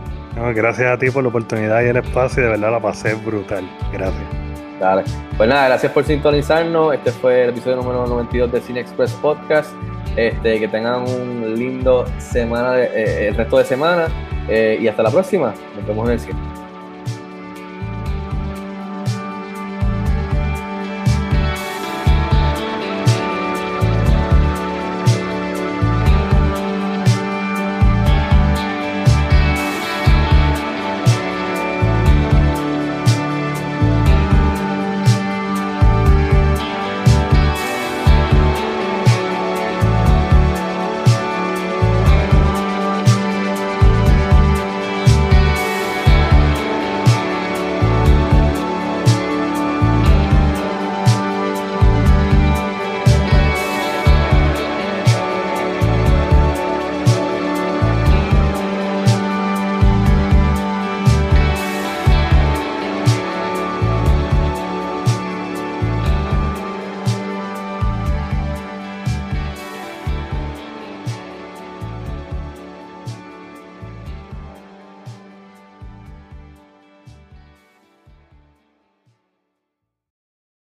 Gracias 0.54 0.92
a 0.92 0.98
ti 0.98 1.10
por 1.10 1.24
la 1.24 1.30
oportunidad 1.30 1.82
y 1.84 1.88
el 1.88 1.98
espacio, 1.98 2.44
de 2.44 2.50
verdad 2.50 2.72
la 2.72 2.82
pasé 2.82 3.14
brutal. 3.16 3.64
Gracias. 3.92 4.41
Dale. 4.82 5.04
Pues 5.38 5.48
nada, 5.48 5.68
gracias 5.68 5.92
por 5.92 6.04
sintonizarnos. 6.04 6.96
Este 6.96 7.12
fue 7.12 7.44
el 7.44 7.50
episodio 7.52 7.78
número 7.78 8.08
92 8.08 8.52
de 8.52 8.62
Cine 8.62 8.80
Express 8.80 9.12
Podcast. 9.14 9.72
Este, 10.16 10.60
que 10.60 10.68
tengan 10.68 11.04
un 11.08 11.54
lindo 11.56 12.06
semana 12.18 12.80
eh, 12.80 13.28
el 13.28 13.36
resto 13.36 13.60
de 13.60 13.64
semana 13.64 14.08
eh, 14.50 14.80
y 14.82 14.88
hasta 14.88 15.04
la 15.04 15.12
próxima. 15.12 15.54
Nos 15.78 15.86
vemos 15.86 16.08
en 16.08 16.14
el 16.14 16.20
cine. 16.20 16.61